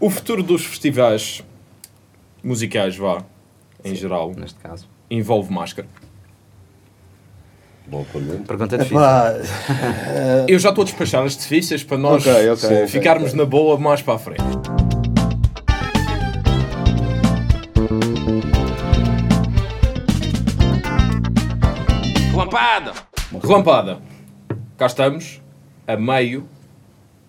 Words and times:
O 0.00 0.10
futuro 0.10 0.42
dos 0.42 0.66
festivais 0.66 1.40
musicais, 2.42 2.96
vá, 2.96 3.22
em 3.84 3.94
geral, 3.94 4.32
Neste 4.36 4.58
caso. 4.58 4.88
envolve 5.08 5.52
máscara. 5.52 5.86
Boa 7.86 8.04
pergunta. 8.04 8.42
Pergunta 8.44 8.76
difícil. 8.78 8.98
Epá, 8.98 9.34
Eu 10.48 10.58
já 10.58 10.70
estou 10.70 10.82
a 10.82 10.84
despachar 10.84 11.22
as 11.24 11.36
difíceis 11.36 11.84
para 11.84 11.96
nós 11.96 12.26
Ok, 12.26 12.32
ok, 12.50 12.56
sim, 12.56 12.66
ok, 12.74 12.86
ficarmos 12.88 13.28
ok. 13.30 13.38
na 13.38 13.44
boa 13.46 13.78
mais 13.78 14.02
para 14.02 14.14
a 14.14 14.18
frente. 14.18 14.42
Relampada! 22.30 22.92
Relampada! 23.42 23.98
Cá 24.76 24.86
estamos, 24.86 25.40
a 25.86 25.96
meio, 25.96 26.48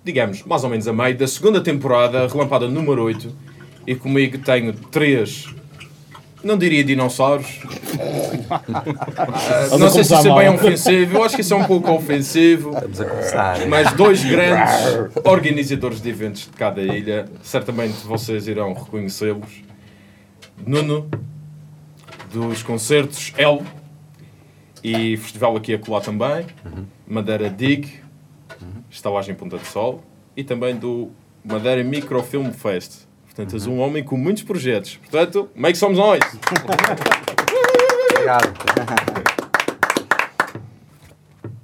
digamos, 0.05 0.43
mais 0.43 0.63
ou 0.63 0.69
menos 0.69 0.87
a 0.87 0.93
meio 0.93 1.17
da 1.17 1.27
segunda 1.27 1.59
temporada, 1.59 2.27
relampada 2.27 2.67
número 2.67 3.03
8, 3.03 3.35
e 3.87 3.95
comigo 3.95 4.37
tenho 4.37 4.71
três, 4.71 5.47
não 6.43 6.55
diria 6.55 6.83
dinossauros, 6.83 7.59
não 9.79 9.89
sei 9.89 10.03
se 10.03 10.13
isso 10.13 10.27
é 10.27 10.35
bem 10.35 10.49
ofensivo, 10.49 11.17
eu 11.17 11.23
acho 11.23 11.35
que 11.35 11.41
isso 11.41 11.55
é 11.55 11.57
um 11.57 11.63
pouco 11.63 11.91
ofensivo. 11.91 12.71
Vamos 12.71 13.01
a 13.01 13.05
começar. 13.05 13.67
Mas 13.67 13.91
dois 13.93 14.23
grandes 14.29 15.09
organizadores 15.23 15.99
de 15.99 16.09
eventos 16.09 16.41
de 16.43 16.49
cada 16.49 16.83
ilha, 16.83 17.25
certamente 17.41 17.93
vocês 18.05 18.47
irão 18.47 18.73
reconhecê-los. 18.73 19.63
Nuno, 20.65 21.09
dos 22.31 22.61
concertos 22.61 23.33
L 23.37 23.61
e 24.83 25.17
Festival 25.17 25.57
aqui 25.57 25.73
a 25.73 25.79
colar 25.79 26.01
também, 26.01 26.45
Madeira 27.07 27.49
Dig, 27.49 28.04
Estalagem 28.95 29.35
Ponta 29.35 29.57
de 29.57 29.67
Sol 29.67 30.01
e 30.37 30.43
também 30.43 30.73
do 30.73 31.11
Madeira 31.43 31.83
Microfilm 31.83 32.51
Fest. 32.51 33.05
Portanto, 33.25 33.53
és 33.53 33.67
um 33.67 33.79
homem 33.79 34.01
com 34.01 34.15
muitos 34.15 34.43
projetos. 34.43 34.95
Portanto, 34.95 35.49
meio 35.53 35.73
que 35.73 35.77
somos 35.77 35.97
nós. 35.97 36.21
Obrigado. 38.13 38.53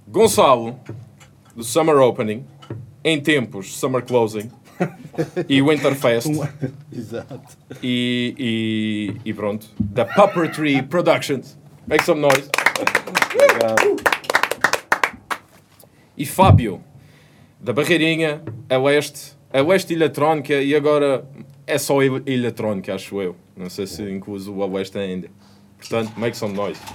Gonçalo, 0.09 0.77
do 1.55 1.63
Summer 1.63 1.95
Opening, 1.99 2.45
em 3.01 3.21
tempos 3.21 3.77
Summer 3.77 4.03
Closing 4.03 4.51
e 5.47 5.61
Winterfest. 5.61 6.27
Exato. 6.91 7.57
e, 7.81 8.35
e, 9.23 9.29
e 9.29 9.33
pronto, 9.33 9.67
da 9.79 10.03
Puppetry 10.03 10.81
Productions. 10.83 11.57
Make 11.87 12.03
some 12.03 12.19
noise. 12.19 12.49
E 16.17 16.25
Fábio, 16.25 16.83
da 17.61 17.73
Barreirinha, 17.73 18.41
a 18.69 18.77
Leste, 18.77 19.33
a 19.53 19.61
Leste 19.61 19.93
Eletrónica 19.93 20.55
e 20.55 20.75
agora 20.75 21.23
é 21.67 21.77
só 21.77 22.01
ele- 22.01 22.23
Eletrónica, 22.25 22.95
acho 22.95 23.21
eu. 23.21 23.35
Não 23.55 23.69
sei 23.69 23.85
se 23.85 24.01
incluso 24.03 24.51
o 24.51 24.59
Oeste 24.71 24.97
ainda. 24.97 25.29
Portanto, 25.77 26.11
make 26.17 26.35
some 26.35 26.53
noise. 26.53 26.79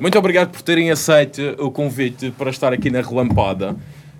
Muito 0.00 0.18
obrigado 0.18 0.50
por 0.50 0.62
terem 0.62 0.90
aceito 0.90 1.40
o 1.58 1.70
convite 1.70 2.32
para 2.32 2.50
estar 2.50 2.72
aqui 2.72 2.90
na 2.90 3.00
Relampada. 3.00 3.76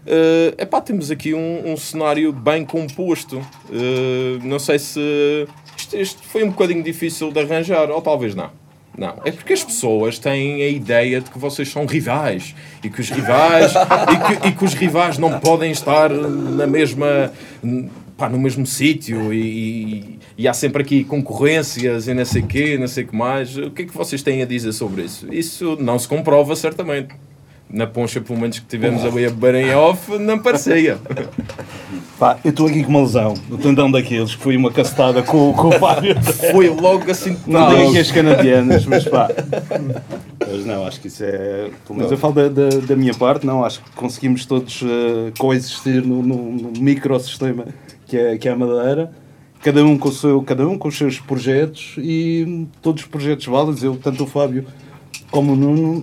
Uh, 0.06 0.54
epá, 0.56 0.80
temos 0.80 1.10
aqui 1.10 1.34
um, 1.34 1.72
um 1.72 1.76
cenário 1.76 2.32
bem 2.32 2.64
composto. 2.64 3.38
Uh, 3.68 4.38
não 4.42 4.58
sei 4.58 4.78
se 4.78 5.46
isto, 5.76 5.96
isto 5.96 6.22
foi 6.22 6.44
um 6.44 6.50
bocadinho 6.50 6.82
difícil 6.82 7.30
de 7.32 7.40
arranjar, 7.40 7.90
ou 7.90 8.00
talvez 8.00 8.34
não. 8.34 8.50
Não, 8.98 9.14
é 9.24 9.30
porque 9.30 9.52
as 9.52 9.62
pessoas 9.62 10.18
têm 10.18 10.60
a 10.62 10.68
ideia 10.68 11.20
de 11.20 11.30
que 11.30 11.38
vocês 11.38 11.68
são 11.70 11.86
rivais 11.86 12.52
e 12.82 12.90
que 12.90 13.00
os 13.00 13.08
rivais 13.10 13.72
e, 13.72 14.36
que, 14.40 14.48
e 14.48 14.52
que 14.52 14.64
os 14.64 14.74
rivais 14.74 15.16
não 15.18 15.38
podem 15.38 15.70
estar 15.70 16.10
na 16.10 16.66
mesma 16.66 17.32
pá, 18.16 18.28
no 18.28 18.38
mesmo 18.40 18.66
sítio 18.66 19.32
e, 19.32 19.38
e- 19.40 20.18
e 20.38 20.48
há 20.48 20.52
sempre 20.52 20.82
aqui 20.82 21.02
concorrências 21.04 22.06
e 22.08 22.14
não 22.14 22.24
sei 22.24 22.42
quê, 22.42 22.76
não 22.78 22.86
sei 22.88 23.04
o 23.04 23.06
que 23.08 23.16
mais. 23.16 23.56
O 23.56 23.70
que 23.70 23.82
é 23.82 23.84
que 23.86 23.94
vocês 23.96 24.22
têm 24.22 24.42
a 24.42 24.46
dizer 24.46 24.72
sobre 24.72 25.02
isso? 25.02 25.32
Isso 25.32 25.76
não 25.80 25.98
se 25.98 26.06
comprova 26.08 26.54
certamente. 26.56 27.14
Na 27.70 27.86
poncha, 27.86 28.20
pelo 28.20 28.40
menos 28.40 28.58
que 28.58 28.66
tivemos 28.66 29.04
ali 29.04 29.26
a 29.26 29.30
beber 29.30 29.56
em 29.56 29.74
off, 29.74 30.16
não 30.18 30.38
parecia. 30.38 30.98
Pá, 32.18 32.38
eu 32.42 32.50
estou 32.50 32.66
aqui 32.66 32.82
com 32.82 32.90
uma 32.90 33.02
lesão, 33.02 33.34
o 33.50 33.58
tendão 33.58 33.90
daqueles, 33.90 34.34
que 34.34 34.42
foi 34.42 34.56
uma 34.56 34.72
cacetada 34.72 35.22
com, 35.22 35.52
com 35.52 35.68
o 35.68 35.72
Fábio. 35.72 36.16
Foi 36.50 36.68
logo 36.68 37.10
assim. 37.10 37.36
Não 37.46 37.68
tenho 37.68 37.90
aqui 37.90 37.98
as 37.98 38.10
canadianas, 38.10 38.86
mas 38.86 39.04
pá. 39.04 39.28
Mas 40.40 40.64
não, 40.64 40.86
acho 40.86 41.00
que 41.00 41.08
isso 41.08 41.22
é. 41.24 41.68
Menos 41.90 42.10
eu 42.10 42.16
falo 42.16 42.34
da, 42.34 42.48
da, 42.48 42.68
da 42.68 42.96
minha 42.96 43.14
parte, 43.14 43.46
não. 43.46 43.62
Acho 43.64 43.82
que 43.82 43.90
conseguimos 43.90 44.46
todos 44.46 44.82
eh, 44.82 45.32
coexistir 45.38 46.04
no, 46.04 46.22
no, 46.22 46.52
no 46.52 46.72
microsistema 46.80 47.66
que 48.06 48.16
é, 48.16 48.38
que 48.38 48.48
é 48.48 48.52
a 48.52 48.56
Madeira. 48.56 49.12
Cada 49.62 49.84
um, 49.84 49.98
com 49.98 50.08
o 50.08 50.12
seu, 50.12 50.42
cada 50.42 50.66
um 50.66 50.78
com 50.78 50.88
os 50.88 50.96
seus 50.96 51.20
projetos 51.20 51.94
e 51.98 52.66
todos 52.80 53.02
os 53.02 53.08
projetos 53.08 53.46
válidos. 53.46 53.82
Eu, 53.82 53.96
tanto 53.96 54.24
o 54.24 54.26
Fábio 54.26 54.66
como 55.30 55.52
o 55.52 55.56
Nuno, 55.56 56.02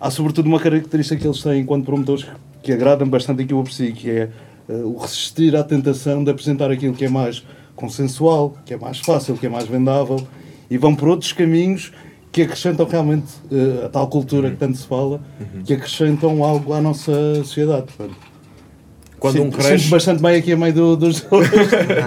há 0.00 0.10
sobretudo 0.10 0.46
uma 0.46 0.60
característica 0.60 1.20
que 1.20 1.26
eles 1.26 1.42
têm 1.42 1.60
enquanto 1.60 1.84
promotores 1.84 2.26
que 2.62 2.72
agrada-me 2.72 3.10
bastante 3.10 3.42
aquilo 3.42 3.62
por 3.62 3.72
si, 3.72 3.92
que 3.92 4.10
é 4.10 4.30
eh, 4.68 4.72
o 4.84 4.96
resistir 4.96 5.56
à 5.56 5.64
tentação 5.64 6.22
de 6.22 6.30
apresentar 6.30 6.70
aquilo 6.70 6.94
que 6.94 7.04
é 7.04 7.08
mais 7.08 7.44
consensual, 7.74 8.56
que 8.66 8.74
é 8.74 8.76
mais 8.76 8.98
fácil, 8.98 9.36
que 9.36 9.46
é 9.46 9.48
mais 9.48 9.66
vendável, 9.66 10.26
e 10.70 10.76
vão 10.76 10.94
por 10.94 11.08
outros 11.08 11.32
caminhos 11.32 11.92
que 12.30 12.42
acrescentam 12.42 12.86
realmente 12.86 13.32
eh, 13.50 13.86
a 13.86 13.88
tal 13.88 14.08
cultura 14.08 14.50
que 14.50 14.56
tanto 14.56 14.76
se 14.76 14.86
fala, 14.86 15.20
que 15.64 15.72
acrescentam 15.72 16.44
algo 16.44 16.72
à 16.72 16.80
nossa 16.80 17.36
sociedade. 17.36 17.86
Portanto, 17.96 18.16
Quando 19.18 19.40
um 19.40 19.44
sinto- 19.44 19.58
cresce. 19.58 19.78
sinto 19.84 19.90
bastante 19.90 20.22
bem 20.22 20.36
aqui 20.36 20.52
a 20.52 20.56
meio 20.56 20.72
do- 20.72 20.96
dos 20.96 21.20
dois. 21.28 21.48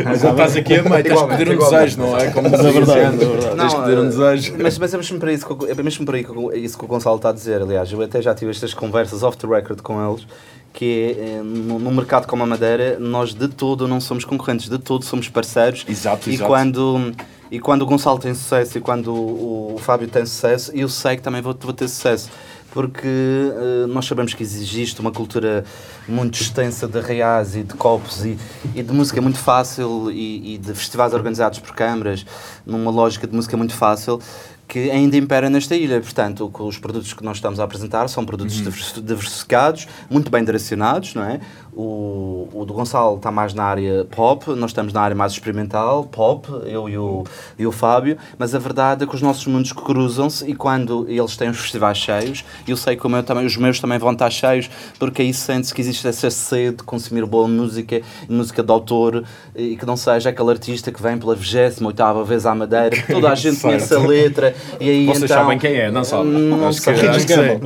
Mas 0.06 0.24
estás 0.24 0.56
aqui 0.56 0.76
a 0.76 0.84
meio, 0.84 1.04
tens 1.04 1.22
que 1.22 1.28
pedir 1.28 1.50
um 1.50 1.58
desejo, 1.58 1.98
não 2.00 2.18
é? 2.18 2.28
Como 2.32 2.48
é 2.48 2.50
verdade, 2.52 3.00
é 3.00 3.10
verdade. 3.28 3.56
Tens 3.58 3.74
que 3.74 3.82
pedir 3.82 3.98
um 4.00 4.08
desejo. 4.10 4.54
Mas, 4.60 4.78
mas 4.78 4.94
é 4.94 4.98
mesmo 4.98 5.20
para 5.20 5.34
isso 5.34 5.46
que, 5.46 5.54
o- 5.66 5.70
é 5.70 5.84
mesmo 5.84 6.06
para 6.06 6.20
isso 6.58 6.78
que 6.78 6.86
o 6.86 6.88
Gonçalo 6.88 7.18
está 7.18 7.30
a 7.30 7.34
dizer. 7.34 7.62
Aliás, 7.62 7.92
eu 7.92 8.02
até 8.02 8.22
já 8.22 8.34
tive 8.34 8.52
estas 8.52 8.74
conversas 8.74 9.24
off 9.24 9.38
the 9.38 9.48
record 9.48 9.82
com 9.82 10.10
eles. 10.10 10.26
Que 10.74 11.18
é, 11.20 11.22
eh, 11.40 11.42
no, 11.44 11.80
no 11.80 11.92
mercado 11.92 12.26
como 12.28 12.44
a 12.44 12.46
Madeira, 12.46 12.98
nós 12.98 13.34
de 13.34 13.50
todo 13.50 13.90
não 13.90 14.00
somos 14.00 14.24
concorrentes, 14.24 14.70
de 14.70 14.78
todo 14.78 15.04
somos 15.04 15.28
parceiros. 15.28 15.86
Exato, 15.86 16.30
e 16.30 16.36
exato. 16.36 16.48
Quando, 16.50 17.12
e 17.52 17.60
quando 17.60 17.82
o 17.82 17.86
Gonçalo 17.86 18.18
tem 18.20 18.34
sucesso 18.34 18.78
e 18.78 18.82
quando 18.82 19.14
o, 19.14 19.74
o 19.76 19.78
Fábio 19.78 20.08
tem 20.08 20.26
sucesso, 20.26 20.72
eu 20.74 20.88
sei 20.88 21.18
que 21.18 21.22
também 21.22 21.42
vou, 21.42 21.54
vou 21.60 21.74
ter 21.74 21.90
sucesso. 21.90 22.30
Porque 22.72 23.06
eh, 23.08 23.86
nós 23.88 24.06
sabemos 24.06 24.34
que 24.34 24.42
existe 24.42 25.02
uma 25.02 25.12
cultura 25.12 25.64
muito 26.08 26.40
extensa 26.42 26.88
de 26.88 27.00
reais 27.02 27.56
e 27.56 27.64
de 27.64 27.74
copos 27.74 28.24
e, 28.24 28.38
e 28.74 28.82
de 28.82 28.94
música 28.94 29.22
muito 29.22 29.38
fácil 29.40 30.10
e, 30.10 30.56
e 30.56 30.58
de 30.58 30.74
festivais 30.74 31.14
organizados 31.14 31.60
por 31.60 31.76
câmaras, 31.76 32.26
numa 32.66 32.90
lógica 32.90 33.28
de 33.28 33.36
música 33.36 33.58
muito 33.58 33.74
fácil, 33.74 34.22
que 34.70 34.90
ainda 34.90 35.18
impera 35.18 35.50
nesta 35.50 35.76
ilha. 35.76 36.00
Portanto, 36.00 36.50
os 36.60 36.78
produtos 36.78 37.14
que 37.14 37.24
nós 37.26 37.38
estamos 37.38 37.60
a 37.60 37.66
apresentar 37.66 38.08
são 38.08 38.26
produtos 38.26 38.56
divers- 38.56 38.94
diversificados, 39.04 39.86
muito 40.10 40.32
bem 40.32 40.46
direcionados, 40.46 41.14
não 41.14 41.24
é? 41.26 41.42
O, 41.74 42.50
o 42.54 42.66
do 42.66 42.74
Gonçalo 42.74 43.16
está 43.16 43.32
mais 43.32 43.54
na 43.54 43.64
área 43.64 44.06
pop, 44.12 44.50
nós 44.56 44.72
estamos 44.72 44.92
na 44.92 45.02
área 45.02 45.16
mais 45.16 45.32
experimental, 45.32 46.04
pop, 46.04 46.46
eu 46.66 46.90
e 46.90 46.98
o, 46.98 47.24
e 47.58 47.66
o 47.66 47.72
Fábio, 47.72 48.18
mas 48.38 48.54
a 48.54 48.60
verdade 48.60 49.06
é 49.06 49.08
que 49.08 49.16
os 49.16 49.22
nossos 49.22 49.46
mundos 49.48 49.72
cruzam-se 49.72 50.46
e 50.50 50.54
quando 50.54 51.06
eles 51.08 51.38
têm 51.38 51.50
os 51.50 51.58
festivais 51.60 51.98
cheios, 51.98 52.44
eu 52.68 52.76
sei 52.76 52.98
que 52.98 53.08
o 53.08 53.10
meu 53.10 53.24
também, 53.24 53.46
os 53.46 53.56
meus 53.56 53.80
também 53.80 53.98
vão 53.98 54.12
estar 54.12 54.30
cheios, 54.30 54.70
porque 55.00 55.22
aí 55.22 55.34
sente-se 55.34 55.74
que 55.74 55.80
existe 55.80 56.06
essa 56.08 56.30
sede 56.30 56.78
de 56.78 56.84
consumir 56.84 57.26
boa 57.26 57.48
música, 57.48 58.02
música 58.28 58.62
de 58.62 58.72
autor, 58.72 59.24
e 59.56 59.78
que 59.78 59.86
não 59.86 59.96
seja 59.96 60.30
aquele 60.30 60.50
artista 60.50 60.92
que 60.92 61.02
vem 61.02 61.18
pela 61.18 61.38
28ª 61.38 62.26
vez 62.26 62.46
à 62.46 62.54
Madeira, 62.54 62.90
que 62.90 63.14
toda 63.14 63.30
a 63.30 63.36
gente 63.36 63.56
Certo. 63.56 63.62
conhece 63.76 63.94
a 63.94 64.00
letra, 64.00 64.54
e 64.80 64.90
aí 64.90 65.06
Vocês 65.06 65.24
então... 65.32 65.38
sabem 65.44 65.58
quem 65.58 65.74
é, 65.76 65.90
não 65.90 66.04
sabem? 66.04 66.32
Não 66.34 66.68
Acho 66.68 66.82
que- 66.82 66.96
sei. 66.98 67.08
acho 67.10 67.26
que 67.28 67.34
sei. 67.34 67.60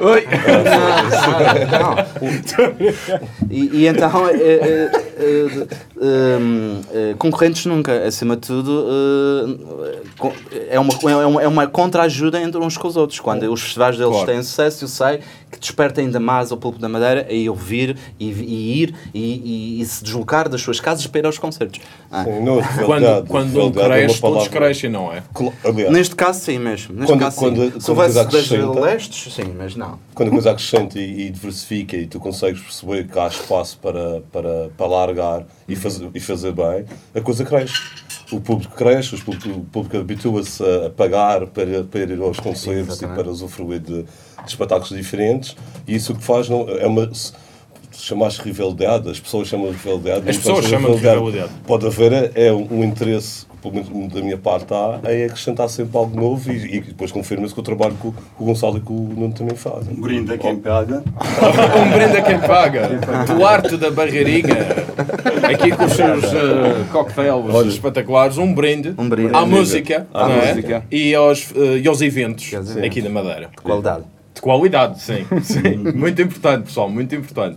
Oi! 0.00 0.26
Não. 1.72 1.96
E, 3.50 3.86
então, 3.86 4.10
eh, 6.00 6.38
eh, 6.92 7.14
concorrentes 7.18 7.64
nunca, 7.66 8.06
acima 8.06 8.36
de 8.36 8.42
tudo, 8.46 8.86
co- 10.18 10.32
é 10.68 10.78
uma, 10.78 10.92
é 11.10 11.26
uma, 11.26 11.42
é 11.42 11.48
uma 11.48 11.66
contra-ajuda 11.66 12.40
entre 12.40 12.58
uns 12.60 12.76
com 12.76 12.88
os 12.88 12.96
outros. 12.96 13.20
Quando 13.20 13.50
os 13.52 13.60
festivais 13.62 13.96
deles 13.96 14.12
Claro. 14.12 14.26
têm 14.26 14.42
sucesso, 14.42 14.84
eu 14.84 14.88
sei 14.88 15.20
que 15.50 15.58
desperta 15.60 16.00
ainda 16.00 16.18
mais 16.20 16.50
o 16.52 16.56
público 16.56 16.82
da 16.82 16.88
Madeira 16.88 17.26
a 17.28 17.32
eu 17.32 17.54
vir 17.54 17.96
e, 18.18 18.30
e 18.30 18.82
ir 18.82 18.94
e, 19.14 19.20
e- 19.20 19.80
e 19.80 19.86
se 19.86 20.02
deslocar 20.04 20.48
das 20.48 20.60
suas 20.60 20.80
casas 20.80 21.06
para 21.06 21.20
ir 21.20 21.26
aos 21.26 21.38
concertos. 21.38 21.80
Ah. 22.10 22.24
Sim, 22.24 22.40
não, 22.44 22.56
Quando, 22.62 22.86
realidade, 22.88 23.26
quando 23.28 23.52
realidade 23.52 23.92
é 23.92 24.04
cresce, 24.04 24.20
todos 24.20 24.48
crescem, 24.48 24.90
não 24.90 25.12
é? 25.12 25.22
Aliás, 25.64 25.92
Neste 25.92 26.14
caso, 26.14 26.40
sim 26.40 26.58
mesmo. 26.58 26.94
Neste 26.94 27.12
Quando- 27.12 27.20
caso, 27.20 27.36
quando- 27.36 27.56
sim. 27.64 27.70
quando 27.70 27.80
Se 27.82 27.90
houvesse 27.90 28.14
das 28.14 28.50
lestes, 28.50 29.32
sim, 29.34 29.54
mas 29.56 29.76
não. 29.76 29.98
quando 30.14 30.28
a 30.28 30.32
coisa 30.32 30.50
acrescenta 30.50 30.98
e, 30.98 31.26
e 31.26 31.30
diversifica 31.30 31.96
e 31.96 32.06
tu 32.06 32.18
consegues 32.20 32.60
perceber 32.60 33.06
que 33.06 33.18
há 33.18 33.28
espaço 33.28 33.78
para, 33.78 34.22
para, 34.32 34.70
para 34.76 34.86
largar 34.86 35.44
e 35.68 35.74
fazer, 35.90 36.10
e 36.14 36.20
fazer 36.20 36.52
bem, 36.52 36.84
a 37.14 37.20
coisa 37.20 37.44
cresce. 37.44 37.74
O 38.32 38.40
público 38.40 38.74
cresce, 38.74 39.14
os 39.14 39.22
público- 39.22 39.48
o 39.50 39.64
público 39.64 39.96
habitua-se 39.98 40.62
a, 40.62 40.90
pagar 40.90 41.46
para, 41.46 41.84
para 41.84 42.00
ir 42.00 42.20
aos 42.20 42.40
concertos 42.40 43.00
e 43.00 43.06
para 43.06 43.30
usufruir 43.30 43.78
de, 43.80 44.02
de 44.02 44.08
espetáculos 44.48 44.90
diferentes 44.96 45.56
e 45.86 45.94
isso 45.94 46.12
o 46.12 46.16
que 46.16 46.24
faz 46.24 46.48
não, 46.48 46.68
é 46.68 46.86
uma... 46.86 47.10
se- 47.96 48.04
chamaste 48.04 48.42
rivalidade, 48.42 49.08
as 49.10 49.18
pessoas 49.20 49.48
chamam 49.48 49.70
de 49.70 49.76
rivalidade. 49.76 50.28
As 50.30 50.36
pessoas 50.36 50.64
chamam 50.66 50.92
de 50.94 50.98
rivalidade. 50.98 51.50
Pode 51.66 51.86
haver 51.86 52.12
é, 52.12 52.46
é 52.46 52.52
um, 52.52 52.66
um 52.70 52.84
interesse, 52.84 53.46
que, 53.46 53.56
pelo 53.70 53.74
menos 53.74 54.12
da 54.12 54.20
minha 54.20 54.36
parte 54.38 54.66
há, 54.72 55.00
em 55.12 55.24
acrescentar 55.24 55.68
sempre 55.68 55.96
algo 55.96 56.18
novo 56.18 56.50
e, 56.52 56.76
e 56.76 56.80
depois 56.80 57.10
confirma-se 57.12 57.54
com 57.54 57.60
o 57.60 57.64
trabalho 57.64 57.94
que 58.00 58.06
o, 58.08 58.12
que 58.12 58.18
o 58.38 58.44
Gonçalo 58.44 58.78
e 58.78 58.80
que 58.80 58.92
o 58.92 58.94
Nuno 58.94 59.32
também 59.34 59.56
fazem. 59.56 59.94
Um 59.96 60.00
brinde 60.00 60.32
a 60.34 60.38
quem 60.38 60.56
paga. 60.56 61.02
um 61.06 61.90
brinde 61.90 62.16
a 62.16 62.22
quem 62.22 62.38
paga. 62.40 62.88
Duarte 63.26 63.76
da 63.76 63.90
Barreirinha, 63.90 64.56
aqui 65.50 65.70
com 65.70 65.84
os 65.84 65.92
seus 65.92 66.24
uh, 66.24 66.84
cocktails 66.92 67.66
espetaculares, 67.66 68.38
um 68.38 68.52
brinde, 68.54 68.94
Um 68.98 69.08
brinde. 69.08 69.34
à 69.34 69.44
música, 69.46 70.06
À 70.12 70.30
é? 70.30 70.48
música. 70.54 70.84
E, 70.90 71.14
aos, 71.14 71.50
uh, 71.52 71.76
e 71.82 71.86
aos 71.88 72.00
eventos 72.00 72.44
Sim. 72.48 72.84
aqui 72.84 73.00
da 73.00 73.08
Madeira. 73.10 73.50
Qualidade. 73.62 74.04
De 74.36 74.42
qualidade, 74.42 75.00
sim. 75.00 75.26
sim. 75.42 75.76
Muito 75.96 76.20
importante, 76.20 76.66
pessoal, 76.66 76.90
muito 76.90 77.14
importante. 77.14 77.56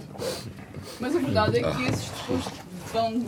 Mas 0.99 1.13
a 1.15 1.19
verdade 1.19 1.59
é 1.59 1.71
que 1.71 1.83
esses 1.83 2.09
depois 2.09 2.45
vão 2.93 3.21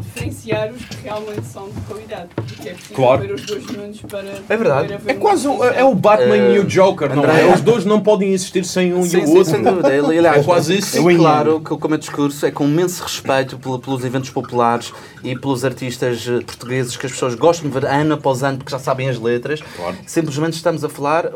diferenciar 0.00 0.70
os 0.72 0.84
que 0.84 0.96
realmente 1.02 1.44
são 1.46 1.68
de 1.68 1.80
qualidade. 1.82 2.28
Porque 2.34 2.68
é 2.68 2.72
preciso 2.74 2.94
Claro. 2.94 3.22
ver 3.22 3.32
os 3.34 3.42
dois 3.46 3.66
mundos 3.66 4.00
para. 4.02 4.28
É 4.48 4.56
verdade. 4.56 4.98
É 5.06 5.14
quase 5.14 5.48
um, 5.48 5.64
é 5.64 5.84
o 5.84 5.94
Batman 5.94 6.36
Eh, 6.36 6.54
e 6.56 6.58
o 6.58 6.64
Joker, 6.64 7.14
não 7.14 7.22
André- 7.24 7.42
é? 7.48 7.54
Os 7.54 7.60
dois 7.60 7.84
não 7.84 8.00
podem 8.00 8.32
existir 8.32 8.64
sem 8.64 8.92
um 8.94 9.02
Sim, 9.04 9.18
e 9.18 9.22
o 9.22 9.26
sim, 9.26 9.36
outro. 9.38 9.52
sem 9.52 9.62
dúvida. 9.62 9.88
Aliás, 9.88 10.38
É 10.38 10.42
quase 10.42 10.78
isso. 10.78 11.08
é 11.08 11.14
claro 11.16 11.60
que 11.60 11.72
o 11.72 11.88
meu 11.88 11.98
discurso 11.98 12.44
é 12.46 12.50
com 12.50 12.64
imenso 12.64 13.02
respeito 13.02 13.58
pelo- 13.58 13.78
pelos 13.78 14.04
eventos 14.04 14.30
populares 14.30 14.92
e 15.22 15.36
pelos 15.38 15.64
artistas 15.64 16.26
eh, 16.28 16.40
portugueses 16.44 16.96
que 16.96 17.06
as 17.06 17.12
pessoas 17.12 17.34
gostam 17.34 17.68
de 17.70 17.78
ver 17.80 17.86
ano 17.86 18.14
após 18.14 18.42
ano 18.42 18.58
porque 18.58 18.70
já 18.70 18.78
sabem 18.78 19.08
as 19.08 19.18
letras. 19.18 19.60
Claro. 19.76 19.96
Simplesmente 20.06 20.54
estamos 20.54 20.84
a 20.84 20.88
falar, 20.88 21.26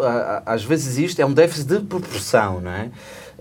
às 0.45 0.65
vezes 0.65 0.99
isto 0.99 1.21
é 1.21 1.27
um 1.27 1.33
déficit 1.33 1.67
de 1.67 1.81
proporção, 1.81 2.61
não 2.61 2.71
é? 2.71 2.91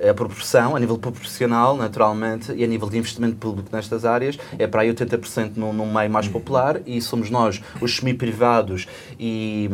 A 0.01 0.13
proporção, 0.13 0.75
a 0.75 0.79
nível 0.79 0.97
proporcional, 0.97 1.77
naturalmente, 1.77 2.51
e 2.51 2.63
a 2.63 2.67
nível 2.67 2.89
de 2.89 2.97
investimento 2.97 3.37
público 3.37 3.69
nestas 3.71 4.03
áreas, 4.03 4.37
é 4.59 4.67
para 4.67 4.81
aí 4.81 4.93
80% 4.93 5.53
num, 5.55 5.71
num 5.71 5.91
meio 5.91 6.09
mais 6.09 6.27
popular 6.27 6.81
e 6.85 7.01
somos 7.01 7.29
nós, 7.29 7.61
os 7.81 7.95
semi-privados 7.95 8.87
e, 9.19 9.69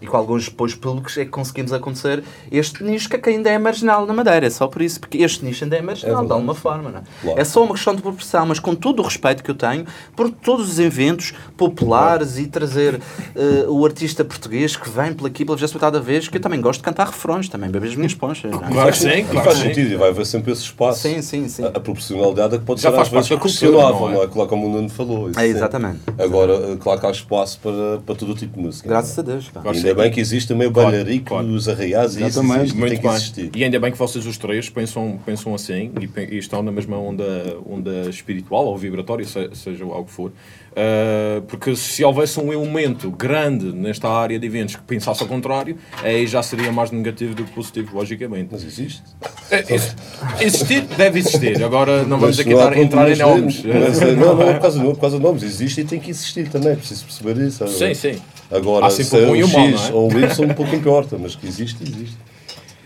e 0.00 0.06
com 0.06 0.16
alguns 0.16 0.48
apoios 0.48 0.74
públicos, 0.74 1.16
é 1.18 1.24
que 1.24 1.30
conseguimos 1.30 1.72
acontecer 1.72 2.22
este 2.50 2.82
nicho 2.84 3.08
que 3.08 3.30
ainda 3.30 3.50
é 3.50 3.58
marginal 3.58 4.06
na 4.06 4.12
Madeira. 4.14 4.46
É 4.46 4.50
só 4.50 4.66
por 4.66 4.82
isso, 4.82 5.00
porque 5.00 5.18
este 5.18 5.44
nicho 5.44 5.64
ainda 5.64 5.76
é 5.76 5.82
marginal, 5.82 6.24
de 6.24 6.32
alguma 6.32 6.54
forma. 6.54 6.90
Não 6.90 6.98
é? 7.00 7.02
Claro. 7.22 7.40
é 7.40 7.44
só 7.44 7.62
uma 7.64 7.74
questão 7.74 7.94
de 7.94 8.02
proporção, 8.02 8.46
mas 8.46 8.58
com 8.58 8.74
todo 8.74 9.00
o 9.00 9.02
respeito 9.02 9.42
que 9.42 9.50
eu 9.50 9.54
tenho 9.54 9.84
por 10.14 10.30
todos 10.30 10.68
os 10.70 10.78
eventos 10.78 11.32
populares 11.56 12.38
e 12.38 12.46
trazer 12.46 13.00
eh, 13.34 13.64
o 13.68 13.84
artista 13.84 14.24
português 14.24 14.76
que 14.76 14.88
vem 14.88 15.12
por 15.12 15.26
aqui 15.26 15.44
pela 15.44 15.56
vigésima 15.56 15.90
vez, 16.00 16.28
que 16.28 16.36
eu 16.36 16.40
também 16.40 16.60
gosto 16.60 16.80
de 16.80 16.84
cantar 16.84 17.06
refrões, 17.06 17.48
também 17.48 17.70
bebo 17.70 17.86
as 17.86 17.94
minhas 17.94 18.14
ponchas. 18.14 18.50
não 18.50 18.62
é? 18.64 18.70
Claro 18.70 18.92
que 18.92 18.98
sim, 18.98 19.08
E 19.08 19.24
claro 19.24 19.44
faz 19.44 19.58
sentido, 19.58 19.92
e 19.92 19.96
vai 19.96 20.10
haver 20.10 20.26
sempre 20.26 20.52
esse 20.52 20.62
espaço. 20.62 21.00
Sim, 21.00 21.22
sim, 21.22 21.48
sim. 21.48 21.64
A, 21.64 21.68
a 21.68 21.80
proporcionalidade 21.80 22.54
é 22.54 22.58
que 22.58 22.64
pode 22.64 22.80
Já 22.80 22.90
ser 22.90 22.96
faz 22.96 23.08
às 23.08 23.12
vezes 23.12 23.28
parte 23.28 23.38
da 23.38 23.42
cultura, 23.42 23.70
questionável, 23.72 24.00
não 24.00 24.08
é? 24.08 24.14
não 24.14 24.22
é? 24.22 24.26
Claro 24.28 24.48
como 24.48 24.66
o 24.66 24.70
Nuno 24.70 24.88
falou. 24.88 25.30
isso 25.30 25.38
É, 25.40 25.44
sim. 25.44 25.50
exatamente. 25.50 26.00
Agora, 26.18 26.52
eh, 26.54 26.76
claro 26.80 27.00
que 27.00 27.06
há 27.06 27.10
espaço 27.10 27.58
para, 27.60 27.98
para 28.04 28.14
todo 28.14 28.32
o 28.32 28.34
tipo 28.34 28.56
de 28.56 28.62
música. 28.64 28.88
Graças 28.88 29.18
a 29.18 29.22
Deus. 29.22 29.48
pá. 29.48 29.60
Claro. 29.88 30.00
Ainda 30.00 30.02
bem 30.02 30.10
que 30.12 30.20
existe 30.20 30.48
também 30.48 30.68
o 30.68 30.72
Claro, 30.72 30.90
bailarico, 30.90 31.24
claro. 31.26 31.46
os 31.48 31.68
arraiais 31.68 32.16
e 32.16 32.26
isso 32.26 32.40
existe, 32.40 32.76
Muito 32.76 33.00
tem 33.00 33.10
existir. 33.10 33.50
E 33.56 33.64
ainda 33.64 33.78
bem 33.80 33.90
que 33.92 33.98
vocês 33.98 34.26
os 34.26 34.36
três 34.38 34.68
pensam, 34.68 35.18
pensam 35.24 35.54
assim 35.54 35.90
e, 36.00 36.34
e 36.34 36.38
estão 36.38 36.62
na 36.62 36.70
mesma 36.72 36.98
onda, 36.98 37.56
onda 37.68 38.08
espiritual 38.08 38.66
ou 38.66 38.76
vibratória, 38.76 39.24
se- 39.24 39.50
seja 39.54 39.84
algo 39.84 40.04
que 40.04 40.12
for. 40.12 40.32
Uh, 40.72 41.42
porque 41.48 41.74
se 41.74 42.04
houvesse 42.04 42.38
um 42.38 42.52
elemento 42.52 43.10
grande 43.10 43.72
nesta 43.72 44.08
área 44.08 44.38
de 44.38 44.46
eventos 44.46 44.76
que 44.76 44.82
pensasse 44.82 45.20
ao 45.22 45.28
contrário, 45.28 45.76
aí 46.04 46.24
já 46.26 46.40
seria 46.42 46.70
mais 46.70 46.92
negativo 46.92 47.34
do 47.34 47.42
que 47.44 47.50
positivo, 47.52 47.96
logicamente. 47.96 48.50
Mas 48.52 48.62
existe. 48.62 49.02
É, 49.50 49.74
isso- 49.74 49.96
existir, 50.40 50.82
deve 50.82 51.18
existir. 51.18 51.64
Agora 51.64 52.02
não 52.04 52.18
vamos 52.18 52.36
Mas 52.36 52.40
aqui 52.46 52.54
dar, 52.54 52.76
entrar 52.78 53.10
em 53.10 53.16
nomes. 53.16 53.62
Mas, 53.64 54.00
eh, 54.00 54.12
não, 54.14 54.36
não 54.36 54.48
é 54.48 54.52
por 54.54 54.60
causa, 54.62 54.78
não 54.78 54.90
é 54.90 54.94
por 54.94 55.00
causa 55.00 55.16
de 55.16 55.22
nomes. 55.22 55.42
Existe 55.42 55.80
e 55.80 55.84
tem 55.84 55.98
que 55.98 56.10
existir 56.10 56.48
também. 56.48 56.70
É 56.72 56.76
preciso 56.76 57.04
perceber 57.06 57.44
isso. 57.44 57.66
Sim, 57.66 57.94
sim. 57.94 58.18
Agora, 58.50 58.88
se 58.90 59.02
é 59.16 59.26
um 59.26 59.32
o 59.32 59.48
mau, 59.48 59.66
X 59.68 59.90
é? 59.90 59.92
ou 59.92 60.12
um 60.12 60.18
Y, 60.18 60.50
um 60.50 60.54
pouco 60.54 60.74
importa. 60.74 61.18
Mas 61.18 61.34
que 61.34 61.46
existe, 61.46 61.82
existe. 61.82 62.16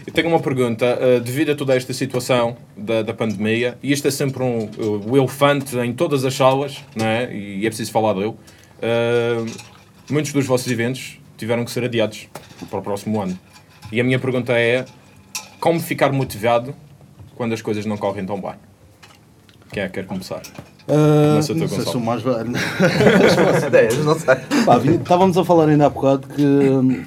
Eu 0.06 0.12
tenho 0.12 0.28
uma 0.28 0.40
pergunta. 0.40 0.98
uh, 1.00 1.20
devido 1.20 1.52
a 1.52 1.54
toda 1.54 1.74
esta 1.76 1.92
situação 1.92 2.56
da, 2.76 3.02
da 3.02 3.14
pandemia, 3.14 3.78
e 3.82 3.92
isto 3.92 4.08
é 4.08 4.10
sempre 4.10 4.42
um, 4.42 4.64
uh, 4.64 5.10
o 5.10 5.16
elefante 5.16 5.76
em 5.78 5.92
todas 5.92 6.24
as 6.24 6.34
salas, 6.34 6.78
não 6.96 7.06
é? 7.06 7.32
e 7.32 7.64
é 7.64 7.68
preciso 7.68 7.92
falar 7.92 8.14
dele, 8.14 8.28
uh, 8.30 9.46
muitos 10.10 10.32
dos 10.32 10.44
vossos 10.46 10.70
eventos 10.70 11.18
tiveram 11.36 11.64
que 11.64 11.70
ser 11.70 11.84
adiados 11.84 12.28
para 12.68 12.78
o 12.78 12.82
próximo 12.82 13.20
ano. 13.20 13.38
E 13.92 14.00
a 14.00 14.04
minha 14.04 14.18
pergunta 14.18 14.52
é: 14.52 14.84
como 15.60 15.78
ficar 15.78 16.10
motivado 16.12 16.74
quando 17.36 17.52
as 17.52 17.62
coisas 17.62 17.86
não 17.86 17.96
correm 17.96 18.26
tão 18.26 18.40
bem? 18.40 18.54
Quem 19.72 19.82
é 19.82 19.86
que 19.86 19.94
quer 19.94 20.06
começar? 20.06 20.42
Começa 20.86 21.54
tu, 21.54 21.58
não 21.60 21.68
sei 21.68 21.78
se 21.80 21.84
sou 21.92 22.00
mais 22.00 22.22
velho. 22.22 22.52
Ideias, 23.66 23.98
não 24.04 24.18
sei. 24.18 24.36
Pá, 24.64 24.78
vi- 24.78 24.94
estávamos 24.96 25.36
a 25.38 25.44
falar 25.44 25.68
ainda 25.68 25.86
há 25.86 25.90
bocado 25.90 26.26
que 26.28 26.42
hum, 26.42 27.02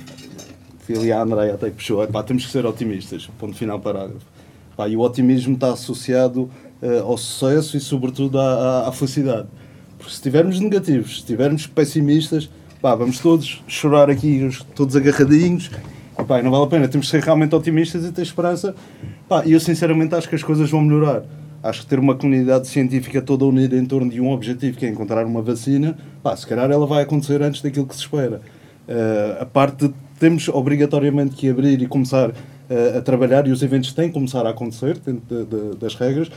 fui 0.79 0.97
ali 0.97 1.11
a 1.11 1.21
Andréia 1.21 1.53
até 1.55 1.69
que 1.69 1.75
puxou, 1.75 2.05
pá, 2.07 2.23
temos 2.23 2.45
que 2.45 2.51
ser 2.51 2.65
otimistas, 2.65 3.29
ponto 3.39 3.55
final 3.55 3.79
parágrafo. 3.79 4.25
Pá, 4.77 4.87
e 4.87 4.95
o 4.95 5.01
otimismo 5.01 5.55
está 5.55 5.71
associado 5.73 6.49
eh, 6.81 6.99
ao 6.99 7.17
sucesso 7.17 7.75
e 7.77 7.79
sobretudo 7.79 8.39
à, 8.39 8.83
à- 8.85 8.89
à 8.89 8.91
felicidade. 8.91 9.47
Porque 9.97 10.11
se 10.11 10.17
estivermos 10.17 10.59
negativos, 10.59 11.11
se 11.11 11.17
estivermos 11.19 11.67
pessimistas, 11.67 12.49
pá, 12.81 12.93
vamos 12.95 13.19
todos 13.19 13.63
chorar 13.67 14.09
aqui, 14.09 14.43
os- 14.43 14.61
todos 14.75 14.95
agarradinhos, 14.95 15.69
e, 16.19 16.23
pá, 16.23 16.41
não 16.41 16.51
vale 16.51 16.63
a 16.63 16.67
pena, 16.67 16.87
temos 16.87 17.07
que 17.07 17.11
ser 17.11 17.23
realmente 17.23 17.53
otimistas 17.55 18.05
e 18.05 18.11
ter 18.11 18.21
esperança. 18.21 18.73
Pá, 19.27 19.43
e 19.45 19.51
eu 19.53 19.59
sinceramente 19.59 20.13
acho 20.15 20.29
que 20.29 20.35
as 20.35 20.43
coisas 20.43 20.69
vão 20.69 20.81
melhorar. 20.81 21.23
Acho 21.67 21.81
que 21.81 21.87
ter 21.87 21.97
uma 21.99 22.13
comunidade 22.13 22.67
científica 22.67 23.21
toda 23.21 23.43
unida 23.45 23.75
em 23.75 23.85
torno 23.85 24.09
de 24.11 24.21
um 24.21 24.29
objetivo, 24.31 24.77
que 24.77 24.85
é 24.85 24.89
encontrar 24.89 25.25
uma 25.25 25.41
vacina, 25.41 25.97
pá, 26.21 26.35
se 26.35 26.45
calhar 26.45 26.69
ela 26.69 26.85
vai 26.85 27.01
acontecer 27.01 27.41
antes 27.41 27.61
daquilo 27.61 27.87
que 27.87 27.95
se 27.95 28.01
espera. 28.01 28.39
Eh, 28.87 29.37
a 29.41 29.45
parte 29.45 29.87
de 29.87 29.93
temos 30.19 30.47
obrigatoriamente 30.47 31.35
que 31.35 31.49
abrir 31.49 31.81
e 31.81 31.87
começar 31.87 32.31
eh, 32.69 32.97
a 32.97 33.01
trabalhar, 33.01 33.47
e 33.47 33.51
os 33.51 33.63
eventos 33.63 33.93
têm 33.93 34.09
que 34.09 34.13
começar 34.13 34.45
a 34.45 34.49
acontecer 34.51 34.97
dentro 34.99 35.23
de- 35.27 35.45
de- 35.45 35.77
das 35.77 35.95
regras, 35.95 36.29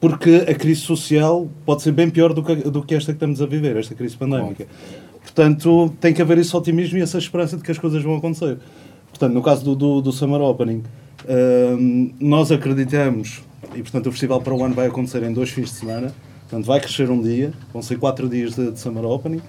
porque 0.00 0.44
a 0.48 0.54
crise 0.54 0.80
social 0.82 1.48
pode 1.64 1.80
ser 1.82 1.92
bem 1.92 2.10
pior 2.10 2.32
do 2.34 2.42
que, 2.42 2.54
do 2.56 2.82
que 2.82 2.94
esta 2.94 3.12
que 3.12 3.16
estamos 3.16 3.40
a 3.40 3.46
viver, 3.46 3.76
esta 3.76 3.94
crise 3.94 4.16
pandémica. 4.16 4.66
Portanto, 5.22 5.94
tem 6.00 6.12
que 6.12 6.20
haver 6.20 6.36
esse 6.38 6.54
otimismo 6.54 6.98
e 6.98 7.00
essa 7.00 7.16
esperança 7.16 7.56
de 7.56 7.62
que 7.62 7.70
as 7.70 7.78
coisas 7.78 8.02
vão 8.02 8.16
acontecer. 8.16 8.58
Portanto, 9.08 9.32
no 9.32 9.42
caso 9.42 9.64
do, 9.64 9.74
do, 9.74 10.00
do 10.02 10.12
Summer 10.12 10.40
Opening, 10.42 10.82
hum, 11.78 12.10
nós 12.20 12.50
acreditamos, 12.52 13.42
e 13.74 13.82
portanto 13.82 14.06
o 14.08 14.12
festival 14.12 14.40
para 14.40 14.54
o 14.54 14.64
ano 14.64 14.74
vai 14.74 14.86
acontecer 14.86 15.22
em 15.22 15.32
dois 15.32 15.50
fins 15.50 15.66
de 15.70 15.76
semana, 15.76 16.12
portanto 16.42 16.66
vai 16.66 16.80
crescer 16.80 17.10
um 17.10 17.20
dia, 17.20 17.52
vão 17.72 17.82
ser 17.82 17.98
quatro 17.98 18.28
dias 18.28 18.54
de, 18.54 18.70
de 18.70 18.78
Summer 18.80 19.04
Opening, 19.04 19.40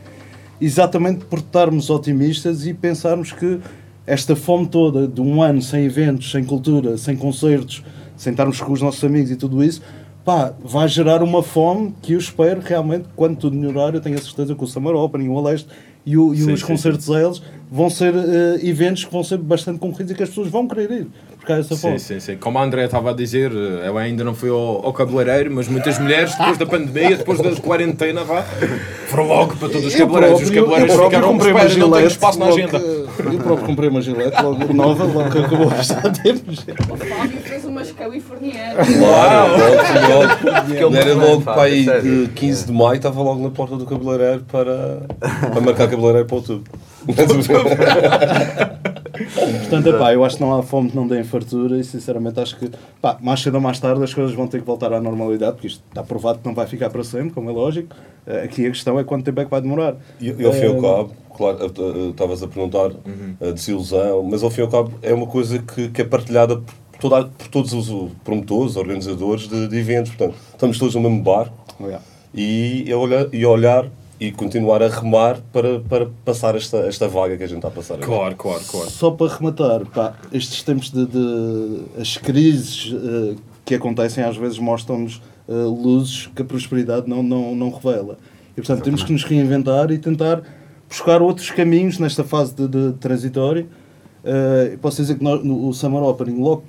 exatamente 0.62 1.26
por 1.26 1.40
estarmos 1.40 1.90
otimistas 1.90 2.66
e 2.66 2.74
pensarmos 2.74 3.32
que 3.32 3.60
esta 4.06 4.36
fome 4.36 4.68
toda 4.68 5.08
de 5.08 5.22
um 5.22 5.42
ano 5.42 5.62
sem 5.62 5.86
eventos, 5.86 6.30
sem 6.32 6.44
cultura, 6.44 6.98
sem 6.98 7.16
concertos, 7.16 7.84
sem 8.18 8.32
estarmos 8.32 8.60
com 8.62 8.72
os 8.72 8.82
nossos 8.82 9.04
amigos 9.04 9.32
e 9.32 9.36
tudo 9.36 9.64
isso, 9.64 9.82
pá, 10.26 10.54
vai 10.64 10.88
gerar 10.88 11.24
uma 11.24 11.42
fome 11.42 11.94
que 12.02 12.14
eu 12.14 12.20
espero 12.20 12.62
realmente, 12.62 13.06
quando 13.16 13.38
tudo 13.38 13.56
melhorar, 13.56 13.94
eu 13.94 14.02
tenho 14.02 14.18
a 14.18 14.22
certeza 14.22 14.56
que 14.56 14.64
o 14.64 14.68
Summer 14.68 14.94
Opening, 14.96 15.30
o 15.30 15.38
Aleste 15.38 15.68
e, 16.06 16.18
o- 16.18 16.34
e 16.34 16.38
Sim, 16.42 16.52
os 16.52 16.60
sim, 16.60 16.66
concertos 16.68 17.10
a 17.12 17.22
eles 17.22 17.42
vão 17.72 17.90
ser 17.90 18.14
eh, 18.14 18.60
eventos 18.68 19.06
que 19.06 19.12
vão 19.12 19.24
ser 19.24 19.38
bastante 19.38 19.80
concorridos 19.80 20.12
e 20.12 20.16
que 20.16 20.24
as 20.24 20.30
pessoas 20.30 20.50
vão 20.50 20.68
querer 20.68 20.92
ir, 20.92 21.08
Sim, 21.76 21.98
sim, 22.00 22.20
sim. 22.20 22.38
Como 22.38 22.58
a 22.58 22.64
André 22.64 22.86
estava 22.86 23.12
a 23.12 23.14
dizer, 23.14 23.52
eu 23.52 23.98
ainda 23.98 24.24
não 24.24 24.34
fui 24.34 24.50
ao, 24.50 24.86
ao 24.86 24.94
cabeleireiro, 24.94 25.52
mas 25.54 25.68
muitas 25.68 26.00
mulheres, 26.00 26.34
depois 26.36 26.58
da 26.58 26.66
pandemia, 26.66 27.18
depois 27.18 27.40
da 27.40 27.52
quarentena, 27.56 28.24
vá, 28.24 28.44
foram 29.08 29.28
logo 29.28 29.56
para 29.58 29.70
todos 29.70 29.86
os 29.86 29.96
cabeleireiros. 29.96 30.42
Os 30.42 30.50
cabeleireiros 30.50 30.96
ficaram 30.96 31.28
comprei 31.30 31.52
uma 31.52 31.60
espera, 31.66 31.80
não 31.80 31.92
tenho 31.92 31.96
gilete, 31.96 32.12
espaço 32.14 32.40
na 32.40 32.46
agenda. 32.48 32.80
que- 32.80 33.04
Eu 33.24 33.38
próprio 33.40 33.66
comprei 33.68 33.90
uma 33.90 34.02
gilete 34.02 34.42
logo 34.42 34.74
nova, 34.74 35.04
logo 35.04 35.30
que 35.30 35.38
acabou 35.38 35.70
a 35.72 35.76
estar 35.82 36.02
temos. 36.14 36.60
O 36.90 36.98
Fábio 36.98 37.38
fez 37.44 37.66
umas 37.66 37.92
californianas. 37.92 38.88
Claro, 38.98 39.52
logo, 39.52 40.82
logo, 40.82 40.96
era 40.96 41.14
logo 41.14 41.42
para 41.42 41.62
aí 41.64 41.86
Fábio, 41.86 42.02
sério. 42.04 42.26
de 42.28 42.34
15 42.34 42.66
de 42.68 42.72
maio, 42.74 42.96
estava 42.96 43.22
logo 43.22 43.44
na 43.44 43.50
porta 43.50 43.76
do 43.76 43.86
cabeleireiro 43.86 44.44
para, 44.52 45.02
para 45.20 45.62
marcar 45.62 45.88
cabeleireiro 45.90 46.26
para 46.28 46.36
outubro. 46.38 46.72
Portanto, 49.14 49.90
epá, 49.90 50.14
eu 50.14 50.26
acho 50.26 50.38
que 50.38 50.42
não 50.44 50.58
há 50.58 50.64
fome 50.64 50.90
que 50.90 50.96
não 50.96 51.08
dê 51.08 51.24
fartura 51.24 51.78
e 51.78 51.84
sinceramente 51.84 52.40
acho 52.40 52.58
que 52.58 52.72
pá, 53.02 53.18
mais 53.22 53.42
cedo 53.42 53.56
ou 53.56 53.62
mais 53.62 53.80
tarde 53.80 54.04
as 54.04 54.14
coisas 54.14 54.34
vão 54.36 54.48
ter 54.48 54.60
que 54.60 54.66
voltar 54.66 54.92
à 54.92 55.00
normalidade, 55.00 55.54
porque 55.54 55.68
isto 55.68 55.84
está 55.88 56.02
provado 56.04 56.40
que 56.40 56.46
não 56.48 56.56
vai 56.56 56.66
ficar 56.66 56.90
para 56.90 57.04
sempre, 57.04 57.30
como 57.32 57.50
é 57.50 57.54
lógico. 57.54 57.96
Eh, 58.26 58.44
Aqui 58.44 58.66
a 58.66 58.70
questão 58.72 59.00
é 59.00 59.04
quanto 59.04 59.24
tempo 59.24 59.40
é 59.40 59.46
que 59.46 59.52
vai 59.52 59.62
demorar. 59.62 59.96
E, 60.20 60.30
e 60.32 60.46
ao 60.46 60.52
fim 60.52 60.62
e 60.62 60.66
ao 60.66 60.78
Eh, 60.78 60.82
cabo, 60.82 61.12
claro, 61.38 61.58
eh, 61.64 62.10
estavas 62.10 62.42
a 62.42 62.48
perguntar 62.48 62.92
a 63.40 63.52
desilusão, 63.52 64.24
mas 64.24 64.42
ao 64.44 64.50
fim 64.50 64.62
e 64.62 64.64
ao 64.64 64.70
cabo 64.70 64.92
é 65.02 65.14
uma 65.14 65.28
coisa 65.28 65.60
que, 65.60 65.90
que 65.90 66.02
é 66.02 66.06
partilhada 66.06 66.58
por, 66.58 67.00
toda, 67.00 67.26
por 67.26 67.48
todos 67.50 67.72
os 67.74 68.12
promotores, 68.24 68.76
organizadores 68.76 69.48
de, 69.48 69.68
de 69.68 69.78
eventos. 69.78 70.16
Portanto, 70.16 70.36
estamos 70.54 70.80
todos 70.80 70.96
no 70.96 71.02
mesmo 71.02 71.22
barco 71.22 71.54
yeah. 71.82 72.02
e 72.34 72.92
a 72.92 72.98
olhar 72.98 73.28
e, 73.32 73.44
a 73.44 73.50
olhar 73.50 73.86
e 74.24 74.32
continuar 74.32 74.82
a 74.82 74.88
remar 74.88 75.42
para, 75.52 75.82
para 75.82 76.08
passar 76.24 76.56
esta, 76.56 76.78
esta 76.78 77.10
vaga 77.10 77.36
que 77.36 77.44
a 77.44 77.48
gente 77.48 77.58
está 77.58 77.68
a 77.68 77.72
passar 77.72 77.96
agora. 77.96 78.08
Claro, 78.08 78.36
claro, 78.36 78.64
claro. 78.66 78.90
Só 78.90 79.12
para 79.12 79.36
rematar, 79.36 79.86
pá, 79.88 80.16
estes 80.32 80.64
tempos 80.64 80.90
de, 80.90 81.06
de- 81.06 81.82
as 82.00 82.16
crises 82.16 82.94
eh, 82.94 83.36
que 83.66 83.76
acontecem 83.76 84.24
às 84.24 84.38
vezes 84.38 84.58
mostram-nos 84.60 85.22
uh, 85.46 85.70
luzes 85.70 86.28
que 86.34 86.42
a 86.42 86.46
prosperidade 86.46 87.10
não, 87.10 87.22
não, 87.22 87.54
não 87.54 87.70
revela. 87.70 88.18
E 88.52 88.62
portanto 88.62 88.78
Exatamente. 88.78 88.84
temos 88.84 89.04
que 89.04 89.12
nos 89.12 89.24
reinventar 89.26 89.92
e 89.92 89.98
tentar 89.98 90.42
buscar 90.88 91.22
outros 91.22 91.52
caminhos 91.52 92.00
nesta 92.00 92.24
fase 92.24 92.54
de, 92.56 92.68
de 92.68 92.94
transitório. 92.94 93.68
Uh, 94.24 94.78
posso 94.78 95.02
dizer 95.02 95.18
que 95.18 95.24
nós, 95.24 95.44
no, 95.44 95.68
o 95.68 95.74
Summer 95.74 96.02
Opening, 96.02 96.40
logo 96.40 96.64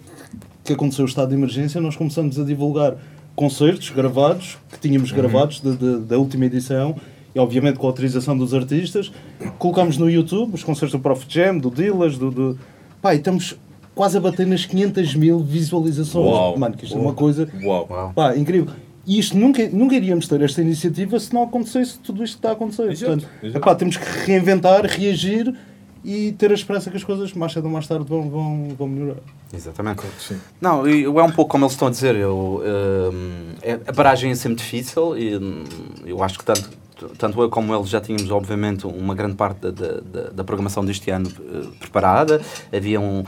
que 0.64 0.73
aconteceu 0.73 1.04
o 1.04 1.08
estado 1.08 1.28
de 1.28 1.37
emergência, 1.37 1.80
nós 1.80 1.94
começamos 1.94 2.37
a 2.37 2.42
divulgar 2.42 2.96
concertos 3.37 3.90
gravados, 3.90 4.58
que 4.73 4.80
tínhamos 4.80 5.11
uhum. 5.11 5.16
gravados 5.16 5.61
de, 5.61 5.76
de, 5.76 5.99
da 6.00 6.18
última 6.18 6.46
edição, 6.46 6.96
e 7.34 7.38
obviamente 7.38 7.78
com 7.78 7.86
a 7.86 7.90
autorização 7.90 8.36
dos 8.36 8.54
artistas. 8.54 9.12
Colocámos 9.58 9.98
no 9.98 10.08
YouTube 10.08 10.54
os 10.54 10.62
concertos 10.62 10.92
do 10.92 11.00
Prof 11.00 11.24
Jam, 11.28 11.58
do 11.58 11.70
Dillas, 11.70 12.16
do. 12.16 12.30
do... 12.30 12.58
Pá, 13.02 13.14
e 13.14 13.18
estamos 13.18 13.56
quase 13.94 14.16
a 14.16 14.20
bater 14.20 14.46
nas 14.46 14.64
500 14.64 15.14
mil 15.14 15.40
visualizações. 15.40 16.26
Uau. 16.26 16.58
Mano, 16.58 16.76
que 16.76 16.84
isto 16.84 16.94
Uau. 16.94 17.04
é 17.04 17.08
uma 17.08 17.14
coisa. 17.14 17.48
Uau. 17.62 18.12
Pá, 18.14 18.36
incrível. 18.36 18.72
E 19.06 19.18
isto 19.18 19.36
nunca, 19.36 19.68
nunca 19.68 19.94
iríamos 19.94 20.26
ter 20.26 20.40
esta 20.40 20.62
iniciativa 20.62 21.20
se 21.20 21.32
não 21.34 21.42
acontecesse 21.42 21.98
tudo 21.98 22.24
isto 22.24 22.34
que 22.34 22.38
está 22.38 22.50
a 22.50 22.52
acontecer. 22.52 22.90
Exato, 22.90 23.12
Portanto, 23.12 23.28
exato. 23.42 23.58
Epá, 23.58 23.74
temos 23.74 23.96
que 23.96 24.04
reinventar, 24.26 24.86
reagir 24.86 25.54
e 26.02 26.32
ter 26.32 26.50
a 26.50 26.54
esperança 26.54 26.90
que 26.90 26.96
as 26.96 27.04
coisas 27.04 27.32
mais 27.32 27.52
cedo 27.52 27.64
ou 27.64 27.70
mais 27.70 27.86
tarde 27.86 28.04
vão, 28.06 28.28
vão, 28.28 28.68
vão 28.76 28.88
melhorar. 28.88 29.20
Exatamente. 29.52 30.02
Sim. 30.18 30.38
Não, 30.60 30.86
eu, 30.86 31.18
é 31.18 31.22
um 31.22 31.30
pouco 31.30 31.50
como 31.50 31.64
eles 31.64 31.72
estão 31.72 31.88
a 31.88 31.90
dizer. 31.90 32.14
Eu, 32.14 32.62
uh, 32.62 33.80
a 33.86 33.92
paragem 33.92 34.30
é 34.30 34.34
sempre 34.34 34.56
difícil 34.56 35.16
e 35.16 35.36
hum, 35.36 35.64
eu 36.04 36.22
acho 36.22 36.38
que 36.38 36.44
tanto, 36.44 36.70
tanto 37.18 37.40
eu 37.40 37.49
como 37.49 37.75
eles 37.75 37.88
já 37.88 38.00
tínhamos, 38.00 38.30
obviamente, 38.30 38.87
uma 38.87 39.14
grande 39.14 39.34
parte 39.34 39.61
da, 39.61 39.70
da, 39.70 40.30
da 40.30 40.44
programação 40.44 40.84
deste 40.84 41.11
ano 41.11 41.28
uh, 41.28 41.68
preparada. 41.78 42.40
Havia 42.73 43.00
um 43.00 43.25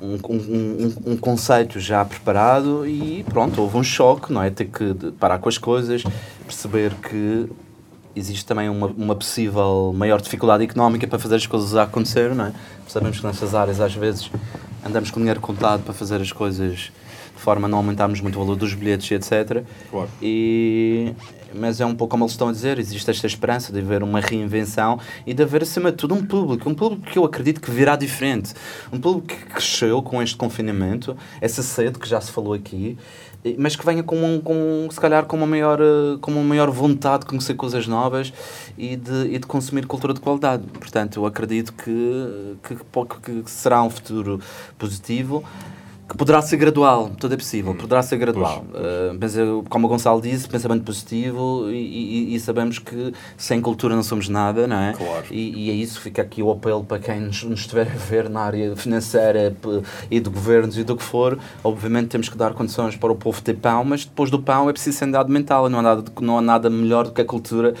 um, 0.00 0.14
um, 0.28 1.12
um, 1.12 1.16
conceito 1.16 1.80
já 1.80 2.04
preparado 2.04 2.86
e 2.86 3.24
pronto, 3.24 3.60
houve 3.60 3.76
um 3.76 3.82
choque, 3.82 4.32
não 4.32 4.42
é? 4.42 4.50
Ter 4.50 4.66
que 4.66 4.94
parar 5.18 5.38
com 5.38 5.48
as 5.48 5.58
coisas, 5.58 6.04
perceber 6.46 6.94
que 6.94 7.48
existe 8.14 8.44
também 8.44 8.68
uma, 8.68 8.86
uma 8.88 9.14
possível 9.14 9.92
maior 9.96 10.20
dificuldade 10.20 10.64
económica 10.64 11.06
para 11.06 11.18
fazer 11.18 11.36
as 11.36 11.46
coisas 11.46 11.74
acontecer, 11.76 12.34
não 12.34 12.46
é? 12.46 12.52
Sabemos 12.86 13.20
que 13.20 13.26
nessas 13.26 13.54
áreas 13.54 13.80
às 13.80 13.94
vezes 13.94 14.30
andamos 14.84 15.10
com 15.10 15.20
dinheiro 15.20 15.40
contado 15.40 15.82
para 15.82 15.94
fazer 15.94 16.20
as 16.20 16.32
coisas 16.32 16.92
de 17.36 17.42
forma 17.42 17.66
a 17.66 17.68
não 17.68 17.78
aumentarmos 17.78 18.20
muito 18.20 18.36
o 18.36 18.38
valor 18.44 18.56
dos 18.56 18.74
bilhetes 18.74 19.10
etc. 19.10 19.64
Claro. 19.90 20.08
E 20.20 21.14
mas 21.54 21.80
é 21.80 21.86
um 21.86 21.94
pouco 21.94 22.12
como 22.12 22.24
eles 22.24 22.32
estão 22.32 22.48
a 22.48 22.52
dizer, 22.52 22.78
existe 22.78 23.10
esta 23.10 23.26
esperança 23.26 23.72
de 23.72 23.78
haver 23.78 24.02
uma 24.02 24.20
reinvenção 24.20 24.98
e 25.26 25.34
de 25.34 25.42
haver, 25.42 25.62
acima 25.62 25.90
de 25.90 25.96
tudo, 25.96 26.14
um 26.14 26.24
público. 26.24 26.68
Um 26.68 26.74
público 26.74 27.02
que 27.10 27.18
eu 27.18 27.24
acredito 27.24 27.60
que 27.60 27.70
virá 27.70 27.96
diferente. 27.96 28.54
Um 28.92 29.00
público 29.00 29.28
que 29.28 29.44
cresceu 29.46 30.02
com 30.02 30.22
este 30.22 30.36
confinamento, 30.36 31.16
essa 31.40 31.62
sede 31.62 31.98
que 31.98 32.08
já 32.08 32.20
se 32.20 32.30
falou 32.30 32.54
aqui, 32.54 32.96
mas 33.56 33.76
que 33.76 33.84
venha 33.84 34.02
com, 34.02 34.40
com 34.40 34.88
se 34.90 35.00
calhar 35.00 35.24
com 35.24 35.36
uma 35.36 35.46
maior 35.46 35.78
com 36.20 36.30
uma 36.30 36.42
maior 36.42 36.70
vontade 36.70 37.20
de 37.20 37.26
conhecer 37.26 37.54
coisas 37.54 37.86
novas 37.86 38.32
e 38.76 38.96
de, 38.96 39.28
e 39.28 39.38
de 39.38 39.46
consumir 39.46 39.86
cultura 39.86 40.12
de 40.12 40.20
qualidade 40.20 40.64
portanto 40.64 41.20
eu 41.20 41.26
acredito 41.26 41.72
que, 41.72 42.56
que, 42.62 43.42
que 43.42 43.50
será 43.50 43.82
um 43.82 43.90
futuro 43.90 44.40
positivo 44.76 45.44
que 46.08 46.16
poderá 46.16 46.40
ser 46.40 46.56
gradual, 46.56 47.10
tudo 47.20 47.34
é 47.34 47.36
possível, 47.36 47.74
poderá 47.74 48.02
ser 48.02 48.16
gradual. 48.16 48.64
Pois, 48.70 49.34
pois. 49.34 49.36
Uh, 49.36 49.62
como 49.68 49.86
o 49.86 49.90
Gonçalo 49.90 50.22
disse, 50.22 50.48
pensamento 50.48 50.82
positivo 50.82 51.70
e, 51.70 51.74
e, 52.30 52.34
e, 52.34 52.40
sabemos 52.40 52.78
que 52.78 53.12
sem 53.36 53.60
cultura 53.60 53.94
não 53.94 54.02
somos 54.02 54.26
nada, 54.26 54.66
não 54.66 54.76
é? 54.76 54.94
Claro. 54.94 55.26
E, 55.30 55.66
e 55.66 55.70
é 55.70 55.74
isso, 55.74 56.00
fica 56.00 56.22
aqui 56.22 56.42
o 56.42 56.50
apelo 56.50 56.82
para 56.82 56.98
quem 56.98 57.20
nos, 57.20 57.42
nos 57.42 57.60
estiver 57.60 57.86
a 57.86 57.96
ver 57.96 58.30
na 58.30 58.40
área 58.40 58.74
financeira 58.74 59.54
e 60.10 60.18
de 60.18 60.30
governos 60.30 60.78
e 60.78 60.84
do 60.84 60.96
que 60.96 61.02
for. 61.02 61.38
Obviamente 61.62 62.08
temos 62.08 62.30
que 62.30 62.38
dar 62.38 62.54
condições 62.54 62.96
para 62.96 63.12
o 63.12 63.14
povo 63.14 63.42
ter 63.42 63.54
pão, 63.54 63.84
mas 63.84 64.06
depois 64.06 64.30
do 64.30 64.40
pão 64.40 64.70
é 64.70 64.72
preciso 64.72 64.96
ser 64.96 65.04
andado 65.04 65.30
mental, 65.30 65.68
não 65.68 65.80
há 65.80 65.82
nada, 65.82 66.04
não 66.22 66.38
há 66.38 66.40
nada 66.40 66.70
melhor 66.70 67.04
do 67.04 67.12
que 67.12 67.20
a 67.20 67.24
cultura 67.24 67.74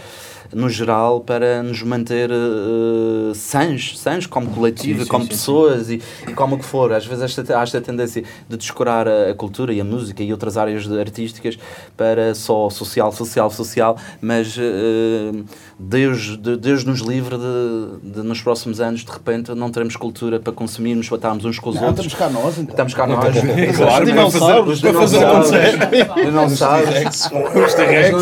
no 0.52 0.68
geral, 0.68 1.20
para 1.20 1.62
nos 1.62 1.82
manter 1.82 2.30
uh, 2.30 3.34
sãs, 3.34 3.98
sãs 3.98 4.26
como 4.26 4.50
coletivo, 4.50 5.00
sim, 5.00 5.04
sim, 5.04 5.10
como 5.10 5.24
sim, 5.24 5.30
pessoas 5.30 5.90
E, 5.90 6.00
e 6.26 6.32
como 6.32 6.56
o 6.56 6.58
que 6.58 6.64
for. 6.64 6.92
Às 6.92 7.06
vezes 7.06 7.24
esta, 7.24 7.58
há 7.58 7.62
esta 7.62 7.80
tendência 7.80 8.24
de 8.48 8.56
descurar 8.56 9.06
a, 9.06 9.30
a, 9.30 9.34
cultura 9.34 9.72
e 9.72 9.80
a 9.80 9.84
música 9.84 10.22
e 10.22 10.32
outras 10.32 10.56
áreas 10.56 10.90
artísticas 10.90 11.58
para 11.96 12.34
só 12.34 12.70
social, 12.70 13.12
social, 13.12 13.50
social, 13.50 13.96
mas 14.20 14.56
uh, 14.56 15.44
Deus, 15.78 16.36
Deus 16.36 16.84
nos 16.84 17.00
livre 17.00 17.36
de, 17.36 18.10
de, 18.10 18.22
nos 18.22 18.42
próximos 18.42 18.80
anos, 18.80 19.04
de 19.04 19.12
repente, 19.12 19.54
não 19.54 19.70
teremos 19.70 19.94
cultura 19.94 20.40
para 20.40 20.52
consumir, 20.52 20.96
nos 20.96 21.08
batarmos 21.08 21.44
uns 21.44 21.60
com 21.60 21.70
os 21.70 21.76
não, 21.76 21.86
outros. 21.86 22.06
Estamos 22.06 22.34
cá 22.34 22.40
nós, 22.40 22.58
então. 22.58 22.70
Estamos 22.70 22.94
cá 22.94 23.06
nós. 23.06 23.36
claro, 23.76 24.04
para 24.04 24.30
fazer, 24.30 24.80
para 24.80 25.00
fazer 25.00 25.24
acontecer. 25.24 25.78
Dinossauros. 26.24 27.28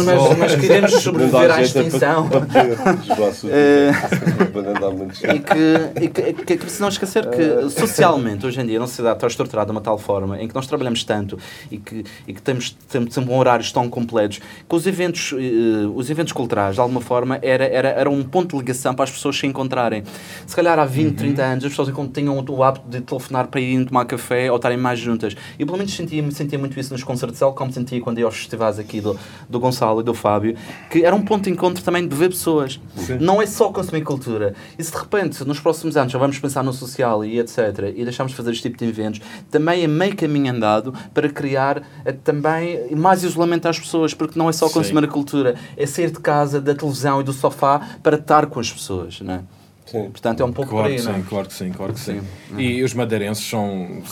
Mas, 0.05 0.39
mas 0.39 0.55
queremos 0.57 0.93
sobreviver 0.93 1.51
à 1.51 1.63
extinção. 1.63 2.29
e 6.03 6.09
que, 6.09 6.53
e 6.53 6.57
que, 6.59 6.71
se 6.71 6.81
não 6.81 6.89
esquecer 6.89 7.27
que 7.31 7.71
socialmente, 7.71 8.45
hoje 8.45 8.61
em 8.61 8.67
dia, 8.67 8.77
a 8.77 8.81
nossa 8.81 8.93
sociedade 8.93 9.17
está 9.17 9.27
estruturada 9.29 9.67
de 9.67 9.73
uma 9.73 9.81
tal 9.81 9.97
forma 9.97 10.39
em 10.41 10.47
que 10.47 10.55
nós 10.55 10.67
trabalhamos 10.67 11.03
tanto 11.05 11.39
e 11.71 11.79
que, 11.79 12.05
e 12.29 12.35
que 12.35 12.43
temos, 12.43 12.77
temos 12.91 13.15
sempre 13.15 13.33
horários 13.33 13.73
tão 13.73 13.89
completos 13.89 14.41
que 14.69 14.77
os 14.77 14.87
eventos, 14.87 15.33
uh, 15.33 15.37
os 15.95 16.11
eventos 16.11 16.35
culturais, 16.35 16.75
de 16.75 16.81
alguma 16.81 17.01
forma, 17.01 17.39
era, 17.47 17.65
era, 17.65 17.89
era 17.89 18.11
um 18.11 18.23
ponto 18.23 18.57
de 18.57 18.59
ligação 18.59 18.95
para 18.95 19.05
as 19.05 19.11
pessoas 19.11 19.37
se 19.39 19.47
encontrarem. 19.47 20.03
Se 20.47 20.55
calhar 20.55 20.79
há 20.79 20.85
20, 20.85 21.09
uhum. 21.09 21.15
30 21.15 21.43
anos 21.43 21.65
as 21.65 21.71
pessoas 21.71 21.89
tinham 22.13 22.45
o 22.49 22.63
hábito 22.63 22.89
de 22.89 23.01
telefonar 23.01 23.49
para 23.49 23.61
irem 23.61 23.85
tomar 23.85 24.05
café 24.05 24.51
ou 24.51 24.57
estarem 24.57 24.79
mais 24.79 24.99
juntas. 24.99 25.37
E 25.59 25.65
pelo 25.65 25.79
menos 25.79 25.95
sentia, 25.95 26.31
sentia 26.31 26.59
muito 26.59 26.79
isso 26.79 26.93
nos 26.93 27.05
concertos, 27.05 27.41
como 27.55 27.73
sentia 27.73 28.01
quando 28.01 28.19
ia 28.19 28.25
aos 28.25 28.37
festivais 28.37 28.79
aqui 28.79 29.01
do, 29.01 29.19
do 29.49 29.61
Gonçalo 29.61 30.01
e 30.01 30.05
do 30.05 30.15
Fábio, 30.15 30.57
que 30.91 31.05
era 31.05 31.15
um 31.15 31.23
ponto 31.23 31.45
de 31.45 31.51
encontro 31.51 31.83
também 31.83 32.07
de 32.07 32.15
ver 32.15 32.31
pessoas. 32.31 32.81
Sim. 32.97 33.19
Não 33.21 33.41
é 33.41 33.47
só 33.47 33.71
consumir 33.71 34.03
cultura. 34.03 34.55
E 34.79 34.83
se 34.83 34.91
de 34.91 34.99
repente, 34.99 35.45
nos 35.45 35.61
próximos 35.61 35.97
anos, 35.97 36.13
já 36.13 36.19
vamos 36.19 36.39
pensar 36.39 36.63
no 36.63 36.73
social 36.73 37.25
e 37.25 37.39
etc., 37.39 37.93
e 37.95 38.05
deixamos 38.05 38.33
de 38.33 38.37
fazer 38.37 38.51
este 38.51 38.63
tipo 38.63 38.79
de 38.79 38.87
eventos, 38.87 39.21
também 39.51 39.85
é 39.85 39.87
meio 39.87 40.17
caminho 40.17 40.53
andado 40.53 40.95
para 41.13 41.29
criar 41.29 41.83
eh, 42.05 42.13
também 42.13 42.95
mais 42.95 43.23
isolamento 43.23 43.67
às 43.67 43.79
pessoas, 43.79 44.15
porque 44.15 44.39
não 44.39 44.49
é 44.49 44.53
só 44.53 44.69
consumir 44.69 45.01
Sim. 45.01 45.07
a 45.07 45.09
cultura, 45.09 45.55
é 45.77 45.87
sair 45.87 46.11
de 46.11 46.21
casa, 46.21 46.61
da 46.61 46.75
televisão 46.75 47.21
e 47.21 47.25
do 47.25 47.33
sofá 47.37 47.99
para 48.03 48.17
estar 48.17 48.47
com 48.47 48.59
as 48.61 48.73
pessoas, 48.73 49.21
não 49.21 49.35
é? 49.35 49.41
Sim. 49.87 50.11
Portanto, 50.11 50.41
é 50.41 50.45
um 50.45 50.53
pouco 50.53 50.73
claro 50.73 50.89
por 50.89 50.93
aí, 50.93 50.99
sim, 50.99 51.07
não 51.07 51.15
é? 51.15 51.23
Claro 51.23 51.47
que 51.47 51.55
sim, 51.55 51.71
claro 51.71 51.93
que 51.93 52.01
sim. 52.01 52.21
sim. 52.49 52.59
E 52.59 52.83
os 52.83 52.93
madeirenses 52.93 53.49
são 53.49 54.03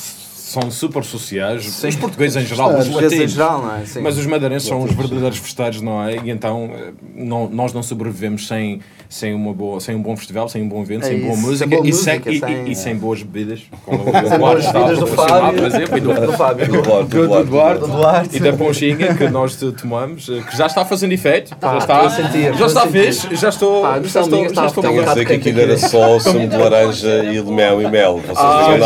são 0.44 0.70
super 0.70 1.02
sociais, 1.02 1.64
Sim. 1.64 1.88
os 1.88 1.96
portugueses 1.96 2.36
em 2.36 2.46
geral, 2.46 2.78
os 2.78 2.86
latinos, 2.86 3.12
em 3.14 3.28
geral, 3.28 3.62
não 3.62 3.76
é? 3.76 3.86
Sim. 3.86 4.02
mas 4.02 4.18
os 4.18 4.26
madeirenses 4.26 4.68
são 4.68 4.82
os 4.82 4.92
verdadeiros 4.92 5.38
festeiros, 5.38 5.80
não 5.80 6.02
é? 6.04 6.16
E 6.22 6.30
então 6.30 6.70
eh, 6.74 6.92
não, 7.16 7.48
nós 7.48 7.72
não 7.72 7.82
sobrevivemos 7.82 8.46
sem, 8.46 8.80
sem, 9.08 9.32
uma 9.32 9.54
boa, 9.54 9.80
sem 9.80 9.94
um 9.94 10.02
bom 10.02 10.14
festival, 10.14 10.46
sem 10.50 10.62
um 10.62 10.68
bom 10.68 10.82
evento, 10.82 11.06
é 11.06 11.08
sem 11.08 11.20
boa 11.22 11.36
música, 11.36 11.66
boa 11.66 11.86
e, 11.86 11.90
música 11.90 12.22
sem, 12.22 12.40
sem, 12.40 12.66
e, 12.66 12.72
e, 12.72 12.76
sem 12.76 12.94
boas 12.94 13.22
bebidas, 13.22 13.62
como 13.86 14.04
o 14.04 14.08
Eduardo 14.10 14.60
estava 14.60 14.94
do 14.94 15.06
Fábio, 15.06 15.62
por 15.62 15.66
exemplo, 15.66 15.96
e 15.96 16.00
do, 16.02 16.14
do 16.26 16.32
Fábio, 16.34 16.66
do, 16.66 16.82
do, 16.82 17.26
do, 17.26 17.38
Eduardo, 17.40 17.86
e 18.30 18.38
da 18.38 18.52
Ponchinha 18.52 19.14
que 19.14 19.26
nós 19.28 19.56
tomamos, 19.80 20.28
eh, 20.28 20.42
que 20.42 20.54
já 20.58 20.66
está 20.66 20.84
fazendo 20.84 21.12
efeito, 21.12 21.56
já 21.58 21.78
está, 21.78 22.10
sentir, 22.10 22.54
já 22.54 22.66
está 22.66 22.86
fixe, 22.86 23.34
já 23.34 23.48
estou, 23.48 23.80
Pá, 23.80 23.98
já 24.02 24.20
estou, 24.20 24.54
já 24.54 24.66
estou 24.66 24.84
a 24.84 25.04
dizer 25.04 25.24
que 25.24 25.32
aquilo 25.32 25.60
era 25.62 25.78
só 25.78 26.20
sumo 26.20 26.46
de 26.46 26.54
laranja 26.54 27.24
e 27.32 27.42
de 27.42 27.50
mel 27.50 27.80
e 27.80 27.90
mel, 27.90 28.18
vocês 28.18 28.36
ah, 28.38 28.76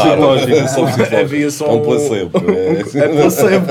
havia 1.48 1.50
só 1.50 1.74
um 1.74 1.82
placebo. 1.82 2.38
É 2.94 3.08
placebo. 3.08 3.66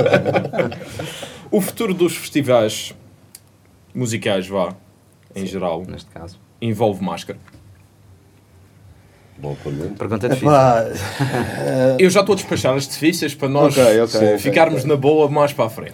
o 1.52 1.62
futuro 1.62 1.94
dos 1.94 2.16
festivais 2.16 2.94
musicais, 3.94 4.48
vá, 4.48 4.74
em 5.36 5.42
Sim, 5.42 5.48
geral, 5.48 5.84
neste 5.88 6.10
caso, 6.10 6.40
envolve 6.62 7.04
máscara. 7.04 7.40
Boa 9.38 9.56
pergunta. 9.64 9.94
Pergunta 9.98 10.30
difícil. 10.30 10.50
eu 12.00 12.10
já 12.10 12.22
estou 12.22 12.34
a 12.34 12.36
despachar 12.36 12.76
as 12.76 12.88
difíceis 12.88 13.36
para 13.36 13.48
nós 13.48 13.78
okay, 13.78 14.02
okay, 14.02 14.38
ficarmos 14.40 14.80
okay. 14.80 14.90
na 14.90 14.96
boa 14.96 15.30
mais 15.30 15.54
para 15.54 15.66
a 15.66 15.70
frente. 15.70 15.94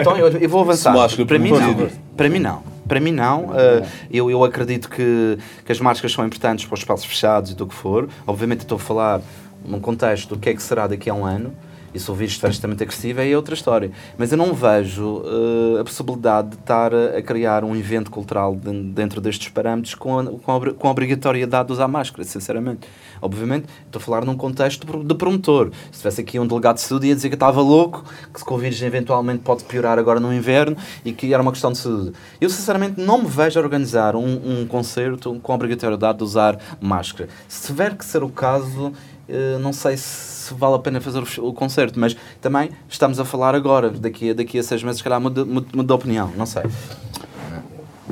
Então, 0.00 0.16
eu, 0.18 0.28
eu 0.28 0.48
vou 0.48 0.60
avançar. 0.60 0.94
Para 1.26 1.38
mim, 1.38 1.50
não. 1.50 1.90
Para 2.14 2.28
mim, 2.28 2.38
não. 2.38 2.62
Para 2.86 3.00
mim, 3.00 3.12
não. 3.12 3.46
Uh, 3.46 3.86
eu, 4.10 4.30
eu 4.30 4.44
acredito 4.44 4.90
que, 4.90 5.38
que 5.64 5.72
as 5.72 5.80
máscaras 5.80 6.12
são 6.12 6.26
importantes 6.26 6.66
para 6.66 6.74
os 6.74 6.80
espaços 6.80 7.06
fechados 7.06 7.52
e 7.52 7.54
do 7.54 7.66
que 7.66 7.74
for. 7.74 8.08
Obviamente, 8.26 8.60
estou 8.60 8.76
a 8.76 8.78
falar 8.78 9.22
num 9.64 9.80
contexto 9.80 10.34
do 10.34 10.38
que 10.38 10.50
é 10.50 10.54
que 10.54 10.62
será 10.62 10.86
daqui 10.86 11.08
a 11.08 11.14
um 11.14 11.24
ano. 11.24 11.52
E 11.94 12.00
se 12.00 12.10
o 12.10 12.14
vírus 12.14 12.32
estiver 12.32 12.50
extremamente 12.50 12.82
agressivo, 12.82 13.20
é 13.20 13.36
outra 13.36 13.54
história. 13.54 13.92
Mas 14.18 14.32
eu 14.32 14.36
não 14.36 14.52
vejo 14.52 15.18
uh, 15.18 15.78
a 15.80 15.84
possibilidade 15.84 16.48
de 16.48 16.54
estar 16.56 16.92
a, 16.92 17.22
criar 17.22 17.62
um 17.62 17.76
evento 17.76 18.10
cultural 18.10 18.56
de, 18.56 18.72
dentro 18.90 19.20
destes 19.20 19.48
parâmetros 19.48 19.94
com 19.94 20.18
a, 20.18 20.24
com, 20.24 20.56
a, 20.56 20.72
com 20.72 20.88
a 20.88 20.90
obrigatoriedade 20.90 21.68
de 21.68 21.72
usar 21.72 21.86
máscara, 21.86 22.24
sinceramente. 22.24 22.88
Obviamente, 23.22 23.66
estou 23.86 24.00
a 24.00 24.04
falar 24.04 24.24
num 24.24 24.36
contexto 24.36 25.04
de 25.04 25.14
promotor. 25.14 25.70
Se 25.92 25.98
tivesse 25.98 26.20
aqui 26.20 26.36
um 26.40 26.46
delegado 26.48 26.76
de 26.76 26.80
saúde, 26.82 27.06
ia 27.06 27.14
dizer 27.14 27.28
que 27.28 27.36
estava 27.36 27.60
louco, 27.62 28.04
que 28.32 28.40
se 28.40 28.44
o 28.52 28.58
vírus 28.58 28.82
eventualmente 28.82 29.44
pode 29.44 29.62
piorar 29.62 29.96
agora 29.96 30.18
no 30.18 30.34
inverno 30.34 30.76
e 31.04 31.12
que 31.12 31.32
era 31.32 31.40
uma 31.40 31.52
questão 31.52 31.70
de 31.70 31.78
saúde. 31.78 32.12
Eu, 32.40 32.50
sinceramente, 32.50 33.00
não 33.00 33.22
me 33.22 33.28
vejo 33.28 33.60
a 33.60 33.62
organizar 33.62 34.16
um, 34.16 34.62
um 34.62 34.66
concerto 34.66 35.38
com 35.40 35.52
a 35.52 35.54
obrigatoriedade 35.54 36.18
de 36.18 36.24
usar 36.24 36.58
máscara. 36.80 37.28
Se 37.46 37.68
tiver 37.68 37.96
que 37.96 38.04
ser 38.04 38.24
o 38.24 38.28
caso, 38.28 38.92
eh, 39.28 39.58
não 39.60 39.72
sei 39.72 39.96
se 39.96 40.52
vale 40.54 40.74
a 40.76 40.78
pena 40.78 41.00
fazer 41.00 41.22
o, 41.40 41.52
concerto, 41.52 41.98
mas 41.98 42.16
também 42.40 42.70
estamos 42.88 43.18
a 43.18 43.24
falar 43.24 43.54
agora, 43.54 43.90
daqui, 43.90 44.30
a- 44.30 44.34
daqui 44.34 44.58
a 44.58 44.62
seis 44.62 44.82
meses, 44.82 44.98
se 44.98 45.04
calhar 45.04 45.20
muda, 45.20 45.44
de 45.44 45.92
opinião, 45.92 46.30
não 46.36 46.46
sei. 46.46 46.62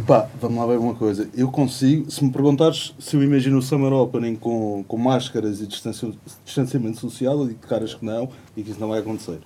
Pá, 0.06 0.26
vamos 0.40 0.58
lá 0.58 0.66
ver 0.66 0.78
uma 0.78 0.94
coisa. 0.94 1.28
Eu 1.36 1.48
consigo, 1.50 2.10
se 2.10 2.24
me 2.24 2.30
perguntares 2.32 2.94
se 2.98 3.14
eu 3.14 3.22
imagino 3.22 3.58
o 3.58 3.62
Summer 3.62 3.92
Opening 3.92 4.36
com, 4.36 4.82
com 4.88 4.96
máscaras 4.96 5.60
e 5.60 5.66
distanciamento 5.66 6.98
social, 6.98 7.38
eu 7.38 7.46
digo 7.46 7.60
de 7.60 7.66
caras 7.66 7.94
que 7.94 8.04
não 8.04 8.28
e 8.56 8.62
que 8.62 8.70
isso 8.70 8.80
não 8.80 8.88
vai 8.88 9.00
acontecer. 9.00 9.38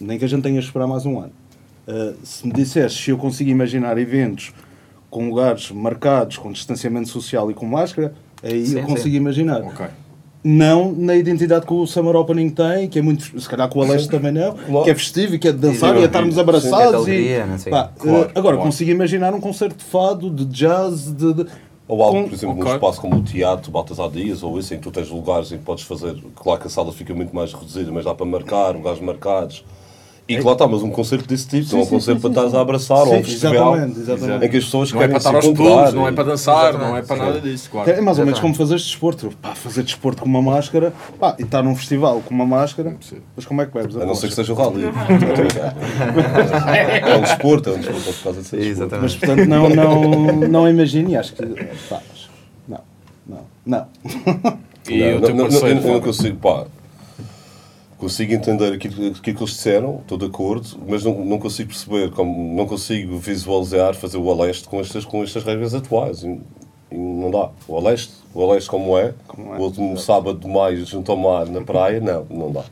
Nem 0.00 0.18
que 0.18 0.24
a 0.24 0.28
gente 0.28 0.42
tenha 0.42 0.60
de 0.60 0.66
esperar 0.66 0.86
mais 0.86 1.06
um 1.06 1.18
ano. 1.18 1.32
Uh, 1.88 2.14
se 2.22 2.46
me 2.46 2.52
disseres 2.52 2.92
se 2.92 3.10
eu 3.10 3.16
consigo 3.16 3.48
imaginar 3.48 3.96
eventos 3.96 4.52
com 5.10 5.28
lugares 5.28 5.70
marcados 5.70 6.36
com 6.36 6.52
distanciamento 6.52 7.08
social 7.08 7.50
e 7.50 7.54
com 7.54 7.64
máscara, 7.66 8.14
aí 8.42 8.66
Sim, 8.66 8.80
eu 8.80 8.84
consigo 8.84 9.08
sim. 9.10 9.16
imaginar. 9.16 9.62
Ok. 9.62 9.86
Não 10.44 10.92
na 10.92 11.16
identidade 11.16 11.66
que 11.66 11.72
o 11.72 11.84
Summer 11.86 12.14
Opening 12.14 12.50
tem, 12.50 12.88
que 12.88 12.98
é 13.00 13.02
muito, 13.02 13.38
se 13.40 13.48
calhar 13.48 13.68
com 13.68 13.80
o 13.80 13.82
Aleste 13.82 14.08
também 14.08 14.30
não, 14.30 14.54
Claro. 14.54 14.84
que 14.84 14.90
é 14.90 14.94
festivo 14.94 15.34
e 15.34 15.38
que 15.38 15.48
é 15.48 15.52
de 15.52 15.58
dançar 15.58 15.94
E 15.96 15.98
e 15.98 16.02
é 16.02 16.06
estarmos 16.06 16.38
abraçados. 16.38 17.04
Sim, 17.04 17.10
e, 17.12 17.44
não 17.44 17.58
sei. 17.58 17.70
pá, 17.72 17.90
Claro, 17.98 18.18
eh, 18.18 18.30
agora, 18.36 18.54
claro. 18.56 18.58
consigo 18.58 18.90
imaginar 18.90 19.34
um 19.34 19.40
concerto 19.40 19.76
de 19.78 19.84
fado, 19.84 20.30
de 20.30 20.44
jazz, 20.44 21.12
de. 21.12 21.34
de- 21.34 21.46
Ou 21.88 22.02
algo, 22.02 22.24
por 22.28 22.34
exemplo, 22.34 22.54
ok. 22.54 22.64
num 22.64 22.74
espaço 22.74 23.00
como 23.00 23.16
o 23.16 23.22
teatro, 23.22 23.72
Baltasar 23.72 24.08
Dias, 24.10 24.42
ou 24.42 24.58
isso, 24.58 24.72
em 24.74 24.76
que 24.76 24.82
tu 24.84 24.90
tens 24.92 25.08
lugares 25.08 25.50
em 25.50 25.58
que 25.58 25.64
podes 25.64 25.82
fazer. 25.84 26.14
Claro 26.36 26.60
que 26.60 26.66
a 26.68 26.70
sala 26.70 26.92
fica 26.92 27.12
muito 27.14 27.34
mais 27.34 27.52
reduzida, 27.52 27.90
mas 27.90 28.04
dá 28.04 28.14
para 28.14 28.26
marcar, 28.26 28.76
lugares 28.76 29.00
marcados. 29.00 29.64
E 30.28 30.36
que 30.36 30.44
lá 30.44 30.52
está, 30.52 30.68
mas 30.68 30.82
um 30.82 30.90
concerto 30.90 31.26
desse 31.26 31.48
tipo, 31.48 31.72
não 31.72 31.78
é 31.78 31.82
um 31.82 31.84
sim, 31.86 31.90
concerto 31.90 32.20
sim, 32.20 32.22
para 32.22 32.28
sim, 32.28 32.32
estares 32.34 32.50
sim. 32.50 32.56
a 32.58 32.60
abraçar, 32.60 32.98
ou 32.98 33.06
Sim, 33.06 33.16
um 33.20 33.24
festival 33.24 33.74
exatamente, 33.76 34.00
exatamente. 34.00 34.44
em 34.44 34.50
que 34.50 34.56
as 34.58 34.64
pessoas 34.64 34.92
Não 34.92 34.98
é 35.02 35.08
para 35.08 35.08
querem 35.08 35.16
estar 35.16 35.30
se 35.30 35.36
aos 35.36 35.44
encontrar. 35.46 35.74
pulos, 35.78 35.94
não 35.94 36.08
é 36.08 36.12
para 36.12 36.24
dançar, 36.24 36.72
não 36.74 36.96
é 36.98 37.02
para 37.02 37.16
sim. 37.16 37.22
nada 37.22 37.40
disso, 37.40 37.70
claro. 37.70 37.90
É 37.90 37.92
mais 37.94 38.18
ou 38.18 38.24
menos 38.26 38.38
Exatamente. 38.38 38.40
como 38.42 38.54
fazeres 38.54 38.82
desporto. 38.84 39.30
Pá, 39.40 39.54
fazer 39.54 39.82
desporto 39.84 40.20
com 40.22 40.28
uma 40.28 40.42
máscara 40.42 40.92
pá, 41.18 41.34
e 41.38 41.42
estar 41.44 41.62
num 41.62 41.74
festival 41.74 42.20
com 42.20 42.34
uma 42.34 42.44
máscara, 42.44 42.94
mas 43.34 43.46
como 43.46 43.62
é 43.62 43.66
que 43.66 43.72
bebes? 43.72 43.96
A 43.96 44.04
não 44.04 44.14
ser 44.14 44.28
que 44.28 44.34
seja 44.34 44.52
o 44.52 44.56
rally. 44.56 44.84
é 47.06 47.16
um 47.16 47.20
desporto, 47.22 47.70
é 47.70 47.72
um 47.72 47.78
desporto 47.78 48.12
por 48.12 48.22
causa 48.24 48.42
de 48.42 48.46
ser 48.48 48.56
desporto. 48.58 48.82
Exatamente. 48.82 49.02
Mas 49.02 49.16
portanto 49.16 49.48
não, 49.48 49.68
não, 49.70 50.48
não 50.48 50.68
imagino 50.68 51.08
e 51.10 51.16
acho 51.16 51.32
que. 51.32 51.42
Pá, 51.88 52.02
mas- 52.06 52.28
não, 52.68 52.80
não, 53.26 53.46
não. 53.64 53.86
E 54.90 54.98
não, 54.98 55.20
não, 55.20 55.48
não, 55.48 55.68
eu, 55.68 55.74
não 55.82 56.00
consigo, 56.00 56.36
pá, 56.36 56.66
consigo 57.98 58.32
entender 58.32 58.72
aquilo, 58.72 58.94
aquilo 59.08 59.20
que 59.22 59.30
eles 59.30 59.50
disseram, 59.50 59.98
estou 60.00 60.16
de 60.16 60.24
acordo, 60.26 60.68
mas 60.86 61.04
não, 61.04 61.24
não 61.24 61.38
consigo 61.38 61.68
perceber, 61.70 62.10
como, 62.12 62.54
não 62.56 62.66
consigo 62.66 63.18
visualizar 63.18 63.94
fazer 63.94 64.16
o 64.18 64.30
Aleste 64.30 64.68
com 64.68 64.80
estas, 64.80 65.04
com 65.04 65.22
estas 65.22 65.42
regras 65.44 65.74
atuais. 65.74 66.22
E, 66.22 66.38
e 66.90 66.96
não 66.96 67.30
dá. 67.30 67.50
O 67.66 67.76
Aleste, 67.76 68.12
o 68.32 68.42
Aleste 68.42 68.70
como 68.70 68.96
é, 68.96 69.12
Como 69.26 69.54
é, 69.54 69.58
o 69.58 69.62
último 69.62 69.98
sábado 69.98 70.38
de 70.38 70.48
maio 70.48 70.86
junto 70.86 71.10
ao 71.12 71.18
mar 71.18 71.46
na 71.46 71.60
praia, 71.60 72.00
não, 72.00 72.24
não 72.30 72.52
dá. 72.52 72.64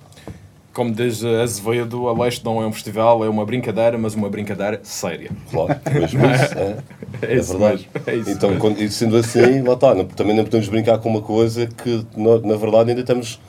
Como 0.73 0.93
diz 0.93 1.25
a 1.25 1.43
Azevedo, 1.43 2.07
a 2.07 2.13
Leste 2.25 2.45
não 2.45 2.63
é 2.63 2.67
um 2.67 2.73
festival, 2.73 3.25
é 3.25 3.29
uma 3.31 3.47
brincadeira, 3.47 3.97
mas 3.97 4.15
uma 4.15 4.29
brincadeira 4.29 4.79
séria. 4.83 5.31
Claro, 5.51 5.75
mesmo 5.93 6.21
isso, 6.27 6.55
é, 6.59 6.77
É 7.23 7.33
é 7.39 7.41
verdade. 7.41 7.89
mesmo, 7.95 8.03
é 8.07 8.15
isso 8.17 8.31
então, 8.31 8.59
quando, 8.59 8.79
e 8.83 8.91
sendo 8.91 9.17
assim, 9.17 9.63
lá 9.63 9.73
está, 9.73 9.95
não- 9.95 10.05
também 10.05 10.37
não 10.37 10.45
podemos 10.45 10.69
brincar 10.69 10.99
com 10.99 11.09
uma 11.09 11.23
coisa 11.23 11.67
que, 11.67 12.07
na, 12.15 12.39
na 12.41 12.57
verdade, 12.57 12.91
ainda 12.91 13.01
estamos. 13.01 13.41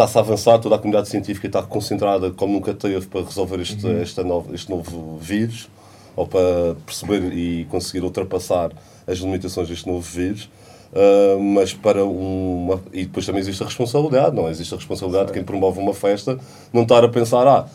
Está-se 0.00 0.16
a 0.16 0.20
avançar, 0.22 0.58
toda 0.58 0.76
a 0.76 0.78
comunidade 0.78 1.10
científica 1.10 1.46
está 1.46 1.62
concentrada 1.62 2.30
como 2.30 2.54
nunca 2.54 2.72
teve 2.72 3.06
para 3.06 3.22
resolver 3.22 3.60
este, 3.60 3.84
Uhum. 3.84 4.00
esta 4.00 4.24
nova, 4.24 4.54
este 4.54 4.70
novo 4.70 5.18
vírus, 5.20 5.68
ou 6.16 6.26
para 6.26 6.74
perceber 6.86 7.34
e 7.34 7.66
conseguir 7.66 8.02
ultrapassar 8.02 8.72
as 9.06 9.18
limitações 9.18 9.68
deste 9.68 9.86
novo 9.86 10.00
vírus. 10.00 10.48
Ah, 10.94 11.36
mas 11.38 11.74
para 11.74 12.02
uma. 12.02 12.80
E 12.94 13.04
depois 13.04 13.26
também 13.26 13.40
existe 13.40 13.62
a 13.62 13.66
responsabilidade, 13.66 14.34
não 14.34 14.48
é? 14.48 14.50
Existe 14.50 14.72
a 14.72 14.78
responsabilidade 14.78 15.26
de 15.26 15.32
quem 15.34 15.44
promove 15.44 15.78
uma 15.78 15.92
festa 15.92 16.38
não 16.72 16.82
estar 16.84 17.04
a 17.04 17.08
pensar, 17.10 17.46
ah, 17.46 17.66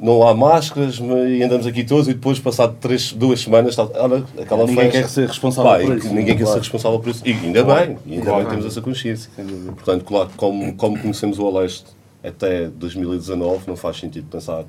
não 0.00 0.26
há 0.26 0.34
máscaras 0.34 1.00
e 1.28 1.42
andamos 1.42 1.66
aqui 1.66 1.82
todos 1.84 2.06
e 2.08 2.14
depois, 2.14 2.38
passado 2.38 2.76
três, 2.80 3.12
duas 3.12 3.40
semanas, 3.40 3.70
está, 3.70 3.84
olha, 4.02 4.22
aquela 4.40 4.64
Ninguém 4.64 4.84
festa. 4.90 5.00
quer 5.00 5.08
ser 5.08 5.28
responsável 5.28 5.70
Pá, 5.72 5.78
por 5.80 5.94
e 5.94 5.98
isso, 5.98 6.08
ninguém 6.08 6.36
quer 6.36 6.42
claro. 6.44 6.52
ser 6.52 6.58
responsável 6.60 6.98
por 7.00 7.08
isso. 7.10 7.22
E 7.26 7.32
ainda 7.32 7.64
Claro. 7.64 7.86
bem, 7.86 7.98
e 8.06 8.12
ainda 8.14 8.24
Claro. 8.26 8.40
bem 8.42 8.50
temos 8.50 8.66
essa 8.66 8.80
consciência. 8.80 9.30
Portanto, 9.74 10.04
claro, 10.04 10.30
como, 10.36 10.72
como 10.74 10.98
conhecemos 10.98 11.38
o 11.38 11.46
Aleste 11.46 11.86
até 12.22 12.68
2019, 12.68 13.64
não 13.66 13.76
faz 13.76 13.96
sentido 13.98 14.26
pensar 14.30 14.64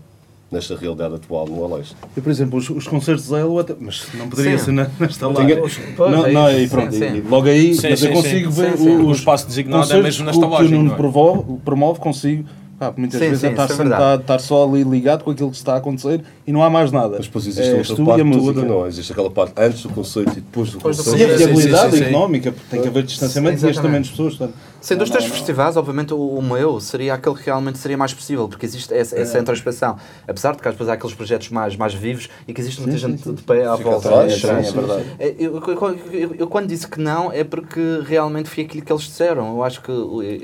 nesta 0.51 0.75
realidade 0.75 1.13
atual 1.13 1.45
no 1.45 1.63
Aleste. 1.63 1.95
Eu, 2.17 2.23
por 2.23 2.29
exemplo, 2.31 2.57
os, 2.57 2.67
os 2.71 2.87
concertos 2.87 3.25
Zelo, 3.25 3.59
até, 3.59 3.75
mas 3.79 4.07
não 4.15 4.27
poderia 4.27 4.57
Sim. 4.57 4.65
ser 4.65 4.71
na- 4.71 4.89
nesta 4.99 5.27
Tinha- 5.27 5.37
live. 5.59 5.61
Pois, 5.95 6.11
Não, 6.11 6.25
é 6.25 6.31
não, 6.31 6.49
isso. 6.49 6.59
e 6.61 6.67
pronto, 6.69 6.91
Sim, 6.95 7.05
e 7.05 7.11
sim. 7.21 7.23
logo 7.29 7.47
aí, 7.47 7.75
Sim, 7.75 7.89
mas 7.91 7.99
sim, 7.99 8.07
eu 8.07 8.13
consigo 8.13 8.51
Sim, 8.51 8.61
ver 8.61 8.77
sim. 8.79 8.89
O 8.97 9.09
os 9.09 9.17
espaço 9.19 9.45
designado 9.47 9.93
é 9.93 10.01
mesmo 10.01 10.25
na 10.25 10.31
que 10.31 10.37
o- 10.39 10.41
que 10.41 10.47
o 10.63 10.69
Nuno 10.69 10.83
não 10.85 10.93
é? 10.93 10.97
promove, 10.97 11.43
promove, 11.63 11.99
consigo. 11.99 12.45
Pá, 12.79 12.93
muitas 12.95 13.19
Sim, 13.19 13.25
vezes 13.27 13.41
sim, 13.41 13.47
é 13.47 13.49
estar 13.51 13.65
é 13.65 13.67
sentado, 13.67 14.21
estar 14.21 14.39
só 14.39 14.63
ali 14.63 14.83
ligado 14.83 15.25
com 15.25 15.31
aquilo 15.31 15.49
que 15.51 15.57
está 15.57 15.73
a 15.73 15.77
acontecer 15.77 16.21
e 16.47 16.51
não 16.53 16.63
há 16.63 16.69
mais 16.69 16.93
nada. 16.93 17.15
Mas 17.17 17.25
depois 17.25 17.45
existe 17.45 17.69
É, 17.69 17.77
outra 17.77 17.95
tu 17.95 18.01
e 18.01 18.05
parte 18.05 18.21
a 18.21 18.23
música. 18.23 18.53
toda, 18.53 18.65
não 18.65 18.85
é? 18.85 18.87
Existe 18.87 19.11
aquela 19.11 19.29
parte 19.29 19.53
antes 19.57 19.83
do 19.83 19.89
conceito 19.89 20.31
e 20.31 20.35
depois 20.35 20.71
do 20.71 20.79
conceito. 20.79 21.17
E 21.19 21.23
a 21.25 21.35
viabilidade 21.35 21.91
sim, 21.91 21.97
sim. 21.97 22.03
económica, 22.05 22.51
porque 22.53 22.67
tem 22.71 22.81
que 22.81 22.87
haver 22.87 23.03
distanciamento 23.03 23.65
e 23.65 23.69
este 23.69 23.81
também 23.81 23.99
das 23.99 24.09
pessoas. 24.09 24.35
Portanto, 24.35 24.57
Sendo 24.81 25.03
os 25.03 25.09
três 25.09 25.25
festivais, 25.25 25.75
obviamente 25.77 26.13
o, 26.13 26.17
o 26.17 26.41
meu 26.41 26.79
seria 26.79 27.13
aquele 27.13 27.35
que 27.35 27.45
realmente 27.45 27.77
seria 27.77 27.97
mais 27.97 28.13
possível, 28.13 28.47
porque 28.47 28.65
existe 28.65 28.93
essa, 28.93 29.17
essa 29.17 29.37
introspeção. 29.39 29.97
Apesar 30.27 30.55
de 30.55 30.61
que 30.61 30.67
às 30.67 30.73
vezes 30.75 30.89
há 30.89 30.93
aqueles 30.93 31.15
projetos 31.15 31.49
mais, 31.49 31.75
mais 31.75 31.93
vivos 31.93 32.29
e 32.47 32.53
que 32.53 32.61
existe 32.61 32.79
muita 32.81 32.97
Sim, 32.97 33.07
gente 33.09 33.23
sim, 33.23 33.33
de 33.33 33.43
pé 33.43 33.65
à 33.65 33.75
Fica 33.77 33.89
volta. 33.89 34.07
atrás, 34.07 34.31
é 34.31 34.35
estranho, 34.35 34.63
sim, 34.63 34.69
é 34.69 34.71
verdade. 34.81 35.05
É, 35.19 35.35
Eu, 35.39 35.57
eu- 35.57 35.99
eu- 36.13 36.35
eu 36.39 36.47
quando 36.47 36.67
disse 36.67 36.87
que 36.87 36.99
não 36.99 37.31
é 37.31 37.43
porque 37.43 37.79
realmente 38.05 38.49
foi 38.49 38.63
aquilo 38.63 38.83
que 38.83 38.91
eles 38.91 39.03
disseram. 39.03 39.49
Eu 39.55 39.63
acho 39.63 39.81
que 39.81 39.91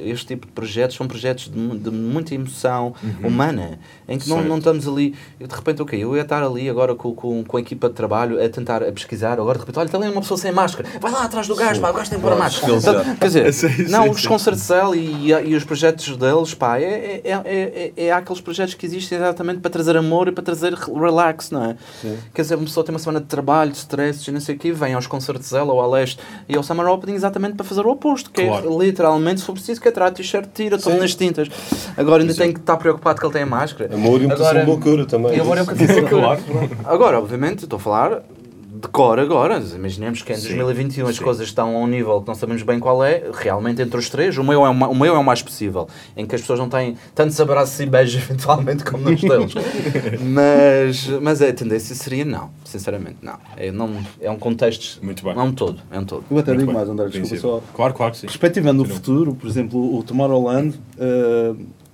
este 0.05 0.27
tipo 0.27 0.45
de 0.47 0.51
projetos 0.53 0.95
são 0.97 1.07
projetos 1.07 1.45
de, 1.49 1.77
de 1.77 1.89
muita 1.91 2.33
emoção 2.35 2.93
humana, 3.23 3.79
em 4.07 4.17
que 4.17 4.29
não, 4.29 4.43
não 4.43 4.57
estamos 4.57 4.87
ali. 4.87 5.15
de 5.39 5.55
repente, 5.55 5.81
ok, 5.81 6.03
eu 6.03 6.15
ia 6.15 6.21
estar 6.23 6.43
ali 6.43 6.69
agora 6.69 6.93
com, 6.95 7.13
com, 7.15 7.43
com 7.43 7.57
a 7.57 7.59
equipa 7.59 7.87
de 7.89 7.95
trabalho 7.95 8.43
a 8.43 8.49
tentar 8.49 8.83
a 8.83 8.91
pesquisar. 8.91 9.33
Agora, 9.33 9.53
de 9.53 9.59
repente, 9.59 9.79
olha, 9.79 9.85
está 9.85 9.97
ali 9.97 10.09
uma 10.09 10.21
pessoa 10.21 10.37
sem 10.37 10.51
máscara, 10.51 10.87
vai 10.99 11.11
lá 11.11 11.23
atrás 11.23 11.47
do 11.47 11.55
gajo, 11.55 11.79
pá, 11.81 11.89
o 11.89 11.93
gajo 11.93 12.09
tem 12.09 12.19
que 12.19 12.23
pôr 12.25 12.33
a 12.33 12.35
máscara. 12.35 12.79
Já- 12.79 13.15
Quer 13.15 13.25
dizer, 13.27 13.45
não, 13.89 14.09
os 14.09 14.24
sim. 14.25 14.29
concertos 14.29 14.63
Cell 14.63 14.93
e, 14.95 15.31
e 15.31 15.55
os 15.55 15.63
projetos 15.63 16.15
deles, 16.17 16.53
pá, 16.53 16.77
é, 16.79 17.21
é, 17.23 17.31
é, 17.45 17.91
é, 17.95 18.05
é 18.05 18.11
aqueles 18.11 18.41
projetos 18.41 18.73
que 18.73 18.85
existem 18.85 19.17
exatamente 19.17 19.59
para 19.59 19.71
trazer 19.71 19.95
amor 19.97 20.27
e 20.27 20.31
para 20.31 20.43
trazer 20.43 20.73
relax, 20.73 21.51
não 21.51 21.63
é? 21.63 21.75
Quer 22.33 22.41
dizer, 22.41 22.55
uma 22.55 22.65
pessoa 22.65 22.85
tem 22.85 22.93
uma 22.93 22.99
semana 22.99 23.19
de 23.19 23.27
trabalho, 23.27 23.71
de 23.71 23.77
stress 23.77 24.29
e 24.29 24.33
não 24.33 24.39
sei 24.39 24.55
o 24.55 24.59
quê, 24.59 24.71
vem 24.71 24.93
aos 24.93 25.07
concertos 25.07 25.47
Cell 25.47 25.67
ou 25.67 25.79
ao 25.79 25.89
Leste 25.89 26.19
e 26.47 26.55
ao 26.55 26.63
Summer 26.63 26.87
Opening 26.87 27.15
exatamente 27.15 27.55
para 27.55 27.65
fazer 27.65 27.85
o 27.85 27.89
oposto, 27.91 28.29
que 28.31 28.45
Claro. 28.45 28.81
é 28.81 28.85
literalmente, 28.85 29.39
se 29.39 29.45
for 29.45 29.53
preciso, 29.53 29.79
que 29.81 29.87
é 29.87 29.91
tirar 29.91 30.07
a 30.07 30.11
t-shirt, 30.11 30.49
tira, 30.53 30.77
toma 30.77 30.97
nas 30.97 31.15
tintas. 31.15 31.47
Agora 31.97 32.21
ainda 32.21 32.33
tem 32.33 32.53
que 32.53 32.59
estar 32.59 32.77
preocupado 32.77 33.19
que 33.19 33.25
ele 33.25 33.33
tem 33.33 33.43
a 33.43 33.45
máscara. 33.45 33.93
Amor 33.93 34.21
e 34.21 34.25
um 34.25 34.29
bocadinho 34.29 34.61
de 34.61 34.69
loucura 34.69 35.05
também. 35.05 35.35
E 35.37 35.39
amor 35.39 35.57
é 35.57 35.61
um 35.61 35.65
de 35.65 35.85
loucura. 35.93 36.39
Agora, 36.83 37.19
obviamente, 37.19 37.63
estou 37.63 37.77
a 37.77 37.79
falar 37.79 38.23
de 38.85 38.91
cor 38.91 39.19
agora. 39.19 39.59
Imaginemos 39.59 40.21
que 40.21 40.31
em 40.31 40.35
Sim, 40.35 40.55
2021 40.57 41.07
as 41.07 41.15
sim. 41.17 41.23
coisas 41.23 41.47
estão 41.47 41.75
a 41.75 41.79
um 41.79 41.87
nível 41.87 42.21
que 42.21 42.27
não 42.27 42.35
sabemos 42.35 42.61
bem 42.63 42.79
qual 42.79 43.03
é. 43.03 43.23
Realmente, 43.33 43.81
entre 43.81 43.97
os 43.97 44.09
três, 44.09 44.37
o 44.37 44.43
meu 44.43 44.65
é 44.65 44.69
o, 44.69 44.95
meu 44.95 45.15
é 45.15 45.17
o 45.19 45.23
mais 45.23 45.41
possível. 45.41 45.87
Em 46.15 46.25
que 46.25 46.35
as 46.35 46.41
pessoas 46.41 46.59
não 46.59 46.69
têm 46.69 46.95
tantos 47.13 47.39
abraços 47.41 47.79
e 47.79 47.85
beijos, 47.85 48.21
eventualmente, 48.29 48.83
como 48.83 49.09
nos 49.09 49.21
deles. 49.21 49.53
mas, 50.21 51.07
mas 51.21 51.41
a 51.41 51.51
tendência 51.51 51.95
seria 51.95 52.25
não. 52.25 52.49
Sinceramente, 52.63 53.17
não. 53.21 53.37
É, 53.57 53.71
não, 53.71 53.89
é 54.21 54.29
um 54.29 54.37
contexto. 54.37 55.03
Muito 55.03 55.23
bem. 55.23 55.33
É 55.33 55.39
um 55.41 55.51
todo. 55.51 55.79
É 55.91 55.99
um 55.99 56.05
todo. 56.05 56.23
Eu 56.29 56.37
até 56.37 56.51
Muito 56.51 56.59
digo 56.61 56.71
bem. 56.71 56.75
mais, 56.75 56.89
André, 56.89 57.05
desculpa 57.05 57.27
Princípio. 57.29 57.41
só. 57.41 57.63
Claro, 57.73 57.93
claro 57.93 58.11
que 58.13 58.19
sim. 58.19 58.27
Perspectivando 58.27 58.83
o 58.83 58.85
futuro, 58.85 59.33
por 59.35 59.47
exemplo, 59.49 59.97
o 59.97 60.03
Tomorrowland 60.03 60.79
eh, 60.99 61.53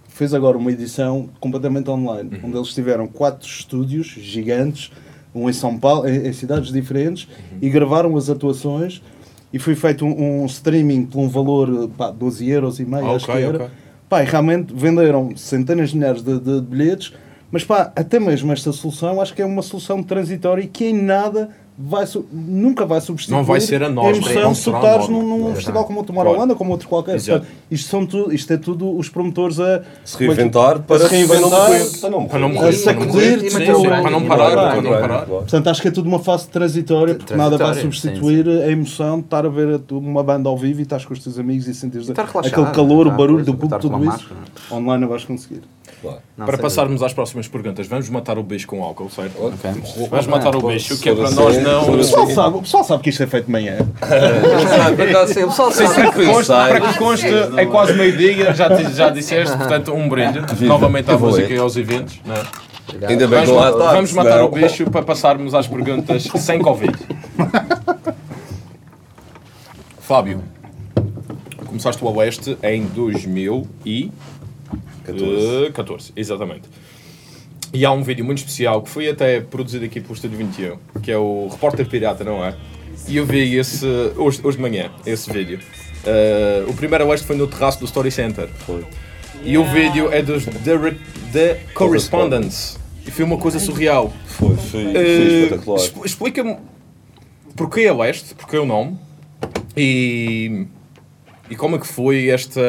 fez 0.10 0.34
agora 0.34 0.58
uma 0.58 0.72
edição 0.72 1.30
completamente 1.40 1.90
online, 1.90 2.30
Uhum. 2.36 2.50
onde 2.50 2.58
eles 2.58 2.74
tiveram 2.74 3.08
quatro 3.08 3.48
estúdios 3.48 4.08
gigantes, 4.08 4.92
um 5.34 5.50
em 5.50 5.54
São 5.54 5.78
Paulo, 5.78 6.08
em, 6.08 6.28
em 6.28 6.34
cidades 6.34 6.72
diferentes, 6.72 7.26
Uhum. 7.52 7.58
e 7.62 7.70
gravaram 7.70 8.15
as 8.17 8.30
atuações 8.30 9.02
e 9.54 9.60
foi 9.60 9.76
feito 9.76 10.06
um, 10.06 10.41
um 10.44 10.46
streaming 10.46 11.06
por 11.06 11.20
um 11.20 11.28
valor 11.30 11.89
pá, 11.98 12.10
12 12.12 12.50
euros 12.50 12.80
e 12.80 12.86
meio, 12.86 13.06
Ah, 13.06 13.15
acho 13.15 13.26
que 13.26 13.32
era. 13.32 13.56
ok. 13.58 13.67
Pá, 14.10 14.24
e 14.24 14.26
realmente 14.26 14.74
venderam 14.76 15.36
centenas 15.38 15.91
de 15.91 15.98
milhares 15.98 16.22
de, 16.22 16.38
de 16.39 16.62
bilhetes, 16.62 17.13
mas 17.50 17.63
pá, 17.63 17.91
até 17.96 18.20
mesmo 18.20 18.52
esta 18.52 18.72
solução 18.74 19.22
acho 19.22 19.34
que 19.34 19.41
é 19.41 19.46
uma 19.46 19.62
solução 19.62 20.02
transitória 20.04 20.62
e 20.63 20.67
que 20.67 20.86
em 20.86 20.94
nada 20.94 21.50
vai, 21.84 22.06
nunca 22.32 22.86
vai 22.86 23.02
substituir 23.02 23.38
Não 23.38 23.44
vai 23.44 23.60
ser 23.60 23.82
a 23.84 23.88
emoção 23.88 24.54
de 24.54 24.62
tu 24.62 24.76
estares 24.76 25.08
num, 25.10 25.22
num 25.22 25.39
Exato. 25.39 25.56
festival 25.56 25.86
como 25.86 26.02
o 26.02 26.04
Tomorrowland 26.04 26.38
Claro. 26.38 26.52
ou 26.52 26.58
como 26.58 26.72
outro 26.72 26.88
qualquer. 26.88 27.17
Portanto, 27.17 27.48
isto, 27.70 27.89
são 27.89 28.06
tu, 28.06 28.32
isto 28.32 28.54
é 28.54 28.58
tudo 28.58 28.96
os 28.98 29.10
promotores 29.10 29.60
a 29.60 29.82
Se 30.04 30.17
reinventar 30.17 30.80
para, 30.82 31.08
se 31.08 31.15
reinventar, 31.15 31.50
para 32.00 32.10
não 32.10 32.20
morrer. 32.20 32.30
Para 32.30 32.39
não 32.39 32.50
morrer. 32.50 32.74
sacudir, 32.74 33.52
para 33.52 33.65
parar, 33.88 34.02
para 34.02 34.82
não 34.82 34.91
parar. 35.00 35.26
Portanto, 35.26 35.67
acho 35.67 35.82
que 35.82 35.88
é 35.88 35.91
tudo 35.91 36.08
uma 36.08 36.20
fase 36.20 36.48
transitória, 36.48 37.15
porque 37.15 37.36
nada 37.36 37.58
vai 37.58 37.74
substituir 37.76 38.48
a 38.48 38.72
emoção 38.72 39.20
de 39.20 39.26
estar 39.26 39.46
a 39.46 39.50
ver 39.50 39.82
uma 39.91 40.24
banda 40.24 40.50
ao 40.50 40.58
vivo 40.58 40.80
e 40.80 40.84
estás 40.84 41.06
com 41.06 41.13
os 41.13 41.20
teus 41.20 41.39
amigos 41.39 41.67
e 41.67 41.74
sentires 41.74 42.10
aquele 42.10 42.72
calor, 42.72 43.08
o 43.08 43.12
barulho 43.12 43.44
do 43.44 43.54
público, 43.54 43.82
tudo 43.82 44.04
isso. 44.06 44.30
Online 44.72 45.02
não 45.02 45.08
vais 45.10 45.24
conseguir. 45.24 45.62
Claro. 46.02 46.20
Não, 46.38 46.46
para 46.46 46.58
passarmos 46.58 47.04
às 47.04 47.14
próximas 47.14 47.48
perguntas, 47.48 47.88
vamos 47.88 48.10
matar 48.10 48.38
o 48.38 48.44
bicho 48.44 48.68
com 48.68 48.84
álcool, 48.84 49.10
certo? 49.10 49.46
Ok. 49.46 49.72
Vamos 50.10 50.28
matar 50.28 50.56
o 50.56 50.80
se 50.80 50.98
que 50.98 51.10
é 51.10 51.16
para 51.16 51.32
nós 51.32 51.58
não. 51.62 51.94
O 51.94 51.98
pessoal, 51.98 52.30
sabe, 52.30 52.58
o 52.58 52.62
pessoal 52.62 52.84
sabe 52.84 53.04
que 53.04 53.10
isto 53.10 53.24
é 53.24 53.28
feito 53.28 53.46
de 53.46 53.52
manhã. 53.52 53.78
o 55.44 55.48
pessoal 55.48 55.72
sabe. 55.72 55.96
Para 55.96 56.12
que 56.12 56.26
conste, 56.26 56.48
para 56.52 56.82
que 56.82 56.98
conste, 56.98 57.28
é 57.58 57.66
quase 57.66 57.94
meio-dia, 57.94 58.54
já, 58.54 58.70
já 58.84 59.10
disseste, 59.10 59.56
portanto, 59.58 59.94
um 59.94 60.08
brinde 60.08 60.42
novamente 60.62 61.12
à 61.12 61.18
música 61.18 61.54
e 61.54 61.58
aos 61.58 61.76
eventos. 61.76 62.20
não 62.26 62.36
é? 62.36 62.42
Ainda 63.08 63.28
bem 63.28 63.46
Vamos, 63.46 63.64
ataque, 63.64 63.96
vamos 63.96 64.14
matar 64.14 64.44
o 64.44 64.50
bicho 64.50 64.90
para 64.90 65.02
passarmos 65.04 65.54
às 65.54 65.68
perguntas 65.68 66.24
sem 66.24 66.60
Covid. 66.62 66.98
Fábio, 70.00 70.44
começaste 71.66 72.04
o 72.04 72.08
Oeste 72.16 72.58
em 72.64 72.84
2014. 72.84 74.12
14, 75.74 76.12
exatamente. 76.16 76.64
E 77.74 77.86
há 77.86 77.92
um 77.92 78.04
vídeo 78.04 78.26
muito 78.26 78.40
especial 78.40 78.82
que 78.82 78.90
foi 78.90 79.10
até 79.10 79.40
produzido 79.40 79.86
aqui 79.86 80.02
pelo 80.02 80.14
Estúdio 80.14 80.38
21, 80.38 80.78
que 81.02 81.12
é 81.12 81.18
o 81.18 81.48
Repórter 81.50 81.88
Pirata, 81.88 82.24
não 82.24 82.44
é? 82.44 82.56
E 83.08 83.18
eu 83.18 83.26
vi 83.26 83.56
esse 83.56 83.86
hoje, 84.18 84.40
hoje 84.44 84.58
de 84.58 84.62
manhã, 84.62 84.92
esse 85.06 85.32
vídeo. 85.32 85.60
Uh, 86.04 86.70
o 86.70 86.74
primeiro 86.74 87.06
Oeste 87.08 87.26
foi 87.26 87.36
no 87.36 87.48
terraço 87.48 87.80
do 87.80 87.86
Story 87.86 88.12
Center. 88.12 88.48
Foi. 88.66 88.84
E 89.44 89.58
o 89.58 89.64
vídeo 89.64 90.12
é 90.12 90.22
dos 90.22 90.46
The, 90.46 90.96
The 91.32 91.60
Correspondents. 91.74 92.78
E 93.08 93.10
foi 93.12 93.24
uma 93.26 93.38
coisa 93.38 93.58
surreal. 93.60 94.14
Foi, 94.26 94.56
foi, 94.58 94.84
foi 94.92 94.96
Eh, 94.96 95.44
espetacular. 95.44 95.80
expl- 95.80 96.06
Explica-me 96.06 96.58
porquê 97.56 97.88
a 97.88 97.94
Leste, 97.96 98.36
porquê 98.36 98.58
o 98.58 98.66
nome 98.66 98.98
e, 99.76 100.66
e 101.50 101.56
como 101.56 101.76
é 101.76 101.80
que 101.80 101.88
foi 101.88 102.30
esta. 102.30 102.62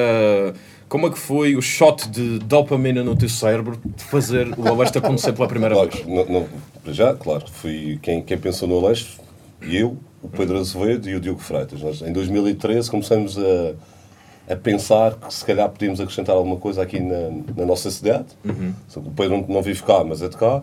Como 0.92 1.06
é 1.06 1.10
que 1.10 1.18
foi 1.18 1.56
o 1.56 1.62
shot 1.62 2.06
de 2.10 2.38
dopamina 2.40 3.02
no 3.02 3.16
teu 3.16 3.26
cérebro 3.30 3.80
de 3.82 4.04
fazer 4.04 4.48
o 4.58 4.74
Oeste 4.76 4.98
acontecer 4.98 5.32
pela 5.32 5.48
primeira 5.48 5.74
Claro, 5.74 5.90
vez? 5.90 6.06
não, 6.06 6.26
não, 6.26 6.48
para 6.84 6.92
já, 6.92 7.14
claro, 7.14 7.44
fui 7.50 7.98
quem, 8.02 8.20
quem 8.22 8.36
pensou 8.36 8.68
no 8.68 8.86
Leste, 8.86 9.18
eu, 9.62 9.96
o 10.22 10.28
Pedro 10.28 10.58
Azevedo 10.58 11.08
e 11.08 11.14
o 11.14 11.20
Diogo 11.20 11.40
Freitas. 11.40 11.80
Nós, 11.80 12.02
em 12.02 12.12
2013, 12.12 12.90
começamos 12.90 13.38
a, 13.38 14.52
a 14.52 14.56
pensar 14.56 15.14
que 15.14 15.32
se 15.32 15.42
calhar 15.46 15.66
podíamos 15.70 15.98
acrescentar 15.98 16.36
alguma 16.36 16.56
coisa 16.58 16.82
aqui 16.82 17.00
na, 17.00 17.30
na 17.56 17.64
nossa 17.64 17.90
cidade. 17.90 18.26
Que 18.42 18.98
O 18.98 19.10
Pedro 19.12 19.38
não, 19.38 19.46
não 19.48 19.62
vive 19.62 19.82
cá, 19.82 20.04
mas 20.04 20.20
é 20.20 20.28
de 20.28 20.36
cá. 20.36 20.62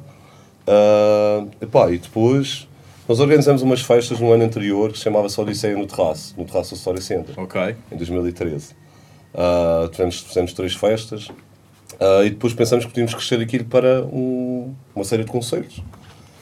Ah, 0.68 1.44
epá, 1.60 1.90
e 1.92 1.98
depois 1.98 2.68
nós 3.08 3.20
organizamos 3.20 3.64
umas 3.64 3.82
festas 3.82 4.20
no 4.20 4.32
ano 4.32 4.44
anterior 4.44 4.92
que 4.92 5.00
se 5.00 5.06
chamava-se 5.06 5.42
Odisseia 5.42 5.76
no 5.76 5.88
Terraço, 5.88 6.36
no 6.38 6.46
Terraço 6.46 6.76
do 6.76 6.78
Story 6.78 7.02
Center 7.02 7.34
Ok. 7.40 7.76
em 7.92 7.98
2013. 7.98 8.76
Ah, 9.34 9.88
tivemos, 9.92 10.20
fizemos 10.22 10.54
três 10.54 10.74
festas 10.74 11.28
ah, 12.00 12.24
e 12.26 12.30
depois 12.32 12.54
pensamos 12.54 12.86
que 12.86 12.92
podíamos 12.92 13.14
crescer 13.14 13.40
aquilo 13.40 13.66
para 13.66 14.04
um- 14.06 14.74
uma 14.96 15.06
série 15.06 15.24
de 15.24 15.30
concertos. 15.32 15.82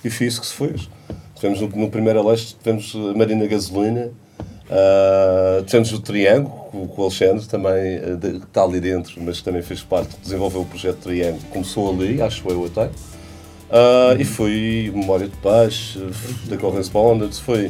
E 0.04 0.10
foi 0.10 0.28
isso 0.28 0.40
que 0.42 0.48
se 0.48 0.54
fez. 0.54 0.90
Tivemos 1.36 1.62
no, 1.62 1.68
no 1.68 1.90
primeiro 1.90 2.26
leste, 2.28 2.56
tivemos 2.62 2.94
a 2.96 3.18
Marina 3.18 3.46
Gasolina, 3.48 4.10
ah, 4.70 5.62
tivemos 5.66 5.92
o 5.94 6.00
Triângulo, 6.00 6.56
com, 6.72 6.88
com 6.88 7.02
o 7.02 7.06
Alexandre, 7.06 7.46
também 7.46 8.00
de- 8.18 8.40
que 8.40 8.46
está 8.46 8.64
ali 8.64 8.80
dentro, 8.80 9.14
mas 9.22 9.38
que 9.40 9.44
também 9.44 9.62
fez 9.62 9.82
parte, 9.84 10.16
desenvolveu 10.24 10.62
o 10.62 10.66
projeto 10.66 10.98
Triângulo, 10.98 11.44
começou 11.52 11.90
ali, 11.94 12.22
acho 12.22 12.48
eu 12.50 12.66
até. 12.66 12.90
E 14.18 14.24
foi 14.24 14.92
Memória 14.96 15.28
de 15.28 15.36
Paz, 15.38 15.98
da 16.50 16.56
Correspondence, 16.58 17.42
foi, 17.42 17.70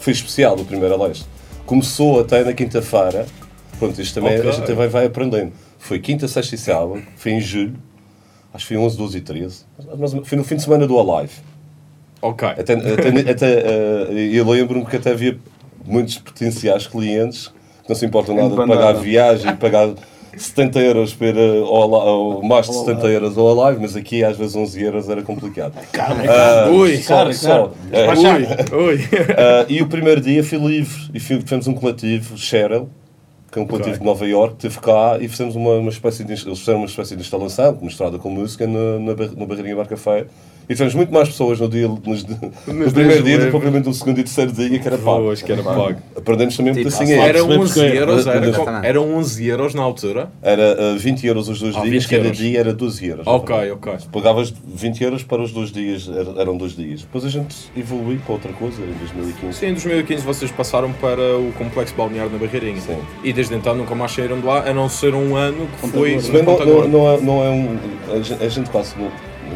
foi 0.00 0.12
especial 0.14 0.56
o 0.58 0.64
primeiro 0.64 1.00
leste. 1.02 1.26
Começou 1.66 2.20
até 2.20 2.42
na 2.44 2.52
quinta-feira, 2.54 3.26
pronto, 3.78 4.00
isto 4.00 4.14
também 4.14 4.38
Ok. 4.38 4.48
a 4.48 4.52
gente 4.52 4.72
vai, 4.72 4.88
vai 4.88 5.06
aprendendo. 5.06 5.52
Foi 5.78 5.98
quinta, 5.98 6.26
sexta 6.28 6.54
e 6.54 6.58
sábado, 6.58 7.02
foi 7.16 7.32
em 7.32 7.40
julho, 7.40 7.74
acho 8.52 8.66
que 8.66 8.74
foi 8.74 8.82
11, 8.82 8.96
12 8.96 9.18
e 9.18 9.20
13, 9.20 9.64
mas 9.98 10.12
foi 10.24 10.38
no 10.38 10.44
fim 10.44 10.56
de 10.56 10.62
semana 10.62 10.86
do 10.86 10.98
Alive. 10.98 11.32
Ok. 12.22 12.48
Até, 12.48 12.72
até, 12.74 13.30
até, 13.30 13.52
eh, 13.52 14.30
eu 14.32 14.48
lembro-me 14.48 14.86
que 14.86 14.96
até 14.96 15.10
havia 15.10 15.36
muitos 15.84 16.16
potenciais 16.18 16.86
clientes 16.86 17.48
que 17.82 17.88
não 17.90 17.94
se 17.96 18.06
importam 18.06 18.34
nada 18.34 18.48
de 18.48 18.56
pagar 18.56 18.88
a 18.88 18.92
viagem 18.94 19.54
pagar 19.56 19.90
70 20.34 20.78
euros 20.80 21.12
para, 21.12 21.38
ao, 21.60 21.82
Ala- 21.82 22.02
ao- 22.10 22.42
mais 22.42 22.66
de 22.66 22.74
70 22.74 23.06
euros 23.08 23.36
ao 23.36 23.62
Alive, 23.66 23.82
mas 23.82 23.94
aqui 23.94 24.24
às 24.24 24.38
vezes 24.38 24.56
11 24.56 24.82
euros 24.82 25.08
era 25.10 25.22
complicado. 25.22 25.74
Ah, 25.98 26.70
Ui, 26.70 26.96
só, 26.96 27.16
caro, 27.16 27.34
só, 27.34 27.48
caro. 27.48 27.72
eh, 27.92 28.72
Ui, 28.72 28.94
ui. 28.94 29.00
ah, 29.36 29.66
e 29.68 29.82
o 29.82 29.86
primeiro 29.86 30.20
dia 30.22 30.42
fui 30.42 30.56
livre 30.58 31.10
e 31.12 31.20
fui, 31.20 31.40
fizemos 31.42 31.66
um 31.68 31.74
coletivo, 31.74 32.38
Cheryl, 32.38 32.88
que 33.54 33.60
é 33.60 33.62
um 33.62 33.66
coletivo 33.66 33.94
Ok. 33.94 34.00
de 34.00 34.04
Nova 34.04 34.26
York, 34.26 34.54
esteve 34.56 34.80
cá 34.80 35.16
e 35.20 35.28
fizemos 35.28 35.54
uma, 35.54 35.74
uma 35.76 35.90
espécie 35.90 36.24
de, 36.24 36.32
eles 36.32 36.58
fizeram 36.58 36.80
uma 36.80 36.86
espécie 36.86 37.14
de 37.14 37.22
instalação 37.22 37.78
misturada 37.80 38.18
com 38.18 38.28
música 38.28 38.66
na, 38.66 38.98
na, 38.98 39.14
no 39.28 39.46
Barreirinha 39.46 39.76
Bar 39.76 39.86
Café. 39.86 40.26
E 40.68 40.72
tivemos 40.74 40.94
muito 40.94 41.12
mais 41.12 41.28
pessoas 41.28 41.60
no, 41.60 41.68
dia, 41.68 41.86
nos, 41.86 42.24
no 42.24 42.90
primeiro 42.92 43.22
dia 43.22 43.38
do 43.38 43.50
propriamente 43.50 43.86
no 43.86 43.94
segundo 43.94 44.18
e 44.20 44.24
terceiro 44.24 44.50
dia, 44.52 44.78
que 44.78 44.86
era 44.88 44.96
pago. 44.98 45.24
Pois, 45.24 45.42
que 45.42 45.52
era 45.52 45.62
pago. 45.62 45.96
Aprendemos 46.16 46.56
também 46.56 46.72
muito 46.72 46.88
Tipo, 46.88 47.02
assim. 47.02 47.12
asfalto. 47.12 47.24
é. 47.24 47.28
Era 47.28 47.38
percebemos 47.38 47.70
11 47.70 47.80
que- 47.90 47.96
euros, 47.96 48.26
era, 48.26 48.86
eram 48.86 49.14
11 49.16 49.46
euros 49.46 49.74
na 49.74 49.82
altura. 49.82 50.30
Era 50.42 50.92
ah, 50.92 50.96
20 50.96 51.26
euros 51.26 51.48
os 51.48 51.60
dois 51.60 51.76
Ah, 51.76 51.80
dias, 51.80 52.04
20 52.04 52.08
cada 52.08 52.24
euros. 52.24 52.38
dia 52.38 52.60
era 52.60 52.72
12 52.72 53.06
euros. 53.06 53.26
Ok, 53.26 53.70
ok. 53.72 53.92
Pagavas 54.12 54.54
20 54.66 55.04
euros 55.04 55.22
para 55.22 55.42
os 55.42 55.52
dois 55.52 55.70
dias, 55.70 56.08
era- 56.08 56.40
eram 56.40 56.56
dois 56.56 56.74
dias. 56.74 57.02
Depois 57.02 57.24
a 57.24 57.28
gente 57.28 57.54
evoluiu 57.76 58.18
para 58.24 58.32
outra 58.32 58.52
coisa 58.52 58.80
em 58.82 58.92
2015. 58.98 59.58
Sim, 59.58 59.66
em 59.66 59.72
2015 59.72 60.24
vocês 60.24 60.50
passaram 60.50 60.92
para 60.94 61.36
o 61.38 61.52
Complexo 61.58 61.94
Balneário 61.94 62.32
na 62.32 62.38
Barreirinha. 62.38 62.80
Sim. 62.80 62.96
E 63.22 63.32
desde 63.32 63.54
então 63.54 63.74
nunca 63.74 63.94
mais 63.94 64.12
saíram 64.12 64.40
de 64.40 64.46
lá, 64.46 64.68
a 64.68 64.72
não 64.72 64.88
ser 64.88 65.14
um 65.14 65.36
ano 65.36 65.66
que 65.80 65.88
foi 65.88 66.16
não, 66.42 66.58
não, 66.58 66.88
não, 66.88 67.08
é, 67.12 67.20
não 67.20 67.44
é 67.44 67.50
um. 67.50 67.76
A 68.12 68.20
gente, 68.20 68.42
a 68.44 68.48
gente 68.48 68.70
quase. 68.70 68.94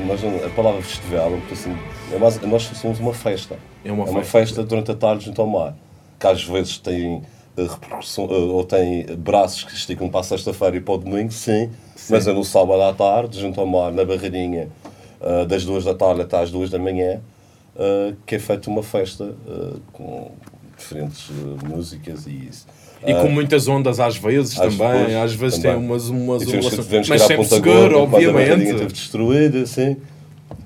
Não- 0.07 0.47
a 0.47 0.51
palavra 0.51 0.83
festival, 0.83 1.31
porque 1.33 1.55
assim, 1.55 1.77
é 2.13 2.19
mais, 2.19 2.41
nós 2.43 2.63
somos 2.65 2.99
uma 3.01 3.13
festa. 3.15 3.59
É 3.85 3.91
uma 3.93 4.05
é 4.05 4.11
uma 4.11 4.23
festa. 4.23 4.39
festa 4.39 4.65
durante 4.65 4.91
a 4.91 4.95
tarde 4.95 5.25
junto 5.25 5.41
ao 5.41 5.47
mar. 5.47 5.75
Que 6.19 6.27
às 6.27 6.43
vezes 6.45 6.79
tem 6.79 7.23
eh, 7.57 7.63
repercussão, 7.63 8.25
eh, 8.27 8.35
ou 8.35 8.65
tem 8.65 9.05
braços 9.17 9.65
que 9.65 9.75
esticam 9.75 10.09
para 10.09 10.21
a 10.21 10.23
sexta-feira 10.23 10.77
e 10.77 10.81
para 10.81 10.95
o 10.95 10.99
domingo, 10.99 11.33
sim, 11.33 11.71
Mas 12.11 12.27
é 12.27 12.33
no 12.33 12.45
sábado 12.45 12.81
à 12.83 12.93
tarde, 12.95 13.41
junto 13.41 13.61
ao 13.61 13.67
mar, 13.67 13.93
na 13.93 14.05
Barreirinha, 14.05 14.69
eh, 15.21 15.45
das 15.47 15.65
duas 15.65 15.85
da 15.85 15.95
tarde 15.95 16.23
até 16.23 16.39
às 16.41 16.51
duas 16.51 16.71
da 16.71 16.79
manhã, 16.79 17.21
que 18.27 18.35
é 18.35 18.39
feita 18.41 18.69
uma 18.69 18.83
festa 18.83 19.35
com 19.93 20.33
diferentes 20.77 21.31
músicas 21.65 22.27
e 22.27 22.49
isso. 22.49 22.67
E 23.07 23.15
com 23.15 23.29
muitas 23.29 23.69
ondas 23.69 24.01
às 24.01 24.17
vezes 24.17 24.59
Às 24.61 24.75
também, 24.77 25.05
vezes, 25.05 25.17
às 25.17 25.33
vezes 25.35 25.59
também. 25.59 25.79
tem 25.79 25.87
umas, 25.87 26.09
umas 26.09 26.43
ondulações, 26.43 27.09
mas 27.09 27.23
sempre 27.23 27.37
Ponta 27.37 27.49
seguro, 27.55 27.73
Gorda, 27.73 27.95
quando 27.95 28.05
a 28.05 28.07
barreirinha 28.33 28.33
obviamente. 28.55 28.79
teve 28.79 28.93
destruída, 28.93 29.59
assim. 29.63 29.97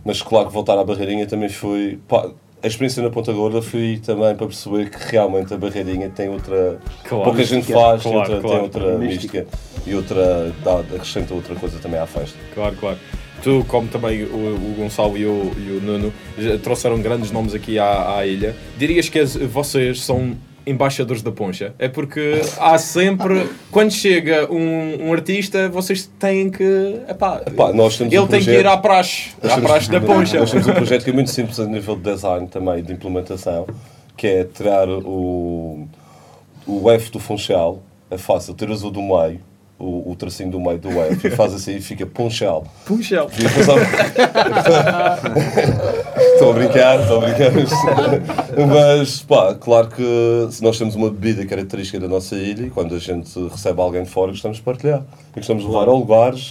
Mas 0.04 0.22
claro 0.22 0.46
que 0.48 0.52
voltar 0.52 0.78
à 0.78 0.84
barreirinha 0.84 1.26
também 1.26 1.48
foi... 1.48 1.98
pá, 2.08 2.28
a 2.62 2.66
experiência 2.66 3.02
na 3.02 3.10
Ponta 3.10 3.32
Gorda 3.32 3.60
foi 3.60 4.00
também 4.04 4.34
para 4.36 4.46
perceber 4.46 4.88
que 4.88 4.96
realmente 5.10 5.52
a 5.52 5.56
barreirinha 5.56 6.08
tem 6.08 6.28
outra... 6.28 6.78
Claro. 7.08 7.24
pouca 7.24 7.44
gente 7.44 7.70
faz, 7.72 8.02
tem 8.02 8.12
Claro, 8.12 8.32
outra, 8.34 8.40
claro. 8.40 8.70
tem 8.70 8.82
outra 8.84 8.98
Mística. 8.98 9.38
mística 9.40 9.46
e 9.86 9.94
outra... 9.94 10.52
Dá, 10.64 10.78
acrescenta 10.78 11.34
outra 11.34 11.54
coisa 11.56 11.78
também 11.80 11.98
à 12.00 12.06
festa. 12.06 12.38
Claro, 12.54 12.76
claro. 12.76 12.98
Tu, 13.42 13.64
como 13.66 13.88
também 13.88 14.22
o, 14.22 14.26
o 14.54 14.74
Gonçalo 14.78 15.18
e 15.18 15.26
o, 15.26 15.52
e 15.58 15.76
o 15.76 15.80
Nuno 15.84 16.12
já 16.38 16.56
trouxeram 16.58 17.00
grandes 17.02 17.32
nomes 17.32 17.52
aqui 17.54 17.76
à, 17.80 18.16
à 18.18 18.24
ilha, 18.26 18.54
dirias 18.78 19.08
que 19.08 19.18
as- 19.18 19.34
vocês 19.36 20.00
são 20.02 20.36
embaixadores 20.66 21.22
da 21.22 21.30
poncha? 21.32 21.74
É 21.78 21.88
porque 21.88 22.40
há 22.58 22.78
sempre, 22.78 23.48
quando 23.70 23.90
chega 23.90 24.50
um, 24.52 25.08
um 25.08 25.12
artista, 25.12 25.68
vocês 25.68 26.10
têm 26.18 26.50
que. 26.50 27.00
Epá, 27.08 27.42
Epá, 27.46 27.72
nós 27.72 27.96
temos 27.98 28.12
ele 28.12 28.22
um 28.22 28.26
tem 28.26 28.40
que 28.40 28.44
projeto- 28.46 28.64
ir 28.64 28.66
à 28.66 28.76
praxe, 28.76 29.30
à 29.42 29.60
praxe 29.60 29.90
da 29.90 30.00
poncha. 30.00 30.38
Nós 30.38 30.50
temos 30.50 30.66
um 30.66 30.72
projeto 30.74 31.04
que 31.04 31.10
é 31.10 31.12
muito 31.12 31.30
simples 31.30 31.58
a 31.60 31.66
nível 31.66 31.96
de 31.96 32.02
design 32.02 32.46
também, 32.48 32.82
de 32.82 32.92
implementação, 32.92 33.66
que 34.16 34.26
é 34.26 34.44
tirar 34.44 34.88
o, 34.88 35.86
o 36.66 36.90
F 36.90 37.10
do 37.10 37.18
Funchal, 37.18 37.82
é 38.10 38.18
fácil, 38.18 38.54
tiras 38.54 38.82
o 38.84 38.90
do 38.90 39.00
meio, 39.02 39.40
o, 39.82 40.12
o 40.12 40.16
tracinho 40.16 40.50
do 40.50 40.60
meio 40.60 40.78
do 40.78 40.88
F, 40.90 41.26
e 41.28 41.30
faz 41.30 41.52
assim 41.52 41.76
e 41.76 41.80
fica 41.80 42.06
Punchal. 42.06 42.64
Há- 43.68 45.18
Estou 46.34 46.50
a 46.50 46.54
brincar, 46.54 47.00
estou 47.00 47.18
a 47.18 47.20
brincar. 47.20 47.52
Mas, 48.68 49.22
pá, 49.22 49.54
claro 49.54 49.88
que 49.88 50.48
se 50.50 50.62
nós 50.62 50.78
temos 50.78 50.94
uma 50.94 51.10
bebida 51.10 51.44
característica 51.46 52.00
da 52.00 52.08
nossa 52.08 52.34
ilha 52.36 52.66
e 52.66 52.70
quando 52.70 52.94
a 52.94 52.98
gente 52.98 53.38
recebe 53.48 53.80
alguém 53.80 54.02
de 54.02 54.10
fora, 54.10 54.30
gostamos 54.32 54.56
de 54.58 54.62
partilhar. 54.62 55.02
E 55.34 55.38
gostamos 55.38 55.62
de 55.62 55.68
levar 55.68 55.88
a 55.88 55.92
lugares 55.92 56.50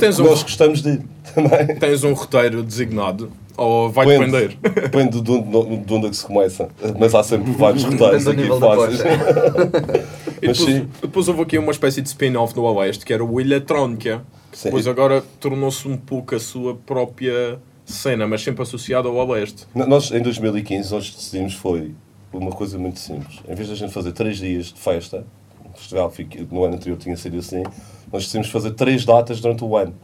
Tens 0.00 0.16
que 0.16 0.22
um- 0.22 0.26
nós 0.26 0.42
gostamos 0.42 0.82
de 0.82 0.90
ir 0.90 1.02
também. 1.34 1.76
Tens 1.78 2.04
um 2.04 2.12
roteiro 2.12 2.62
designado 2.62 3.30
ou 3.58 3.90
vai 3.90 4.06
Depende. 4.06 4.30
depender? 4.30 4.80
Depende 4.82 5.20
de 5.20 5.30
onde, 5.30 5.76
de 5.78 5.92
onde 5.94 6.06
é 6.06 6.10
que 6.10 6.16
se 6.16 6.24
começa. 6.24 6.68
Mas 6.98 7.14
há 7.14 7.22
sempre 7.24 7.50
vários 7.52 7.82
roteiros 7.82 8.28
aqui 8.28 8.46
fáceis. 8.46 9.02
Mas 10.40 10.58
depois, 10.58 10.58
sim. 10.58 10.88
depois 11.02 11.28
houve 11.28 11.42
aqui 11.42 11.58
uma 11.58 11.72
espécie 11.72 12.00
de 12.00 12.08
spin-off 12.08 12.54
no 12.56 12.62
Oeste 12.62 13.04
que 13.04 13.12
era 13.12 13.24
o 13.24 13.40
Ilha 13.40 13.60
Trónica. 13.60 14.22
Sim. 14.52 14.68
Depois 14.68 14.86
agora 14.86 15.22
tornou-se 15.40 15.86
um 15.88 15.96
pouco 15.96 16.36
a 16.36 16.38
sua 16.38 16.76
própria 16.76 17.58
cena, 17.84 18.26
mas 18.26 18.42
sempre 18.42 18.62
associada 18.62 19.08
ao 19.08 19.28
Oeste. 19.28 19.66
Nós, 19.74 20.12
em 20.12 20.22
2015, 20.22 20.94
nós 20.94 21.10
decidimos 21.10 21.54
foi 21.54 21.92
uma 22.32 22.52
coisa 22.52 22.78
muito 22.78 23.00
simples. 23.00 23.40
Em 23.48 23.54
vez 23.54 23.66
de 23.66 23.74
a 23.74 23.76
gente 23.76 23.92
fazer 23.92 24.12
três 24.12 24.38
dias 24.38 24.66
de 24.66 24.78
festa, 24.78 25.26
o 25.64 25.76
festival 25.76 26.12
no 26.50 26.64
ano 26.64 26.76
anterior 26.76 26.96
tinha 26.96 27.16
sido 27.16 27.38
assim, 27.38 27.64
nós 28.12 28.22
decidimos 28.22 28.50
fazer 28.50 28.72
três 28.72 29.04
datas 29.04 29.40
durante 29.40 29.64
o 29.64 29.76
ano. 29.76 29.94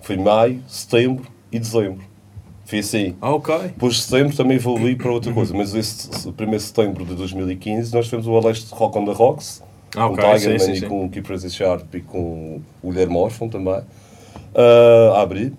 Foi 0.00 0.16
maio, 0.16 0.62
setembro 0.66 1.26
e 1.52 1.58
dezembro. 1.58 2.13
Foi 2.64 2.78
assim. 2.78 3.14
Ah, 3.20 3.34
ok. 3.34 3.54
Depois 3.68 3.94
de 3.96 4.02
setembro 4.02 4.34
também 4.36 4.56
evoluí 4.56 4.96
para 4.96 5.10
outra 5.10 5.32
coisa, 5.32 5.52
mas 5.54 5.74
esse 5.74 6.08
primeiro 6.32 6.62
setembro 6.62 7.04
de 7.04 7.14
2015 7.14 7.92
nós 7.94 8.06
tivemos 8.06 8.26
o 8.26 8.36
Aleste 8.36 8.72
Rock 8.74 8.98
on 8.98 9.04
the 9.04 9.12
Rocks, 9.12 9.62
Ah, 9.94 10.06
com 10.08 10.14
ok, 10.14 10.24
o 10.24 10.32
Tigerman 10.34 10.58
sim, 10.58 10.66
sim, 10.66 10.72
e 10.72 10.80
sim. 10.80 10.88
com 10.88 11.04
o 11.04 11.10
Keep 11.10 11.26
Crazy 11.26 11.50
Sharp 11.50 11.94
e 11.94 12.00
com 12.00 12.60
o 12.82 12.90
Guilherme 12.90 13.16
Orphan 13.16 13.48
também, 13.48 13.80
ah, 14.54 15.12
a 15.16 15.20
abrir. 15.22 15.52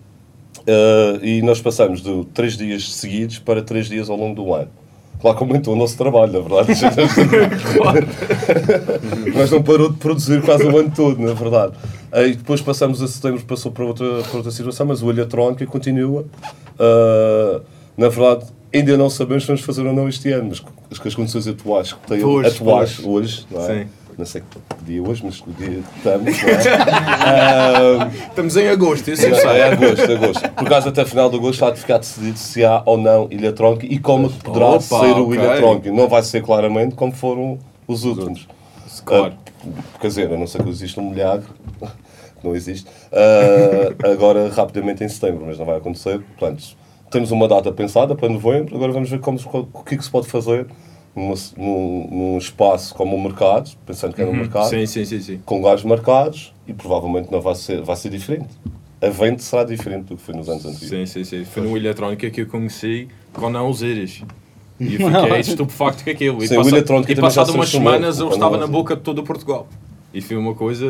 Ah, 0.67 1.19
e 1.21 1.41
nós 1.43 1.61
passamos 1.61 2.01
de 2.01 2.25
três 2.33 2.57
dias 2.57 2.93
seguidos 2.95 3.37
para 3.39 3.61
três 3.61 3.87
dias 3.87 4.09
ao 4.09 4.17
longo 4.17 4.35
do 4.35 4.53
ano. 4.53 4.69
Claro 5.21 5.37
que 5.37 5.43
aumentou 5.43 5.73
o 5.73 5.77
nosso 5.77 5.97
trabalho, 5.97 6.33
na 6.33 6.39
verdade. 6.39 6.73
Mas 9.33 9.51
não 9.51 9.63
parou 9.63 9.89
de 9.89 9.97
produzir 9.97 10.41
quase 10.41 10.65
o 10.65 10.77
ano 10.77 10.91
todo, 10.95 11.19
na 11.21 11.33
verdade. 11.33 11.73
Aí 12.11 12.35
depois 12.35 12.61
passamos 12.61 13.01
a 13.01 13.07
setembro, 13.07 13.43
passou 13.45 13.71
para 13.71 13.85
outra, 13.85 14.21
para 14.23 14.37
outra 14.37 14.51
situação, 14.51 14.85
mas 14.85 15.01
o 15.01 15.09
Eletrónica 15.09 15.65
continua. 15.65 16.25
Ah, 16.79 17.61
na 17.97 18.09
verdade, 18.09 18.45
ainda 18.73 18.97
não 18.97 19.09
sabemos 19.09 19.43
se 19.43 19.47
vamos 19.47 19.61
fazer 19.61 19.85
ou 19.85 19.93
não 19.93 20.07
este 20.09 20.31
ano, 20.31 20.47
mas 20.49 20.59
com 20.59 21.07
as 21.07 21.15
condições 21.15 21.47
atuais 21.47 21.93
que 21.93 22.07
têm 22.07 22.21
Pois, 22.21 22.55
atuais 22.55 22.93
pois. 22.95 23.05
hoje, 23.07 23.45
não 23.51 23.61
é? 23.69 23.83
Sim. 23.83 23.89
Não 24.17 24.25
sei 24.25 24.41
que 24.41 24.83
dia 24.85 25.03
hoje, 25.03 25.21
mas 25.25 25.41
que 25.41 25.51
dia 25.51 25.83
estamos, 25.97 26.41
não 26.41 26.49
é? 26.49 26.55
Ah, 27.27 28.09
Estamos 28.29 28.55
em 28.55 28.69
agosto, 28.69 29.09
isso 29.11 29.25
eu 29.25 29.35
Sim, 29.35 29.41
sei. 29.41 29.49
é 29.49 29.63
agosto, 29.73 30.09
agosto. 30.11 30.49
Por 30.51 30.69
causa 30.69 30.87
até 30.89 31.03
final 31.03 31.29
de 31.29 31.35
agosto 31.35 31.53
está 31.55 31.71
de 31.71 31.79
ficar 31.79 31.97
decidido 31.97 32.37
se 32.39 32.63
há 32.63 32.81
ou 32.85 32.97
não 32.97 33.27
Ilha 33.29 33.51
Tronca 33.51 33.85
e 33.85 33.99
como 33.99 34.29
poderá 34.29 34.69
Opa, 34.69 34.79
ser 34.81 34.95
o 35.17 35.27
ok. 35.27 35.37
Ilha. 35.37 35.91
Não 35.91 36.07
vai 36.07 36.23
ser 36.23 36.41
claramente 36.43 36.95
como 36.95 37.11
foram 37.11 37.59
os 37.87 38.05
últimos. 38.05 38.47
Claro. 39.03 39.33
Ah, 39.67 39.81
quer 39.99 40.07
dizer, 40.07 40.31
a 40.33 40.37
não 40.37 40.47
ser 40.47 40.63
que 40.63 40.69
exista 40.69 41.01
um 41.01 41.09
milhagre, 41.09 41.47
que 41.64 41.64
não 42.45 42.55
existe, 42.55 42.87
ah, 43.11 44.09
agora 44.11 44.49
rapidamente 44.49 45.03
em 45.03 45.09
setembro, 45.09 45.45
mas 45.45 45.57
não 45.57 45.65
vai 45.65 45.77
acontecer. 45.77 46.19
Portanto, 46.37 46.63
temos 47.11 47.31
uma 47.31 47.47
data 47.47 47.71
pensada 47.71 48.15
para 48.15 48.29
novembro, 48.29 48.75
agora 48.75 48.91
vamos 48.91 49.09
ver 49.09 49.19
como, 49.19 49.37
o 49.73 49.83
que 49.83 49.95
é 49.95 49.97
que 49.97 50.03
se 50.03 50.09
pode 50.09 50.27
fazer 50.27 50.67
numa- 51.15 51.35
num, 51.57 52.07
num 52.11 52.37
espaço 52.37 52.93
como 52.95 53.15
o 53.15 53.21
mercado, 53.21 53.69
pensando 53.85 54.13
que 54.13 54.21
é 54.21 54.25
no 54.25 54.33
mercado, 54.33 54.69
Sim, 54.69 54.85
sim, 54.85 55.05
sim, 55.05 55.39
com 55.45 55.57
lugares 55.57 55.83
marcados 55.83 56.53
e 56.67 56.73
provavelmente 56.73 57.31
não 57.31 57.39
vai 57.41 57.55
ser, 57.55 57.81
vai 57.81 57.95
ser 57.95 58.09
diferente. 58.09 58.49
A 59.01 59.09
venda 59.09 59.39
será 59.39 59.63
diferente 59.63 60.05
do 60.05 60.17
que 60.17 60.21
foi 60.23 60.33
nos 60.35 60.49
anos 60.49 60.65
anteriores. 60.65 61.09
Sim, 61.11 61.23
sim, 61.23 61.43
sim. 61.43 61.45
Foi 61.45 61.61
no 61.63 61.77
Eletrónica 61.77 62.29
que 62.29 62.41
eu 62.41 62.47
conheci 62.47 63.07
com 63.33 63.49
não 63.49 63.69
os 63.69 63.81
íris. 63.81 64.23
E 64.79 64.95
eu 64.95 65.07
fiquei 65.11 65.39
estupefacto 65.39 66.03
com 66.03 66.09
aquilo. 66.09 66.43
E, 66.43 66.47
Sim, 66.47 66.55
passa- 66.55 66.79
e 67.07 67.15
passado 67.15 67.53
umas 67.53 67.69
semanas 67.69 68.19
eu 68.19 68.29
estava 68.29 68.57
na 68.57 68.65
boca 68.67 68.95
de 68.95 69.01
todo 69.01 69.19
o 69.19 69.23
Portugal. 69.23 69.67
E 70.15 70.21
foi 70.21 70.37
uma 70.37 70.55
coisa. 70.55 70.85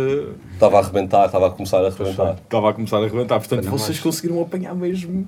Estava 0.54 0.78
a 0.78 0.80
arrebentar, 0.82 1.26
estava 1.26 1.48
a 1.48 1.50
começar 1.50 1.80
a 1.80 1.88
arrebentar. 1.88 2.36
Estava 2.36 2.70
a 2.70 2.74
começar 2.74 2.98
a 2.98 3.00
arrebentar. 3.00 3.40
Portanto, 3.40 3.68
vocês 3.72 4.00
conseguiram 4.00 4.40
apanhar 4.40 4.76
mesmo. 4.76 5.28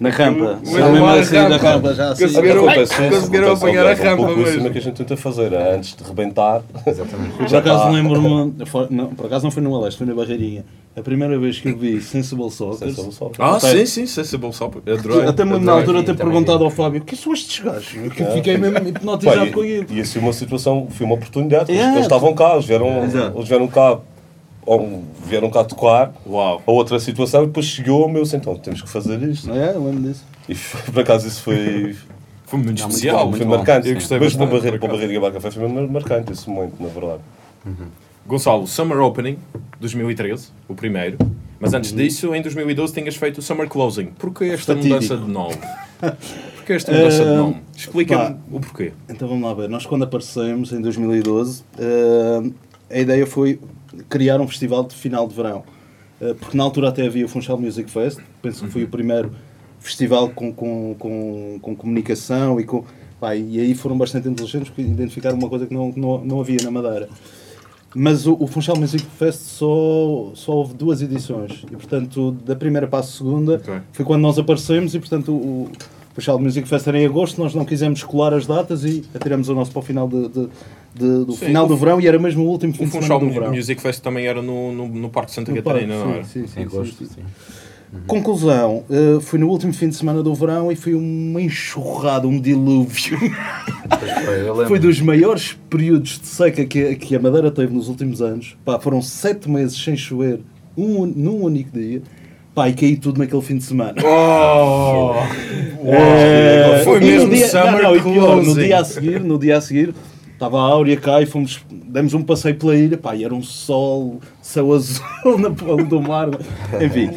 Na 0.00 0.10
rampa. 0.10 0.58
Mas 0.64 0.72
não 0.74 0.92
mesmo 0.92 1.06
assim 1.08 1.36
rampa. 1.36 1.56
rampa 1.56 1.94
já 1.94 2.10
assim. 2.10 2.24
Conseguiram- 2.26 2.68
Acontece 2.68 2.94
conseguiram 2.96 3.46
acontece, 3.46 3.64
apanhar 3.64 3.86
a 3.86 3.90
é 3.90 3.94
um 3.94 3.96
rampa 4.04 4.16
pouco 4.26 4.40
isso 4.42 4.52
mesmo. 4.54 4.70
que 4.70 4.78
a 4.78 4.80
gente 4.80 4.96
tenta 4.96 5.16
fazer, 5.16 5.52
é 5.52 5.74
antes 5.76 5.94
de 5.96 6.02
rebentar. 6.04 6.62
Por 6.82 7.56
acaso 7.56 7.88
lembro-me, 7.90 8.54
não, 8.90 9.06
por 9.14 9.26
acaso 9.26 9.44
não 9.44 9.50
foi 9.50 9.62
no 9.62 9.74
Aleste, 9.76 9.98
foi 9.98 10.06
na 10.06 10.14
Barreirinha. 10.14 10.64
A 10.96 11.02
primeira 11.02 11.38
vez 11.38 11.58
que 11.60 11.68
eu 11.68 11.76
vi 11.76 12.00
Sensible 12.00 12.50
Soccer. 12.50 12.88
Sensible 12.88 13.12
Soccer. 13.12 13.36
Ah, 13.44 13.56
Até- 13.56 13.70
sim, 13.70 13.86
sim, 13.86 14.06
Sensible 14.06 14.52
Sop. 14.52 14.76
Adorei. 14.78 15.28
Até 15.28 15.44
me 15.44 15.52
lembro 15.52 15.66
na 15.66 15.72
altura 15.72 16.02
ter 16.02 16.16
perguntado 16.16 16.64
ao 16.64 16.70
Fábio: 16.70 17.02
que 17.02 17.14
são 17.14 17.32
estes 17.34 17.62
gajos? 17.62 17.88
Que 18.12 18.22
É. 18.22 18.30
fiquei 18.32 18.56
mesmo 18.56 18.78
hipnotizado 18.88 19.50
com 19.52 19.62
e, 19.64 19.80
aquilo. 19.80 19.98
e 19.98 20.00
assim 20.00 20.18
uma 20.18 20.32
situação, 20.32 20.86
foi 20.90 21.04
uma 21.06 21.14
oportunidade. 21.14 21.70
Eles, 21.70 21.82
É. 21.82 21.90
eles 21.92 22.00
estavam 22.02 22.34
cá, 22.34 22.54
eles 22.54 22.64
vieram, 22.64 23.04
Exato. 23.04 23.36
eles 23.36 23.48
vieram 23.48 23.68
cá, 23.68 23.98
ou 24.66 25.04
vieram 25.24 25.48
cá 25.48 25.64
tocar 25.64 26.12
Uau. 26.26 26.60
a 26.66 26.70
outra 26.70 26.98
situação 27.00 27.44
e 27.44 27.46
depois 27.46 27.64
chegou 27.66 28.04
o 28.04 28.08
meu 28.08 28.22
assim, 28.22 28.36
então 28.36 28.54
temos 28.56 28.82
que 28.82 28.88
fazer 28.88 29.22
isto. 29.22 29.50
É, 29.52 29.74
eu 29.74 29.84
lembro 29.84 30.02
disso. 30.02 30.24
E 30.48 30.54
foi- 30.54 30.92
por 30.92 31.00
acaso 31.00 31.26
isso 31.26 31.40
foi, 31.42 31.96
Foi 32.46 32.60
muito 32.60 32.78
Não, 32.78 32.86
muito 32.86 32.94
especial. 32.96 33.16
bom, 33.26 33.30
foi 33.32 33.40
muito 33.40 33.44
bom. 33.50 33.56
marcante. 33.56 33.88
Eu 33.88 33.94
gostei 33.94 34.20
Mas 34.20 34.36
para 34.36 34.46
Barreira, 34.46 34.78
para. 34.78 34.88
Barreira 34.92 35.20
Bar 35.20 35.32
Café 35.32 35.50
foi 35.50 35.68
mesmo 35.68 35.88
marcante 35.92 36.32
esse 36.32 36.48
momento, 36.48 36.74
na 36.80 36.86
verdade. 36.88 37.20
Gonçalo, 38.26 38.66
Summer 38.68 38.98
Opening 39.00 39.36
2013, 39.80 40.48
o 40.68 40.74
primeiro. 40.74 41.16
Mas 41.58 41.72
antes 41.74 41.92
disso, 41.92 42.34
em 42.34 42.42
2012, 42.42 42.92
tinhas 42.92 43.16
feito 43.16 43.38
o 43.38 43.42
Summer 43.42 43.68
Closing. 43.68 44.06
Porquê 44.18 44.44
esta 44.46 44.74
Fatídico. 44.74 44.94
mudança 44.94 45.16
de 45.16 45.28
nome? 45.30 45.56
Porquê 46.56 46.72
esta 46.74 46.92
mudança 46.92 47.24
de 47.24 47.30
nome? 47.34 47.56
Explica-me 47.76 48.34
pá. 48.34 48.36
o 48.52 48.60
porquê. 48.60 48.92
Então 49.08 49.26
vamos 49.28 49.42
lá 49.44 49.54
ver. 49.54 49.68
Nós, 49.68 49.86
quando 49.86 50.02
aparecemos 50.04 50.72
em 50.72 50.80
2012, 50.80 51.62
eh, 51.78 52.50
a 52.90 52.98
ideia 52.98 53.26
foi 53.26 53.58
criar 54.08 54.40
um 54.40 54.48
festival 54.48 54.84
de 54.84 54.94
final 54.94 55.26
de 55.26 55.34
verão. 55.34 55.64
Eh, 56.20 56.34
porque 56.34 56.56
na 56.56 56.64
altura 56.64 56.88
até 56.88 57.06
havia 57.06 57.24
o 57.24 57.28
Funchal 57.28 57.58
Music 57.58 57.90
Fest, 57.90 58.18
penso 58.42 58.64
que 58.64 58.70
foi 58.70 58.84
o 58.84 58.88
primeiro 58.88 59.32
festival 59.80 60.30
com, 60.30 60.52
com, 60.52 60.94
com, 60.98 61.58
com 61.60 61.76
comunicação 61.76 62.58
e 62.60 62.64
com. 62.64 62.84
Pá, 63.20 63.34
e 63.34 63.58
aí 63.58 63.74
foram 63.74 63.96
bastante 63.96 64.28
inteligentes 64.28 64.68
porque 64.68 64.82
identificaram 64.82 65.38
uma 65.38 65.48
coisa 65.48 65.66
que 65.66 65.72
não, 65.72 65.92
não, 65.96 66.24
não 66.24 66.40
havia 66.40 66.58
na 66.62 66.70
Madeira. 66.70 67.08
Mas 67.94 68.26
o, 68.26 68.36
o 68.38 68.46
Funchal 68.46 68.76
Music 68.76 69.02
Fest 69.18 69.40
só, 69.40 70.30
só 70.34 70.52
houve 70.52 70.74
duas 70.74 71.00
edições 71.00 71.64
e, 71.64 71.76
portanto, 71.76 72.32
da 72.44 72.54
primeira 72.54 72.86
para 72.86 72.98
a 72.98 73.02
segunda 73.02 73.54
Ok. 73.54 73.74
foi 73.92 74.04
quando 74.04 74.20
nós 74.20 74.38
aparecemos 74.38 74.94
e, 74.94 74.98
portanto, 74.98 75.32
o, 75.32 75.70
o 76.34 76.38
Music 76.38 76.66
Fest 76.68 76.86
era 76.86 76.98
em 77.00 77.06
agosto, 77.06 77.40
nós 77.40 77.54
não 77.54 77.64
quisemos 77.64 78.02
colar 78.02 78.32
as 78.34 78.46
datas 78.46 78.84
e 78.84 79.04
atiramos 79.14 79.48
o 79.48 79.54
nosso 79.54 79.70
para 79.70 79.80
o 79.80 79.82
final, 79.82 80.08
de, 80.08 80.28
de- 80.28 80.48
de- 80.94 81.24
do, 81.26 81.32
Sim, 81.32 81.46
final 81.46 81.64
o- 81.66 81.68
do 81.68 81.76
verão 81.76 82.00
e 82.00 82.06
era 82.06 82.18
mesmo 82.18 82.44
o 82.44 82.48
último 82.48 82.72
fim 82.72 82.84
O 82.84 82.86
de 82.86 82.92
semana 82.92 83.18
do 83.18 83.30
verão. 83.30 83.52
Music 83.54 83.80
Fest 83.82 84.02
também 84.02 84.26
era 84.26 84.40
no, 84.40 84.72
no, 84.72 84.88
no 84.88 85.08
Parque 85.10 85.30
de 85.30 85.34
Santa 85.34 85.50
No 85.50 85.56
Catarina, 85.62 85.92
parque, 85.94 86.08
não 86.08 86.14
era? 86.14 86.24
sim, 86.24 86.40
sim, 86.42 86.46
sim, 86.48 86.60
Em 86.60 86.62
agosto, 86.64 86.96
sim, 86.98 87.04
sim. 87.06 87.14
sim. 87.16 87.22
Conclusão, 88.06 88.82
eh, 88.90 89.18
foi 89.20 89.38
no 89.38 89.48
último 89.48 89.72
fim 89.72 89.88
de 89.88 89.94
semana 89.94 90.20
do 90.22 90.34
verão 90.34 90.72
e 90.72 90.76
foi 90.76 90.94
uma 90.94 91.40
enxurrada, 91.40 92.26
um 92.26 92.40
dilúvio. 92.40 93.16
Foi. 93.18 94.66
Foi 94.66 94.78
dos 94.78 95.00
maiores 95.00 95.56
períodos 95.70 96.18
de 96.20 96.26
seca 96.26 96.64
que, 96.64 96.96
que 96.96 97.14
a 97.14 97.20
Madeira 97.20 97.50
teve 97.50 97.72
nos 97.72 97.88
últimos 97.88 98.20
anos. 98.20 98.56
Pá, 98.64 98.78
foram 98.80 99.00
sete 99.00 99.48
meses 99.48 99.82
sem 99.82 99.96
chover 99.96 100.40
um, 100.76 101.06
num 101.06 101.42
único 101.44 101.70
dia. 101.78 102.02
Pá, 102.56 102.70
e 102.70 102.72
caiu 102.72 102.98
tudo 102.98 103.18
naquele 103.18 103.42
fim 103.42 103.58
de 103.58 103.64
semana. 103.64 103.94
Oh! 104.02 105.12
É, 105.88 106.80
Foi 106.82 106.98
mesmo 106.98 107.30
dia, 107.30 107.46
summer 107.46 107.74
não, 107.74 107.82
não, 107.82 107.96
e 107.96 108.00
pior, 108.02 108.42
no 108.42 108.54
dia 108.54 108.80
a 108.80 108.84
seguir, 108.84 109.20
no 109.20 109.38
dia 109.38 109.56
a 109.56 109.60
seguir, 109.60 109.94
estava 110.32 110.58
a 110.58 110.62
Áurea 110.62 110.96
cá 110.96 111.22
e 111.22 111.26
fomos, 111.26 111.64
demos 111.70 112.12
um 112.12 112.24
passeio 112.24 112.56
pela 112.56 112.74
ilha, 112.74 112.98
pá, 112.98 113.14
e 113.14 113.24
era 113.24 113.32
um 113.32 113.42
sol, 113.42 114.18
céu 114.42 114.72
azul 114.72 115.04
na 115.38 115.50
ponta 115.50 115.84
do 115.84 116.00
mar, 116.02 116.28
enfim, 116.82 117.10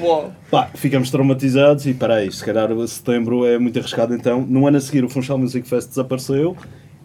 pá, 0.51 0.69
ficamos 0.75 1.09
traumatizados 1.09 1.87
e 1.87 1.95
peraí, 1.95 2.31
se 2.31 2.45
calhar 2.45 2.69
setembro 2.87 3.43
é 3.43 3.57
muito 3.57 3.79
arriscado 3.79 4.13
então, 4.13 4.45
no 4.47 4.67
ano 4.67 4.77
a 4.77 4.81
seguir 4.81 5.03
o 5.03 5.09
Funchal 5.09 5.39
Music 5.39 5.67
Fest 5.67 5.89
desapareceu, 5.89 6.55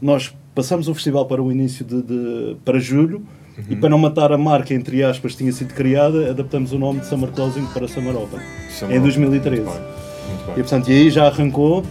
nós 0.02 0.34
passamos 0.54 0.86
o 0.86 0.92
festival 0.94 1.24
para 1.24 1.42
o 1.42 1.50
início 1.50 1.82
de, 1.82 2.02
de- 2.02 2.56
para 2.62 2.78
julho, 2.78 3.22
e 3.70 3.76
para 3.76 3.88
não 3.88 3.98
matar 3.98 4.32
a 4.32 4.38
marca, 4.38 4.74
entre 4.74 5.02
aspas, 5.02 5.32
que 5.32 5.38
tinha 5.38 5.52
sido 5.52 5.74
criada, 5.74 6.30
adaptamos 6.30 6.72
o 6.72 6.78
nome 6.78 7.00
de 7.00 7.06
Summer 7.06 7.30
Closing 7.30 7.66
para 7.66 7.86
Summer 7.88 8.16
Open, 8.16 8.40
Summer 8.70 8.94
em 8.96 8.98
Open. 8.98 9.00
2013. 9.02 9.62
Muito 9.62 9.72
bem, 9.72 9.82
muito 9.82 10.42
E 10.42 10.46
bem. 10.46 10.54
portanto, 10.54 10.88
e 10.90 10.92
aí 10.92 11.10
já 11.10 11.26
arrancou. 11.26 11.84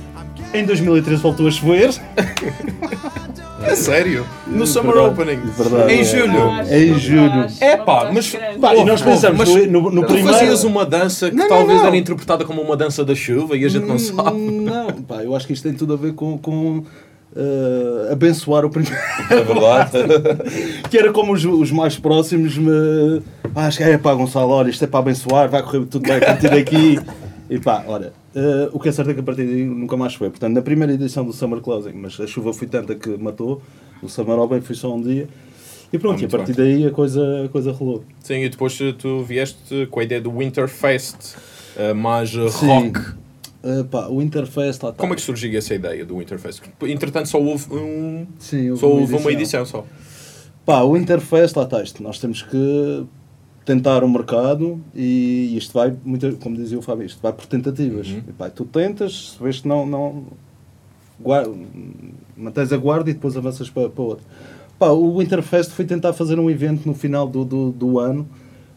Em 0.53 0.65
2013 0.65 1.21
voltou 1.21 1.47
a 1.47 1.51
chover. 1.51 1.89
É 3.65 3.75
sério? 3.75 4.25
No 4.45 4.67
Summer 4.67 4.93
Verdade, 4.93 5.13
Opening? 5.21 5.51
verdade. 5.57 5.93
Em 5.93 6.03
julho? 6.03 6.61
Em 6.69 6.99
julho. 6.99 7.47
É 7.61 7.77
pá, 7.77 8.11
mas- 8.13 8.35
Pá, 8.59 8.75
e 8.75 8.83
nós 8.83 9.01
pensamos 9.01 9.37
mas 9.37 9.67
no, 9.71 9.89
no, 9.89 10.01
Tu 10.01 10.07
primeiro. 10.07 10.33
fazias 10.37 10.63
uma 10.65 10.85
dança 10.85 11.29
que 11.29 11.35
Não, 11.37 11.47
talvez 11.47 11.79
não. 11.79 11.87
era 11.87 11.95
interpretada 11.95 12.43
como 12.43 12.61
uma 12.61 12.75
dança 12.75 13.05
da 13.05 13.15
chuva 13.15 13.55
e 13.55 13.63
a 13.63 13.69
gente 13.69 13.85
não 13.85 13.97
sabe. 13.97 14.31
Hum, 14.37 14.65
Não, 14.65 14.87
pá, 15.03 15.23
eu 15.23 15.33
acho 15.33 15.47
que 15.47 15.53
isto 15.53 15.63
tem 15.63 15.73
tudo 15.73 15.93
a 15.93 15.95
ver 15.95 16.13
com. 16.13 16.37
com 16.37 16.83
eh, 17.35 18.11
abençoar 18.11 18.65
o 18.65 18.69
primeiro. 18.69 18.95
É 19.29 19.41
verdade. 19.41 19.91
que 20.89 20.97
era 20.97 21.11
como 21.11 21.33
os, 21.33 21.43
os 21.43 21.71
mais 21.71 21.97
próximos 21.97 22.57
me. 22.57 23.21
Ah, 23.55 23.67
acho 23.67 23.77
que 23.77 23.83
é 23.83 23.97
pá, 23.97 24.13
Gonçalo, 24.13 24.51
olha, 24.51 24.69
isto 24.69 24.83
é 24.83 24.87
para 24.87 24.99
abençoar, 24.99 25.49
vai 25.49 25.61
correr 25.63 25.85
tudo 25.85 26.03
bem 26.07 26.17
a 26.17 26.19
partir 26.19 26.49
daqui. 26.49 26.99
E 27.49 27.59
pá, 27.59 27.83
olha, 27.87 28.13
eh, 28.35 28.69
o 28.71 28.79
que 28.79 28.89
é 28.89 28.91
certo 28.91 29.11
é 29.11 29.13
que 29.13 29.19
a 29.19 29.23
partir 29.23 29.45
daí 29.45 29.65
nunca 29.65 29.97
mais 29.97 30.13
foi. 30.13 30.29
Portanto, 30.29 30.53
na 30.53 30.61
primeira 30.61 30.93
edição 30.93 31.25
do 31.25 31.33
Summer 31.33 31.59
Closing, 31.59 31.93
mas 31.93 32.19
a 32.19 32.27
chuva 32.27 32.53
foi 32.53 32.67
tanta 32.67 32.95
que 32.95 33.09
matou, 33.17 33.61
o 34.01 34.07
Summer 34.09 34.39
Open 34.39 34.61
foi 34.61 34.75
só 34.75 34.93
um 34.93 35.01
dia. 35.01 35.27
E 35.91 35.99
pronto, 35.99 36.19
Ah, 36.19 36.23
e 36.23 36.25
a 36.25 36.29
partir 36.29 36.53
daí 36.53 36.87
a 36.87 36.91
coisa, 36.91 37.45
a 37.45 37.49
coisa 37.49 37.71
rolou. 37.71 38.03
Sim, 38.23 38.43
e 38.43 38.49
depois 38.49 38.77
tu 38.97 39.21
vieste 39.23 39.87
com 39.91 39.99
a 39.99 40.03
ideia 40.03 40.19
do 40.19 40.31
Winterfest, 40.31 41.35
eh, 41.77 41.93
mais 41.93 42.29
Sim. 42.31 42.67
rock. 42.67 43.22
Eh, 43.63 43.83
pá, 43.89 44.07
o 44.07 44.21
Interfest 44.21 44.81
lá 44.83 44.89
está. 44.89 44.93
Como 44.93 45.13
é 45.13 45.15
que 45.15 45.21
surgiu 45.21 45.57
essa 45.57 45.73
ideia 45.73 46.05
do 46.05 46.17
Winterfest? 46.17 46.61
Entretanto, 46.81 47.29
só 47.29 47.41
houve, 47.41 47.65
um, 47.73 48.27
Sim, 48.37 48.71
houve 48.71 48.81
só 48.81 48.87
uma 48.91 49.01
houve 49.01 49.13
uma 49.15 49.31
edição. 49.31 49.61
edição 49.61 49.65
só. 49.65 49.85
Pá, 50.65 50.81
o 50.83 50.97
Interfest, 50.97 51.55
lá 51.55 51.63
está 51.63 51.81
isto. 51.81 52.03
Nós 52.03 52.19
temos 52.19 52.41
que 52.41 53.05
tentar 53.65 54.03
o 54.03 54.09
mercado 54.09 54.81
e 54.93 55.55
isto 55.55 55.73
vai, 55.73 55.95
muito, 56.03 56.35
como 56.37 56.57
dizia 56.57 56.77
o 56.77 56.81
Fábio, 56.81 57.05
isto 57.05 57.21
vai 57.21 57.31
por 57.31 57.45
tentativas. 57.45 58.07
Uhum. 58.09 58.21
E, 58.27 58.31
pá, 58.33 58.49
tu 58.49 58.65
tentas, 58.65 59.35
se 59.37 59.43
vês 59.43 59.61
que 59.61 59.67
não, 59.67 59.85
não 59.85 60.25
gua- 61.19 61.49
mantens 62.35 62.73
a 62.73 62.77
guarda 62.77 63.09
e 63.09 63.13
depois 63.13 63.37
avanças 63.37 63.69
para, 63.69 63.87
para 63.89 64.03
outro. 64.03 64.25
Pá, 64.77 64.89
o 64.89 65.21
Interfest 65.21 65.71
foi 65.71 65.85
tentar 65.85 66.11
fazer 66.11 66.37
um 66.37 66.49
evento 66.49 66.85
no 66.85 66.93
final 66.93 67.25
do, 67.27 67.45
do, 67.45 67.71
do 67.71 67.99
ano 67.99 68.27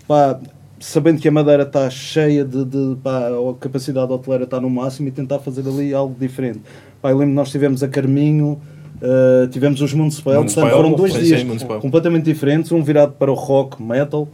pá, 0.07 0.39
sabendo 0.87 1.21
que 1.21 1.27
a 1.27 1.33
Madeira 1.33 1.65
está 1.65 1.91
cheia 1.91 2.45
de, 2.45 2.65
de 2.65 2.97
pá, 3.03 3.29
a 3.29 3.55
capacidade 3.59 4.13
hoteleira 4.13 4.45
está 4.45 4.61
no 4.61 4.71
máximo 4.71 5.09
e 5.09 5.11
tentar 5.11 5.41
fazer 5.41 5.67
ali 5.67 5.93
algo 5.93 6.15
diferente. 6.19 6.61
Pá, 7.03 7.11
eu 7.11 7.19
lembro 7.19 7.33
que 7.33 7.37
nós 7.37 7.51
tivemos 7.51 7.83
a 7.83 7.89
Carminho, 7.89 8.61
eh, 9.03 9.49
tivemos 9.51 9.83
os 9.83 9.93
Municipal, 9.93 10.45
portanto 10.45 10.71
foram 10.71 10.93
dois 10.93 11.13
dias 11.15 11.43
Municipal. 11.43 11.81
completamente 11.81 12.25
diferentes, 12.25 12.71
um 12.71 12.85
virado 12.85 13.15
para 13.15 13.33
o 13.33 13.35
rock, 13.35 13.83
metal. 13.83 14.29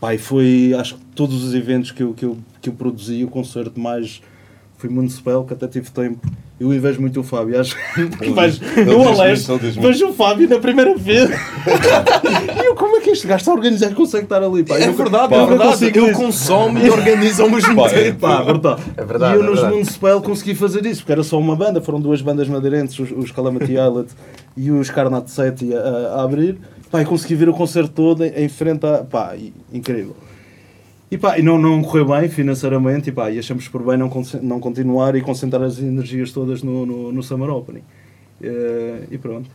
Pá, 0.00 0.14
e 0.14 0.18
foi, 0.18 0.74
acho 0.78 0.94
que 0.94 1.04
todos 1.14 1.44
os 1.44 1.54
eventos 1.54 1.90
que 1.90 2.02
eu, 2.02 2.14
que 2.14 2.24
eu, 2.24 2.38
que 2.62 2.70
eu 2.70 2.72
produzi, 2.72 3.22
o 3.22 3.28
concerto 3.28 3.78
mais 3.78 4.22
foi 4.82 4.90
Municipal, 4.90 5.44
que 5.44 5.54
até 5.54 5.68
tive 5.68 5.90
tempo. 5.92 6.18
Eu 6.58 6.72
invejo 6.74 7.00
muito 7.00 7.20
o 7.20 7.22
Fábio, 7.22 7.60
acho 7.60 7.76
que 7.94 8.30
vais 8.30 8.60
no 8.60 9.08
Aleste, 9.08 9.50
vejo 9.80 10.08
o 10.08 10.12
Fábio 10.12 10.48
na 10.48 10.58
primeira 10.58 10.96
vez. 10.96 11.28
e 12.60 12.66
eu, 12.66 12.74
como 12.74 12.96
é 12.96 13.00
que 13.00 13.10
este 13.10 13.26
gajo 13.26 13.40
está 13.40 13.50
a 13.52 13.54
organizar 13.54 13.94
consegue 13.94 14.24
estar 14.24 14.42
ali? 14.42 14.62
Pá, 14.64 14.78
É 14.78 14.88
eu, 14.88 14.92
verdade, 14.92 15.32
eu 15.34 15.40
é 15.40 15.46
verdade. 15.46 15.84
Ele 15.86 16.10
isso. 16.10 16.20
consome 16.20 16.84
e 16.84 16.90
organiza 16.90 17.42
ao 17.44 17.50
mesmo 17.50 17.74
Pá, 17.76 17.86
é- 17.90 18.04
tempo. 18.04 18.20
Pá, 18.20 18.42
verdade. 18.42 18.82
É 18.96 19.04
verdade, 19.04 19.34
E 19.34 19.36
eu 19.38 19.42
é 19.42 19.44
nos 19.46 19.54
verdade. 19.54 19.74
Municipal 19.74 20.20
consegui 20.22 20.54
fazer 20.54 20.84
isso, 20.86 21.00
porque 21.02 21.12
era 21.12 21.22
só 21.22 21.38
uma 21.38 21.54
banda, 21.56 21.80
foram 21.80 22.00
duas 22.00 22.20
bandas 22.20 22.48
madeirenses, 22.48 22.98
os, 22.98 23.10
os 23.10 23.30
Calamity 23.30 23.72
Islet 23.78 24.08
e 24.56 24.70
os 24.70 24.90
Carnat 24.90 25.28
Seti 25.28 25.72
a, 25.74 25.78
a- 25.78 26.20
a 26.20 26.22
abrir. 26.24 26.58
Pá, 26.90 27.00
e 27.02 27.04
consegui 27.04 27.34
ver 27.36 27.48
o 27.48 27.54
concerto 27.54 27.90
todo 27.90 28.24
em, 28.24 28.32
em 28.44 28.48
frente 28.48 28.84
a. 28.86 28.98
Pá, 29.04 29.34
e- 29.36 29.52
incrível. 29.72 30.14
E 31.12 31.18
pá, 31.18 31.36
não, 31.42 31.58
não 31.58 31.82
correu 31.82 32.06
bem 32.06 32.26
financeiramente, 32.26 33.10
e 33.10 33.12
pá, 33.12 33.30
e 33.30 33.38
achamos 33.38 33.68
por 33.68 33.82
bem 33.82 33.98
não, 33.98 34.10
não 34.40 34.58
continuar 34.58 35.14
e 35.14 35.20
concentrar 35.20 35.62
as 35.62 35.78
energias 35.78 36.32
todas 36.32 36.62
no, 36.62 36.86
no, 36.86 37.12
no 37.12 37.22
Summer 37.22 37.50
Opening. 37.50 37.82
Eh, 38.42 39.08
e 39.10 39.18
pronto. 39.18 39.50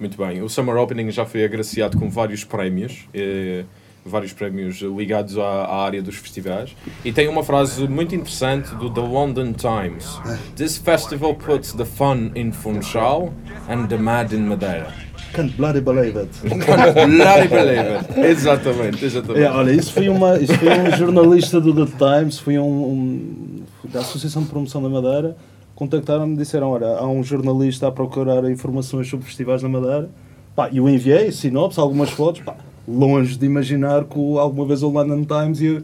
Muito 0.00 0.16
bem. 0.16 0.40
O 0.40 0.48
Summer 0.48 0.74
Opening 0.76 1.10
já 1.10 1.26
foi 1.26 1.44
agraciado 1.44 1.98
com 1.98 2.08
vários 2.08 2.44
prémios, 2.44 3.06
eh, 3.12 3.62
vários 4.06 4.32
prémios 4.32 4.76
ligados 4.80 5.36
à, 5.36 5.42
à 5.42 5.84
área 5.84 6.00
dos 6.00 6.16
festivais. 6.16 6.74
E 7.04 7.12
tem 7.12 7.28
uma 7.28 7.44
frase 7.44 7.86
muito 7.86 8.14
interessante 8.14 8.74
do 8.76 8.88
The 8.88 9.02
London 9.02 9.52
Times: 9.52 10.18
This 10.56 10.78
festival 10.78 11.34
puts 11.34 11.74
the 11.74 11.84
fun 11.84 12.30
in 12.34 12.52
Funchal 12.52 13.34
and 13.68 13.86
the 13.88 13.98
mad 13.98 14.34
in 14.34 14.46
Madeira. 14.46 15.11
Can't 15.32 15.56
bloody 15.56 15.80
believe 15.80 16.16
it. 16.18 16.28
Bloody 16.44 17.48
believe 17.48 17.88
it. 17.96 18.20
Exatamente, 18.20 19.04
exatamente. 19.04 19.42
É, 19.44 19.50
olha, 19.50 19.72
isso 19.72 19.92
foi, 19.92 20.08
uma, 20.08 20.38
isso 20.38 20.52
foi 20.58 20.68
um 20.68 20.96
jornalista 20.96 21.60
do 21.60 21.72
The 21.86 21.92
Times, 21.96 22.38
foi 22.38 22.58
um, 22.58 22.64
um- 22.64 23.62
da 23.90 24.00
Associação 24.00 24.42
de 24.42 24.48
Promoção 24.48 24.82
da 24.82 24.88
Madeira, 24.88 25.36
contactaram-me 25.74 26.34
e 26.34 26.36
disseram, 26.36 26.70
olha, 26.70 26.86
há 26.86 27.08
um 27.08 27.22
jornalista 27.24 27.88
a 27.88 27.92
procurar 27.92 28.48
informações 28.50 29.08
sobre 29.08 29.24
festivais 29.26 29.62
na 29.62 29.68
Madeira, 29.68 30.10
pá, 30.54 30.68
e 30.70 30.76
eu 30.78 30.88
enviei 30.88 31.32
sinopse, 31.32 31.80
algumas 31.80 32.10
fotos, 32.10 32.42
pá, 32.42 32.54
longe 32.86 33.36
de 33.38 33.46
imaginar 33.46 34.04
que 34.04 34.18
alguma 34.38 34.66
vez 34.66 34.82
o 34.82 34.88
London 34.90 35.24
Times 35.24 35.60
ia... 35.60 35.82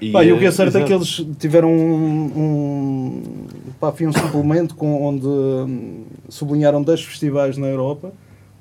E, 0.00 0.10
Pá, 0.10 0.22
e 0.24 0.32
o 0.32 0.38
que 0.38 0.44
é 0.44 0.50
certo 0.50 0.76
é 0.76 0.80
exato. 0.80 0.86
que 0.86 0.92
eles 0.92 1.36
tiveram 1.38 1.70
um, 1.72 2.24
um, 2.36 3.22
pá, 3.80 3.94
um 4.02 4.12
suplemento 4.12 4.74
com, 4.74 5.02
onde 5.02 5.24
hum, 5.26 6.02
sublinharam 6.28 6.82
10 6.82 7.04
festivais 7.04 7.56
na 7.56 7.68
Europa. 7.68 8.12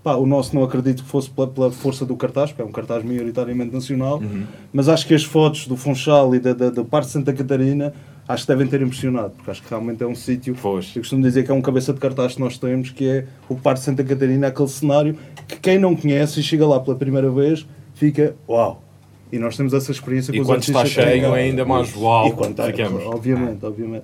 Pá, 0.04 0.16
o 0.16 0.26
nosso 0.26 0.54
não 0.54 0.64
acredito 0.64 1.02
que 1.04 1.10
fosse 1.10 1.30
pela, 1.30 1.48
pela 1.48 1.72
força 1.72 2.06
do 2.06 2.16
cartaz, 2.18 2.50
porque 2.52 2.62
é 2.62 2.66
um 2.66 2.72
cartaz 2.72 3.04
maioritariamente 3.06 3.74
nacional, 3.74 4.18
Uhum. 4.20 4.44
mas 4.74 4.90
acho 4.90 5.08
que 5.08 5.14
as 5.14 5.24
fotos 5.24 5.66
do 5.66 5.78
Funchal 5.78 6.36
e 6.36 6.40
da, 6.40 6.52
da, 6.54 6.70
da 6.70 6.84
parte 6.84 7.06
de 7.06 7.12
Santa 7.14 7.32
Catarina 7.32 7.94
acho 8.28 8.44
que 8.44 8.48
devem 8.52 8.68
ter 8.68 8.82
impressionado, 8.82 9.32
porque 9.32 9.50
acho 9.52 9.62
que 9.64 9.70
realmente 9.70 10.04
é 10.04 10.08
um 10.08 10.16
sítio. 10.16 10.56
Eu 10.64 11.02
costumo 11.02 11.22
dizer 11.22 11.44
que 11.46 11.52
é 11.52 11.54
um 11.54 11.62
cabeça 11.62 11.94
de 11.94 12.00
cartaz 12.02 12.36
que 12.36 12.42
nós 12.42 12.58
temos, 12.58 12.90
que 12.90 13.08
é 13.08 13.26
o 13.48 13.56
Parque 13.56 13.80
de 13.80 13.86
Santa 13.86 14.04
Catarina, 14.04 14.48
aquele 14.48 14.68
cenário 14.68 15.18
que 15.48 15.58
quem 15.58 15.78
não 15.80 15.96
conhece 15.96 16.40
e 16.40 16.44
chega 16.44 16.68
lá 16.68 16.80
pela 16.82 16.98
primeira 16.98 17.30
vez 17.32 17.66
fica 17.94 18.36
uau! 18.48 18.82
E 19.32 19.40
nós 19.40 19.58
temos 19.58 19.74
essa 19.74 19.92
experiência 19.92 20.32
E 20.32 20.36
com 20.36 20.42
os 20.44 20.48
quando 20.48 20.62
está 20.62 20.86
cheio, 20.86 21.34
ainda 21.34 21.66
mais 21.66 21.96
uau. 21.96 22.28
E 22.28 22.32
quando 22.34 22.52
está, 22.52 22.66
obviamente, 23.08 23.66
obviamente. 23.66 24.04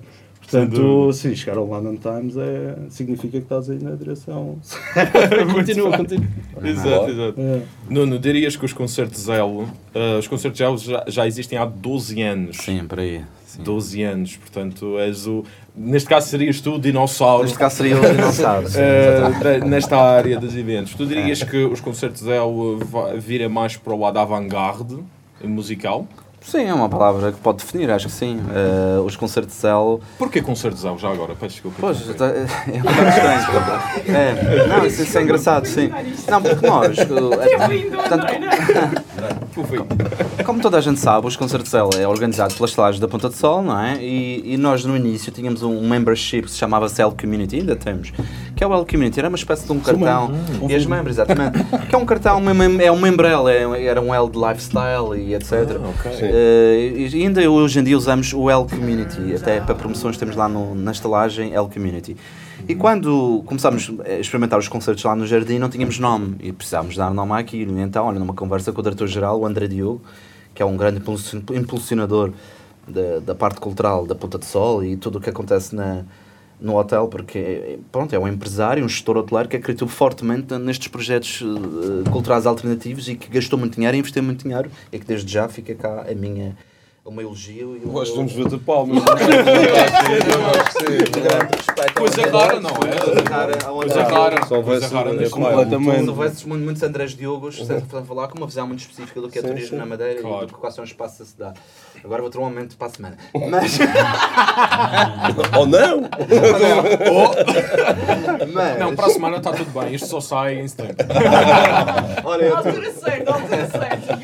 Portanto, 0.50 1.12
sim, 1.12 1.34
chegar 1.34 1.56
ao 1.58 1.64
London 1.64 1.96
Times 1.96 2.36
é, 2.36 2.74
significa 2.88 3.38
que 3.38 3.44
estás 3.44 3.70
aí 3.70 3.78
na 3.78 3.92
direção. 3.92 4.58
continua, 5.54 5.96
continua. 5.96 6.26
Exato, 6.64 7.10
exato. 7.10 7.34
É. 7.40 7.62
Nuno, 7.88 8.18
dirias 8.18 8.56
que 8.56 8.64
os 8.64 8.72
concertos 8.72 9.28
Elo, 9.28 9.68
eh, 9.94 10.18
os 10.18 10.26
concertos 10.26 10.60
Elo 10.60 10.76
já, 10.78 11.04
já 11.06 11.26
existem 11.26 11.56
há 11.56 11.64
12 11.64 12.20
anos. 12.20 12.56
Sim, 12.56 12.84
por 12.86 12.98
aí. 12.98 13.22
Sim. 13.46 13.62
12 13.62 14.02
anos, 14.02 14.36
portanto, 14.36 14.98
és 14.98 15.26
o. 15.26 15.44
Neste 15.74 16.08
caso 16.08 16.28
serias 16.28 16.60
tu 16.60 16.74
o 16.74 16.78
dinossauro. 16.78 17.42
Neste 17.44 17.58
caso 17.58 17.76
seria 17.76 17.96
o 17.98 18.00
dinossauro. 18.00 18.68
sim, 18.68 18.78
da- 18.78 19.58
nesta 19.66 19.96
área 19.96 20.38
dos 20.38 20.56
eventos. 20.56 20.94
Tu 20.94 21.06
dirias 21.06 21.42
que 21.42 21.56
os 21.64 21.80
concertos 21.80 22.26
Elo 22.26 22.78
vira 23.18 23.48
mais 23.48 23.76
para 23.76 23.92
o 23.92 23.98
lado 24.00 24.18
avant-garde 24.18 24.98
musical? 25.42 26.06
Sim, 26.42 26.64
é 26.64 26.74
uma 26.74 26.88
palavra 26.88 27.32
que 27.32 27.38
pode 27.38 27.58
definir, 27.58 27.90
acho 27.90 28.06
que 28.06 28.12
sim. 28.12 28.40
Eh, 28.52 28.98
os 29.04 29.14
concertos 29.14 29.54
de 29.54 29.60
Celo. 29.60 30.00
Porquê 30.18 30.40
concertos 30.40 30.84
Elo? 30.84 30.98
Já 30.98 31.10
agora, 31.10 31.34
peço 31.34 31.54
desculpa. 31.54 31.76
Pois, 31.80 31.98
tá- 32.16 32.26
é 32.28 32.46
um 32.78 32.80
bocado 32.80 33.08
estranho. 33.08 34.16
É, 34.16 34.66
não, 34.66 34.86
isso, 34.86 35.02
isso 35.02 35.18
é 35.18 35.22
engraçado, 35.22 35.66
sim. 35.66 35.90
Não, 36.28 36.42
porque 36.42 36.66
nós. 36.66 36.96
É 37.50 37.66
lindo, 37.68 37.96
Portanto, 37.96 38.26
não 38.40 38.48
é? 38.48 39.10
É? 40.38 40.42
Como 40.42 40.60
toda 40.60 40.78
a 40.78 40.80
gente 40.80 40.98
sabe, 40.98 41.26
os 41.26 41.36
concertos 41.36 41.74
L 41.74 41.90
é 41.98 42.06
organizado 42.06 42.54
pelas 42.54 42.70
Estelagens 42.70 43.00
da 43.00 43.08
Ponta 43.08 43.28
de 43.28 43.36
Sol, 43.36 43.62
não 43.62 43.78
é? 43.78 43.96
E, 44.00 44.54
e 44.54 44.56
nós 44.56 44.84
no 44.84 44.96
início 44.96 45.30
tínhamos 45.32 45.62
um 45.62 45.86
membership 45.86 46.42
que 46.42 46.50
se 46.50 46.56
chamava 46.56 46.88
Cell 46.88 47.12
Community, 47.18 47.56
ainda 47.56 47.76
temos, 47.76 48.12
que 48.56 48.64
é 48.64 48.66
o 48.66 48.72
L 48.72 48.84
Community, 48.86 49.18
era 49.18 49.28
uma 49.28 49.36
espécie 49.36 49.66
de 49.66 49.72
um 49.72 49.80
cartão, 49.80 50.32
e 50.68 50.74
as 50.74 50.86
membros, 50.86 51.16
exatamente, 51.16 51.62
que 51.88 51.94
é 51.94 51.98
um 51.98 52.06
cartão, 52.06 52.40
é 52.80 52.90
um 52.92 52.98
membrel, 52.98 53.48
é, 53.48 53.84
era 53.84 54.00
um 54.00 54.14
L 54.14 54.30
de 54.30 54.38
lifestyle 54.38 55.14
e 55.20 55.34
etc. 55.34 55.52
Ah, 55.52 55.88
ok. 55.88 56.29
E 56.32 57.10
ainda 57.24 57.50
hoje 57.50 57.78
em 57.78 57.84
dia 57.84 57.96
usamos 57.96 58.32
o 58.32 58.48
L 58.48 58.64
Community, 58.68 59.34
até 59.34 59.60
para 59.60 59.74
promoções 59.74 60.16
temos 60.16 60.36
lá 60.36 60.48
no, 60.48 60.74
na 60.74 60.92
estalagem 60.92 61.54
L 61.54 61.68
Community. 61.68 62.16
E 62.68 62.74
quando 62.74 63.42
começámos 63.46 63.90
a 64.04 64.18
experimentar 64.18 64.58
os 64.58 64.68
concertos 64.68 65.02
lá 65.04 65.16
no 65.16 65.26
Jardim, 65.26 65.58
não 65.58 65.68
tínhamos 65.68 65.98
nome 65.98 66.36
e 66.40 66.52
precisávamos 66.52 66.96
dar 66.96 67.10
nome 67.12 67.32
àquilo. 67.32 67.78
Então, 67.80 68.06
olha, 68.06 68.18
numa 68.18 68.34
conversa 68.34 68.70
com 68.70 68.80
o 68.80 68.84
diretor-geral, 68.84 69.40
o 69.40 69.46
André 69.46 69.66
Diogo, 69.66 70.02
que 70.54 70.62
é 70.62 70.66
um 70.66 70.76
grande 70.76 70.98
impulsion- 70.98 71.42
impulsionador 71.54 72.32
da, 72.86 73.20
da 73.20 73.34
parte 73.34 73.60
cultural 73.60 74.06
da 74.06 74.14
Ponta 74.14 74.38
de 74.38 74.44
Sol 74.44 74.84
e 74.84 74.96
tudo 74.96 75.18
o 75.18 75.20
que 75.20 75.30
acontece 75.30 75.74
na, 75.74 76.04
no 76.60 76.76
hotel, 76.76 77.08
porque 77.08 77.78
pronto, 77.90 78.14
é 78.14 78.18
um 78.18 78.28
empresário, 78.28 78.84
um 78.84 78.88
gestor 78.88 79.16
hoteleiro 79.16 79.48
que 79.48 79.56
acreditou 79.56 79.88
fortemente 79.88 80.56
nestes 80.58 80.88
projetos 80.88 81.42
eh, 81.42 82.10
culturais 82.10 82.46
alternativos 82.46 83.08
e 83.08 83.14
que 83.14 83.28
gastou 83.28 83.58
muito 83.58 83.74
dinheiro 83.74 83.96
investiu 83.96 84.22
muito 84.22 84.42
dinheiro 84.42 84.70
e 84.92 84.98
que 84.98 85.06
desde 85.06 85.32
já 85.32 85.48
fica 85.48 85.74
cá 85.74 86.06
a 86.10 86.14
minha, 86.14 86.56
o 87.10 87.12
meu 87.12 87.26
elogio 87.26 87.76
e 87.76 87.84
o 87.84 87.90
Gosto 87.90 88.14
de 88.14 88.20
uns 88.20 88.32
bater 88.32 88.58
palmas. 88.60 89.02
é? 89.02 89.10
grande 91.20 91.56
respeito. 91.56 91.94
Coisa 91.94 92.22
rara, 92.30 92.60
não 92.60 92.70
é? 92.70 92.74
Coisa 92.74 93.22
rara 93.28 93.58
Coisa 93.58 94.02
rara. 94.04 94.46
Só 94.46 94.62
neste 94.62 94.86
Epá, 94.86 95.02
Completamente. 95.30 96.04
Se 96.04 96.08
houvesse 96.08 96.48
muitos, 96.48 96.82
Andrés 96.84 97.16
Diogos, 97.16 97.56
sempre 97.56 97.82
para 97.82 98.02
falar 98.02 98.28
com 98.28 98.38
uma 98.38 98.46
visão 98.46 98.64
muito 98.68 98.78
específica 98.80 99.20
do 99.20 99.28
que 99.28 99.40
é 99.40 99.42
turismo 99.42 99.76
na 99.76 99.86
Madeira 99.86 100.20
e 100.20 100.22
do 100.22 100.46
que 100.46 100.54
quais 100.54 100.72
são 100.74 100.84
os 100.84 100.90
espaços 100.90 101.20
a 101.20 101.24
se 101.24 101.36
dar. 101.36 101.54
Agora 102.04 102.22
vou 102.22 102.30
ter 102.30 102.38
um 102.38 102.42
momento 102.42 102.76
para 102.76 102.86
a 102.86 102.90
semana. 102.90 103.16
Mas, 103.50 103.78
Ou 105.58 105.66
não? 105.66 106.02
mas 108.54 108.78
Não, 108.78 108.94
para 108.94 109.06
a 109.06 109.10
semana 109.10 109.36
está 109.38 109.52
tudo 109.52 109.70
bem. 109.78 109.94
Isto 109.94 110.06
só 110.06 110.20
sai 110.20 110.60
em 110.60 110.68
setembro. 110.68 110.96
olha, 112.24 112.44
eu 112.44 112.54
A 112.54 112.58
altura 112.58 112.92
certa, 112.92 113.30
a 113.30 113.34
altura 113.34 113.66
certa. 113.66 114.18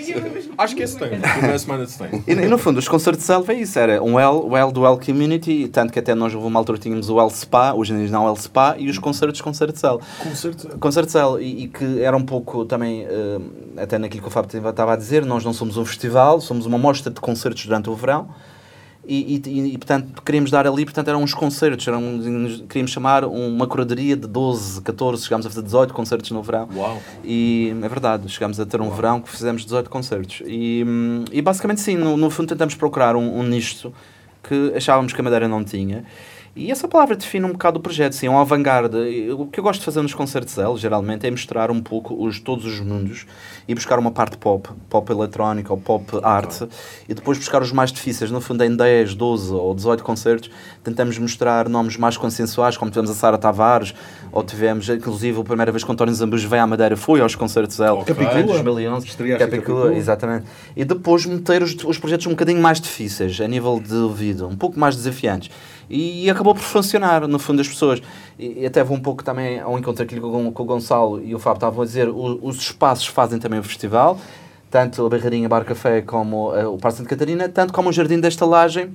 Acho 0.59 0.77
que 0.77 0.83
é 0.83 0.87
setembro. 0.87 1.21
Primeira 1.21 1.59
semana 1.59 1.85
de 1.85 1.91
setembro. 1.91 2.25
E 2.27 2.35
no 2.35 2.59
fundo, 2.59 2.76
os 2.79 2.89
concertos 2.89 3.21
de 3.21 3.27
selva 3.27 3.53
é 3.53 3.61
isso, 3.61 3.79
era 3.79 4.03
um 4.03 4.19
L, 4.19 4.41
o 4.45 4.57
L 4.57 4.73
do 4.73 4.87
L 4.87 4.99
Community, 4.99 5.69
tanto 5.69 5.93
que 5.93 5.99
até 5.99 6.15
nós 6.15 6.35
houve 6.35 6.47
uma 6.47 6.59
altura 6.59 6.79
tínhamos 6.79 7.09
o 7.09 7.21
L 7.21 7.31
Spa, 7.31 7.73
hoje 7.73 7.93
em 7.93 7.99
dia 7.99 8.11
não 8.11 8.27
o 8.27 8.29
L 8.29 8.37
Spa, 8.37 8.77
e 8.79 8.89
os 8.89 8.99
concertos 8.99 9.41
Concerto 9.41 9.73
de 9.75 9.81
Cell. 9.81 10.01
Concerto 10.81 11.07
de 11.07 11.45
e, 11.45 11.65
e 11.65 11.69
que 11.69 12.03
era 12.03 12.17
um 12.17 12.25
pouco 12.25 12.65
também, 12.65 13.05
eh, 13.05 13.39
até 13.77 13.99
naquilo 13.99 14.23
que 14.23 14.29
o 14.29 14.31
Fábio 14.31 14.59
estava 14.69 14.93
a 14.93 14.97
dizer, 14.97 15.25
nós 15.25 15.45
não 15.45 15.53
somos 15.53 15.77
um 15.77 15.85
festival, 15.85 16.41
somos 16.41 16.67
uma 16.67 16.79
mostra 16.79 17.13
de 17.13 17.21
concertos 17.21 17.65
durante 17.65 17.89
o 17.89 17.95
verão, 17.95 18.29
e, 19.09 19.43
e, 19.45 19.75
e, 19.75 19.79
portanto 19.79 20.23
queríamos 20.23 20.51
dar 20.51 20.67
ali, 20.67 20.85
portanto 20.85 21.09
eram 21.09 21.23
uns 21.23 21.33
concertos, 21.33 21.87
eram, 21.87 22.03
queríamos 22.69 22.91
chamar 22.91 23.25
uma 23.25 23.67
curadoria 23.67 24.17
de 24.17 24.27
12, 24.27 24.83
14, 24.83 25.23
chegámos 25.25 25.47
a 25.47 25.51
fazer 25.51 25.63
18 25.63 25.95
concertos 25.95 26.31
no 26.31 26.43
verão. 26.43 26.69
Uau. 26.75 27.01
E 27.25 27.75
é 27.83 27.89
verdade, 27.89 28.29
chegámos 28.29 28.59
a 28.59 28.67
ter 28.67 28.81
um 28.81 28.91
verão 28.91 29.21
que 29.21 29.31
fizemos 29.31 29.65
18 29.65 29.89
concertos. 29.89 30.43
E, 30.47 30.85
hum, 30.87 31.25
e 31.31 31.41
basicamente, 31.41 31.81
sim, 31.81 31.97
no, 31.97 32.17
no 32.17 32.31
fundo 32.31 32.49
tentamos 32.49 32.75
procurar 32.75 33.17
um, 33.17 33.39
um 33.39 33.43
nicho 33.43 33.93
que 34.43 34.73
achávamos 34.75 35.13
que 35.13 35.21
a 35.21 35.25
Madeira 35.25 35.49
não 35.49 35.65
tinha. 35.65 36.05
E 36.59 36.71
essa 36.71 36.89
palavra 36.89 37.15
define 37.15 37.45
um 37.45 37.53
bocado 37.53 37.79
o 37.79 37.83
projeto, 37.83 38.15
sim, 38.15 38.29
é 38.29 38.31
um 38.31 38.39
avant-garde. 38.39 38.97
E 38.97 39.31
O 39.31 39.45
que 39.45 39.61
eu 39.61 39.65
gosto 39.65 39.81
de 39.81 39.85
fazer 39.85 40.01
nos 40.01 40.15
concertos 40.15 40.57
L, 40.57 40.75
geralmente, 40.79 41.27
é 41.27 41.31
misturar 41.31 41.71
um 41.71 41.83
pouco 41.83 42.15
os, 42.25 42.41
todos 42.41 42.65
os 42.65 42.81
mundos 42.81 43.27
e 43.69 43.75
buscar 43.75 43.99
uma 43.99 44.11
parte 44.11 44.39
pop, 44.39 44.71
pop 44.89 45.13
eletrónica 45.13 45.71
ou 45.71 45.79
pop 45.79 46.07
arte, 46.23 46.67
e 47.07 47.13
depois 47.13 47.37
buscar 47.37 47.61
os 47.61 47.73
mais 47.73 47.93
difíceis. 47.93 48.31
No 48.31 48.41
fundo, 48.41 48.65
em 48.65 48.75
10, 48.75 49.15
12 49.15 49.53
ou 49.53 49.75
18 49.75 50.03
concertos, 50.03 50.51
tentamos 50.83 51.19
mostrar 51.19 51.69
nomes 51.69 51.99
mais 51.99 52.17
consensuais, 52.17 52.75
como 52.79 52.91
tivemos 52.91 53.11
a 53.11 53.15
Sara 53.15 53.37
Tavares, 53.37 53.93
ou 54.33 54.43
tivemos, 54.43 54.89
inclusive, 54.89 55.39
a 55.39 55.45
primeira 55.45 55.71
vez 55.71 55.85
que 55.85 55.91
o 55.91 55.93
António 55.93 56.15
Zambus 56.15 56.43
veio 56.43 56.63
à 56.63 56.67
Madeira, 56.67 56.97
foi 56.97 57.21
aos 57.21 57.35
concertos 57.35 57.79
L, 57.81 57.99
Ok. 57.99 58.15
em 58.15 58.47
2011. 58.47 59.07
Estreaste 59.07 59.45
em 59.45 59.47
Capicua, 59.51 59.75
Capicua. 59.75 59.95
exatamente. 59.99 60.47
E 60.75 60.87
depois 60.87 61.27
meter 61.27 61.63
os, 61.63 61.77
os 61.85 61.99
projetos 61.99 62.27
um 62.27 62.31
bocadinho 62.31 62.63
mais 62.63 62.81
difíceis, 62.81 63.39
a 63.43 63.47
nível 63.47 63.79
de 63.79 63.95
ouvido, 63.95 64.49
um 64.49 64.57
pouco 64.57 64.81
mais 64.81 64.97
desafiantes. 64.97 65.51
E, 65.89 66.29
acabou 66.31 66.55
por 66.55 66.63
funcionar, 66.63 67.27
no 67.29 67.39
fundo, 67.39 67.61
as 67.61 67.69
pessoas. 67.69 68.03
E, 68.39 68.63
e 68.63 68.67
até 68.67 68.83
vou 68.83 68.97
um 68.97 69.01
pouco 69.01 69.23
também 69.23 69.61
ao 69.61 69.79
encontro 69.79 70.03
aqui 70.03 70.19
com, 70.21 70.49
o- 70.49 70.51
Gonçalo 70.65 71.23
e 71.23 71.35
o 71.35 71.39
Fábio 71.39 71.59
estavam 71.59 71.83
a 71.83 71.85
dizer, 71.85 72.09
o- 72.09 72.39
os 72.43 72.57
espaços 72.57 73.07
fazem 73.07 73.39
também 73.39 73.61
o 73.61 73.63
festival, 73.63 74.19
tanto 74.71 75.07
a 75.07 75.09
Barreirinha 75.09 75.49
Bar 75.49 75.65
Café 75.65 76.03
como 76.03 76.55
eh, 76.57 76.67
o 76.67 76.77
Parque 76.77 76.99
Santa 76.99 77.11
Catarina, 77.11 77.49
tanto 77.49 77.73
como 77.73 77.89
o 77.89 77.93
Jardim 77.93 78.19
da 78.19 78.29
Estalagem. 78.29 78.91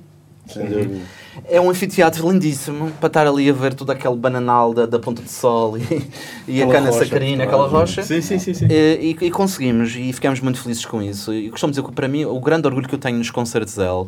Sem 0.46 0.66
dúvida. 0.68 1.00
É 1.48 1.60
um 1.60 1.70
anfiteatro 1.70 2.28
lindíssimo 2.30 2.90
para 3.00 3.06
estar 3.06 3.26
ali 3.26 3.48
a 3.48 3.52
ver 3.52 3.72
todo 3.74 3.90
aquele 3.90 4.16
bananal 4.16 4.74
da, 4.74 4.84
da 4.86 4.98
Ponta 4.98 5.22
de 5.22 5.30
Sol 5.30 5.78
e, 5.78 5.82
e 6.46 6.62
a 6.62 6.66
cana 6.66 6.90
rocha, 6.90 7.04
sacarina, 7.06 7.44
aquela 7.44 7.66
rocha. 7.68 8.02
Sim, 8.02 8.20
sim, 8.20 8.38
sim. 8.38 8.52
sim. 8.52 8.66
Eh, 8.68 8.98
E, 9.00 9.16
e 9.26 9.30
conseguimos, 9.30 9.94
e 9.96 10.12
ficamos 10.12 10.40
muito 10.40 10.60
felizes 10.60 10.84
com 10.84 11.00
isso. 11.00 11.32
E 11.32 11.48
costumo 11.48 11.70
dizer 11.70 11.82
que 11.84 11.92
para 11.92 12.08
mim 12.08 12.24
o 12.26 12.38
grande 12.40 12.66
orgulho 12.66 12.86
que 12.88 12.94
eu 12.94 12.98
tenho 12.98 13.16
nos 13.16 13.30
concertos 13.30 13.78
L 13.78 14.06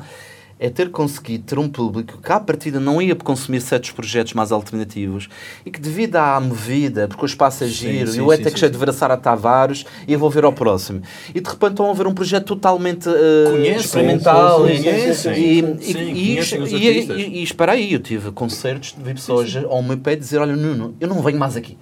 é 0.65 0.71
ter 0.71 0.91
conseguido 0.91 1.45
ter 1.45 1.59
um 1.59 1.69
público 1.69 2.19
que 2.23 2.33
à 2.33 2.41
partida 2.41 2.81
não 2.81 3.01
ia 3.01 3.15
consumir 3.15 3.61
certos 3.61 3.91
projetos 3.91 4.33
mais 4.33 4.51
alternativos 4.51 5.29
e 5.65 5.71
que 5.71 5.79
devido 5.79 6.17
à 6.17 6.41
movida, 6.41 7.07
porque 7.07 7.23
o 7.23 7.27
espaço 7.27 7.65
é 7.65 7.67
giro, 7.67 8.11
sim, 8.11 8.19
e 8.19 8.21
o 8.23 8.29
sim, 8.29 8.35
até 8.35 8.45
sim, 8.45 8.55
que 8.55 8.61
cheio 8.61 8.73
de 8.73 8.79
Veraçar 8.79 9.11
a 9.11 9.17
Tavares 9.19 9.85
e 10.09 10.17
vou 10.17 10.31
ver 10.31 10.45
ao 10.45 10.55
próximo. 10.55 11.03
E 11.35 11.41
de 11.41 11.51
repente 11.51 11.73
estão 11.73 11.91
a 11.91 11.93
ver 11.93 12.07
um 12.07 12.15
projeto 12.15 12.47
totalmente 12.47 13.09
eh, 13.11 13.51
Conhecem, 13.51 13.77
experimental 13.77 14.67
sim, 14.67 14.73
e, 14.73 14.89
e, 15.37 15.63
e, 15.93 16.39
e, 16.39 16.39
e, 16.39 17.13
e, 17.13 17.39
e 17.41 17.43
espera 17.43 17.73
aí, 17.73 17.93
eu 17.93 18.01
tive 18.01 18.31
concertos 18.31 18.95
de 18.97 19.05
vi 19.05 19.13
pessoas 19.13 19.55
ao 19.69 19.83
meu 19.83 19.99
pé 19.99 20.17
dizer, 20.17 20.39
olha 20.39 20.57
Nuno, 20.57 20.95
eu 20.99 21.07
não 21.07 21.21
venho 21.21 21.39
mais 21.39 21.57
aqui. 21.57 21.77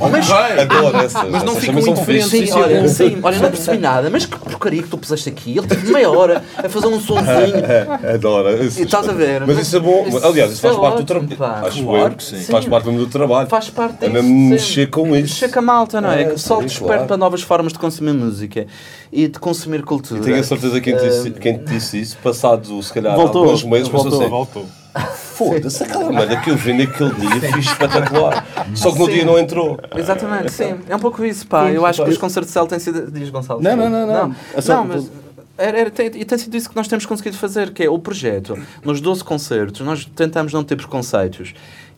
Oh, 0.00 0.08
mas, 0.08 0.30
Adoro 0.30 0.96
essas. 0.98 1.28
Mas 1.30 1.42
não 1.42 1.52
essas 1.52 1.64
ficam 1.64 1.78
indiferentes. 1.80 2.30
Sim, 2.30 2.42
Isso 2.44 2.56
é 2.58 2.62
olha, 2.62 2.88
sim, 2.88 3.18
olha, 3.22 3.38
não 3.38 3.50
percebi 3.50 3.76
nada, 3.78 4.08
mas 4.08 4.24
que 4.24 4.38
porcaria 4.38 4.82
que 4.82 4.88
tu 4.88 4.96
puseste 4.96 5.28
aqui? 5.28 5.58
Ele 5.58 5.66
teve 5.66 5.92
meia 5.92 6.08
hora 6.10 6.42
a 6.56 6.68
fazer 6.70 6.86
um 6.86 6.98
sonzinho. 7.00 7.26
É, 8.02 8.14
Adoro. 8.14 8.48
E 8.62 8.66
estás 8.66 9.06
a 9.08 9.12
ver? 9.12 9.46
Mas 9.46 9.58
isso 9.58 9.76
é 9.76 9.80
bom. 9.80 10.06
Isso 10.08 10.26
Aliás, 10.26 10.52
isso 10.52 10.62
faz 10.62 10.74
é 10.74 10.80
parte 10.80 11.02
do 11.04 11.12
ótimo, 11.12 11.28
trabalho. 11.28 11.60
pá. 11.60 11.68
Acho 11.68 11.84
Claro 11.84 12.14
eu. 12.14 12.20
sim. 12.20 12.40
Faz 12.44 12.64
Sim. 12.64 12.70
parte 12.70 12.86
mesmo 12.88 13.00
do 13.04 13.10
trabalho. 13.10 13.48
Faz 13.48 13.68
parte 13.68 14.04
É 14.04 14.08
disso. 14.08 14.22
sim. 14.22 14.48
mexer 14.48 14.86
com 14.90 15.06
isso. 15.08 15.34
Mexer 15.34 15.48
com 15.50 15.58
a 15.58 15.62
malta, 15.62 16.00
não 16.00 16.10
é? 16.12 16.22
É, 16.22 16.24
que 16.24 16.30
o 16.30 16.34
pessoal 16.34 16.60
sim, 16.60 16.66
desperta 16.66 16.92
claro. 16.94 17.06
para 17.08 17.16
novas 17.18 17.42
formas 17.42 17.72
de 17.72 17.78
consumir 17.78 18.12
música 18.14 18.66
e 19.12 19.28
de 19.28 19.38
consumir 19.38 19.82
cultura. 19.82 20.20
E 20.20 20.24
tenho 20.24 20.40
a 20.40 20.42
certeza 20.42 20.80
que 20.80 20.90
quem 20.90 20.96
te 20.96 21.04
Eh, 21.04 21.08
disse, 21.10 21.30
quem 21.32 21.58
te 21.58 21.64
disse 21.64 22.00
isso, 22.00 22.16
passado 22.22 22.82
se 22.82 22.92
calhar 22.92 23.14
Voltou, 23.14 23.44
alguns 23.44 23.64
meses, 23.64 23.88
pensou 23.88 24.04
voltou, 24.10 24.20
assim: 24.20 24.30
Voltou. 24.30 24.66
Foda-se, 25.14 25.82
aquela 25.84 26.10
merda 26.12 26.36
que 26.40 26.50
eu 26.50 26.56
vi 26.56 26.72
naquele 26.72 27.14
dia 27.14 27.52
fiz 27.52 27.66
espetacular. 27.66 28.46
Só 28.74 28.92
que 28.92 28.98
no 28.98 29.06
Sim. 29.06 29.12
dia 29.12 29.24
não 29.24 29.38
entrou. 29.38 29.78
Exatamente, 29.96 30.52
sim. 30.52 30.74
É 30.88 30.96
um 30.96 30.98
pouco 30.98 31.24
isso, 31.24 31.46
pá. 31.46 31.70
Eu 31.70 31.84
acho 31.86 32.02
que 32.02 32.10
os 32.10 32.18
concertos 32.18 32.48
de 32.48 32.52
céu 32.54 32.66
têm 32.66 32.78
sido. 32.78 33.10
Diz 33.10 33.30
Gonçalo. 33.30 33.60
Não, 33.62 33.76
não, 33.76 33.88
não, 33.90 34.06
não. 34.06 34.28
Não, 34.28 34.36
É 34.54 34.60
só- 34.60 34.76
não, 34.76 34.84
mas. 34.84 35.10
Era, 35.56 35.78
era- 35.80 35.90
tem, 35.90 36.06
e 36.06 36.24
tem 36.24 36.38
sido 36.38 36.56
isso 36.56 36.70
que 36.70 36.76
nós 36.76 36.86
temos 36.86 37.04
conseguido 37.04 37.36
fazer, 37.36 37.72
que 37.72 37.82
é 37.82 37.90
o 37.90 37.98
projeto. 37.98 38.56
Nos 38.84 39.00
12 39.00 39.24
concertos, 39.24 39.80
nós 39.80 40.04
tentamos 40.04 40.52
não 40.52 40.62
ter 40.62 40.76
preconceitos. 40.76 41.52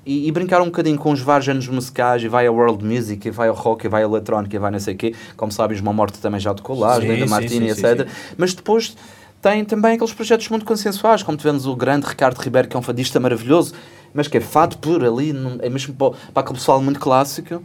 E, 0.07 0.27
e 0.27 0.33
brincar 0.33 0.63
um 0.63 0.67
bocadinho 0.67 0.97
com 0.99 1.13
os 1.13 1.21
vários 1.21 1.45
géneros 1.45 1.69
musicais, 1.69 2.23
e 2.23 2.29
vai 2.29 2.47
a 2.47 2.51
world 2.53 2.83
music, 2.83 3.29
e 3.29 3.31
vai 3.31 3.49
ao 3.49 3.55
rock, 3.55 3.85
e 3.85 3.89
vai 3.89 4.03
a 4.03 4.07
eletrónica, 4.07 4.57
e 4.57 4.59
vai 4.59 4.71
não 4.71 4.81
sei 4.81 4.95
o 4.95 4.97
quê. 4.97 5.15
Como 5.37 5.53
sabes, 5.53 5.79
uma 5.81 5.93
morte 5.93 6.19
também 6.21 6.41
já 6.41 6.55
tocou 6.55 6.79
lá, 6.79 6.95
Sim, 6.99 7.03
Linda 7.09 7.27
sim, 7.27 7.31
Martini, 7.31 7.75
sim, 7.75 7.87
etc. 7.87 8.09
Mas 8.39 8.55
depois 8.55 8.97
tem 9.41 9.65
também 9.65 9.95
aqueles 9.95 10.13
projetos 10.13 10.49
muito 10.49 10.65
consensuais, 10.65 11.23
como 11.23 11.37
tivemos 11.37 11.67
o 11.67 11.75
grande 11.75 12.07
Ricardo 12.07 12.39
Ribeiro, 12.39 12.69
que 12.69 12.77
é 12.77 12.79
um 12.79 12.83
fadista 12.83 13.19
maravilhoso, 13.19 13.75
mas 14.13 14.29
que 14.29 14.37
é 14.37 14.41
fado 14.41 14.77
por 14.79 15.03
ali, 15.05 15.35
é 15.61 15.69
mesmo 15.69 15.95
para, 15.95 16.11
para 16.33 16.41
aquele 16.43 16.59
pessoal 16.59 16.81
muito 16.83 17.01
clássico. 17.01 17.63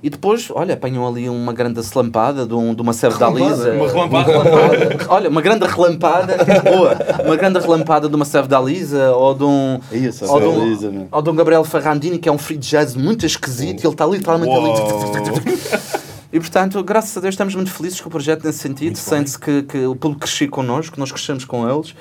E 0.00 0.08
depois, 0.08 0.48
olha, 0.54 0.74
apanham 0.74 1.06
ali 1.08 1.28
uma 1.28 1.52
grande 1.52 1.80
slampada 1.80 2.46
de, 2.46 2.54
um, 2.54 2.72
de 2.72 2.80
uma 2.80 2.92
serve 2.92 3.18
da 3.18 3.28
Lisa. 3.28 3.72
Uma 3.72 3.88
relampada. 3.88 4.32
Olha, 5.08 5.28
uma 5.28 5.42
grande 5.42 5.66
relampada, 5.66 6.36
boa, 6.62 6.96
uma 7.24 7.36
grande 7.36 7.58
relampada 7.58 8.08
de 8.08 8.14
uma 8.14 8.24
serve 8.24 8.48
da 8.48 8.60
Lisa 8.60 9.10
ou 9.10 9.34
de 9.34 9.42
um. 9.42 9.80
É 9.90 9.96
isso, 9.96 10.24
ou, 10.24 10.40
de 10.40 10.46
um 10.46 10.68
Lisa, 10.68 10.90
né? 10.90 11.06
ou 11.10 11.20
de 11.20 11.30
um 11.30 11.34
Gabriel 11.34 11.64
Ferrandini, 11.64 12.18
que 12.18 12.28
é 12.28 12.32
um 12.32 12.38
free 12.38 12.58
jazz 12.58 12.94
muito 12.94 13.26
esquisito, 13.26 13.82
e 13.82 13.86
ele 13.86 13.94
está 13.94 14.06
literalmente 14.06 14.52
ali. 14.54 15.97
E 16.32 16.38
portanto, 16.38 16.82
graças 16.84 17.16
a 17.16 17.20
Deus, 17.20 17.32
estamos 17.32 17.54
muito 17.54 17.70
felizes 17.70 18.00
com 18.00 18.08
o 18.08 18.10
projeto 18.10 18.44
nesse 18.44 18.58
sentido. 18.58 18.96
Sente-se 18.98 19.38
que, 19.38 19.62
que 19.62 19.86
o 19.86 19.96
público 19.96 20.22
cresceu 20.22 20.50
connosco, 20.50 20.98
nós 20.98 21.10
crescemos 21.10 21.44
com 21.44 21.68
eles. 21.68 21.94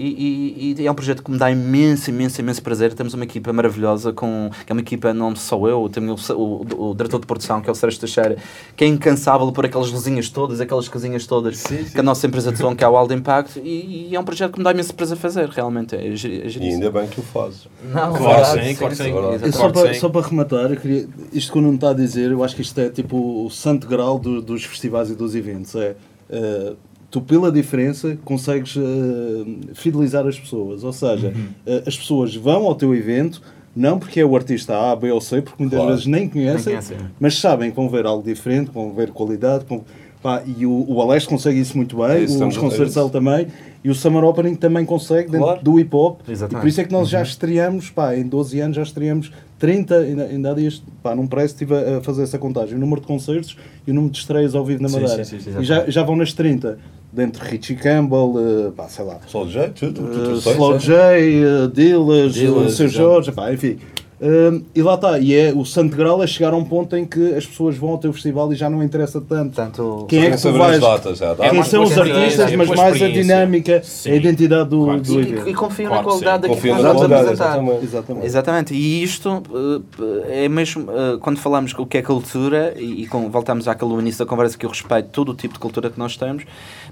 E, 0.00 0.74
e- 0.76 0.82
e 0.82 0.86
é 0.86 0.90
um 0.90 0.94
projeto 0.94 1.24
que 1.24 1.30
me 1.30 1.36
dá 1.38 1.50
imenso, 1.50 2.08
imenso, 2.08 2.40
imenso 2.40 2.62
prazer. 2.62 2.94
Temos 2.94 3.14
uma 3.14 3.24
equipa 3.24 3.52
maravilhosa, 3.52 4.12
com, 4.12 4.48
que 4.64 4.70
é 4.70 4.72
uma 4.72 4.80
equipa, 4.80 5.12
não 5.12 5.34
só 5.34 5.66
eu, 5.66 5.88
também 5.88 6.10
o, 6.10 6.16
o, 6.34 6.90
o 6.90 6.94
diretor 6.94 7.18
de 7.20 7.26
produção, 7.26 7.60
que 7.60 7.68
é 7.68 7.72
o 7.72 7.74
Sérgio 7.74 7.98
Teixeira, 7.98 8.36
que 8.76 8.84
é 8.84 8.86
incansável 8.86 9.50
por 9.50 9.66
aquelas 9.66 9.90
luzinhas 9.90 10.28
todas, 10.30 10.60
aquelas 10.60 10.88
casinhas 10.88 11.26
todas 11.26 11.64
que 11.64 11.98
a 11.98 12.02
nossa 12.02 12.26
empresa 12.28 12.52
de 12.52 12.58
som, 12.58 12.76
que 12.76 12.84
é 12.84 12.88
o 12.88 12.96
Aldo 12.96 13.12
Impact. 13.12 13.58
E, 13.58 14.08
e 14.10 14.14
é 14.14 14.20
um 14.20 14.24
projeto 14.24 14.52
que 14.52 14.58
me 14.58 14.64
dá 14.64 14.70
imenso 14.70 14.94
prazer 14.94 15.16
fazer, 15.16 15.48
realmente. 15.48 15.96
É, 15.96 16.14
gi- 16.14 16.42
é 16.42 16.48
E 16.48 16.68
ainda 16.74 16.90
bem 16.92 17.08
que 17.08 17.18
o 17.18 17.22
fazes. 17.22 17.66
Não, 17.92 18.12
Claro 18.14 18.62
sim, 18.62 18.74
claro 18.76 18.94
sim. 18.94 19.12
E 19.48 19.52
só 19.52 19.68
para, 19.70 19.94
sim. 19.94 20.00
só 20.00 20.08
para 20.08 20.26
rematar, 20.26 20.70
eu 20.70 20.76
queria, 20.76 21.08
isto 21.32 21.50
que 21.52 21.58
o 21.58 21.60
Nuno 21.60 21.74
está 21.74 21.90
a 21.90 21.94
dizer, 21.94 22.30
eu 22.30 22.44
acho 22.44 22.54
que 22.54 22.62
isto 22.62 22.78
é 22.80 22.88
tipo 22.88 23.44
o 23.44 23.50
santo 23.50 23.86
grau 23.88 24.18
do- 24.18 24.40
dos 24.40 24.64
festivais 24.64 25.10
e 25.10 25.14
dos 25.16 25.34
eventos. 25.34 25.74
É, 25.74 25.96
eh, 26.30 26.74
tu, 27.10 27.20
pela 27.20 27.50
diferença, 27.50 28.16
consegues 28.24 28.76
eh, 28.76 29.72
fidelizar 29.74 30.26
as 30.26 30.38
pessoas. 30.38 30.84
Ou 30.84 30.92
seja, 30.92 31.28
Uhum. 31.28 31.46
eh, 31.66 31.82
as 31.86 31.96
pessoas 31.96 32.34
vão 32.34 32.66
ao 32.66 32.74
teu 32.74 32.94
evento, 32.94 33.40
não 33.74 33.98
porque 33.98 34.20
é 34.20 34.24
o 34.24 34.34
artista 34.36 34.76
A, 34.76 34.96
B 34.96 35.10
ou 35.10 35.20
C, 35.20 35.40
porque 35.40 35.62
muitas 35.62 35.78
Claro. 35.78 35.92
vezes 35.94 36.06
nem 36.06 36.28
conhecem, 36.28 36.72
conhecem. 36.72 36.96
mas 37.20 37.38
sabem 37.38 37.70
que 37.70 37.76
vão 37.76 37.88
ver 37.88 38.06
algo 38.06 38.22
diferente, 38.24 38.70
vão 38.72 38.92
ver 38.92 39.10
qualidade. 39.10 39.64
vão- 39.68 39.84
pá, 40.20 40.42
e 40.44 40.66
o, 40.66 40.84
o 40.88 41.00
Alex 41.00 41.26
consegue 41.26 41.60
isso 41.60 41.76
muito 41.76 41.96
bem, 41.96 42.24
Isso, 42.24 42.44
os 42.44 42.56
concertos 42.56 42.96
é 42.96 43.00
ele 43.00 43.08
também, 43.10 43.46
e 43.84 43.88
o 43.88 43.94
Summer 43.94 44.24
Opening 44.24 44.56
também 44.56 44.84
consegue, 44.84 45.30
dentro 45.30 45.46
Claro. 45.46 45.62
do 45.62 45.78
hip 45.78 45.94
hop. 45.94 46.22
E 46.26 46.32
Exatamente. 46.32 46.60
por 46.60 46.68
isso 46.68 46.80
é 46.80 46.84
que 46.84 46.90
nós 46.92 47.08
já 47.08 47.22
estreamos, 47.22 47.88
pá, 47.90 48.16
em 48.16 48.24
12 48.26 48.58
anos 48.58 48.74
já 48.74 48.82
estreamos 48.82 49.30
30, 49.60 49.96
ainda, 49.98 50.24
ainda 50.24 50.50
há 50.50 50.54
dias, 50.54 50.82
pá, 51.04 51.14
num 51.14 51.28
press 51.28 51.52
estive 51.52 51.72
a, 51.72 51.98
a 51.98 52.00
fazer 52.00 52.24
essa 52.24 52.36
contagem, 52.36 52.74
o 52.74 52.80
número 52.80 53.00
de 53.00 53.06
concertos 53.06 53.56
e 53.86 53.92
o 53.92 53.94
número 53.94 54.12
de 54.12 54.18
estreias 54.18 54.56
ao 54.56 54.64
vivo 54.64 54.82
na 54.82 54.88
Madeira. 54.88 55.24
sim, 55.24 55.38
sim, 55.38 55.52
sim, 55.52 55.60
e 55.60 55.64
já, 55.64 55.88
já 55.88 56.02
vão 56.02 56.16
nas 56.16 56.32
30, 56.32 56.80
dentro 57.12 57.44
de 57.44 57.50
Richie 57.50 57.76
Campbell, 57.76 58.34
eh, 58.38 58.72
pá, 58.76 58.88
sei 58.88 59.04
lá, 59.04 59.18
o 59.32 59.48
jeito, 59.48 59.74
tudo, 59.74 59.94
tudo, 59.94 60.10
eh, 60.10 60.24
tudo 60.24 60.40
sei, 60.40 60.52
Slow. 60.52 60.78
J, 60.78 60.94
uh, 60.94 61.68
Dillas, 61.68 62.34
Dillas, 62.34 62.72
uh, 62.72 62.76
Seu. 62.76 62.88
Jorge, 62.88 63.32
pá, 63.32 63.52
enfim. 63.52 63.78
Um, 64.20 64.62
e 64.74 64.82
lá 64.82 64.94
está, 64.94 65.16
e 65.20 65.32
é 65.32 65.52
o 65.54 65.64
santo 65.64 65.96
grau 65.96 66.20
é 66.20 66.26
chegar 66.26 66.52
a 66.52 66.56
um 66.56 66.64
ponto 66.64 66.96
em 66.96 67.04
que 67.04 67.34
as 67.34 67.46
pessoas 67.46 67.76
vão 67.76 67.90
ao 67.90 67.98
teu 67.98 68.12
festival 68.12 68.52
e 68.52 68.56
já 68.56 68.68
não 68.68 68.82
interessa 68.82 69.20
tanto 69.20 69.54
Portanto, 69.54 70.06
quem 70.08 70.24
é 70.24 70.30
que 70.32 70.42
tu 70.42 70.52
vais, 70.54 70.80
datas, 70.80 71.18
já, 71.18 71.36
quem 71.36 71.62
são 71.62 71.84
os 71.84 71.96
artistas, 71.96 72.52
mas 72.56 72.68
mais 72.68 73.00
a 73.00 73.08
dinâmica, 73.08 73.80
Sim. 73.84 74.10
a 74.10 74.14
identidade 74.16 74.70
do, 74.70 74.84
Claro 74.86 75.00
do 75.02 75.20
evento. 75.20 75.46
e, 75.46 75.50
e 75.52 75.54
confio 75.54 75.86
Claro 75.86 76.02
na 76.02 76.08
qualidade 76.10 76.42
daquilo 76.42 76.60
que 76.60 76.68
nós 76.68 76.82
vamos 76.82 76.96
qualidade, 76.96 77.22
apresentar. 77.22 77.44
exatamente. 77.58 77.84
Exatamente. 77.84 78.26
Exatamente, 78.26 78.74
e 78.74 79.02
isto 79.04 79.28
uh, 79.50 79.84
é 80.28 80.48
mesmo 80.48 80.82
uh, 80.90 81.18
quando 81.20 81.38
falamos 81.38 81.72
o 81.78 81.86
que 81.86 81.98
é 81.98 82.02
cultura, 82.02 82.74
e, 82.76 83.02
e 83.02 83.06
com- 83.06 83.30
voltamos 83.30 83.68
àquele 83.68 83.92
início 83.94 84.24
da 84.24 84.28
conversa 84.28 84.58
que 84.58 84.66
eu 84.66 84.70
respeito 84.70 85.10
todo 85.12 85.30
o 85.30 85.34
tipo 85.34 85.54
de 85.54 85.60
cultura 85.60 85.90
que 85.90 85.98
nós 85.98 86.16
temos, 86.16 86.42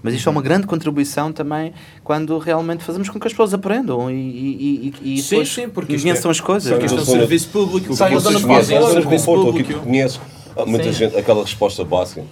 mas 0.01 0.15
isto 0.15 0.29
é 0.29 0.31
uma 0.31 0.43
grande 0.43 0.69
contribuição 0.69 1.33
também 1.33 1.73
quando 2.05 2.39
realmente 2.39 2.85
fazemos 2.85 3.09
com 3.09 3.19
que 3.19 3.27
as 3.27 3.33
pessoas 3.33 3.53
aprendam 3.53 4.09
e, 4.09 4.15
e, 4.15 4.95
e, 5.03 5.15
e 5.17 5.23
Sim, 5.23 5.31
depois 5.31 5.53
sim, 5.53 5.69
porque 5.69 5.99
conheçam 5.99 6.31
é- 6.31 6.33
as 6.33 6.39
coisas. 6.41 6.69
São 7.07 7.16
serviço 7.19 7.49
público. 7.49 7.93
O 7.93 7.97
que 7.97 8.15
vocês 8.15 8.41
fazem 8.43 8.77
é 8.77 8.81
um 8.81 8.93
serviço 8.93 9.25
que 9.25 9.35
público. 9.45 9.83
Há 10.57 10.65
muita 10.65 10.85
Sim. 10.85 10.93
gente, 10.93 11.17
aquela 11.17 11.43
resposta 11.43 11.85
básica. 11.85 12.23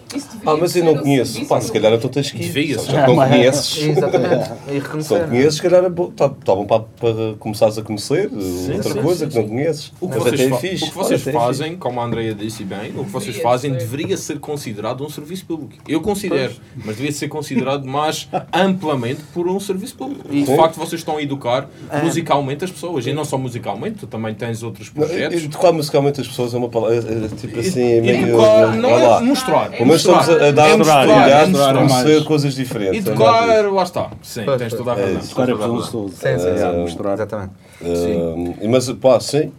Ah, 0.46 0.56
mas 0.56 0.74
eu 0.74 0.84
não 0.84 0.96
conheço. 0.96 1.44
Pá, 1.46 1.60
se 1.60 1.70
calhar 1.70 1.92
então 1.92 2.08
tens 2.10 2.30
que 2.30 2.42
ir. 2.42 2.78
Já 2.78 3.04
que 3.04 3.08
não 3.12 3.16
conheces. 3.28 3.76
Exatamente, 3.84 4.50
e 4.68 4.70
Se 4.70 4.78
reconhecer. 4.78 5.18
não 5.20 5.28
conheces, 5.28 5.54
se 5.56 5.62
calhar 5.62 5.84
está 5.84 6.28
tá 6.30 6.54
bom 6.54 6.64
para, 6.66 6.80
para 7.00 7.34
começares 7.38 7.76
a 7.78 7.82
conhecer 7.82 8.28
uh, 8.32 8.72
outra 8.76 8.92
sim, 8.94 9.02
coisa 9.02 9.24
sim, 9.26 9.30
que 9.30 9.38
não 9.38 9.48
conheces. 9.48 9.92
O 10.00 10.08
que 10.08 10.14
Mas 10.18 10.22
vocês, 10.24 10.34
até 10.40 10.44
é 10.44 10.48
fa- 10.50 10.56
fixe. 10.58 10.84
o 10.84 10.88
que 10.88 10.94
vocês 10.94 11.20
Olha, 11.26 11.30
até 11.30 11.30
é 11.30 11.46
fazem, 11.46 11.76
como 11.76 12.00
a 12.00 12.04
Andrea 12.04 12.34
disse 12.34 12.64
bem, 12.64 12.92
o 12.96 13.04
que 13.04 13.10
vocês 13.10 13.36
fazem 13.36 13.72
deveria 13.72 14.16
ser 14.16 14.38
considerado 14.38 15.04
um 15.04 15.10
serviço 15.10 15.44
público. 15.46 15.82
Eu 15.86 16.00
considero, 16.00 16.54
mas 16.84 16.96
devia 16.96 17.12
ser 17.12 17.28
considerado 17.28 17.84
mais 17.86 18.28
amplamente 18.52 19.20
por 19.34 19.46
um 19.48 19.60
serviço 19.60 19.96
público. 19.96 20.24
E 20.30 20.42
de 20.44 20.56
facto 20.56 20.76
vocês 20.76 21.00
estão 21.00 21.16
a 21.18 21.22
educar 21.22 21.68
É. 21.90 22.02
musicalmente 22.02 22.64
as 22.64 22.70
pessoas. 22.70 23.06
E 23.06 23.12
não 23.12 23.24
só 23.24 23.36
musicalmente, 23.36 23.98
tu 24.00 24.06
também 24.06 24.34
tens 24.34 24.62
outros 24.62 24.90
Não, 24.94 25.06
projetos. 25.06 25.42
e- 25.42 25.46
e 25.46 25.48
Tocar 25.48 25.72
musicalmente 25.72 26.20
as 26.20 26.26
pessoas 26.28 26.54
é 26.54 26.56
uma 26.58 26.68
palavra, 26.68 26.96
é, 26.96 27.24
é, 27.24 27.28
tipo 27.36 27.58
assim, 27.60 27.82
é 28.08 28.13
meio... 28.16 28.28
Educar 28.34 28.76
não 28.76 28.90
é. 28.90 29.04
É 29.04 29.76
Pelo 29.76 29.86
menos 29.86 29.96
estamos 29.96 30.28
a, 30.28 30.50
dar 30.50 30.68
É 30.68 30.76
mostrar, 30.76 31.06
mostrar, 31.06 31.28
é 31.28 31.42
a 31.42 31.46
mostrar 31.46 31.74
conhecer 31.74 32.12
mais. 32.14 32.22
coisas 32.24 32.54
diferentes. 32.54 33.06
E 33.06 33.08
é 33.10 33.12
tocar, 33.12 33.46
mais 33.46 33.72
lá 33.72 33.82
está. 33.82 34.10
Sim, 34.22 34.42
Pois, 34.44 34.58
tens 34.58 34.74
toda 34.74 34.92
a 34.92 34.94
razão. 34.94 35.08
É 35.14 35.32
Agora 35.32 35.52
é 35.52 35.54
presunçoso. 35.54 36.08
Sim, 36.08 36.38
sim, 36.38 36.48
É, 36.48 36.70
sim. 36.72 36.78
mostrar. 36.80 37.14
Exatamente. 37.14 37.52
Uh, 37.82 38.68
mas, 38.68 38.90
pá, 38.92 39.20
sim. 39.20 39.52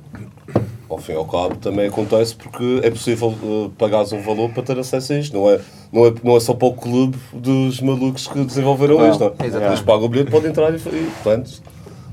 Ao 0.88 1.00
fim 1.00 1.14
e 1.14 1.16
ao 1.16 1.26
cabo 1.26 1.56
também 1.56 1.88
acontece 1.88 2.36
porque 2.36 2.80
é 2.84 2.92
possível 2.92 3.30
uh, 3.30 3.72
pagares 3.78 4.12
um 4.14 4.22
valor 4.22 4.52
para 4.52 4.62
ter 4.62 4.78
acesso 4.78 5.14
a 5.14 5.18
isto. 5.18 5.36
Não 5.36 5.50
é, 5.50 5.60
não 5.92 6.06
é, 6.06 6.14
não 6.24 6.38
é 6.38 6.40
só 6.40 6.54
para 6.54 6.68
o 6.68 6.74
clube 6.74 7.18
dos 7.34 7.82
malucos 7.82 8.28
que 8.28 8.44
desenvolveram 8.46 9.00
Não, 9.00 9.10
isto. 9.10 9.20
Não. 9.24 9.34
exatamente. 9.46 9.72
Eles 9.72 9.82
pagam 9.82 10.04
o 10.06 10.10
bilhete, 10.10 10.30
podem 10.32 10.52
entrar 10.52 10.72
e, 10.72 10.76
e 10.78 11.12
portanto, 11.24 11.52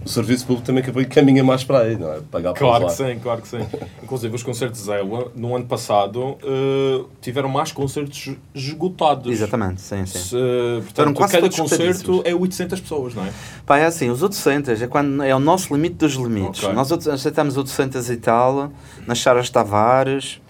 o 0.05 0.09
serviço 0.09 0.46
público 0.46 0.66
também 0.66 0.82
caminha 1.07 1.42
mais 1.44 1.64
para 1.64 1.80
aí, 1.80 1.96
não 1.96 2.12
é? 2.12 2.20
Pagar 2.30 2.53
Claro 2.55 2.86
que 2.86 2.92
sim, 2.92 3.18
claro 3.22 3.40
que 3.42 3.48
sim. 3.48 3.61
Inclusive 4.03 4.34
os 4.34 4.42
concertos 4.42 4.82
Zewa, 4.84 5.30
no 5.34 5.55
ano 5.57 5.64
passado, 5.66 6.36
eh, 6.42 7.05
tiveram 7.20 7.48
mais 7.48 7.72
concertos 7.72 8.30
esgotados. 8.55 9.32
Exatamente, 9.32 9.80
sim, 9.80 10.05
sim. 10.05 10.18
Se, 10.18 10.30
Foram 10.30 10.82
portanto, 10.82 11.16
quase 11.16 11.32
cada 11.32 11.50
concerto 11.50 12.22
é 12.24 12.34
800 12.34 12.80
pessoas, 12.80 13.14
não 13.14 13.24
é? 13.24 13.32
Pá, 13.64 13.78
é 13.78 13.86
assim, 13.86 14.11
os 14.11 14.22
800 14.22 14.82
é, 14.82 14.86
quando, 14.86 15.22
é 15.22 15.34
o 15.34 15.40
nosso 15.40 15.72
limite 15.74 15.94
dos 15.96 16.14
limites. 16.14 16.62
Ok. 16.64 16.74
Nós 16.74 16.90
outros- 16.90 17.09
aceitamos 17.09 17.57
800 17.57 18.11
e 18.11 18.16
tal, 18.16 18.70
nas 19.07 19.18
Charas 19.18 19.48
Tavares 19.48 20.41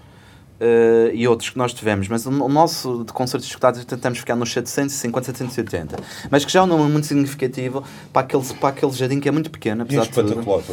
eh, 0.64 1.10
e 1.12 1.26
outros 1.26 1.50
que 1.50 1.58
nós 1.58 1.72
tivemos, 1.74 2.06
mas 2.06 2.24
o, 2.24 2.30
o 2.30 2.48
nosso 2.48 3.02
de 3.04 3.12
concertos 3.12 3.48
escutados 3.48 3.84
tentamos 3.84 4.20
ficar 4.20 4.36
nos 4.36 4.52
750, 4.52 5.26
780. 5.26 5.96
Mas 6.30 6.44
que 6.44 6.52
já 6.52 6.60
é 6.60 6.62
um 6.62 6.66
número 6.66 6.88
muito 6.88 7.06
significativo 7.08 7.82
para 8.12 8.22
aquele, 8.22 8.44
para 8.60 8.68
aquele 8.68 8.92
jardim 8.92 9.18
que 9.18 9.28
é 9.28 9.32
muito 9.32 9.50
pequeno, 9.50 9.80
E 9.90 9.96
é 9.96 9.98
apesar 9.98 10.02
de 10.02 10.08
tudo. 10.10 10.28
espetacular. 10.28 10.62
tu. 10.62 10.72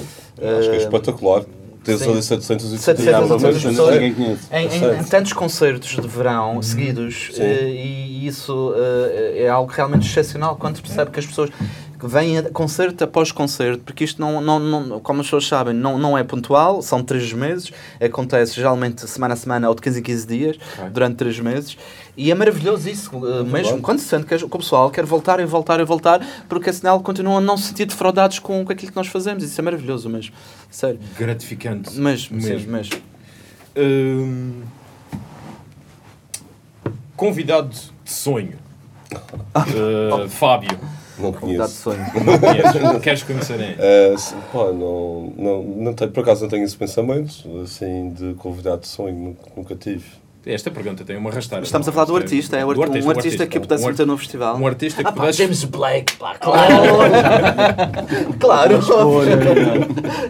Acho 0.60 0.70
que 0.70 0.76
é 0.76 0.78
espetacular. 0.78 1.44
Tens 1.84 2.02
ali 2.02 2.22
700 2.22 2.66
e 2.74 2.78
700 2.78 2.82
700 2.82 3.32
800 3.32 3.64
pessoas. 3.64 3.96
Em, 3.96 4.66
em- 4.68 5.00
em 5.00 5.04
tantos 5.06 5.32
concertos 5.34 5.90
de 5.96 6.08
verão 6.08 6.62
seguidos, 6.62 7.30
Sim. 7.34 7.42
eh, 7.42 7.70
e 7.70 8.28
isso 8.28 8.74
eh, 8.76 9.44
é 9.46 9.50
algo 9.50 9.72
realmente 9.72 10.06
excepcional 10.06 10.58
quando 10.58 10.76
se 10.76 10.82
percebe 10.82 11.10
que 11.10 11.20
as 11.20 11.26
pessoas 11.26 11.50
que 12.00 12.08
vêm 12.08 12.42
concerto 12.54 13.04
após 13.04 13.32
concerto, 13.32 13.84
porque 13.84 14.06
isto 14.06 14.22
não, 14.22 14.40
não, 14.40 14.60
não 14.60 15.00
como 15.02 15.20
as 15.20 15.28
pessoas 15.28 15.46
sabem, 15.46 15.74
não, 15.74 15.98
não 15.98 16.18
é 16.18 16.24
pontual, 16.24 16.82
são 16.82 17.04
três 17.04 17.34
meses, 17.34 17.74
acontece 18.00 18.56
geralmente 18.56 19.06
semana 19.08 19.34
a 19.34 19.38
semana 19.38 19.68
ou 19.68 19.76
de 19.76 19.82
15 19.82 20.00
em 20.00 20.04
15 20.04 20.28
dias, 20.28 20.58
durante 20.94 21.18
três 21.18 21.38
meses, 21.40 21.78
e 22.16 22.32
é 22.32 22.36
maravilhoso 22.36 22.90
isso, 22.90 23.12
eh, 23.28 23.44
mesmo 23.44 23.82
quando 23.82 24.00
se 24.00 24.06
sente 24.06 24.26
que, 24.26 24.38
que 24.38 24.46
o 24.46 24.50
pessoal 24.50 24.90
quer 24.90 25.06
voltar 25.06 25.42
e 25.42 25.46
voltar 25.46 25.80
e 25.82 25.84
voltar, 25.84 26.26
porque 26.48 26.70
afinal 26.70 27.02
continuam 27.02 27.38
a 27.38 27.42
não 27.42 27.58
se 27.58 27.68
sentir 27.68 27.86
defraudados 27.86 28.40
com, 28.40 28.64
com 28.64 28.72
aquilo 28.72 28.92
que 28.92 28.98
nós 28.98 29.08
fazemos, 29.08 29.44
isso 29.44 29.60
é 29.60 29.64
maravilhoso 29.64 30.10
mesmo, 30.10 30.34
sério. 30.72 31.00
Gratificante. 31.18 31.92
Mesmo, 32.00 32.42
Mesmo. 32.42 32.72
mesmo. 32.72 33.02
Hum, 33.78 34.62
convidado 37.16 37.70
de 37.70 38.12
sonho. 38.12 38.58
Uh, 39.12 40.30
Fábio. 40.30 40.80
Não 41.22 41.32
Dá 41.32 41.38
de 41.38 41.42
conheço. 41.46 41.74
sonho. 41.82 42.06
Não 42.26 42.40
conheces? 42.40 43.02
Queres 43.02 43.24
conhecer? 43.24 43.76
É, 43.80 44.16
se- 44.18 44.34
pá, 44.54 44.66
não, 44.72 45.34
não, 45.38 45.64
não 45.64 45.94
tenho, 45.94 46.12
por 46.12 46.22
acaso 46.22 46.42
não 46.44 46.50
tenho 46.50 46.64
esse 46.64 46.76
pensamento, 46.78 47.34
assim, 47.64 48.12
de 48.12 48.34
convidado 48.36 48.82
de 48.82 48.88
sonho, 48.88 49.16
nunca, 49.16 49.42
nunca 49.56 49.76
tive. 49.76 50.06
Esta 50.46 50.72
pergunta 50.72 51.04
tem 51.04 51.18
uma 51.18 51.30
rasteira. 51.30 51.64
Estamos 51.64 51.88
a 51.88 51.92
falar 51.92 52.06
do 52.06 52.16
artista, 52.16 52.56
é 52.58 52.64
o 52.66 52.74
Do 52.74 52.82
arti- 52.82 53.02
um 53.04 53.10
artista 53.10 53.46
que 53.46 53.60
pudesse 53.60 53.84
um 53.84 53.90
meter 53.90 54.08
no 54.08 54.18
festival. 54.18 54.56
Um 54.56 54.66
artista 54.66 55.04
que 55.04 55.10
Ah, 55.10 55.12
pá, 55.12 55.20
pudesse... 55.22 55.38
James 55.44 55.64
Blake, 55.66 56.14
pá, 56.16 56.36
claro. 56.40 56.74
claro, 58.40 58.80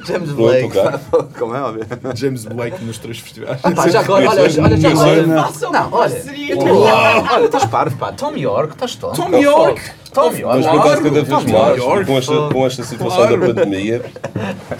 James 0.06 0.32
Blake, 0.32 0.70
Pronto, 0.70 1.00
pá, 1.00 1.24
como 1.38 1.56
é 1.56 1.62
óbvio. 1.62 1.86
James 2.16 2.46
Blake 2.46 2.84
nos 2.84 2.98
três 2.98 3.20
festivais. 3.20 3.60
Ah, 3.64 3.72
pá, 3.72 3.88
já 3.88 4.00
agora, 4.02 4.30
olha, 4.30 4.42
olha, 4.42 4.50
já 4.78 4.90
agora. 4.90 5.26
Não, 5.28 5.94
olha, 5.94 6.24
olha, 7.32 7.46
estás 7.46 7.66
parvo, 7.66 7.96
pá, 7.98 8.12
Tom 8.12 8.36
York, 8.36 8.74
estás 8.74 8.96
Tom. 8.96 9.12
Tom 9.14 9.30
York! 9.38 9.82
Mas 10.16 10.40
York. 10.40 10.64
por 10.70 10.80
acaso, 10.80 11.04
cada 11.04 11.10
vez 11.24 11.30
mais, 11.30 11.78
York. 11.78 12.06
com 12.06 12.18
esta, 12.18 12.34
com 12.54 12.66
esta 12.66 12.84
situação 12.84 13.18
Claro. 13.28 13.40
da 13.54 13.54
pandemia, 13.64 14.02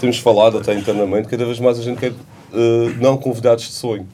temos 0.00 0.18
falado 0.18 0.58
até 0.58 0.74
internamente, 0.74 1.28
cada 1.28 1.44
vez 1.44 1.58
mais 1.60 1.78
a 1.78 1.82
gente 1.82 1.98
quer 1.98 2.12
eh, 2.52 2.90
não 3.00 3.16
convidados 3.16 3.64
de 3.64 3.72
sonho. 3.72 4.06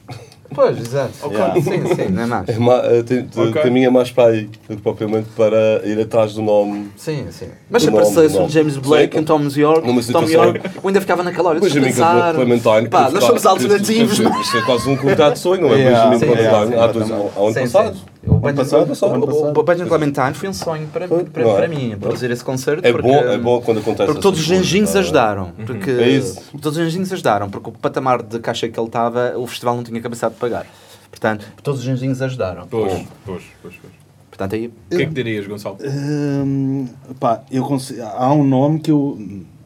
Pois, 0.55 0.79
exato. 0.79 1.13
Yeah. 1.29 1.55
Sim, 1.61 1.95
sim, 1.95 2.09
não 2.13 2.23
é 2.23 2.27
mais. 2.27 2.49
É 2.49 2.57
ma- 2.59 2.81
eh, 2.85 3.03
tem- 3.03 3.25
te- 3.25 3.39
Ok. 3.41 3.63
Caminha 3.63 3.91
mais 3.91 4.13
para 4.13 4.29
aí 4.31 4.45
do 4.69 4.77
que 4.77 4.83
propriamente 4.83 5.27
para 5.37 5.83
ir 5.85 6.01
atrás 6.01 6.35
do 6.35 6.41
nome. 6.43 6.89
Sim, 6.97 7.27
sim. 7.33 7.49
Mas 7.69 7.83
se 7.83 7.89
aparecesse 7.89 8.39
um. 8.39 8.49
James 8.49 8.77
Blake, 8.77 9.17
Sim. 9.17 9.23
um 9.23 9.25
Tom 9.25 9.43
York, 9.57 9.81
Numa 9.85 10.01
Tom 10.01 10.03
situação- 10.07 10.31
York, 10.45 10.61
eu 10.65 10.89
ainda 10.89 11.01
ficava 11.01 11.25
naquela 11.25 11.49
hora. 11.51 11.59
Benjamin 11.61 11.87
pensar. 11.87 12.35
Clementine. 12.35 12.89
Pá, 12.89 13.01
nós 13.11 13.15
está- 13.15 13.27
somos 13.27 13.45
alternativos, 13.45 14.19
mas... 14.21 14.41
Isto 14.41 14.57
é 14.59 14.63
quase 14.63 14.89
um 14.89 14.97
convidado 14.97 15.33
de 15.35 15.41
sonho, 15.41 15.63
não 15.63 15.75
é? 15.75 15.79
Yeah, 15.81 16.11
Benjamin 16.11 16.19
sim, 16.21 16.27
Clementine, 16.27 16.81
há, 16.81 16.87
dois, 16.87 17.11
há, 17.11 17.15
há 17.15 17.19
um 17.19 17.45
ano 17.47 17.55
Sim, 17.55 17.61
passado. 17.63 17.97
O 18.27 18.39
Benjamin, 18.39 18.57
passado, 18.57 18.87
passado. 18.89 19.25
o- 19.25 19.85
o 19.85 19.89
Clementine 19.89 20.35
foi 20.35 20.49
um 20.49 20.53
sonho 20.53 20.87
para, 20.89 21.07
para, 21.09 21.25
para, 21.25 21.65
é? 21.65 21.69
mim, 21.69 21.97
produzir 21.99 22.31
esse 22.31 22.45
concerto. 22.45 22.87
É 22.87 22.93
porque, 22.93 23.07
bom, 23.09 23.15
é 23.17 23.39
bom 23.39 23.61
quando 23.61 23.79
acontece 23.79 24.07
Porque 24.07 24.21
todos 24.21 24.41
os 24.41 24.51
anjinhos 24.51 24.93
tá? 24.93 24.99
ajudaram. 24.99 25.53
Porque 25.65 25.91
É 25.91 26.09
isso. 26.09 26.41
Todos 26.61 26.79
os 26.79 26.85
anjinhos 26.87 27.13
ajudaram, 27.13 27.49
porque 27.49 27.71
o 27.71 27.73
patamar 27.73 28.23
de 28.23 28.39
caixa 28.41 28.69
que 28.69 28.79
ele 28.79 28.87
estava, 28.89 29.35
o 29.39 29.47
festival 29.47 29.77
não 29.77 29.85
tinha 29.85 30.01
capacidade 30.01 30.35
de 30.35 30.41
pagar. 30.41 30.67
Portanto, 31.11 31.47
todos 31.63 31.81
os 31.81 31.89
anjinhos 31.89 32.21
ajudaram. 32.21 32.67
Pois, 32.69 32.93
pois, 33.25 33.43
pois, 33.63 33.75
pois. 33.81 33.93
Portanto, 34.29 34.55
aí. 34.55 34.67
O 34.67 34.97
que 34.97 35.03
é 35.03 35.07
que 35.07 35.15
dirias, 35.15 35.47
Gonçalo? 35.47 35.79
Hum, 35.83 36.89
pá, 37.19 37.43
eu 37.51 37.65
consigo, 37.65 38.03
há 38.03 38.31
um 38.33 38.45
nome 38.45 38.81
que 38.81 38.91
eu 38.91 39.19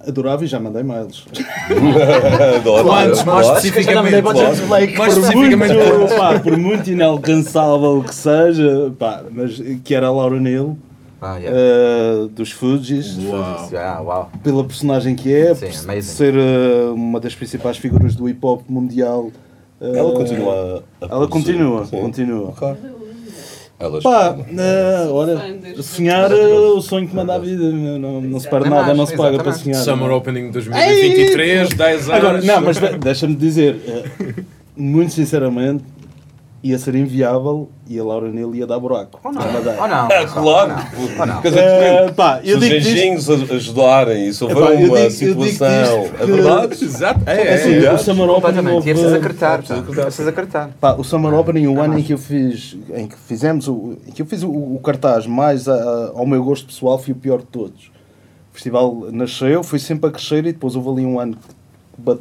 adorava 0.06 0.44
e 0.44 0.46
já 0.46 0.58
mandei 0.60 0.82
mails. 0.82 1.24
Quantos? 2.82 3.24
Mais 3.24 3.46
especificamente. 3.48 4.22
Mais 4.22 4.94
por, 4.96 5.08
especificamente 5.08 5.74
muito, 5.74 5.90
quantos? 5.98 6.16
pá, 6.16 6.38
por 6.40 6.56
muito 6.56 6.90
inalcançável 6.90 8.02
que 8.06 8.14
seja, 8.14 8.92
pá, 8.98 9.22
mas 9.30 9.60
que 9.84 9.94
era 9.94 10.06
a 10.08 10.10
Laura 10.12 10.40
Neal, 10.40 10.76
Ah, 11.20 11.36
yeah. 11.36 11.58
eh, 11.58 12.28
dos 12.34 12.50
Fugees, 12.50 13.18
Uau. 13.18 13.68
Ah, 13.76 14.26
pela 14.42 14.64
personagem 14.64 15.14
que 15.14 15.32
é, 15.34 15.54
Sim, 15.54 15.66
por 15.66 15.90
amazing. 15.90 16.02
ser 16.02 16.34
eh, 16.34 16.90
uma 16.94 17.20
das 17.20 17.34
principais 17.34 17.76
figuras 17.76 18.14
do 18.14 18.28
hip 18.28 18.38
hop 18.44 18.62
mundial. 18.68 19.30
eh, 19.80 19.98
Ela 19.98 20.12
continua 20.12 20.52
a, 20.52 20.56
a 20.56 21.08
Ela 21.08 21.28
produzir. 21.28 21.28
continua, 21.28 21.84
Sim. 21.86 22.00
continua. 22.00 22.48
Ok. 22.48 22.68
Ela 23.80 24.00
Pá, 24.02 24.36
olha, 25.10 25.38
Fã 25.38 25.56
das- 25.74 25.86
sonhar 25.86 26.30
é 26.30 26.46
o 26.48 26.80
sonho 26.82 27.08
que 27.08 27.16
manda 27.16 27.34
a 27.34 27.38
vida, 27.38 27.64
não, 27.70 28.20
não 28.20 28.38
se 28.38 28.46
perde 28.48 28.66
Exatamente. 28.66 28.70
nada, 28.70 28.94
não 28.94 29.06
se 29.06 29.16
paga 29.16 29.38
para 29.42 29.52
sonhar. 29.52 29.82
Summer 29.82 30.10
Opening 30.10 30.50
2023, 30.50 31.70
10 31.70 32.08
anos. 32.10 32.10
Agora, 32.10 32.42
não, 32.42 32.60
mas 32.60 32.76
de- 32.78 32.98
deixa-me 32.98 33.34
dizer, 33.34 33.80
eh, 33.88 34.34
muito 34.76 35.12
sinceramente, 35.14 35.82
ia 36.62 36.78
ser 36.78 36.94
inviável 36.94 37.70
e 37.88 37.98
a 37.98 38.04
Laura 38.04 38.28
Neal 38.30 38.54
ia 38.54 38.66
dar 38.66 38.78
buraco. 38.78 39.18
Ou 39.24 39.32
não? 39.32 39.40
Ou 39.42 39.88
não? 39.88 40.10
É 40.10 40.26
claro. 40.26 40.74
Ou 41.18 41.26
não? 41.26 41.40
Quer 41.40 41.48
dizer, 41.48 42.12
pá, 42.14 42.40
se 42.42 42.52
os 42.52 42.62
anjinhos 42.62 43.30
a- 43.30 43.54
ajudarem 43.54 44.26
e 44.26 44.28
Epá, 44.28 44.44
eu 44.44 44.58
uma 44.58 44.76
digo- 44.76 45.10
situação. 45.10 45.40
disto 45.46 45.64
É 45.64 46.18
que- 46.18 46.32
verdade? 46.32 46.84
Exato. 46.84 47.20
É, 47.24 47.32
É 47.34 47.46
é, 47.46 47.54
assim, 47.54 47.74
é. 47.86 47.92
o 47.94 47.98
Summer 47.98 48.26
Completamente. 48.28 48.74
houve- 48.74 48.88
E 48.88 48.90
é 48.90 48.94
preciso 48.94 49.16
acreditar. 49.16 49.50
pá. 49.62 49.74
preciso 49.74 50.00
É 50.00 50.04
preciso 50.04 50.28
acreditar. 50.28 50.70
Pá, 50.80 50.94
o 50.96 51.02
Summer 51.04 51.32
Opening, 51.32 51.66
o 51.66 51.80
ano 51.80 51.98
em 51.98 52.02
que 52.02 52.12
eu 52.12 52.18
fiz, 52.18 52.76
em 52.94 53.06
que 53.08 53.16
fizemos, 53.16 53.66
o, 53.66 53.96
em 54.06 54.12
que 54.12 54.20
eu 54.20 54.26
fiz 54.26 54.42
o, 54.42 54.50
o 54.50 54.78
cartaz 54.84 55.26
mais 55.26 55.66
a- 55.66 56.12
ao 56.14 56.26
meu 56.26 56.44
gosto 56.44 56.66
pessoal 56.66 56.98
foi 56.98 57.12
o 57.12 57.16
pior 57.16 57.38
de 57.38 57.46
todos. 57.46 57.90
O 58.50 58.54
festival 58.54 59.06
nasceu, 59.12 59.62
foi 59.62 59.78
sempre 59.78 60.10
a 60.10 60.12
crescer 60.12 60.40
e 60.44 60.52
depois 60.52 60.76
houve 60.76 60.90
ali 60.90 61.06
um 61.06 61.18
ano 61.18 61.36
que 61.36 62.12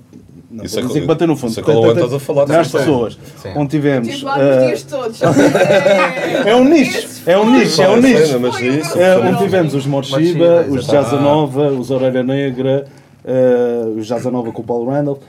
não, 0.51 0.65
Isso 0.65 0.75
vou 0.75 0.83
é 0.83 0.87
dizer 0.87 0.93
que- 0.95 1.01
que 1.01 1.07
bateu 1.07 1.27
no 1.27 1.35
fundo. 1.35 1.51
isso 1.51 1.59
é 1.59 1.63
que 1.63 1.69
o 1.71 1.91
estás 1.91 2.13
a 2.13 2.19
falar, 2.19 2.47
Nas 2.47 2.67
sim. 2.67 2.77
pessoas. 2.77 3.19
Sim. 3.41 3.49
Onde 3.55 3.69
tivemos. 3.69 4.07
Tive 4.07 4.25
lá 4.25 4.37
nos 4.37 4.45
eh, 4.47 4.65
dias 4.67 4.83
todos. 4.83 5.21
É, 5.21 6.49
é 6.49 6.55
um 6.55 6.63
nicho, 6.65 7.07
é 7.25 7.37
um 7.37 7.51
nicho, 7.51 7.81
é 7.81 7.89
um 7.89 7.97
nicho. 8.01 8.39
Mas 8.39 8.59
isso, 8.59 8.99
É, 8.99 9.17
onde 9.17 9.37
tivemos 9.39 9.73
os 9.75 9.85
Morshiba, 9.85 10.65
os 10.69 10.83
exato. 10.83 10.91
Jazza 10.91 11.19
Nova, 11.19 11.67
os 11.69 11.91
Orelha 11.91 12.23
Negra, 12.23 12.85
eh, 13.23 13.83
os 13.97 14.05
Jazza 14.07 14.31
Nova 14.31 14.51
com 14.51 14.61
o 14.61 14.65
Paulo 14.65 14.89
Randall. 14.89 15.19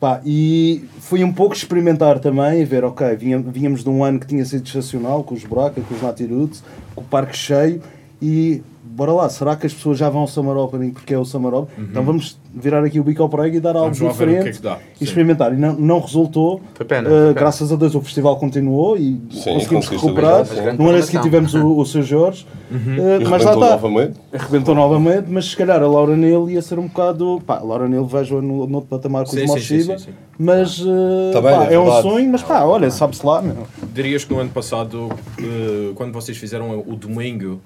Pá, 0.00 0.20
e 0.24 0.84
foi 1.00 1.24
um 1.24 1.32
pouco 1.32 1.56
experimentar 1.56 2.20
também, 2.20 2.60
e 2.60 2.64
ver, 2.64 2.84
ok, 2.84 3.16
vínhamos 3.16 3.82
de 3.82 3.90
um 3.90 4.04
ano 4.04 4.20
que 4.20 4.28
tinha 4.28 4.44
sido 4.44 4.64
excepcional, 4.64 5.24
com 5.24 5.34
os 5.34 5.42
Buraca, 5.44 5.80
com 5.80 5.92
os 5.92 6.00
Nati 6.00 6.24
Roots, 6.24 6.62
com 6.94 7.00
o 7.00 7.04
parque 7.04 7.36
cheio, 7.36 7.82
e 8.22 8.62
bora 8.90 9.12
lá, 9.12 9.28
será 9.28 9.54
que 9.56 9.66
as 9.66 9.72
pessoas 9.74 9.98
já 9.98 10.08
vão 10.10 10.22
ao 10.22 10.26
Summer 10.26 10.56
Opening 10.56 10.90
porque 10.90 11.14
é 11.14 11.18
o 11.18 11.24
Summer 11.24 11.54
Opening? 11.54 11.88
Então 11.90 12.02
vamos 12.02 12.38
virar 12.54 12.82
aqui 12.84 12.98
o 12.98 13.04
bico 13.04 13.22
ao 13.22 13.28
prego 13.28 13.56
e 13.56 13.60
dar 13.60 13.76
algo 13.76 13.94
Vamos 13.94 14.00
lá 14.00 14.10
ver 14.12 14.14
o 14.14 14.16
que 14.16 14.22
é 14.22 14.36
diferente 14.38 14.56
que 14.56 14.62
dá. 14.62 14.78
e 14.94 14.98
Sim. 14.98 15.04
experimentar. 15.04 15.52
E 15.52 15.56
não, 15.56 15.72
não 15.74 16.00
resultou. 16.00 16.60
Foi 16.74 16.84
pena, 16.86 17.08
Eh, 17.08 17.10
foi 17.10 17.20
pena. 17.20 17.32
graças 17.34 17.72
a 17.72 17.76
Deus 17.76 17.94
o 17.94 18.00
festival 18.00 18.36
continuou 18.36 18.96
e 18.96 19.20
Sim, 19.30 19.54
conseguimos 19.54 19.86
recuperar. 19.88 20.46
No 20.78 20.88
ano 20.88 20.98
a 20.98 21.02
seguir 21.02 21.20
tivemos 21.22 21.54
o, 21.54 21.78
o 21.78 21.86
seu 21.86 22.02
Jorge, 22.02 22.46
eh, 22.72 23.18
E 23.20 23.24
mas 23.28 23.44
lá 23.44 23.52
está. 23.54 23.70
novamente. 23.70 24.14
Arrebentou 24.32 24.74
novamente, 24.74 25.24
mas 25.28 25.46
se 25.46 25.56
calhar 25.56 25.82
a 25.82 25.86
Laura 25.86 26.16
Neal 26.16 26.48
ia 26.50 26.62
ser 26.62 26.78
um 26.78 26.86
bocado. 26.88 27.40
Pá, 27.46 27.58
a 27.58 27.62
Laura 27.62 27.88
Neal 27.88 28.04
vejo 28.06 28.40
no, 28.40 28.66
no 28.66 28.74
outro 28.76 28.88
patamar 28.90 29.24
com 29.24 29.30
sim, 29.32 29.46
Moshiba, 29.46 29.96
mas 30.38 30.80
eh, 30.80 31.30
Tá 31.32 31.40
bem, 31.40 31.50
pá, 31.52 31.64
é 31.66 31.74
é, 31.74 31.78
um 31.78 32.02
sonho, 32.02 32.30
mas 32.30 32.42
pá, 32.42 32.64
olha, 32.64 32.90
sabe-se 32.90 33.24
lá, 33.24 33.40
meu. 33.42 33.56
Dirias 33.94 34.24
que 34.24 34.32
no 34.32 34.40
ano 34.40 34.50
passado, 34.50 35.08
eh, 35.38 35.92
quando 35.94 36.12
vocês 36.12 36.36
fizeram 36.36 36.78
o 36.86 36.96
domingo, 36.96 37.60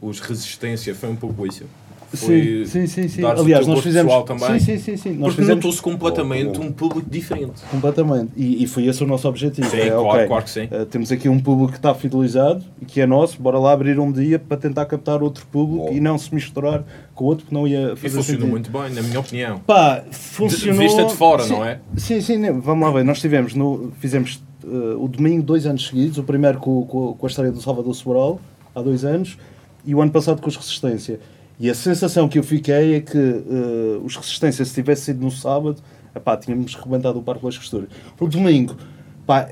os 0.00 0.20
Resistência, 0.20 0.94
foi 0.94 1.08
um 1.10 1.16
pouco 1.16 1.46
isso? 1.46 1.64
Foi 2.12 2.64
Sim, 2.64 2.86
sim, 2.86 3.08
sim. 3.08 3.24
Aliás, 3.24 3.66
nós 3.66 3.80
fizemos. 3.80 4.12
pessoal 4.12 4.22
também. 4.38 4.60
Sim, 4.60 4.76
sim, 4.76 4.78
sim. 4.78 4.96
sim. 4.96 5.10
Nós 5.14 5.30
Porque 5.30 5.40
fizemos 5.40 5.56
notou-se 5.56 5.82
completamente 5.82 6.60
um 6.60 6.70
público 6.70 7.10
diferente. 7.10 7.60
completamente. 7.72 8.30
E, 8.36 8.62
e 8.62 8.66
foi 8.68 8.86
esse 8.86 9.02
o 9.02 9.06
nosso 9.06 9.26
objetivo. 9.26 9.68
Sim, 9.68 9.78
é, 9.78 9.88
claro, 9.90 10.04
ok, 10.06 10.26
claro 10.28 10.44
que 10.44 10.50
sim. 10.50 10.68
eh, 10.70 10.84
temos 10.84 11.10
aqui 11.10 11.28
um 11.28 11.40
público 11.40 11.72
que 11.72 11.78
está 11.78 11.92
fidelizado 11.92 12.62
e 12.80 12.84
que 12.84 13.00
é 13.00 13.06
nosso, 13.06 13.40
bora 13.42 13.58
lá 13.58 13.72
abrir 13.72 13.98
um 13.98 14.12
dia 14.12 14.38
para 14.38 14.56
tentar 14.56 14.86
captar 14.86 15.24
outro 15.24 15.44
público 15.46 15.86
Bom. 15.86 15.92
e 15.92 15.98
não 15.98 16.16
se 16.16 16.32
misturar 16.32 16.84
com 17.16 17.24
outro 17.24 17.46
que 17.46 17.52
não 17.54 17.66
ia 17.66 17.94
E 17.94 17.96
fazer 17.96 18.16
funcionou 18.18 18.22
sentido. 18.22 18.46
muito 18.48 18.70
bem, 18.70 18.90
na 18.94 19.02
minha 19.02 19.18
opinião. 19.18 19.58
Pá, 19.66 20.04
funcionou. 20.12 20.78
vista 20.78 21.04
de 21.04 21.14
fora, 21.16 21.42
Sim, 21.42 21.54
não 21.54 21.64
é? 21.64 21.80
Sim, 21.96 22.20
sim, 22.20 22.40
vamos 22.60 22.86
lá 22.86 22.92
ver. 22.94 23.04
Nós 23.04 23.20
tivemos, 23.20 23.54
no, 23.54 23.90
fizemos 23.98 24.40
eh, 24.62 24.66
o 24.96 25.08
domingo 25.08 25.42
dois 25.42 25.66
anos 25.66 25.84
seguidos, 25.88 26.16
o 26.16 26.22
primeiro 26.22 26.58
com, 26.60 26.86
com, 26.86 27.14
com 27.14 27.26
a 27.26 27.28
história 27.28 27.50
do 27.50 27.60
Salvador 27.60 27.92
Sobral, 27.92 28.40
há 28.72 28.80
dois 28.80 29.04
anos, 29.04 29.36
e 29.84 29.94
o 29.94 30.00
ano 30.00 30.10
passado 30.10 30.40
com 30.40 30.48
os 30.48 30.56
Resistência. 30.56 31.20
E 31.58 31.70
a 31.70 31.74
sensação 31.74 32.28
que 32.28 32.38
eu 32.38 32.42
fiquei 32.42 32.96
é 32.96 33.00
que 33.00 33.18
eh, 33.18 34.00
os 34.02 34.16
Resistência, 34.16 34.64
se 34.64 34.74
tivesse 34.74 35.02
sido 35.02 35.20
no 35.20 35.30
sábado, 35.30 35.80
epá, 36.14 36.36
tínhamos 36.36 36.74
rebentado 36.74 37.18
o 37.18 37.22
Parque 37.22 37.44
das 37.44 37.56
Costuras. 37.56 37.88
O 38.18 38.26
domingo, 38.26 38.76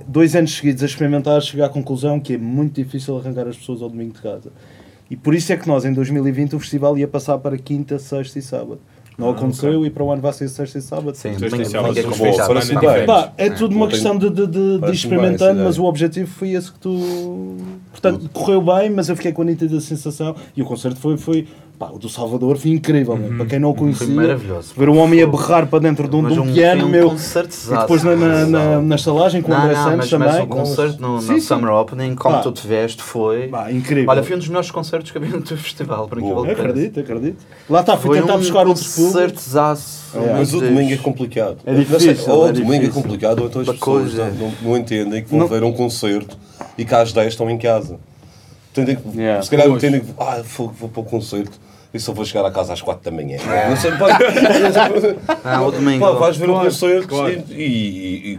dois 0.06 0.34
anos 0.34 0.54
seguidos 0.54 0.82
a 0.82 0.86
experimentar, 0.86 1.40
chegar 1.42 1.66
à 1.66 1.68
conclusão 1.68 2.20
que 2.20 2.34
é 2.34 2.38
muito 2.38 2.74
difícil 2.82 3.16
arrancar 3.16 3.46
as 3.46 3.56
pessoas 3.56 3.82
ao 3.82 3.88
domingo 3.88 4.12
de 4.12 4.20
casa. 4.20 4.50
E 5.10 5.16
por 5.16 5.34
isso 5.34 5.52
é 5.52 5.56
que 5.56 5.68
nós, 5.68 5.84
em 5.84 5.92
2020, 5.92 6.56
o 6.56 6.60
festival 6.60 6.96
ia 6.96 7.06
passar 7.06 7.38
para 7.38 7.58
quinta, 7.58 7.98
sexta 7.98 8.38
e 8.38 8.42
sábado. 8.42 8.80
Não 9.18 9.30
aconteceu 9.30 9.84
e 9.86 9.90
para 9.90 10.02
o 10.02 10.10
ano 10.10 10.22
vai 10.22 10.32
ser 10.32 10.48
sexta 10.48 10.78
e 10.78 10.82
sábado. 10.82 11.14
Sim, 11.14 11.38
Sexta 11.38 11.56
e 11.62 11.64
sábado. 11.66 11.94
é. 13.02 13.04
Pá, 13.06 13.32
é 13.36 13.50
tudo 13.50 13.76
uma 13.76 13.86
questão 13.88 14.16
de, 14.18 14.30
de, 14.30 14.46
de- 14.46 14.78
de 14.78 14.92
experimentando, 14.92 15.62
mas 15.64 15.78
o 15.78 15.84
objetivo 15.84 16.28
foi 16.30 16.50
esse 16.52 16.72
que 16.72 16.78
tu. 16.78 17.56
Portanto, 17.90 18.28
correu 18.32 18.60
bem, 18.62 18.90
mas 18.90 19.08
eu 19.08 19.16
fiquei 19.16 19.32
com 19.32 19.42
a 19.42 19.44
nítida 19.44 19.80
sensação. 19.80 20.34
E 20.56 20.62
o 20.62 20.64
concerto 20.64 20.98
foi. 20.98 21.16
foi 21.16 21.46
pá, 21.86 21.90
o 21.92 21.98
do 21.98 22.08
Salvador 22.08 22.56
foi 22.56 22.70
incrível, 22.70 23.16
meu. 23.16 23.36
para 23.38 23.46
quem 23.46 23.58
não 23.58 23.70
o 23.70 23.74
conhecia. 23.74 24.06
Foi 24.06 24.14
maravilhoso. 24.14 24.72
Ver 24.76 24.88
um 24.88 24.98
homem 24.98 25.22
a 25.22 25.26
berrar 25.26 25.66
para 25.66 25.80
dentro 25.80 26.06
de 26.08 26.14
um, 26.14 26.28
de 26.28 26.38
um 26.38 26.42
um- 26.44 26.52
piano, 26.52 26.86
um 26.86 26.88
meu. 26.88 27.10
concerto 27.10 27.56
E 27.70 27.76
depois 27.76 28.02
na, 28.04 28.14
na, 28.14 28.46
na, 28.46 28.80
na 28.82 28.94
estalagem 28.94 29.42
com 29.42 29.50
o 29.50 29.54
Não, 29.54 29.62
André 29.62 29.74
não, 29.74 29.82
Santos 29.82 29.96
mas, 29.98 30.10
também. 30.10 30.28
mas 30.28 30.38
o 30.40 30.46
concerto 30.46 31.02
no, 31.02 31.20
Sim, 31.20 31.32
no 31.32 31.40
sim. 31.40 31.46
Summer 31.46 31.70
Opening, 31.72 32.14
como 32.14 32.36
Pá. 32.36 32.42
tu 32.42 32.52
te 32.52 32.66
veste, 32.66 33.02
foi. 33.02 33.48
Pá, 33.48 33.72
incrível. 33.72 34.08
Olha, 34.10 34.22
foi 34.22 34.36
um 34.36 34.38
dos 34.38 34.48
melhores 34.48 34.70
concertos 34.70 35.10
que 35.10 35.18
havia 35.18 35.30
no 35.30 35.42
teu 35.42 35.56
festival, 35.56 36.06
por 36.06 36.18
incrível 36.18 36.44
que. 36.44 36.50
Acredito, 36.52 37.00
acredito. 37.00 37.44
Lá 37.68 37.80
está, 37.80 37.96
fui 37.96 38.10
Foi 38.10 38.20
tentar 38.20 38.34
um 38.34 38.38
buscar 38.38 38.66
outros 38.66 38.94
públicos. 38.94 39.54
É. 39.56 40.32
Mas 40.34 40.52
o 40.54 40.60
domingo 40.60 40.92
é 40.92 40.96
complicado. 40.96 41.58
É 41.64 41.74
difícil, 41.74 42.32
Ou 42.32 42.46
é 42.46 42.50
o 42.50 42.52
domingo 42.52 42.84
é 42.84 42.88
complicado, 42.88 43.40
ou 43.40 43.46
então 43.46 43.62
as 43.62 43.68
pessoas 43.68 44.14
coisa. 44.14 44.32
não, 44.62 44.76
entendem 44.76 45.22
que 45.24 45.30
vão 45.30 45.46
ver 45.48 45.64
um 45.64 45.72
concerto 45.72 46.36
e 46.76 46.84
que 46.84 46.94
às 46.94 47.12
10 47.12 47.28
estão 47.28 47.50
em 47.50 47.58
casa. 47.58 47.98
Entendem 48.72 48.96
que, 48.96 49.02
Yeah. 49.18 49.42
Se 49.42 49.50
calhar 49.50 49.66
que 49.78 49.86
ah, 50.18 50.42
vou, 50.56 50.72
vou 50.80 50.88
para 50.88 51.00
o 51.00 51.04
concerto 51.04 51.58
e 51.94 52.00
só 52.00 52.12
vou 52.12 52.24
chegar 52.24 52.44
a 52.46 52.50
casa 52.50 52.72
às 52.72 52.80
4 52.80 53.02
da 53.04 53.10
manhã. 53.16 53.36
É. 53.38 53.68
Não 53.68 53.76
sei, 53.76 53.92
pá, 53.92 54.18
Ah, 55.44 55.62
o 55.62 55.70
domingo. 55.70 56.04
pá, 56.04 56.12
vais 56.12 56.36
ver 56.36 56.48
um 56.48 56.52
Claro, 56.54 56.68
concerto 56.68 57.08
claro. 57.08 57.32
e, 57.50 57.54
e- 57.54 58.32
e 58.34 58.38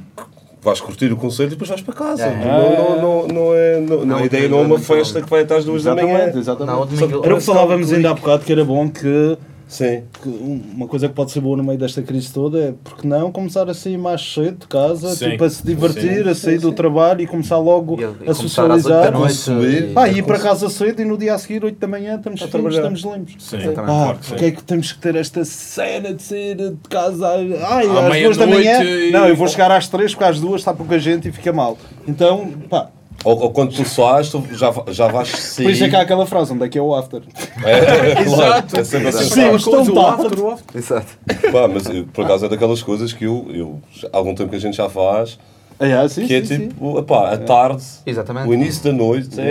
vais 0.61 0.79
curtir 0.81 1.11
o 1.11 1.17
concerto 1.17 1.51
e 1.53 1.55
depois 1.55 1.69
vais 1.69 1.81
para 1.81 1.93
casa. 1.93 2.23
É. 2.23 2.45
Não, 2.45 2.71
não, 2.75 3.01
não, 3.01 3.27
não 3.27 3.53
é, 3.53 3.79
não, 3.79 4.05
Não, 4.05 4.17
a 4.17 4.25
ideia 4.25 4.47
não 4.47 4.57
é 4.57 4.61
é 4.61 4.63
uma 4.63 4.69
muito 4.69 4.85
festa 4.85 5.21
que 5.21 5.29
vai 5.29 5.41
até 5.41 5.55
às 5.57 5.65
2 5.65 5.83
da 5.83 5.93
manhã. 5.95 6.07
Exatamente, 6.35 6.37
exatamente. 6.39 7.25
Era 7.25 7.35
o 7.35 7.37
que 7.37 7.43
falávamos 7.43 7.91
ainda 7.93 8.09
há 8.11 8.13
bocado, 8.13 8.43
que 8.45 8.51
era 8.51 8.63
bom 8.65 8.89
que 8.89 9.37
Sim. 9.73 10.03
que 10.21 10.29
uma 10.29 10.87
coisa 10.87 11.07
que 11.09 11.15
pode 11.15 11.31
ser 11.31 11.39
boa 11.41 11.57
no 11.57 11.63
meio 11.63 11.77
desta 11.79 12.01
crise 12.01 12.31
toda 12.31 12.59
é 12.59 12.73
porque 12.83 13.07
não 13.07 13.31
começar 13.31 13.67
a 13.69 13.73
sair 13.73 13.97
mais 13.97 14.21
cedo 14.21 14.59
de 14.59 14.67
casa, 14.67 15.15
Sim. 15.15 15.31
tipo, 15.31 15.43
a 15.43 15.49
se 15.49 15.65
divertir, 15.65 16.23
Sim. 16.23 16.29
a 16.29 16.35
sair 16.35 16.59
do 16.59 16.71
trabalho 16.71 17.21
e 17.21 17.27
começar 17.27 17.57
logo 17.57 17.95
E- 17.99 18.01
e 18.01 18.05
a 18.05 18.09
oito 18.09 18.33
socializar. 18.35 19.11
noite 19.11 19.27
consumir. 19.33 19.89
e- 19.89 19.93
Pá, 19.93 20.07
e 20.07 20.19
ir 20.19 20.23
para 20.23 20.39
casa 20.39 20.69
cedo 20.69 21.01
e 21.01 21.05
no 21.05 21.17
dia 21.17 21.33
a 21.33 21.37
seguir, 21.39 21.63
8 21.65 21.79
da 21.79 21.87
manhã, 21.87 22.15
estamos 22.17 22.41
A 22.43 22.47
trabalhar. 22.47 22.77
estamos 22.77 23.01
limpos. 23.01 23.35
Sim, 23.39 23.57
Exatamente. 23.57 23.91
Ah, 23.91 24.15
porque 24.21 24.39
sim. 24.39 24.45
é 24.45 24.51
que 24.51 24.63
temos 24.63 24.91
que 24.91 24.99
ter 24.99 25.15
esta 25.15 25.43
cena 25.43 26.13
de 26.13 26.21
sair 26.21 26.55
de 26.55 26.75
casa 26.89 27.27
ai, 27.29 27.87
À 27.87 28.07
às 28.07 28.21
duas 28.21 28.37
da 28.37 28.45
meia-noite 28.45 28.49
manhã? 28.79 28.83
e- 28.83 29.11
Não, 29.11 29.27
eu 29.27 29.35
vou 29.35 29.47
chegar 29.47 29.71
às 29.71 29.87
três 29.87 30.11
porque 30.13 30.23
às 30.29 30.39
duas 30.39 30.61
está 30.61 30.73
pouca 30.73 30.99
gente 30.99 31.27
e 31.27 31.31
fica 31.31 31.51
mal. 31.51 31.77
Então, 32.07 32.47
pá, 32.69 32.89
Ou, 33.23 33.39
ou 33.39 33.51
quando 33.51 33.73
tu 33.73 33.85
sais, 33.85 34.29
tu 34.29 34.43
já, 34.51 34.73
já 34.87 35.07
vais 35.07 35.29
sair. 35.29 35.65
por 35.65 35.71
isso 35.71 35.83
é 35.85 35.89
que 35.89 35.95
há 35.95 36.01
aquela 36.01 36.25
frase, 36.25 36.53
onde 36.53 36.65
é 36.65 36.69
que 36.69 36.77
é 36.77 36.81
o 36.81 36.93
after? 36.93 37.21
É, 37.63 38.23
claro, 38.23 38.29
Exato. 38.29 38.79
É 38.79 38.83
sempre 38.83 39.07
assim. 39.07 39.23
Sim, 39.23 39.41
então 39.41 39.95
o 39.95 40.07
after, 40.07 40.39
o 40.39 40.51
after. 40.51 40.77
Exato. 40.77 41.07
Pá, 41.51 41.67
mas 41.67 41.85
eu, 41.87 42.05
por 42.07 42.25
acaso 42.25 42.45
é 42.45 42.49
daquelas 42.49 42.81
coisas 42.83 43.13
que 43.13 43.25
eu, 43.25 43.47
eu 43.49 43.81
há 44.11 44.17
algum 44.17 44.35
tempo 44.35 44.49
que 44.49 44.55
a 44.55 44.59
gente 44.59 44.75
já 44.75 44.89
faz, 44.89 45.39
É, 45.83 46.07
sim, 46.07 46.25
que 46.27 46.33
é 46.35 46.39
sim, 46.41 46.45
sim. 46.45 46.67
tipo, 46.69 46.99
epá, 46.99 47.31
a 47.33 47.37
tarde, 47.37 47.83
Exatamente. 48.05 48.47
o 48.47 48.53
início 48.53 48.83
da 48.83 48.93
noite, 48.93 49.39
É, 49.39 49.43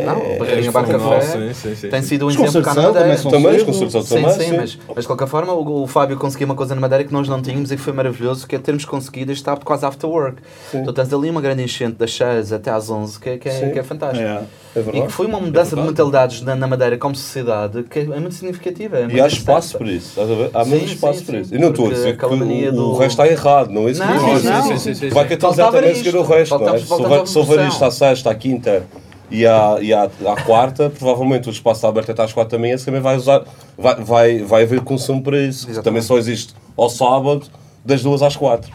é, 0.00 0.04
Não, 0.04 0.18
o 0.34 0.38
Barreirinha 0.38 0.72
Bar 0.72 0.86
Café 0.86 1.20
sim, 1.20 1.54
sim, 1.54 1.74
sim, 1.76 1.88
tem 1.88 2.02
sim. 2.02 2.08
sido 2.08 2.24
um 2.24 2.28
Os 2.28 2.34
exemplo 2.36 2.62
cá 2.62 2.74
na 2.74 2.82
Madeira. 2.82 3.16
também 3.16 3.56
os 3.56 3.62
concertos 3.62 4.08
Sim, 4.08 4.14
também, 4.16 4.30
sim, 4.32 4.40
sim. 4.50 4.56
mas, 4.56 4.78
mas 4.94 5.04
de 5.04 5.06
qualquer 5.06 5.28
forma 5.28 5.52
o, 5.52 5.82
o 5.82 5.86
Fábio 5.86 6.16
conseguiu 6.16 6.46
uma 6.46 6.54
coisa 6.54 6.74
na 6.74 6.80
Madeira 6.80 7.04
que 7.04 7.12
nós 7.12 7.28
não 7.28 7.40
tínhamos 7.40 7.70
e 7.70 7.76
que 7.76 7.82
foi 7.82 7.92
maravilhoso, 7.92 8.46
que 8.46 8.56
é 8.56 8.58
termos 8.58 8.84
conseguido 8.84 9.30
estar 9.32 9.56
quase 9.58 9.84
after 9.86 10.08
work. 10.10 10.42
Tu 10.72 10.92
tens 10.92 11.12
ali 11.12 11.30
uma 11.30 11.40
grande 11.40 11.62
enchente 11.62 11.94
das 11.96 12.12
6 12.14 12.52
até 12.52 12.70
às 12.70 12.90
11, 12.90 13.18
que, 13.20 13.28
é- 13.30 13.38
que, 13.38 13.48
é, 13.48 13.52
Sim. 13.52 13.70
que 13.70 13.78
é 13.78 13.82
fantástico. 13.82 14.24
É. 14.24 14.42
É 14.74 14.80
E 14.98 15.02
que 15.02 15.12
foi 15.12 15.26
uma 15.26 15.38
mudança 15.38 15.76
É 15.76 15.80
de 15.80 15.86
mentalidades 15.86 16.40
na, 16.40 16.56
na 16.56 16.66
Madeira 16.66 16.96
como 16.96 17.14
sociedade 17.14 17.82
que 17.82 17.98
é 17.98 18.04
muito 18.04 18.32
significativa. 18.34 18.96
É 18.96 19.02
E 19.02 19.04
muito 19.04 19.22
há 19.22 19.26
espaço 19.26 19.76
para 19.76 19.90
isso? 19.90 20.18
Há 20.54 20.64
Sim, 20.64 20.70
muito 20.70 20.86
sim, 20.88 20.94
espaço 20.94 21.18
sim. 21.18 21.24
para 21.26 21.38
isso. 21.40 21.54
E 21.54 21.58
não 21.58 21.68
estou 21.68 21.88
a 21.88 21.92
dizer 21.92 22.16
que 22.16 22.24
o, 22.24 22.72
do- 22.72 22.90
o 22.92 22.96
resto 22.96 23.20
está 23.22 23.28
errado, 23.30 23.70
não 23.70 23.86
é 23.86 23.90
isso 23.90 24.00
que 24.02 24.08
eu 24.08 24.14
Não, 24.14 24.16
estou 24.16 24.32
a 24.32 24.36
dizer. 24.38 24.50
não. 24.50 24.62
Sim, 24.62 24.78
sim, 24.78 24.94
sim, 24.94 25.08
Vai 25.10 25.24
sim. 25.24 25.28
que 25.28 25.34
então 25.34 25.51
Faltava 25.51 25.51
exatamente 25.52 25.98
seguir 25.98 26.16
o 26.16 26.22
resto, 26.22 26.54
é? 26.54 26.78
Se 26.78 26.92
houver- 26.92 27.26
Se 27.26 27.38
houver 27.38 27.54
evolução. 27.54 27.68
isto 27.68 27.84
à 27.84 27.90
sexta, 27.90 28.30
à 28.30 28.34
quinta 28.34 28.84
e 29.30 29.46
à, 29.46 29.78
e 29.80 29.92
à, 29.94 30.04
à 30.04 30.42
quarta, 30.44 30.90
provavelmente 30.90 31.48
o 31.48 31.52
espaço 31.52 31.78
está 31.78 31.88
aberto 31.88 32.10
até 32.10 32.22
às 32.22 32.32
quatro 32.32 32.52
da 32.52 32.58
manhã, 32.60 32.76
se 32.76 32.84
também 32.84 33.00
vai 33.00 33.16
usar, 33.16 33.42
vai, 33.78 33.94
vai, 33.96 34.38
vai 34.40 34.62
haver 34.64 34.80
consumo 34.82 35.22
para 35.22 35.38
isso. 35.38 35.64
Exatamente. 35.66 35.84
Também 35.84 36.02
só 36.02 36.18
existe 36.18 36.54
ao 36.76 36.90
sábado, 36.90 37.46
das 37.84 38.02
duas 38.02 38.22
às 38.22 38.36
quatro. 38.36 38.70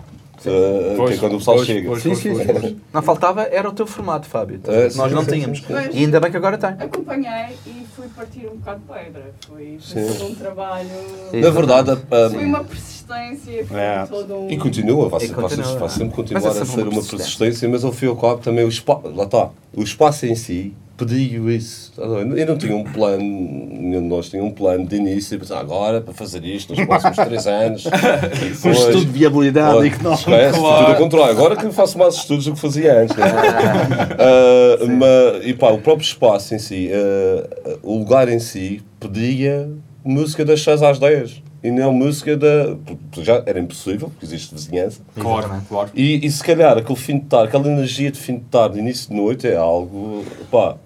Uh, 0.45 1.07
que 1.07 1.13
é 1.13 1.17
quando 1.17 1.33
o 1.33 1.37
pessoal 1.39 1.57
pois, 1.57 1.67
chega. 1.67 1.89
pois, 1.89 2.03
Sim, 2.03 2.09
pois, 2.09 2.19
sim, 2.21 2.33
pois, 2.35 2.47
sim. 2.47 2.53
pois. 2.61 2.75
Não 2.93 3.01
faltava, 3.01 3.41
era 3.43 3.67
o 3.67 3.73
teu 3.73 3.87
formato, 3.87 4.27
Fábio. 4.27 4.61
É, 4.67 4.87
que 4.87 4.95
nós 4.95 5.09
sim, 5.09 5.15
não 5.15 5.25
tínhamos. 5.25 5.59
sim, 5.59 5.65
sim. 5.65 5.89
E 5.93 5.97
ainda 6.05 6.19
bem 6.19 6.29
que 6.31 6.37
agora 6.37 6.57
tem. 6.59 6.69
Acompanhei 6.69 7.55
e 7.65 7.85
fui 7.95 8.07
partir 8.15 8.45
um 8.45 8.55
bocado 8.57 8.79
de 8.81 8.93
pedra. 8.93 9.31
Foi, 9.47 9.79
foi 9.81 10.27
um 10.27 10.35
trabalho. 10.35 10.87
Na 11.33 11.49
verdade, 11.49 11.91
a- 11.91 12.29
Foi 12.29 12.45
uma 12.45 12.63
persistência, 12.63 12.96
foi 13.07 13.79
É. 13.79 14.05
todo 14.05 14.35
um. 14.35 14.49
E 14.49 14.57
continua, 14.57 15.09
vai, 15.09 15.23
E 15.23 15.29
continua. 15.29 15.89
sempre 15.89 16.05
Mas 16.07 16.15
continuar 16.15 16.41
é 16.43 16.47
a 16.47 16.51
sempre 16.53 16.67
ser 16.67 16.87
uma 16.87 17.03
persistência, 17.03 17.69
mas 17.69 17.83
ao 17.83 17.91
fim 17.91 18.05
e 18.05 18.09
ao 18.09 18.15
cabo 18.17 18.37
também 18.37 18.65
o 18.65 18.69
espaço, 18.69 19.07
lá 19.15 19.23
está, 19.23 19.49
o 19.75 19.81
espaço 19.81 20.25
em 20.25 20.35
si 20.35 20.73
pediu 20.97 21.49
isso. 21.49 21.93
Eu 21.95 22.47
não 22.47 22.57
tinha 22.57 22.75
um 22.75 22.83
plano, 22.83 23.23
nenhum 23.23 24.01
de 24.01 24.07
nós 24.07 24.29
tinha 24.29 24.43
um 24.43 24.49
plano 24.49 24.85
de 24.87 24.95
início, 24.95 25.37
pensar 25.37 25.59
agora 25.59 26.01
para 26.01 26.11
fazer 26.11 26.43
isto 26.43 26.73
nos 26.75 26.85
próximos 26.85 27.17
três 27.17 27.45
anos. 27.45 27.85
Um 28.65 28.71
estudo 28.71 29.05
de 29.05 29.11
viabilidade 29.11 29.77
olha, 29.77 29.87
económica. 29.87 30.21
esquece, 30.31 30.55
tudo 30.55 30.65
ao 30.67 30.95
contrário. 30.95 31.31
Agora 31.31 31.55
que 31.55 31.65
eu 31.65 31.71
faço 31.71 31.99
mais 31.99 32.15
estudos 32.15 32.45
do 32.45 32.53
que 32.53 32.59
fazia 32.59 33.01
antes. 33.01 33.15
Né? 33.15 33.25
Ah, 34.19 34.85
mas, 34.87 35.45
e 35.45 35.53
pá, 35.53 35.69
o 35.69 35.77
próprio 35.79 36.03
espaço 36.05 36.55
em 36.55 36.59
si, 36.59 36.89
ah, 36.91 37.77
o 37.83 37.99
lugar 37.99 38.27
em 38.27 38.39
si, 38.39 38.81
pedia 38.99 39.69
música 40.03 40.43
das 40.43 40.61
6 40.61 40.81
às 40.81 40.99
10. 40.99 41.43
E 41.67 41.71
não 41.71 41.91
música 41.91 42.37
da. 42.37 42.77
Já 43.21 43.43
era 43.45 43.59
impossível, 43.59 44.09
porque 44.09 44.25
existe 44.25 44.55
vizinhança. 44.55 45.01
Claro, 45.13 45.61
claro. 45.67 45.89
E, 45.93 46.25
e 46.25 46.31
se 46.31 46.41
calhar 46.41 46.77
aquele 46.77 46.97
fim 46.97 47.19
de 47.19 47.25
tarde, 47.25 47.49
aquela 47.49 47.67
energia 47.67 48.09
de 48.09 48.17
fim 48.17 48.35
de 48.35 48.45
tarde, 48.45 48.79
início 48.79 49.09
de 49.09 49.15
noite, 49.15 49.47
é 49.47 49.57
algo. 49.57 50.23
pá. 50.49 50.77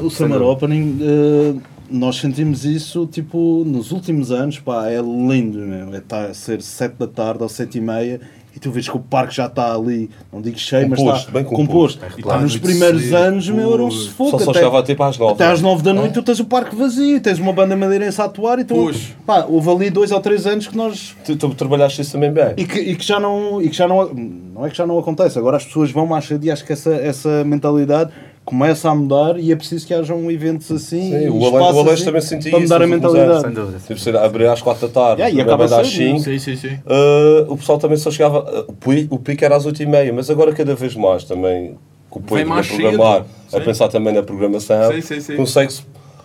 O 0.00 0.10
Summer 0.10 0.40
Opening, 0.40 0.98
eh, 1.00 1.54
nós 1.90 2.16
sentimos 2.16 2.64
isso 2.64 3.06
tipo 3.06 3.64
nos 3.66 3.92
últimos 3.92 4.30
anos, 4.30 4.58
pá, 4.58 4.88
é 4.88 5.00
lindo, 5.00 5.58
meu. 5.58 5.94
É 5.94 6.00
tá 6.00 6.26
a 6.26 6.34
ser 6.34 6.62
7 6.62 6.94
da 6.96 7.06
tarde 7.06 7.42
ou 7.42 7.48
7 7.48 7.76
e 7.76 7.80
meia 7.82 8.20
e 8.54 8.60
tu 8.60 8.70
vês 8.70 8.88
que 8.88 8.96
o 8.96 9.00
parque 9.00 9.34
já 9.34 9.46
está 9.46 9.74
ali, 9.74 10.10
não 10.32 10.40
digo 10.42 10.58
cheio, 10.58 10.88
mas 10.88 10.98
Composto, 10.98 11.20
está 11.20 11.32
bem 11.32 11.44
composto. 11.44 11.98
composto. 12.00 12.20
E 12.20 12.22
claro. 12.22 12.38
tá 12.38 12.44
nos 12.44 12.56
primeiros 12.58 13.12
anos, 13.12 13.48
meu, 13.48 13.72
era 13.72 13.82
um 13.82 13.90
sufoco. 13.90 14.30
Só, 14.32 14.38
só 14.38 14.50
até- 14.50 14.60
chegava 14.60 14.82
tipo 14.82 15.02
às 15.02 15.16
9. 15.18 15.32
Até 15.34 15.46
às 15.46 15.60
9 15.62 15.82
da 15.82 15.92
noite 15.94 16.12
tu 16.14 16.22
tens 16.22 16.38
o 16.40 16.44
parque 16.44 16.76
vazio, 16.76 17.20
tens 17.20 17.38
uma 17.38 17.52
banda 17.52 17.74
madeirense 17.76 18.20
a 18.20 18.24
atuar 18.24 18.58
e 18.58 18.64
tu, 18.64 18.74
Pois. 18.74 19.14
pá, 19.26 19.46
houve 19.48 19.70
ali 19.70 19.90
dois 19.90 20.10
ou 20.12 20.20
três 20.20 20.46
anos 20.46 20.66
que 20.66 20.76
nós 20.76 21.16
Tu, 21.24 21.36
tu 21.36 21.48
trabalhaste 21.54 22.02
isso 22.02 22.12
também 22.12 22.30
bem. 22.32 22.54
e 22.56 22.64
que, 22.64 22.78
e 22.78 22.94
que 22.96 23.04
já 23.04 23.18
não 23.18 23.60
e 23.62 23.68
que 23.68 23.76
já 23.76 23.88
não 23.88 24.12
não 24.12 24.66
é 24.66 24.70
que 24.70 24.76
já 24.76 24.86
não 24.86 24.98
acontece 24.98 25.38
agora 25.38 25.56
as 25.56 25.64
pessoas 25.64 25.90
vão 25.90 26.06
mais 26.06 26.26
cedo 26.26 26.44
e 26.44 26.50
acho 26.50 26.64
que 26.64 26.72
essa, 26.72 26.94
essa 26.94 27.42
mentalidade 27.44 28.10
começa 28.52 28.90
a 28.90 28.94
mudar 28.94 29.38
e 29.40 29.50
é 29.50 29.56
preciso 29.56 29.86
que 29.86 29.94
hajam 29.94 30.30
eventos 30.30 30.70
assim 30.70 31.10
Sim, 31.10 31.28
o 31.30 31.56
Aleixo 31.56 31.90
assim 31.90 32.04
também 32.04 32.20
sentia 32.20 32.50
para 32.50 32.60
isso 32.60 32.70
mudar 32.70 32.84
a 32.84 32.86
mentalidade 32.86 33.40
Sem 33.40 33.50
dúvida. 33.50 33.78
Tipo, 33.78 34.18
abrir 34.18 34.46
às 34.46 34.60
4 34.60 34.88
da 34.88 34.92
tarde, 34.92 35.22
Yeah, 35.22 35.38
e 35.38 35.40
acaba 35.40 35.64
às 35.64 35.70
cedo, 35.70 36.10
não? 36.10 36.18
5. 36.18 36.20
Sim, 36.20 36.38
sim, 36.38 36.56
sim. 36.56 36.74
Uh, 36.84 37.50
o 37.50 37.56
pessoal 37.56 37.78
também 37.78 37.96
só 37.96 38.10
chegava. 38.10 38.40
uh, 38.40 39.06
o, 39.10 39.18
pico, 39.18 39.42
era 39.42 39.56
às 39.56 39.64
8 39.64 39.82
e 39.82 39.86
meia, 39.86 40.12
mas 40.12 40.28
agora 40.28 40.52
cada 40.52 40.74
vez 40.74 40.94
mais 40.94 41.24
também, 41.24 41.78
com 42.10 42.20
o 42.20 42.22
Pedro 42.22 42.52
a 42.52 42.62
programar, 42.62 43.22
cedo, 43.22 43.26
a 43.54 43.58
sim. 43.58 43.64
pensar 43.64 43.88
também 43.88 44.12
na 44.12 44.22
programação, 44.22 44.92
Sim, 44.92 45.00
sim, 45.00 45.20
sim. 45.20 45.36
consegue-se 45.36 45.82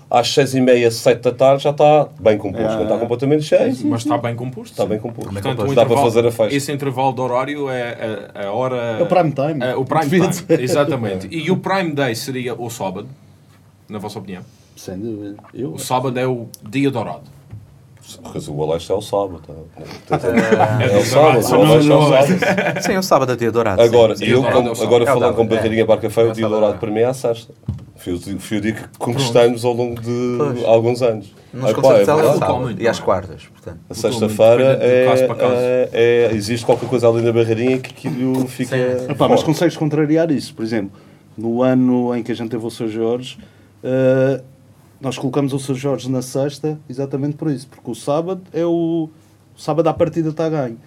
às 0.10 0.34
6 0.34 0.56
e 0.56 0.62
meia, 0.62 0.90
7 0.90 1.22
da 1.22 1.32
tarde 1.32 1.64
já 1.64 1.72
está 1.72 2.08
bem 2.20 2.38
composto, 2.38 2.66
É, 2.66 2.76
não 2.76 2.84
está 2.84 2.96
é. 2.96 3.00
completamente 3.00 3.44
cheio, 3.44 3.76
Mas 3.86 4.02
está 4.02 4.18
bem 4.18 4.36
composto. 4.36 4.72
está 4.74 4.86
bem 4.86 5.00
composto. 5.00 5.32
Portanto, 5.34 5.74
Dá 5.74 5.84
o 5.84 5.86
para 5.88 5.98
fazer 5.98 6.26
a 6.26 6.32
festa. 6.32 6.56
Esse 6.56 6.72
intervalo 6.72 7.14
de 7.14 7.22
horário 7.22 7.70
é 7.70 8.30
a, 8.34 8.48
a 8.48 8.52
hora. 8.54 8.76
É 9.00 9.04
o 9.04 9.06
prime 9.06 9.32
time. 9.32 9.66
É, 9.66 9.76
o 9.76 9.84
prime 9.86 10.30
time, 10.30 10.64
exatamente. 10.64 11.28
E 11.32 11.52
o 11.52 11.58
prime 11.58 11.92
day 11.94 12.16
seria 12.16 12.54
o 12.56 12.70
sábado, 12.70 13.08
na 13.90 14.00
vossa 14.00 14.20
opinião? 14.20 14.44
Sem 14.76 14.98
dúvida. 14.98 15.36
Eu, 15.54 15.74
O 15.74 15.80
sábado 15.80 16.18
é 16.20 16.26
o 16.28 16.48
dia 16.70 16.90
dourado. 16.92 17.24
Porque 18.24 18.40
o 18.50 18.64
Aleixo 18.64 18.94
é 18.94 18.96
o 18.96 19.02
sábado. 19.02 19.42
tá? 19.46 20.18
É 20.18 20.94
É 20.94 20.98
o 20.98 21.04
sábado, 21.06 21.46
o 21.52 21.56
Aleixo 21.72 21.92
é 21.92 21.96
o 21.96 22.10
sábado. 22.10 22.82
Sim, 22.84 22.98
o 22.98 23.04
sábado 23.04 23.32
é 23.34 23.36
dia 23.36 23.52
dourado. 23.52 23.82
Agora, 23.82 24.16
eu, 24.22 24.44
é 24.46 24.48
agora 24.50 25.04
É 25.04 25.04
o 25.04 25.14
falando 25.14 25.36
com 25.36 25.46
barreirinha 25.46 25.86
barca 25.86 26.10
feia, 26.10 26.26
É 26.26 26.28
o 26.30 26.32
o 26.32 26.36
dia 26.36 26.48
dourado 26.48 26.78
para 26.78 26.90
mim 26.92 27.00
é 27.02 27.06
a 27.06 27.14
sexta. 27.14 27.54
Foi 27.98 28.14
o, 28.14 28.18
dia- 28.62 28.74
que 28.74 28.88
conquistamos 29.00 29.66
ao 29.66 29.74
longo 29.74 30.00
de 30.00 30.36
Pois. 30.38 30.64
alguns 30.66 31.02
anos. 31.02 31.34
Nos 31.52 31.72
Ah, 31.72 31.74
concertos 31.74 32.02
é 32.02 32.06
dela 32.06 32.22
é 32.22 32.38
sábado 32.38 32.76
e 32.80 32.88
às 32.88 33.00
quartas, 33.00 33.44
portanto. 33.52 33.80
A 33.90 33.94
sexta-feira 33.94 34.78
é, 34.82 35.06
é- 35.08 35.90
é- 35.92 36.30
existe 36.34 36.66
qualquer 36.66 36.88
coisa 36.88 37.10
ali 37.10 37.22
na 37.22 37.34
barreirinha 37.34 37.80
que 37.80 38.08
aquilo 38.08 38.48
fica. 38.48 38.76
Epá, 39.10 39.28
mas 39.28 39.42
consegues 39.44 39.76
contrariar 39.76 40.30
isso. 40.32 40.54
Por 40.54 40.64
exemplo, 40.64 40.92
no 41.38 41.62
ano 41.64 42.16
em 42.16 42.22
que 42.24 42.32
a 42.32 42.36
gente 42.36 42.50
teve 42.50 42.66
o 42.66 42.70
Sr. 42.70 42.88
Jorge, 42.88 43.38
eh, 43.84 44.42
nós 45.00 45.18
colocamos 45.18 45.54
o 45.54 45.60
Sr. 45.60 45.76
Jorge 45.76 46.10
na 46.12 46.22
sexta 46.22 46.78
exatamente 46.90 47.36
por 47.36 47.50
isso. 47.52 47.68
Porque 47.68 47.90
o 47.92 47.96
sábado 47.96 48.42
é 48.54 48.66
o. 48.66 49.10
O 49.56 49.60
sábado 49.60 49.88
à 49.88 49.94
partida 49.94 50.30
está 50.30 50.46
a 50.46 50.50
ganho. 50.50 50.78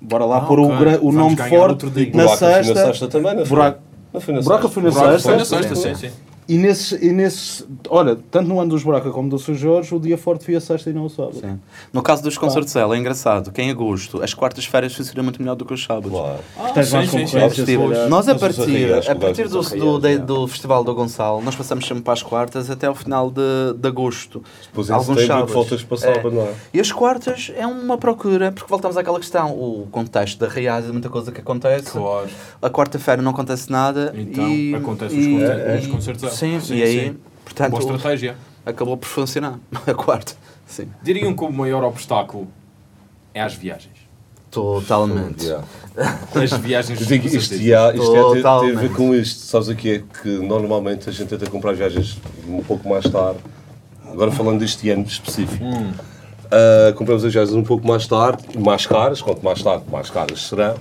Bora 0.00 0.24
lá 0.24 0.38
Ah, 0.38 0.40
pôr 0.42 0.60
ok. 0.60 0.96
o, 1.00 1.08
o 1.08 1.12
nome 1.12 1.36
forte 1.36 1.54
outro 1.54 1.90
dia. 1.90 2.06
na 2.06 2.24
Buraco 2.24 2.36
foi 2.38 2.48
sexta. 2.54 2.74
na 2.74 2.84
sexta 2.86 3.08
também, 3.08 3.34
não 3.36 3.46
foi? 3.46 3.56
Buraco- 3.56 3.80
Não 4.12 4.20
foi 4.20 4.34
na 4.34 4.40
Buraco 4.40 4.62
sexta. 4.68 4.80
Buraco. 4.90 5.20
Foi 5.22 5.36
na 5.36 5.44
sexta, 5.44 5.74
sim, 5.76 5.94
sim. 5.94 6.10
E 6.48 6.58
nesse, 6.58 6.96
e 7.04 7.12
nesse. 7.12 7.64
Olha, 7.88 8.18
tanto 8.30 8.48
no 8.48 8.58
ano 8.58 8.70
dos 8.70 8.82
Buraca 8.82 9.10
como 9.10 9.28
do 9.30 9.38
Sr. 9.38 9.54
Jorge, 9.54 9.94
o 9.94 10.00
dia 10.00 10.18
forte 10.18 10.44
foi 10.44 10.56
a 10.56 10.60
sexta 10.60 10.90
e 10.90 10.92
não 10.92 11.04
o 11.04 11.08
sábado. 11.08 11.36
Sim. 11.40 11.58
No 11.92 12.02
caso 12.02 12.20
dos 12.22 12.36
concertos 12.36 12.72
dela, 12.74 12.96
é 12.96 12.98
engraçado 12.98 13.52
que 13.52 13.62
em 13.62 13.70
agosto 13.70 14.20
as 14.22 14.34
quartas-feiras 14.34 14.92
funcionam 14.92 15.22
muito 15.22 15.40
melhor 15.40 15.54
do 15.54 15.64
que 15.64 15.72
os 15.72 15.84
sábados. 15.84 16.10
Claro. 16.10 16.38
Tens 16.74 16.92
mais 16.92 17.10
sim, 17.10 17.18
sim, 17.26 17.36
concorrência, 17.36 17.64
se 17.66 17.76
calhar. 17.76 18.08
nós 18.08 18.28
a 18.28 18.34
partir, 18.34 18.92
a 19.08 19.14
partir 19.14 19.48
do, 19.48 19.60
do, 20.00 20.06
é. 20.08 20.18
do 20.18 20.48
Festival 20.48 20.82
do 20.82 20.92
Gonçalo, 20.94 21.40
nós 21.42 21.54
passamos 21.54 21.86
sempre 21.86 22.02
para 22.02 22.12
as 22.12 22.22
quartas 22.24 22.68
até 22.70 22.88
ao 22.88 22.94
final 22.94 23.30
de, 23.30 23.74
de 23.78 23.88
agosto. 23.88 24.42
Depois 24.66 24.88
em 24.90 24.92
Alguns 24.92 25.06
setembro 25.20 25.26
sábados. 25.28 25.54
voltas 25.54 25.82
para 25.84 25.96
sábado, 25.96 26.30
não 26.32 26.42
é? 26.42 26.52
E 26.74 26.80
as 26.80 26.90
quartas 26.90 27.52
é 27.56 27.66
uma 27.66 27.96
procura, 27.96 28.50
porque 28.50 28.68
voltamos 28.68 28.96
àquela 28.96 29.20
questão, 29.20 29.52
o 29.52 29.86
contexto 29.92 30.40
da 30.40 30.48
Reais 30.48 30.86
é 30.88 30.92
muita 30.92 31.08
coisa 31.08 31.30
que 31.30 31.40
acontece. 31.40 31.92
Claro. 31.92 32.28
A 32.60 32.68
quarta-feira 32.68 33.22
não 33.22 33.30
acontece 33.30 33.70
nada. 33.70 34.12
Então, 34.16 34.48
e, 34.48 34.74
acontece 34.74 35.14
e, 35.14 35.18
os 35.20 35.26
concertos- 35.40 35.72
e- 35.72 35.78
os 35.78 35.86
concertos. 35.86 36.31
Sim, 36.32 36.60
Sim, 36.60 36.76
e 36.76 36.82
aí, 36.82 37.00
sim. 37.08 37.16
portanto, 37.44 37.70
Boa 37.70 37.80
estratégia. 37.96 38.36
acabou 38.64 38.96
por 38.96 39.06
funcionar. 39.08 39.58
A 39.86 39.94
quarta, 39.94 40.34
sim. 40.66 40.88
Diriam 41.02 41.34
que 41.34 41.44
o 41.44 41.52
maior 41.52 41.84
obstáculo 41.84 42.48
é 43.34 43.40
as 43.40 43.54
viagens. 43.54 44.02
Totalmente. 44.50 45.46
As 46.34 46.52
viagens 46.52 47.00
isto, 47.00 47.08
certeza. 47.08 47.62
yeah, 47.62 47.96
isto 47.96 48.14
é, 48.14 48.42
tem, 48.42 48.76
a 48.76 48.80
ver 48.80 48.92
com 48.92 49.14
isto. 49.14 49.40
Sabes 49.40 49.68
o 49.68 49.74
que 49.74 49.90
é? 49.90 50.02
Que 50.22 50.28
normalmente 50.28 51.08
a 51.08 51.12
gente 51.12 51.28
tenta 51.28 51.48
comprar 51.48 51.72
viagens 51.72 52.18
um 52.46 52.62
pouco 52.62 52.86
mais 52.86 53.08
tarde. 53.08 53.38
Agora 54.06 54.30
falando 54.30 54.60
deste 54.60 54.90
ano 54.90 55.04
específico. 55.04 55.64
ah, 56.50 56.92
compramos 56.94 57.24
as 57.24 57.32
viagens 57.32 57.56
um 57.56 57.62
pouco 57.64 57.86
mais 57.88 58.06
tarde, 58.06 58.42
mais 58.58 58.86
caras, 58.86 59.22
quanto 59.22 59.42
mais 59.42 59.62
tarde, 59.62 59.84
mais 59.90 60.10
caras 60.10 60.42
serão. 60.42 60.74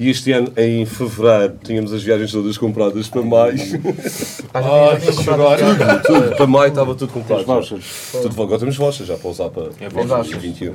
E 0.00 0.08
este 0.08 0.32
ano, 0.32 0.50
em 0.56 0.86
fevereiro, 0.86 1.58
tínhamos 1.62 1.92
as 1.92 2.02
viagens 2.02 2.32
todas 2.32 2.56
compradas 2.56 3.06
para 3.06 3.20
maio. 3.20 3.54
Ai, 4.54 4.98
agora. 5.30 5.98
tudo, 5.98 6.36
para 6.36 6.46
maio 6.46 6.68
estava 6.68 6.94
tudo 6.94 7.12
comprado. 7.12 7.44
Vouchers. 7.44 7.84
Tudo, 8.10 8.42
agora 8.42 8.58
temos 8.58 8.78
vouchers 8.78 9.06
já 9.06 9.18
para 9.18 9.28
usar 9.28 9.50
para 9.50 9.64
É 9.78 9.90
para 9.90 10.02
vouchers. 10.02 10.30
2021. 10.30 10.74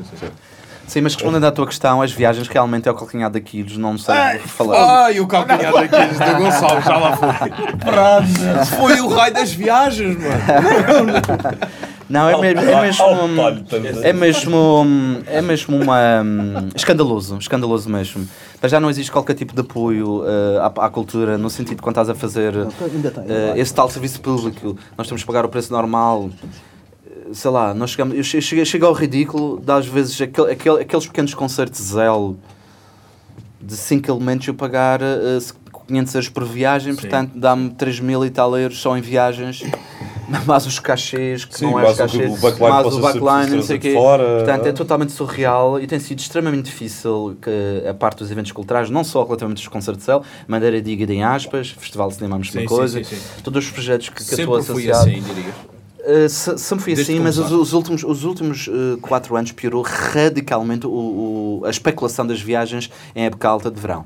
Sim, 0.86 1.02
mas 1.02 1.16
respondendo 1.16 1.44
à 1.44 1.52
tua 1.52 1.66
questão, 1.66 2.04
as 2.04 2.12
viagens 2.12 2.48
realmente 2.48 2.88
é 2.88 2.92
o 2.92 2.94
calcanhar 2.94 3.32
daquilo, 3.32 3.80
não 3.80 3.98
sei 3.98 4.14
falar. 4.46 5.06
Ai, 5.06 5.20
o 5.20 5.26
calcanhar 5.26 5.74
daqueles 5.74 6.20
do 6.20 6.38
Gonçalo, 6.38 6.82
já 6.84 6.98
lá 6.98 7.18
foi. 7.18 8.78
Foi 8.78 9.02
o 9.02 9.08
raio 9.08 9.34
das 9.34 9.52
viagens, 9.52 10.16
mano. 10.16 11.14
Não, 12.08 12.30
é 12.30 12.34
mesmo, 12.40 12.60
é 12.70 12.82
mesmo, 12.82 13.04
é 14.04 14.14
mesmo, 14.14 14.88
é 15.26 15.42
mesmo 15.42 15.76
uma, 15.82 16.22
hum, 16.24 16.70
escandaloso, 16.76 17.38
escandaloso 17.40 17.90
mesmo. 17.90 18.28
Mas 18.62 18.70
já 18.72 18.80
não 18.80 18.90
existe 18.92 19.12
qualquer 19.12 19.34
tipo 19.34 19.54
de 19.56 19.62
apoio 19.62 20.24
eh, 20.26 20.60
à, 20.60 20.86
à 20.86 20.90
cultura, 20.90 21.38
no 21.38 21.50
sentido 21.50 21.78
de 21.78 21.82
quando 21.82 21.96
estás 21.96 22.10
a 22.10 22.14
fazer 22.16 22.54
eh, 23.28 23.54
esse 23.60 23.74
tal 23.74 23.90
serviço 23.90 24.22
público, 24.22 24.78
nós 24.98 25.08
temos 25.08 25.22
que 25.24 25.28
pagar 25.28 25.46
o 25.46 25.50
preço 25.50 25.74
normal. 25.74 26.30
Eh, 27.08 27.34
Sei 27.34 27.50
lá, 27.50 27.74
nós 27.74 27.90
chegamos, 27.90 28.16
eu 28.16 28.24
che- 28.24 28.40
cheguei, 28.40 28.66
chego 28.66 28.86
ao 28.86 28.94
ridículo 28.94 29.60
de 29.60 29.72
às 29.72 29.88
vezes 29.88 30.22
aquele, 30.22 30.52
aquele- 30.52 30.82
aqueles 30.82 31.08
pequenos 31.08 31.34
concertos 31.34 31.82
Zell 31.82 32.38
de 33.60 33.76
5 33.76 34.12
elementos 34.12 34.48
eu 34.48 34.54
pagar 34.54 35.02
eh, 35.02 35.40
500 35.88 36.14
euros 36.16 36.30
por 36.30 36.44
viagem, 36.46 36.94
portanto 36.96 37.32
dá-me 37.36 37.72
3 37.72 38.00
mil 38.00 38.24
e 38.26 38.30
tal 38.30 38.56
euros 38.58 38.80
só 38.80 38.96
em 38.98 39.02
viagens, 39.02 39.64
mais 40.46 40.66
os 40.66 40.80
cachês, 40.80 41.46
que 41.46 41.58
Sim, 41.58 41.66
não 41.72 41.80
é 41.80 41.86
os 41.90 41.94
o- 41.94 41.98
cachês, 41.98 42.32
o 42.34 42.38
backline 42.42 42.70
mais 42.70 42.84
possa 42.84 42.98
o 42.98 43.02
backline, 43.02 43.56
não 43.58 43.64
sei 43.64 43.78
o 43.78 43.80
quê. 43.80 43.94
fora. 43.94 44.24
Portanto, 44.38 44.66
é 44.68 44.72
totalmente 44.72 45.12
surreal 45.12 45.80
e 45.80 45.88
tem 45.88 46.00
sido 46.00 46.20
extremamente 46.20 46.66
difícil 46.66 47.38
que 47.42 47.88
a 47.88 47.94
parte 47.94 48.20
dos 48.20 48.32
eventos 48.32 48.52
culturais, 48.52 48.90
não 48.90 49.04
só 49.04 49.24
relativamente 49.24 49.60
aos 49.60 49.68
concertos 49.68 50.00
de 50.02 50.06
céu, 50.06 50.24
Madeira 50.48 50.82
Diga 50.82 51.12
em 51.14 51.24
aspas, 51.24 51.70
Festival 51.72 52.10
de 52.10 52.16
Cinema 52.16 52.36
a 52.36 52.40
mesma 52.40 52.62
Sim, 52.62 52.68
coisa, 52.68 52.98
sim, 53.00 53.04
sim, 53.04 53.16
sim. 53.16 53.42
todos 53.44 53.66
os 53.66 53.72
projetos 53.72 54.10
que, 54.10 54.16
que 54.24 54.34
eu 54.34 54.40
estou 54.40 54.62
Sempre 54.62 54.74
fui 54.74 54.90
associado. 54.92 55.10
assim, 55.10 55.22
diria. 55.34 55.54
Uh, 56.08 56.30
se- 56.30 56.58
sempre 56.60 56.84
fui 56.84 56.94
Desde 56.94 57.14
assim, 57.14 57.22
mas 57.22 57.38
os, 57.40 57.52
os 57.52 57.74
últimos, 57.74 58.04
os 58.04 58.24
últimos 58.24 58.68
uh, 58.68 58.98
quatro 59.02 59.36
anos 59.36 59.52
piorou 59.52 59.82
radicalmente 59.82 60.86
o, 60.86 60.92
o- 60.92 61.66
a 61.66 61.70
especulação 61.72 62.28
das 62.28 62.40
viagens 62.40 62.92
em 63.16 63.26
época 63.26 63.48
alta 63.50 63.72
de 63.72 63.80
verão. 63.80 64.06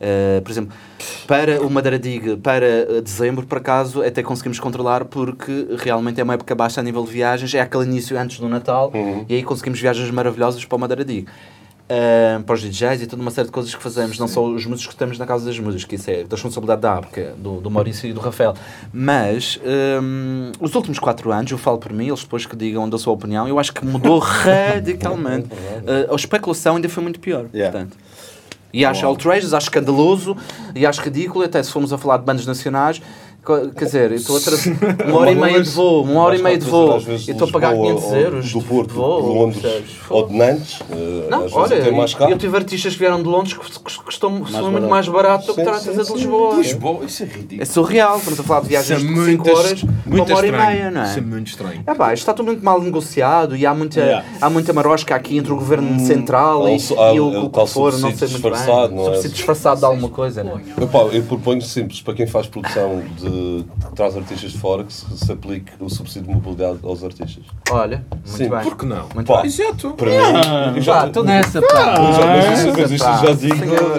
Uh, 0.00 0.40
por 0.40 0.50
exemplo, 0.50 0.74
para 1.26 1.60
o 1.60 1.68
Madeira 1.68 1.98
Diga, 1.98 2.34
para 2.38 2.86
uh, 2.88 3.02
dezembro, 3.02 3.46
por 3.46 3.58
acaso, 3.58 4.02
até 4.02 4.22
conseguimos 4.22 4.58
controlar 4.58 5.04
porque 5.04 5.68
realmente 5.78 6.18
é 6.18 6.24
uma 6.24 6.34
época 6.34 6.54
baixa 6.54 6.80
a 6.80 6.84
nível 6.84 7.04
de 7.04 7.10
viagens, 7.10 7.52
é 7.52 7.60
aquele 7.60 7.84
início 7.84 8.18
antes 8.18 8.40
do 8.40 8.48
Natal 8.48 8.90
e 9.28 9.34
aí 9.34 9.42
conseguimos 9.42 9.78
viagens 9.78 10.10
maravilhosas 10.10 10.64
para 10.64 10.76
o 10.76 10.78
Madeira 10.78 11.04
Diga. 11.04 11.30
Uh, 11.90 12.40
para 12.44 12.54
os 12.54 12.62
DJs 12.62 13.02
e 13.02 13.06
toda 13.08 13.20
uma 13.20 13.32
série 13.32 13.46
de 13.46 13.52
coisas 13.52 13.74
que 13.74 13.82
fazemos, 13.82 14.16
não 14.16 14.28
só 14.28 14.44
os 14.44 14.64
músicos 14.64 14.94
que 14.94 14.96
temos 14.96 15.18
na 15.18 15.26
Casa 15.26 15.44
das 15.44 15.58
Músicas, 15.58 15.84
que 15.84 15.96
isso 15.96 16.08
é 16.08 16.22
da 16.22 16.36
responsabilidade 16.36 16.80
da 16.82 16.96
ABCA, 16.96 17.34
do, 17.36 17.60
do 17.60 17.68
Maurício 17.68 18.08
e 18.08 18.12
do 18.12 18.20
Rafael. 18.20 18.54
Mas 18.92 19.58
um, 20.00 20.52
os 20.60 20.72
últimos 20.76 21.00
quatro 21.00 21.32
anos, 21.32 21.50
eu 21.50 21.58
falo 21.58 21.78
por 21.78 21.92
mim, 21.92 22.06
eles 22.06 22.20
depois 22.20 22.46
que 22.46 22.54
digam 22.54 22.88
da 22.88 22.96
sua 22.96 23.12
opinião, 23.12 23.48
eu 23.48 23.58
acho 23.58 23.74
que 23.74 23.84
mudou 23.84 24.20
radicalmente. 24.22 25.48
Uh, 25.48 26.12
a 26.12 26.14
especulação 26.14 26.76
ainda 26.76 26.88
foi 26.88 27.02
muito 27.02 27.18
pior. 27.18 27.46
Yeah. 27.52 27.76
Portanto. 27.76 27.98
E 28.72 28.84
acho 28.84 29.04
outrageous, 29.06 29.52
acho 29.52 29.66
escandaloso 29.66 30.36
e 30.74 30.86
acho 30.86 31.02
ridículo, 31.02 31.44
até 31.44 31.62
se 31.62 31.70
formos 31.70 31.92
a 31.92 31.98
falar 31.98 32.18
de 32.18 32.24
bandas 32.24 32.46
nacionais. 32.46 33.02
Quer 33.44 33.84
dizer, 33.86 34.10
eu 34.10 34.16
estou 34.18 34.36
a 34.36 34.40
trazer 34.40 34.76
uma 35.08 35.18
hora 35.20 35.32
e 35.32 35.34
meia 35.34 35.62
de 35.62 35.70
voo, 35.70 36.04
uma 36.04 36.20
hora 36.20 36.36
e 36.36 36.42
meia 36.42 36.58
de 36.58 36.64
voo, 36.66 37.00
e 37.08 37.30
estou 37.30 37.48
a 37.48 37.50
pagar 37.50 37.72
500 37.74 38.12
euros 38.12 38.52
Do 38.52 38.60
Porto, 38.60 38.88
de 38.90 38.94
voo. 38.94 39.22
de 39.22 39.28
Londres 39.38 39.62
percebes? 39.62 39.90
ou 40.10 40.28
de 40.28 40.36
Nantes. 40.36 40.78
eh, 40.90 41.26
Não, 41.30 41.38
às 41.38 41.42
vezes 41.44 41.56
olha, 41.56 41.80
até 41.80 41.90
mais 41.90 42.14
caro. 42.14 42.30
eu 42.32 42.38
tive 42.38 42.56
artistas 42.56 42.92
que 42.92 42.98
vieram 42.98 43.22
de 43.22 43.28
Londres 43.28 43.54
que 43.54 43.58
cust- 43.58 43.98
custam 44.04 44.46
são 44.46 44.70
muito 44.70 44.88
mais 44.88 45.08
barato 45.08 45.46
do 45.46 45.54
que 45.54 45.60
estar 45.60 45.74
a 45.74 45.80
trazer 45.80 46.04
de. 46.04 46.12
Lisboa. 46.12 46.54
Lisboa, 46.56 47.04
isso 47.06 47.22
é 47.22 47.26
ridículo. 47.26 47.62
É 47.62 47.64
surreal, 47.64 48.18
estamos 48.18 48.40
a 48.40 48.42
falar 48.42 48.60
de 48.60 48.68
viagens 48.68 48.90
é 48.90 49.02
de 49.02 49.10
muito 49.10 49.44
5 49.44 49.58
horas 49.58 49.82
uma 50.06 50.34
hora 50.36 50.46
e 50.46 50.52
meia, 50.52 50.90
não 50.90 51.02
Isso 51.04 51.14
é 51.14 51.18
é? 51.18 51.20
muito 51.22 51.46
estranho. 51.48 51.82
É 51.86 51.94
pá, 51.94 52.12
isto 52.12 52.22
está 52.22 52.34
tudo 52.34 52.46
muito 52.46 52.62
mal 52.64 52.80
negociado 52.82 53.56
e 53.56 53.64
há 53.64 53.72
muita, 53.74 54.00
Yeah. 54.00 54.24
há 54.40 54.50
muita 54.50 54.72
marosca 54.74 55.14
aqui 55.14 55.38
entre 55.38 55.52
o 55.52 55.56
governo 55.56 55.98
central 56.00 56.66
há 56.66 56.70
e, 57.14 57.20
o- 57.20 57.46
o, 57.50 57.66
for, 57.66 57.92
não 57.98 58.14
sei 58.14 58.28
muito 58.28 58.42
bem. 58.50 58.52
é? 58.52 59.04
Subsídio 59.04 59.30
disfarçado 59.30 59.80
de 59.80 59.86
alguma 59.86 60.08
coisa, 60.10 60.44
não 60.44 60.58
é? 60.58 60.60
Eu 61.16 61.22
proponho 61.22 61.62
simples 61.62 62.02
para 62.02 62.12
quem 62.14 62.26
faz 62.26 62.46
produção 62.46 63.02
de 63.18 63.29
que 63.30 63.94
traz 63.94 64.16
artistas 64.16 64.52
de 64.52 64.58
fora 64.58 64.84
que 64.84 64.92
se, 64.92 65.04
se 65.16 65.32
aplique 65.32 65.72
o 65.80 65.88
subsídio 65.88 66.28
de 66.28 66.34
mobilidade 66.34 66.78
aos 66.82 67.02
artistas. 67.04 67.44
Olha, 67.70 68.04
muito 68.10 68.28
Sim, 68.28 68.48
bem. 68.48 68.60
Por 68.62 68.76
que 68.76 68.86
não? 68.86 69.08
Muito 69.14 69.26
Pá, 69.26 69.38
bem. 69.42 69.46
Exato. 69.46 69.90
Para 69.92 70.10
mim, 70.10 70.76
eu 70.76 70.82
já, 70.82 71.00
Pá, 71.00 71.06
estou 71.06 71.24
nessa, 71.24 71.60
pá. 71.62 71.94
já, 72.12 72.26
mas 72.26 72.58
isso, 72.58 72.72
mas 72.78 72.90
isto 72.90 73.04
pá. 73.04 73.16
já 73.24 73.32
digo, 73.32 73.56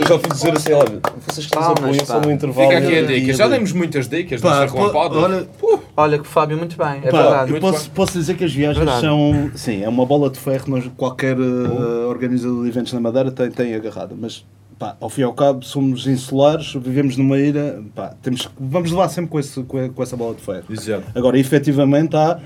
já 0.07 0.19
fui 0.19 0.29
dizer 0.31 0.57
assim, 0.57 0.73
olha, 0.73 0.99
vocês 1.27 1.45
que 1.47 1.55
nos 1.55 1.65
apoiam 1.67 1.97
pá. 1.97 2.05
só 2.05 2.21
no 2.21 2.31
intervalo. 2.31 2.67
Fica 2.69 2.77
aqui 2.79 2.97
a 2.97 3.01
dica. 3.05 3.33
Já 3.33 3.47
demos 3.47 3.71
muitas 3.73 4.07
dicas 4.07 4.41
Pá, 4.41 4.67
pô, 4.67 4.77
relampada. 4.77 5.15
olha, 5.17 5.47
Olha 5.95 6.17
que 6.19 6.27
Fábio, 6.27 6.57
muito 6.57 6.77
bem, 6.77 7.01
é 7.03 7.11
pá, 7.11 7.21
verdade. 7.21 7.53
eu 7.53 7.59
posso, 7.59 7.83
bem. 7.85 7.91
posso 7.93 8.13
dizer 8.13 8.35
que 8.35 8.43
as 8.45 8.53
viagens 8.53 8.77
Verdade. 8.77 9.01
são. 9.01 9.51
Sim, 9.55 9.83
é 9.83 9.89
uma 9.89 10.05
bola 10.05 10.29
de 10.29 10.39
ferro. 10.39 10.91
Qualquer 10.95 11.37
eh, 11.37 12.05
organizador 12.07 12.63
de 12.63 12.69
eventos 12.69 12.93
na 12.93 12.99
Madeira 12.99 13.29
tem, 13.31 13.51
tem 13.51 13.75
agarrada. 13.75 14.15
Mas, 14.17 14.45
pá, 14.81 14.97
ao 14.99 15.09
fim 15.09 15.21
e 15.21 15.23
ao 15.23 15.33
cabo, 15.33 15.63
somos 15.63 16.07
insulares, 16.07 16.73
vivemos 16.73 17.15
numa 17.15 17.37
ilha. 17.37 17.83
Pá, 17.93 18.15
temos, 18.19 18.49
vamos 18.59 18.89
levar 18.89 19.09
sempre 19.09 19.29
com, 19.29 19.39
esse, 19.39 19.61
com, 19.63 20.01
essa 20.01 20.17
bola 20.17 20.33
de 20.33 20.41
ferro. 20.41 20.63
Exato. 20.71 21.03
Agora, 21.13 21.37
efetivamente, 21.37 22.15
há. 22.15 22.39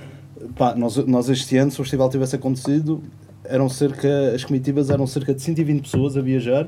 Pá, 0.58 0.76
nós, 0.76 0.98
nós 0.98 1.30
este 1.30 1.56
ano, 1.56 1.72
se 1.72 1.80
o 1.80 1.84
festival 1.84 2.10
tivesse 2.10 2.36
acontecido, 2.36 3.02
eram 3.46 3.70
cerca, 3.70 4.34
as 4.36 4.44
comitivas 4.44 4.90
eram 4.90 5.08
cerca 5.08 5.34
de 5.34 5.42
120 5.42 5.82
pessoas 5.84 6.18
a 6.18 6.22
viajar 6.22 6.68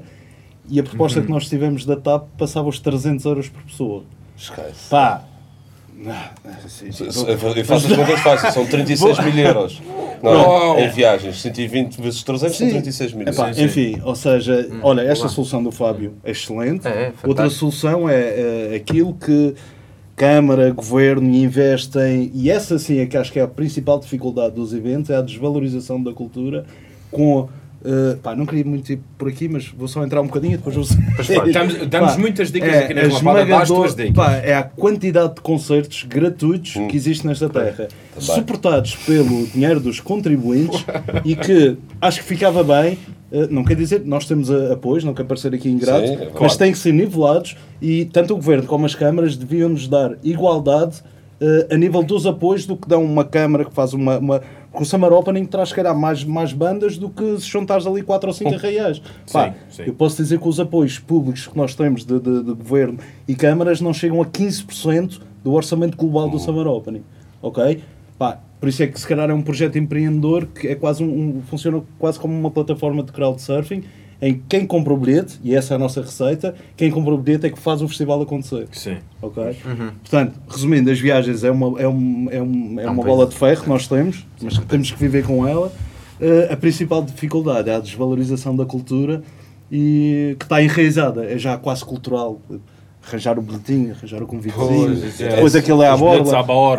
e 0.69 0.79
a 0.79 0.83
proposta 0.83 1.21
que 1.21 1.29
nós 1.29 1.49
tivemos 1.49 1.85
da 1.85 1.97
TAP 1.97 2.27
passava 2.37 2.69
os 2.69 2.79
300 2.79 3.25
euros 3.25 3.49
por 3.49 3.61
pessoa. 3.63 4.03
Esquece. 4.37 4.89
Pá! 4.89 5.21
ah, 5.21 5.21
assim, 5.21 5.25
Se- 5.25 5.25
se- 5.25 5.86
Eu 7.57 7.65
faço 7.65 7.87
as 7.91 7.95
contas 7.95 8.19
fáceis, 8.19 8.53
são 8.53 8.65
36 8.65 9.19
mil 9.19 9.37
euros. 9.37 9.81
Não, 10.21 10.75
é? 10.77 10.85
em 10.85 10.89
viagens, 10.89 11.41
120 11.41 12.01
vezes 12.01 12.23
300 12.23 12.57
são 12.57 12.67
Sim. 12.67 12.73
36 12.73 13.13
mil. 13.13 13.27
Epá, 13.27 13.53
sim. 13.53 13.63
enfim, 13.63 14.01
ou 14.03 14.15
seja, 14.15 14.67
olha, 14.81 15.01
esta 15.01 15.27
solução 15.27 15.63
do 15.63 15.71
Fábio 15.71 16.15
é 16.23 16.31
excelente. 16.31 16.87
É, 16.87 16.91
é. 16.91 17.13
Outra 17.23 17.49
solução 17.49 18.09
é, 18.09 18.71
é 18.71 18.75
aquilo 18.75 19.13
que 19.13 19.55
Câmara, 20.15 20.71
Governo 20.71 21.31
investem, 21.31 22.31
e 22.33 22.49
essa 22.49 22.79
sim 22.79 22.99
é 22.99 23.05
que 23.05 23.15
acho 23.15 23.31
que 23.31 23.39
é 23.39 23.43
a 23.43 23.47
principal 23.47 23.99
dificuldade 23.99 24.55
dos 24.55 24.73
eventos, 24.73 25.11
é 25.11 25.15
a 25.15 25.21
desvalorização 25.21 26.01
da 26.01 26.11
cultura 26.11 26.65
com. 27.11 27.47
Eh, 27.85 28.17
pá, 28.21 28.35
não 28.35 28.45
queria 28.45 28.65
muito 28.65 28.91
ir 28.91 28.99
por 29.17 29.27
aqui, 29.27 29.47
mas 29.47 29.67
vou 29.67 29.87
só 29.87 30.03
entrar 30.03 30.21
um 30.21 30.25
bocadinho 30.27 30.53
e 30.55 30.57
depois 30.57 30.75
vou. 30.75 30.85
Damos, 31.51 31.77
damos 31.87 32.11
Pá, 32.13 32.17
muitas 32.17 32.51
dicas 32.51 32.73
é 32.73 32.83
aqui 32.85 32.93
na 32.93 33.01
a 33.01 33.03
Relampada, 33.05 33.45
dá 33.45 33.59
as 33.61 33.67
tuas 33.67 33.91
esmagador- 33.91 33.95
dicas. 33.95 34.15
pá, 34.25 34.33
é 34.37 34.53
a 34.55 34.63
quantidade 34.63 35.35
de 35.35 35.41
concertos 35.41 36.03
gratuitos 36.03 36.75
Hum. 36.75 36.87
que 36.87 36.97
existe 36.97 37.25
nesta 37.27 37.47
terra, 37.49 37.87
suportados 38.17 38.95
pelo 38.95 39.45
dinheiro 39.47 39.79
dos 39.79 39.99
contribuintes 39.99 40.85
e 41.23 41.35
que 41.35 41.77
acho 42.01 42.19
que 42.21 42.25
ficava 42.25 42.63
bem. 42.63 42.97
eh, 43.31 43.47
Não 43.49 43.63
quer 43.63 43.75
dizer 43.75 44.01
que 44.01 44.07
nós 44.07 44.25
temos 44.25 44.49
a- 44.49 44.73
apoios, 44.73 45.03
não 45.03 45.13
quer 45.13 45.25
parecer 45.25 45.53
aqui 45.53 45.69
ingrato, 45.69 46.07
Sim, 46.07 46.13
é 46.15 46.29
mas 46.39 46.55
têm 46.55 46.71
que 46.71 46.77
ser 46.77 46.93
nivelados 46.93 47.57
e 47.81 48.05
tanto 48.05 48.33
o 48.33 48.37
governo 48.37 48.65
como 48.65 48.85
as 48.85 48.95
câmaras 48.95 49.35
deviam 49.35 49.67
nos 49.69 49.87
dar 49.87 50.11
igualdade 50.23 51.01
eh, 51.41 51.67
a 51.71 51.77
nível 51.77 52.01
dos 52.03 52.25
apoios 52.25 52.65
do 52.65 52.75
que 52.77 52.87
dão 52.87 53.03
uma 53.03 53.23
câmara 53.25 53.63
que 53.65 53.73
faz 53.73 53.93
uma. 53.93 54.17
uma 54.17 54.41
com 54.77 54.83
o 54.83 54.85
Summer 54.85 55.11
Opening 55.11 55.45
traz, 55.45 55.69
se 55.69 55.75
calhar, 55.75 55.97
mais, 55.97 56.23
mais 56.23 56.53
bandas 56.53 56.97
do 56.97 57.09
que 57.09 57.39
se 57.39 57.47
juntares 57.47 57.87
ali 57.87 58.03
4 58.03 58.29
ou 58.29 58.33
5 58.33 58.49
reais. 58.57 59.01
Pá, 59.31 59.55
sim. 59.69 59.83
Eu 59.87 59.93
posso 59.95 60.17
dizer 60.21 60.39
que 60.39 60.47
os 60.47 60.59
apoios 60.59 60.99
públicos 60.99 61.47
que 61.47 61.57
nós 61.57 61.73
temos 61.73 62.05
de, 62.05 62.19
de- 62.19 62.43
de 62.43 62.53
governo 62.53 62.99
e 63.27 63.33
câmaras 63.35 63.81
não 63.81 63.91
chegam 63.93 64.21
a 64.21 64.25
15% 64.25 65.19
do 65.43 65.53
orçamento 65.53 65.97
global 65.97 66.29
do 66.29 66.37
Summer 66.39 66.67
Opening. 66.67 67.03
Ok? 67.41 67.81
Pá, 68.19 68.39
por 68.59 68.69
isso 68.69 68.83
é 68.83 68.87
que 68.87 68.99
se 68.99 69.07
calhar 69.07 69.29
é 69.29 69.33
um 69.33 69.41
projeto 69.41 69.77
empreendedor 69.77 70.45
que 70.47 70.67
é 70.67 70.75
quase 70.75 71.03
um, 71.03 71.07
um- 71.37 71.41
funciona 71.41 71.81
quase 71.99 72.19
como 72.19 72.33
uma 72.37 72.51
plataforma 72.51 73.01
de 73.03 73.11
crowdsurfing 73.11 73.83
em 74.21 74.33
que 74.33 74.41
quem 74.49 74.65
compra 74.65 74.93
o 74.93 74.97
bilhete, 74.97 75.39
e 75.43 75.55
essa 75.55 75.73
é 75.73 75.75
a 75.75 75.79
nossa 75.79 76.01
receita, 76.01 76.55
quem 76.75 76.89
compra 76.89 77.13
o 77.13 77.17
bilhete 77.17 77.45
é 77.45 77.49
que 77.49 77.59
faz 77.59 77.81
o 77.81 77.87
festival 77.87 78.21
acontecer. 78.21 78.67
Sim. 78.71 78.97
Ok? 79.21 79.55
Portanto, 80.01 80.33
resumindo, 80.49 80.89
as 80.89 80.99
viagens 80.99 81.43
é 81.43 81.51
uma, 81.51 81.79
é 81.79 81.87
um, 81.87 82.27
é 82.31 82.41
um, 82.41 82.79
é 82.79 82.89
um 82.89 82.93
uma 82.93 83.03
bola 83.03 83.27
de 83.27 83.35
ferro 83.35 83.61
que 83.63 83.69
nós 83.69 83.87
temos, 83.87 84.25
mas 84.41 84.57
que 84.57 84.65
temos 84.65 84.91
que 84.91 84.97
viver 84.97 85.23
com 85.23 85.47
ela. 85.47 85.71
Eh, 86.19 86.49
a 86.51 86.57
principal 86.57 87.03
dificuldade 87.03 87.69
é 87.69 87.75
a 87.75 87.79
desvalorização 87.79 88.55
da 88.55 88.65
cultura 88.65 89.21
e 89.71 90.35
que 90.39 90.45
está 90.45 90.61
enraizada, 90.63 91.23
é 91.25 91.37
já 91.37 91.57
quase 91.57 91.85
cultural. 91.85 92.41
Arranjar 93.07 93.39
o 93.39 93.41
bilhetinho, 93.41 93.93
arranjar 93.93 94.21
o 94.21 94.27
convitezinho, 94.27 94.97
Pois, 94.99 95.21
é. 95.21 95.29
depois 95.29 95.55
aquele 95.55 95.81
é 95.83 95.87
à 95.87 95.95
borla, 95.95 96.23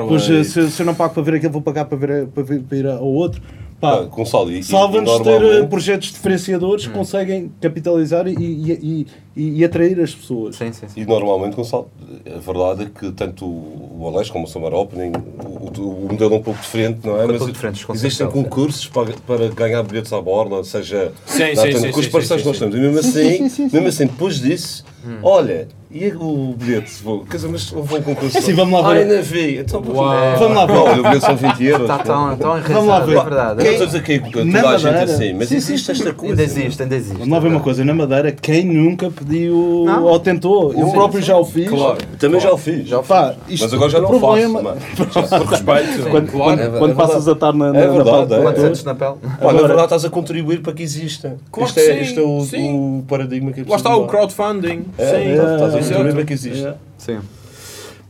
Depois, 0.05 0.28
eh, 0.28 0.45
se, 0.45 0.70
se 0.70 0.82
eu 0.82 0.84
não 0.84 0.95
pago 0.95 1.14
para 1.14 1.22
ver 1.22 1.34
aquele, 1.36 1.53
vou 1.53 1.62
pagar 1.62 1.86
para, 1.86 1.97
ver, 1.97 2.26
para, 2.26 2.43
ver, 2.43 2.61
para 2.62 2.76
ir 2.76 2.86
ao 2.86 3.07
outro. 3.07 3.41
Pá, 3.80 4.00
Ah, 4.00 4.50
e- 4.50 4.58
e- 4.58 4.64
Salva-nos 4.64 5.20
e 5.20 5.22
ter 5.22 5.40
eh, 5.42 5.62
projetos 5.62 6.08
diferenciadores 6.10 6.86
que 6.86 6.92
conseguem 6.92 7.52
capitalizar 7.60 8.26
e, 8.26 8.32
e, 8.34 9.06
e, 9.36 9.58
e 9.60 9.64
atrair 9.64 10.00
as 10.00 10.12
pessoas. 10.12 10.56
Sim, 10.56 10.72
sim, 10.72 10.88
sim. 10.88 11.00
E 11.00 11.06
normalmente, 11.06 11.54
Gonçalo, 11.54 11.88
a 12.26 12.38
verdade 12.40 12.82
é 12.82 12.86
que 12.86 13.12
tanto 13.12 13.44
o 13.46 14.10
Alex 14.12 14.30
como 14.30 14.46
o 14.46 14.48
Summer 14.48 14.74
Opening, 14.74 15.12
o, 15.14 15.80
o- 15.80 16.06
o 16.06 16.08
modelo 16.10 16.34
é 16.34 16.38
um 16.38 16.42
pouco 16.42 16.60
diferente, 16.60 17.06
não 17.06 17.20
é? 17.20 17.24
Um 17.24 17.28
Mas 17.28 17.38
pouco 17.38 17.52
diferente, 17.52 17.86
os 17.88 17.94
existem 18.04 18.26
concursos 18.28 18.88
para, 18.88 19.12
para 19.24 19.48
ganhar 19.48 19.82
bilhetes 19.84 20.12
à 20.12 20.20
borda, 20.20 20.64
seja 20.64 21.12
Sim, 21.24 21.38
na 21.38 21.46
sim, 21.46 21.52
Atena, 21.60 21.78
sim, 21.78 21.90
com 21.92 22.00
os 22.00 22.06
sim, 22.06 22.10
parceiros 22.10 22.42
sim, 22.42 22.42
que 22.42 22.46
nós 22.48 22.56
sim. 22.58 22.64
temos. 22.64 22.74
E 22.74 22.80
mesmo 22.80 23.02
Sim, 23.02 23.08
assim, 23.08 23.36
sim, 23.38 23.48
sim, 23.48 23.68
sim. 23.68 23.76
mesmo 23.76 23.88
assim, 23.88 24.06
depois 24.06 24.40
disso, 24.40 24.84
olha, 25.22 25.68
e 25.90 26.09
o 26.09 26.54
bilhete? 26.59 27.02
Vou, 27.02 27.24
quer 27.24 27.36
dizer, 27.36 27.48
mas 27.48 27.72
houve 27.72 27.94
um 27.96 28.02
concurso. 28.02 28.36
É 28.36 28.40
assim, 28.40 28.52
vamos 28.52 28.78
lá 28.82 28.92
ver. 28.92 28.98
Ai, 29.11 29.16
não 29.16 29.22
vi. 29.22 29.56
Então, 29.59 29.82
Uau. 29.86 30.36
Vamos 30.38 30.56
lá 30.56 30.66
ver. 30.66 30.72
Olha, 30.76 31.00
o 31.00 31.02
bilhete 31.02 31.24
são 31.24 31.36
20 31.36 31.64
euros. 31.64 31.82
Está 31.82 31.98
tão, 31.98 32.36
tão 32.36 32.50
Vamos 32.61 32.88
lá 32.88 32.98
enraizado, 32.98 33.06
ver. 33.06 33.16
é 33.16 33.22
verdade. 33.24 33.62
Quem 33.64 33.86
dizer 33.86 34.02
que 34.02 34.18
toda 34.30 34.44
Na 34.44 34.59
a 34.68 34.76
gente 34.76 34.84
Madeira. 34.92 35.12
assim, 35.14 35.32
mas 35.32 35.48
Sim, 35.48 35.56
existe 35.56 35.90
esta 35.90 36.12
coisa. 36.12 36.32
Ainda 36.34 36.42
existe, 36.42 36.82
ainda 36.82 36.94
existe. 36.94 37.14
Vamos 37.18 37.28
lá 37.32 37.38
ver 37.40 37.48
uma 37.48 37.61
coisa, 37.61 37.84
na 37.86 37.94
Madeira, 37.94 38.32
quem 38.32 38.66
nunca 38.66 39.11
pediu 39.11 39.84
Não. 39.86 40.04
ou 40.04 40.20
tentou? 40.20 40.74
Eu 40.74 40.86
Sim, 40.88 40.92
próprio 40.92 41.20
sim. 41.22 41.26
já 41.26 41.36
o 41.38 41.44
fiz. 41.46 41.68
Claro. 41.70 41.98
Também 42.18 42.40
já 42.40 42.52
o 42.52 42.59
fiz. 42.59 42.86
Já 42.86 42.98
o 42.98 43.02
Pá, 43.02 43.34
isto- 43.48 43.62
Mas 43.64 43.72
agora 43.74 43.90
já 43.90 44.00
não 44.00 44.11
o 44.14 44.18
problema- 44.20 44.62
faço. 44.62 44.64
mano. 44.64 44.80
Por 44.96 45.46
respeito. 45.46 46.11
Quando, 46.11 46.30
claro. 46.30 46.59
quando, 46.59 46.61
É 46.61 46.78
quando 46.78 46.96
passas 46.96 47.26
a 47.28 47.32
estar 47.32 47.52
na, 47.54 47.72
na, 47.72 47.78
É 47.80 47.86
na 47.86 47.92
verdade, 47.94 48.34
é. 48.34 48.38
na 48.84 48.94
pele? 48.94 49.14
Pá, 49.40 49.52
na 49.54 49.61
verdade 49.62 49.84
estás 49.84 50.04
a 50.04 50.11
contribuir 50.11 50.61
para 50.61 50.74
que 50.74 50.82
exista. 50.82 51.36
Claro 51.50 51.72
que 51.72 51.80
é, 51.80 52.14
é 52.14 52.20
o, 52.20 53.02
paradigma 53.09 53.52
que 53.52 53.61
é 53.61 53.64
Lá 53.66 53.76
está 53.76 53.96
o 53.96 54.06
crowdfunding. 54.06 54.84
É, 54.99 55.11
Sim. 55.11 55.30
estás 55.32 55.74
a 55.74 55.78
é, 55.78 55.80
contribuir 55.80 56.09
é. 56.09 56.12
para 56.12 56.24
que 56.24 56.32
existe. 56.32 56.66
É. 56.66 56.74
Sim. 56.99 57.18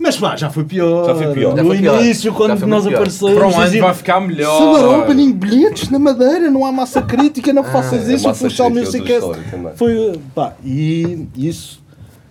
Mas 0.01 0.17
pá, 0.17 0.37
já 0.37 0.49
foi 0.49 0.65
pior. 0.65 1.07
Já 1.07 1.15
foi 1.15 1.35
pior. 1.35 1.57
Já 1.57 1.63
No 1.63 1.69
foi 1.71 1.79
pior. 1.79 2.01
início, 2.03 2.31
Já 2.31 2.37
quando 2.37 2.57
foi 2.59 2.69
nós 2.69 2.85
muito 2.85 2.89
pior. 2.95 2.99
aparecemos, 3.03 3.35
Para 3.35 3.47
um 3.49 3.55
ano 3.57 3.65
diziam, 3.65 3.85
vai 3.87 3.95
ficar 3.95 4.21
melhor. 4.21 4.59
Summer 4.59 5.01
Opening 5.01 5.33
bilhetes 5.33 5.91
na 5.91 5.99
Madeira, 5.99 6.51
não 6.51 6.65
há 6.65 6.71
massa 6.73 7.03
crítica, 7.03 7.53
não 7.53 7.65
faças 7.65 8.09
é 8.09 8.15
isso, 8.15 8.31
o 8.31 8.35
Funchal 8.35 8.71
Music 8.71 9.05
também. 9.51 9.73
foi, 9.75 10.21
pá, 10.35 10.55
e 10.65 11.27
isso, 11.37 11.83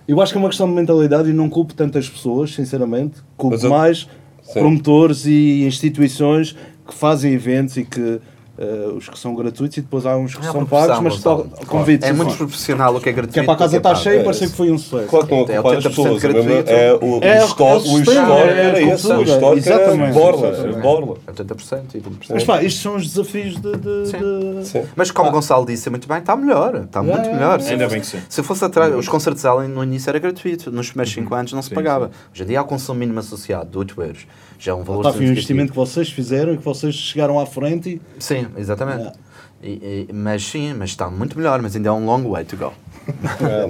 eu 0.08 0.22
acho 0.22 0.32
que 0.32 0.38
é 0.38 0.42
uma 0.42 0.48
questão 0.48 0.68
de 0.68 0.74
mentalidade 0.76 1.30
e 1.30 1.34
não 1.34 1.50
culpo 1.50 1.74
tantas 1.74 2.10
pessoas, 2.10 2.54
sinceramente, 2.56 3.18
culpo 3.36 3.56
Mas 3.56 3.64
eu- 3.66 3.70
mais 3.70 4.08
Sim. 4.44 4.54
promotores 4.62 5.26
e 5.26 5.66
instituições 5.66 6.56
que 6.88 6.94
fazem 6.94 7.34
eventos 7.34 7.76
e 7.76 7.84
que 7.84 8.22
eh, 8.58 8.90
os 8.96 9.08
que 9.10 9.18
são 9.20 9.36
gratuitos 9.36 9.78
e 9.78 9.82
depois 9.82 10.06
há 10.06 10.16
uns 10.18 10.36
que 10.36 10.46
É 10.46 10.52
são 10.52 10.66
pagos, 10.66 11.00
mas 11.00 11.22
to- 11.22 11.48
convites. 11.68 12.08
É 12.08 12.14
muito 12.14 12.36
proporcional 12.36 12.96
o 12.96 13.00
que 13.02 13.10
é 13.10 13.12
gratuito. 13.12 13.34
que 13.34 13.40
é 13.40 13.44
para 13.44 13.54
a 13.54 13.58
casa 13.58 13.78
estar 13.78 13.90
pago. 13.92 14.02
cheia 14.02 14.16
e 14.16 14.20
É, 14.20 14.24
parecer 14.24 14.50
que 14.50 14.56
foi 14.56 14.72
um 14.72 14.78
sucesso. 14.78 15.08
Claro 15.10 15.28
que 15.28 15.32
não 15.34 15.40
É 15.40 15.44
acompanha 15.58 15.78
as 15.78 15.86
80% 15.86 15.90
pessoas. 15.90 16.24
é 16.24 16.28
mesmo- 16.28 16.44
gratuito. 16.52 16.70
É 16.72 16.94
o, 16.94 17.24
É, 17.24 17.42
o 17.44 17.46
histórico, 17.46 17.88
é 17.88 17.92
o 17.92 18.00
histórico 18.00 18.32
é 18.32 18.66
era 18.68 18.82
esse. 18.82 19.08
O 19.08 19.22
histórico 19.22 19.32
era 19.46 19.56
exatamente. 19.58 20.14
borla. 20.14 20.48
Exatamente. 20.50 20.82
borla. 20.82 21.18
80% 21.28 21.96
e 21.96 22.00
20%. 22.00 22.34
Mas 22.34 22.44
pá, 22.44 22.64
isto 22.64 22.82
são 22.82 22.96
os 22.96 23.08
desafios 23.08 23.56
de... 23.56 23.72
de- 23.78 24.08
Sim. 24.08 24.18
de- 24.60 24.68
Sim. 24.68 24.84
Mas 24.96 25.12
como 25.12 25.30
o 25.30 25.32
Gonçalo 25.32 25.66
disse 25.66 25.90
muito 25.90 26.08
bem, 26.08 26.18
está 26.18 26.36
melhor. 26.36 26.76
Está 26.84 27.04
muito 27.04 27.20
é, 27.28 27.34
melhor. 27.34 27.60
é. 27.60 27.70
Ainda 27.70 27.88
bem 27.88 28.00
que 28.02 28.08
sim. 28.08 28.20
Se 28.28 28.42
fosse 28.44 28.64
atrás, 28.66 28.94
os 28.96 29.08
concertos 29.08 29.46
Allen 29.46 29.70
no 29.70 29.84
início 29.84 30.10
era 30.10 30.20
gratuito. 30.20 30.72
Nos 30.72 30.90
primeiros 30.90 31.14
5 31.14 31.36
anos 31.36 31.54
não 31.54 31.62
se 31.62 31.70
pagava. 31.70 32.12
Hoje 32.34 32.44
em 32.44 32.46
dia 32.48 32.60
há 32.60 32.64
o 32.64 32.66
consumo 32.66 33.00
mínimo 33.00 33.20
associado 33.20 33.70
de 33.70 33.78
8 33.78 34.02
euros. 34.02 34.26
Já 34.60 34.72
é 34.72 34.76
um 34.76 34.84
valor 34.84 35.04
Pá, 35.04 35.14
foi 35.14 35.28
um 35.28 35.30
investimento 35.30 35.72
que 35.72 35.76
vocês 35.78 36.10
fizeram 36.10 36.54
e 36.54 36.58
que 36.58 36.64
vocês 36.66 36.96
chegaram 36.96 37.40
à 37.40 37.46
frente 37.46 37.90
e 37.90 38.02
Sim, 38.24 38.47
exatamente. 38.58 39.00
Yeah. 39.00 39.18
E- 39.62 40.08
e- 40.10 40.14
mas 40.14 40.44
sim, 40.46 40.74
mas 40.74 40.92
está 40.92 41.10
muito 41.10 41.38
melhor, 41.38 41.62
mas 41.62 41.76
ainda 41.76 41.90
é 41.90 41.92
um 41.92 42.06
long 42.06 42.24
way 42.30 42.46
to 42.46 42.56
go. 42.58 42.74
É. 43.42 43.66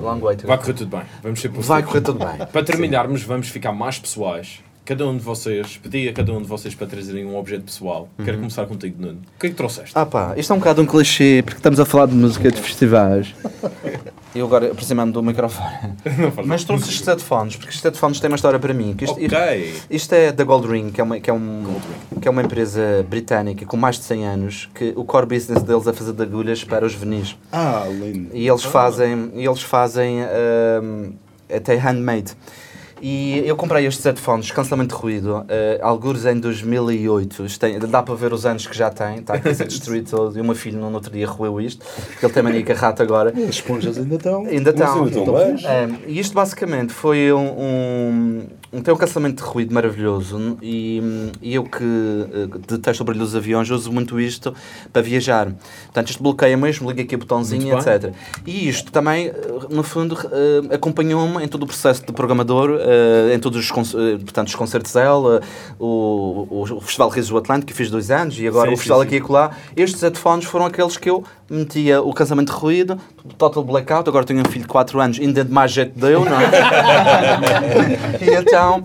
Long 0.00 0.18
way 0.20 0.36
to 0.36 0.46
Vai 0.46 0.56
go. 0.56 0.62
correr 0.62 0.74
tudo 0.74 0.96
bem. 0.96 1.02
Vamos 1.22 1.40
ser 1.40 1.48
positivos. 1.48 1.66
Vai 1.66 1.82
correr 1.82 2.00
tudo 2.02 2.18
bem. 2.18 2.46
Para 2.52 2.64
terminarmos, 2.64 3.22
vamos 3.22 3.48
ficar 3.48 3.72
mais 3.72 3.98
pessoais. 3.98 4.60
Cada 4.84 5.06
um 5.06 5.16
de 5.16 5.22
vocês, 5.22 5.78
pedi 5.80 6.08
a 6.08 6.12
cada 6.12 6.32
um 6.32 6.42
de 6.42 6.48
vocês 6.48 6.74
para 6.74 6.88
trazerem 6.88 7.24
um 7.24 7.36
objeto 7.38 7.62
pessoal. 7.62 8.08
Quero 8.24 8.38
começar 8.38 8.66
contigo, 8.66 9.00
Nuno. 9.00 9.20
O 9.36 9.38
que 9.40 9.46
é 9.46 9.50
que 9.50 9.54
trouxeste? 9.54 9.92
Ah 9.94 10.04
pá, 10.04 10.34
isto 10.36 10.52
é 10.52 10.56
um 10.56 10.58
bocado 10.58 10.82
um 10.82 10.86
clichê, 10.86 11.40
porque 11.44 11.58
estamos 11.58 11.78
a 11.78 11.84
falar 11.84 12.06
de 12.06 12.14
música 12.16 12.50
de 12.50 12.60
festivais. 12.60 13.32
Eu 14.34 14.46
agora 14.46 14.72
aproximando 14.72 15.12
do 15.12 15.22
microfone. 15.22 15.94
Mas 16.46 16.64
trouxe 16.64 16.88
estes 16.88 17.06
headphones, 17.06 17.56
porque 17.56 17.70
estes 17.70 17.82
headphones 17.82 18.18
têm 18.18 18.30
uma 18.30 18.36
história 18.36 18.58
para 18.58 18.72
mim. 18.72 18.94
que 18.94 19.04
isto, 19.04 19.22
ok. 19.22 19.74
Isto 19.90 20.12
é 20.14 20.32
da 20.32 20.44
Gold 20.44 20.66
Ring, 20.68 20.90
que 20.90 21.00
é, 21.00 21.04
uma, 21.04 21.20
que, 21.20 21.28
é 21.28 21.32
um, 21.32 21.80
que 22.20 22.26
é 22.26 22.30
uma 22.30 22.42
empresa 22.42 23.04
britânica 23.08 23.66
com 23.66 23.76
mais 23.76 23.98
de 23.98 24.04
100 24.04 24.26
anos, 24.26 24.70
que 24.74 24.92
o 24.96 25.04
core 25.04 25.26
business 25.26 25.62
deles 25.62 25.86
é 25.86 25.92
fazer 25.92 26.12
de 26.12 26.22
agulhas 26.22 26.64
para 26.64 26.86
os 26.86 26.94
venis. 26.94 27.36
Ah, 27.52 27.84
lindo. 27.88 28.30
E 28.32 28.48
eles 28.48 28.64
fazem, 28.64 29.32
e 29.34 29.44
eles 29.44 29.62
fazem 29.62 30.20
hum, 30.82 31.12
até 31.54 31.76
handmade. 31.76 32.34
E 33.04 33.42
eu 33.44 33.56
comprei 33.56 33.84
estes 33.84 34.04
headphones, 34.04 34.52
cancelamento 34.52 34.94
de 34.94 35.00
ruído, 35.02 35.38
uh, 35.38 35.44
algures 35.82 36.24
em 36.24 36.38
2008. 36.38 37.44
Isto 37.46 37.58
tem- 37.60 37.76
dá 37.80 38.00
para 38.00 38.14
ver 38.14 38.32
os 38.32 38.46
anos 38.46 38.64
que 38.64 38.76
já 38.78 38.90
tem, 38.90 39.16
está 39.16 39.34
aqui 39.34 39.48
a 39.48 39.54
ser 39.56 39.66
destruído 39.66 40.08
todo. 40.08 40.38
E 40.38 40.40
o 40.40 40.44
meu 40.44 40.54
filho 40.54 40.78
no 40.78 40.88
outro 40.94 41.10
dia 41.12 41.26
roeu 41.26 41.60
isto, 41.60 41.84
porque 41.84 42.24
ele 42.24 42.32
tem 42.32 42.42
mania 42.44 42.64
a 42.70 42.74
rata 42.74 43.02
agora. 43.02 43.30
As 43.30 43.48
esponjas 43.56 43.98
ainda 43.98 44.14
estão. 44.14 44.46
Ainda 44.46 44.70
estão. 44.70 45.04
bem. 45.34 45.66
É, 45.66 45.88
e 46.06 46.20
isto 46.20 46.32
basicamente 46.32 46.92
foi 46.92 47.32
um, 47.32 47.40
um- 47.60 48.46
tem 48.80 48.94
um 48.94 48.96
cancelamento 48.96 49.42
de 49.44 49.48
ruído 49.48 49.74
maravilhoso 49.74 50.56
e, 50.62 51.02
e 51.42 51.54
eu 51.54 51.64
que 51.64 51.84
eh, 51.84 52.48
detesto 52.66 53.02
o 53.02 53.06
brilho 53.06 53.22
dos 53.22 53.36
aviões 53.36 53.68
uso 53.68 53.92
muito 53.92 54.18
isto 54.18 54.54
para 54.90 55.02
viajar. 55.02 55.52
Portanto, 55.84 56.08
isto 56.08 56.22
bloqueia 56.22 56.56
mesmo, 56.56 56.88
liga 56.88 57.02
aqui 57.02 57.14
o 57.14 57.18
botãozinho, 57.18 57.76
etc. 57.76 58.14
E 58.46 58.68
isto 58.68 58.90
também, 58.90 59.26
eh, 59.26 59.34
no 59.68 59.82
fundo, 59.82 60.16
eh, 60.32 60.74
acompanhou-me 60.74 61.44
em 61.44 61.48
todo 61.48 61.64
o 61.64 61.66
processo 61.66 62.06
de 62.06 62.12
programador, 62.12 62.78
eh, 62.80 63.34
em 63.34 63.38
todos 63.38 63.58
os, 63.58 63.70
portanto, 63.70 64.48
os 64.48 64.54
concertos 64.54 64.94
dela, 64.94 65.42
o, 65.78 66.46
o, 66.48 66.80
Festival 66.80 67.10
Risos 67.10 67.30
do 67.30 67.36
Atlântico, 67.36 67.66
que 67.66 67.74
fiz 67.74 67.90
dois 67.90 68.10
anos, 68.10 68.38
e 68.38 68.48
agora 68.48 68.68
Sim, 68.68 68.74
o 68.74 68.76
Festival 68.78 69.00
sim, 69.00 69.06
aqui 69.06 69.14
e 69.16 69.18
acolá. 69.18 69.50
Estes 69.76 70.00
headphones 70.00 70.46
foram 70.46 70.64
aqueles 70.64 70.96
que 70.96 71.10
eu 71.10 71.22
metia 71.50 72.00
o 72.00 72.14
cancelamento 72.14 72.52
de 72.52 72.58
ruído, 72.58 72.98
total 73.36 73.62
blackout, 73.62 74.08
agora 74.08 74.24
tenho 74.24 74.40
um 74.40 74.50
filho 74.50 74.62
de 74.62 74.68
4 74.68 75.00
anos, 75.00 75.20
ainda 75.20 75.44
de 75.44 75.52
mais 75.52 75.70
jeito 75.70 75.98
deu, 75.98 76.24
não 76.24 76.40
é? 76.40 76.44
e 78.24 78.34
então, 78.34 78.61
eh, 78.62 78.82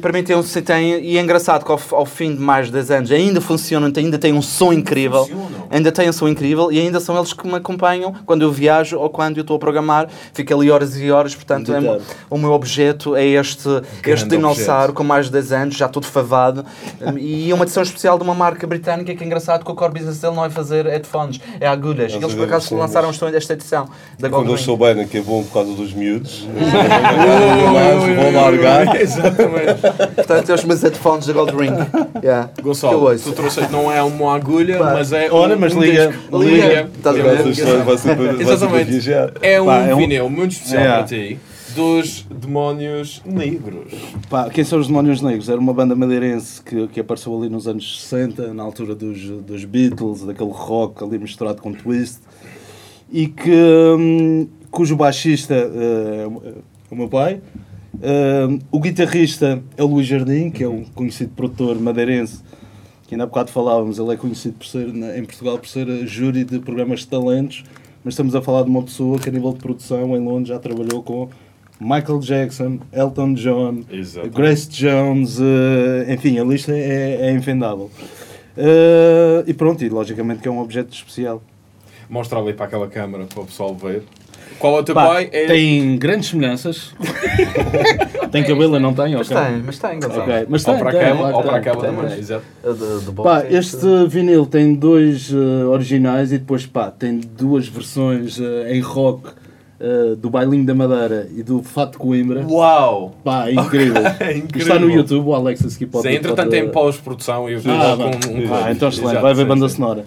para 0.00 0.12
mim 0.12 0.22
tem 0.22 0.34
um 0.36 0.42
tem, 0.42 0.98
e 1.00 1.16
é 1.16 1.20
engraçado 1.20 1.64
que 1.64 1.70
ao, 1.70 1.80
ao 1.92 2.06
fim 2.06 2.34
de 2.34 2.40
mais 2.40 2.66
de 2.66 2.72
10 2.72 2.90
anos 2.90 3.12
ainda 3.12 3.40
funcionam, 3.40 3.92
ainda 3.96 4.18
tem 4.18 4.32
um 4.32 4.42
som 4.42 4.72
incrível. 4.72 5.24
Funcionam. 5.24 5.68
Ainda 5.70 5.92
tem 5.92 6.08
um 6.08 6.12
som 6.12 6.28
incrível 6.28 6.72
e 6.72 6.80
ainda 6.80 6.98
são 7.00 7.16
eles 7.16 7.32
que 7.32 7.46
me 7.46 7.54
acompanham 7.54 8.14
quando 8.24 8.42
eu 8.42 8.50
viajo 8.50 8.98
ou 8.98 9.08
quando 9.10 9.36
eu 9.36 9.42
estou 9.42 9.56
a 9.56 9.58
programar. 9.58 10.08
Fico 10.32 10.54
ali 10.54 10.70
horas 10.70 10.96
e 10.96 11.10
horas, 11.10 11.34
portanto, 11.34 11.72
é, 11.72 12.00
o 12.30 12.38
meu 12.38 12.52
objeto 12.52 13.14
é 13.14 13.24
este, 13.26 13.68
este 14.06 14.28
dinossauro 14.28 14.92
com 14.92 15.04
mais 15.04 15.26
de 15.26 15.32
10 15.32 15.52
anos, 15.52 15.76
já 15.76 15.88
todo 15.88 16.06
favado. 16.06 16.64
Um, 17.00 17.18
E 17.18 17.50
é 17.50 17.54
uma 17.54 17.64
edição 17.64 17.82
especial 17.82 18.16
de 18.16 18.24
uma 18.24 18.34
marca 18.34 18.66
britânica 18.66 19.14
que 19.14 19.22
é 19.22 19.26
engraçado 19.26 19.64
que 19.64 19.70
o 19.70 19.74
core 19.74 19.92
business 19.92 20.18
dele 20.18 20.34
não 20.34 20.44
é 20.44 20.50
fazer 20.50 20.86
headphones, 20.86 21.40
é 21.60 21.66
agulhas. 21.66 22.12
E 22.12 22.16
eles 22.16 22.34
por 22.34 22.44
acaso 22.44 22.74
lançaram 22.74 23.10
esta 23.10 23.52
edição 23.52 23.88
da 24.18 24.28
Quando 24.28 24.42
eu 24.42 24.46
Goldwing. 24.48 24.56
souberem 24.64 25.06
que 25.06 25.18
é 25.18 25.20
bom 25.20 25.42
por 25.44 25.52
causa 25.52 25.72
dos 25.74 25.92
miúdos, 25.92 26.46
vou 28.16 28.32
largar. 28.32 28.96
Exatamente. 29.00 29.67
Portanto, 30.14 30.50
é 30.50 30.54
os 30.54 30.64
meus 30.64 30.82
headphones 30.82 31.26
da 31.26 31.32
Gold 31.32 31.52
Ring. 31.56 31.72
Yeah. 32.22 32.50
Gonçalo, 32.62 33.18
tu 33.18 33.32
trouxeste 33.32 33.70
não 33.72 33.90
é 33.90 34.02
uma 34.02 34.34
agulha, 34.34 34.78
Pá. 34.78 34.94
mas 34.94 35.12
é 35.12 35.30
Olha, 35.30 35.56
um, 35.56 35.60
mas 35.60 35.74
um 35.74 35.80
liga, 35.80 36.08
disco. 36.08 36.38
liga. 36.38 36.90
Estás 36.96 37.16
a 37.16 37.22
ver? 37.22 38.40
Exatamente. 38.40 39.10
É 39.42 39.60
um 39.60 39.66
Pá, 39.66 39.78
é 39.78 39.94
um- 39.94 39.98
vinil 39.98 40.28
muito 40.30 40.52
especial 40.52 40.82
para 40.82 41.04
ti 41.04 41.38
dos 41.74 42.26
demónios 42.28 43.22
negros. 43.24 43.92
Pá, 44.28 44.48
quem 44.50 44.64
são 44.64 44.80
os 44.80 44.88
Demónios 44.88 45.20
Negros? 45.22 45.48
Era 45.48 45.60
uma 45.60 45.72
banda 45.72 45.94
madeirense 45.94 46.60
que, 46.62 46.88
que 46.88 46.98
apareceu 46.98 47.36
ali 47.38 47.48
nos 47.48 47.68
anos 47.68 48.00
60, 48.02 48.52
na 48.52 48.62
altura 48.64 48.94
dos, 48.96 49.20
dos 49.42 49.64
Beatles, 49.64 50.22
daquele 50.24 50.50
rock 50.50 51.04
ali 51.04 51.18
misturado 51.18 51.62
com 51.62 51.72
twist, 51.72 52.18
e 53.12 53.28
que, 53.28 53.50
hum, 53.96 54.48
cujo 54.70 54.96
baixista 54.96 55.54
eh, 55.54 56.26
é 56.26 56.26
o 56.90 56.96
meu 56.96 57.08
pai, 57.08 57.40
Hum, 58.00 58.60
o 58.70 58.80
guitarrista 58.80 59.62
é 59.76 59.82
o 59.82 59.86
Luís 59.86 60.06
Jardim, 60.06 60.50
que 60.50 60.62
é 60.62 60.68
um 60.68 60.84
conhecido 60.84 61.32
produtor 61.34 61.78
madeirense, 61.80 62.42
que 63.06 63.14
ainda 63.14 63.24
há 63.24 63.26
bocado 63.26 63.50
falávamos, 63.50 63.98
ele 63.98 64.12
é 64.12 64.16
conhecido 64.16 64.56
por 64.56 64.66
ser, 64.66 64.88
em 64.88 65.24
Portugal 65.24 65.58
por 65.58 65.68
ser 65.68 65.86
júri 66.06 66.44
de 66.44 66.58
programas 66.60 67.00
de 67.00 67.08
talentos, 67.08 67.64
mas 68.04 68.14
estamos 68.14 68.34
a 68.34 68.42
falar 68.42 68.62
de 68.62 68.70
uma 68.70 68.82
pessoa 68.82 69.18
que 69.18 69.28
a 69.28 69.32
nível 69.32 69.52
de 69.52 69.58
produção 69.58 70.16
em 70.16 70.20
Londres 70.20 70.48
já 70.48 70.58
trabalhou 70.58 71.02
com 71.02 71.28
Michael 71.80 72.20
Jackson, 72.20 72.78
Elton 72.92 73.34
John, 73.34 73.84
Exato. 73.90 74.30
Grace 74.30 74.68
Jones, 74.68 75.38
eh, 75.40 76.12
enfim, 76.12 76.38
a 76.38 76.44
lista 76.44 76.72
é, 76.72 77.28
é 77.28 77.32
infindável. 77.32 77.90
Eh, 78.56 79.44
e 79.46 79.54
pronto, 79.54 79.84
e 79.84 79.88
logicamente 79.88 80.42
que 80.42 80.48
é 80.48 80.50
um 80.50 80.60
objeto 80.60 80.92
especial. 80.92 81.42
Mostra 82.08 82.38
ali 82.38 82.52
para 82.52 82.66
aquela 82.66 82.88
câmara 82.88 83.24
para 83.24 83.42
o 83.42 83.46
pessoal 83.46 83.74
ver. 83.74 84.02
Qual 84.58 84.76
é 84.76 84.80
o 84.80 84.82
teu 84.82 84.94
Pá, 84.94 85.06
pai? 85.06 85.28
É... 85.32 85.46
Tem 85.46 85.96
grandes 85.98 86.30
semelhanças. 86.30 86.92
tem 88.32 88.42
cabelo 88.42 88.76
e 88.76 88.80
não 88.80 88.92
tem? 88.92 89.14
Mas 89.14 89.28
tem, 89.28 89.62
mas 89.64 89.78
tem, 89.78 90.00
Gonçalo. 90.00 90.22
Ok, 90.22 90.46
Mas 90.48 90.66
Ou 90.66 90.74
tem, 90.74 90.82
para 90.82 90.92
tem, 90.92 91.00
aquela, 91.00 91.18
claro 91.18 91.36
ou 91.36 91.42
para 91.42 91.50
tem, 91.50 91.60
aquela 91.60 91.80
tem, 91.80 91.90
também. 91.94 92.10
tem. 92.10 92.18
Exato. 92.18 92.44
Pá, 93.22 93.44
este 93.48 94.06
vinil 94.08 94.46
tem 94.46 94.74
dois 94.74 95.30
eh, 95.32 95.64
originais 95.66 96.32
e 96.32 96.38
depois 96.38 96.66
pá, 96.66 96.90
tem 96.90 97.20
duas 97.20 97.68
versões 97.68 98.40
eh, 98.40 98.74
em 98.74 98.80
rock 98.80 99.30
eh, 99.80 100.14
do 100.16 100.28
Bailinho 100.28 100.64
da 100.66 100.74
Madeira 100.74 101.28
e 101.36 101.42
do 101.42 101.62
Fato 101.62 101.92
de 101.92 101.98
Coimbra. 101.98 102.44
Uau! 102.48 103.14
Pá, 103.22 103.50
incrível. 103.50 104.02
É 104.20 104.36
incrível. 104.36 104.60
Está 104.74 104.78
no 104.78 104.90
YouTube, 104.90 105.26
o 105.26 105.34
Alex 105.34 105.64
aqui 105.74 105.86
pode 105.86 106.08
Sim, 106.08 106.14
entretanto 106.16 106.36
pode- 106.48 106.50
tem 106.50 106.68
pós-produção 106.68 107.48
e 107.48 107.54
eu 107.54 107.60
Ah, 107.66 107.96
com 107.96 108.28
um 108.30 108.54
Ah, 108.54 108.72
então 108.72 108.88
excelente, 108.88 109.20
vai 109.20 109.34
ver 109.34 109.44
banda 109.46 109.68
sim. 109.68 109.76
sonora. 109.76 110.04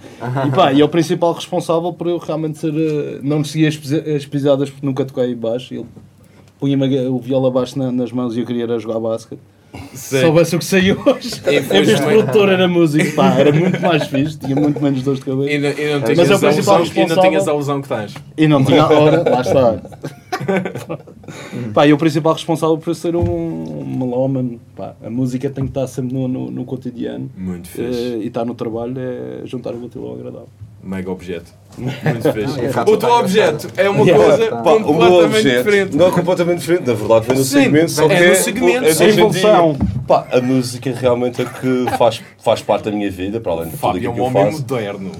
E 0.47 0.51
pá, 0.51 0.73
e 0.73 0.81
é 0.81 0.85
o 0.85 0.89
principal 0.89 1.33
responsável 1.33 1.93
por 1.93 2.07
eu 2.07 2.17
realmente 2.17 2.57
ser. 2.57 2.73
eh, 2.75 3.19
não 3.23 3.43
seguir 3.43 3.67
as, 3.67 3.77
pisa- 3.77 4.03
as 4.15 4.25
pisadas 4.25 4.69
porque 4.69 4.85
nunca 4.85 5.05
toquei 5.05 5.33
baixo. 5.35 5.73
Ele 5.73 5.85
punha-me 6.59 6.99
a- 6.99 7.09
o 7.09 7.19
viola 7.19 7.49
baixo 7.49 7.77
na- 7.79 7.91
nas 7.91 8.11
mãos 8.11 8.35
e 8.35 8.39
eu 8.41 8.45
queria 8.45 8.67
jogar 8.77 8.99
basquete. 8.99 9.39
Se 9.93 10.17
Sim. 10.17 10.21
soubesse 10.21 10.55
o 10.55 10.59
que 10.59 10.65
saiu 10.65 10.97
hoje, 11.05 11.41
em 11.47 11.61
vez 11.61 11.87
de 11.87 12.01
produtor 12.01 12.49
era 12.49 12.67
músico, 12.67 13.15
pá, 13.15 13.33
era 13.39 13.51
muito 13.53 13.79
mais 13.81 14.05
fixe, 14.07 14.37
tinha 14.37 14.55
muito 14.55 14.81
menos 14.81 15.01
dores 15.03 15.19
de 15.21 15.29
E 15.29 15.31
cabeça. 15.33 15.59
não, 15.59 15.69
e 15.69 15.91
não 15.93 15.99
Mas 16.01 16.09
tinhas 16.09 16.29
é 16.31 16.35
o 16.35 16.39
principal 16.39 16.49
ilusão- 16.49 16.75
e 16.75 16.77
não 16.77 16.83
responsável. 17.07 17.23
tinhas 17.29 17.47
a 17.47 17.51
ilusão 17.53 17.81
que 17.81 17.87
tens. 17.87 18.13
E 18.37 18.47
não 18.47 18.63
tinha 18.65 18.83
hora, 18.91 19.29
lá 19.29 19.41
está. 19.41 19.81
pá, 21.73 21.87
e 21.87 21.93
o 21.93 21.97
principal 21.97 22.33
responsável 22.33 22.77
por 22.77 22.93
ser 22.95 23.15
um, 23.15 23.21
um 23.81 23.97
melómano, 23.97 24.59
pá, 24.75 24.95
a 25.03 25.09
música 25.09 25.49
tem 25.49 25.63
que 25.65 25.69
estar 25.71 25.87
sempre 25.87 26.13
no, 26.13 26.27
no, 26.27 26.51
no 26.51 26.65
cotidiano. 26.65 27.29
Muito 27.37 27.67
fixe. 27.69 28.17
e 28.21 28.27
estar 28.27 28.45
no 28.45 28.53
trabalho 28.55 28.95
é 28.97 29.41
juntar 29.45 29.73
o 29.73 29.83
útil 29.85 30.05
ao 30.05 30.15
agradável. 30.15 30.49
Mega 30.83 31.11
objeto. 31.11 31.53
Muito 31.77 31.95
fixe. 32.33 32.59
é 32.77 32.81
o 32.91 32.97
teu 32.97 33.09
objeto 33.11 33.67
é 33.77 33.89
uma 33.89 34.05
Yeah. 34.05 34.23
coisa 34.25 34.55
Pá, 34.57 34.71
o 34.71 34.79
meu 34.79 34.83
completamente 34.85 35.23
objeto 35.37 35.57
diferente. 35.63 35.97
não 35.97 36.07
é 36.07 36.11
completamente 36.11 36.59
diferente, 36.59 36.87
na 36.87 36.93
verdade 36.93 37.25
vem 37.27 37.37
no 37.37 37.43
Sim, 37.43 37.49
segmento, 37.63 37.91
só 37.91 38.05
é 38.05 38.15
que 38.17 38.27
no 38.29 38.35
segmento, 38.35 38.85
é. 39.47 39.91
Pá, 40.07 40.25
a 40.31 40.41
música 40.41 40.93
realmente 40.99 41.41
é 41.41 41.45
que 41.45 41.85
faz, 41.97 42.21
faz 42.43 42.61
parte 42.61 42.85
da 42.85 42.91
minha 42.91 43.09
vida, 43.09 43.39
para 43.39 43.51
além 43.53 43.65
de 43.65 43.71
tudo 43.71 43.79
Fábio 43.79 43.97
é 43.97 43.99
aquilo 43.99 44.11
um 44.11 44.15
que 44.15 44.19
eu 44.21 44.25
homem 44.41 44.51
faço. 44.51 44.61
moderno. 44.69 45.11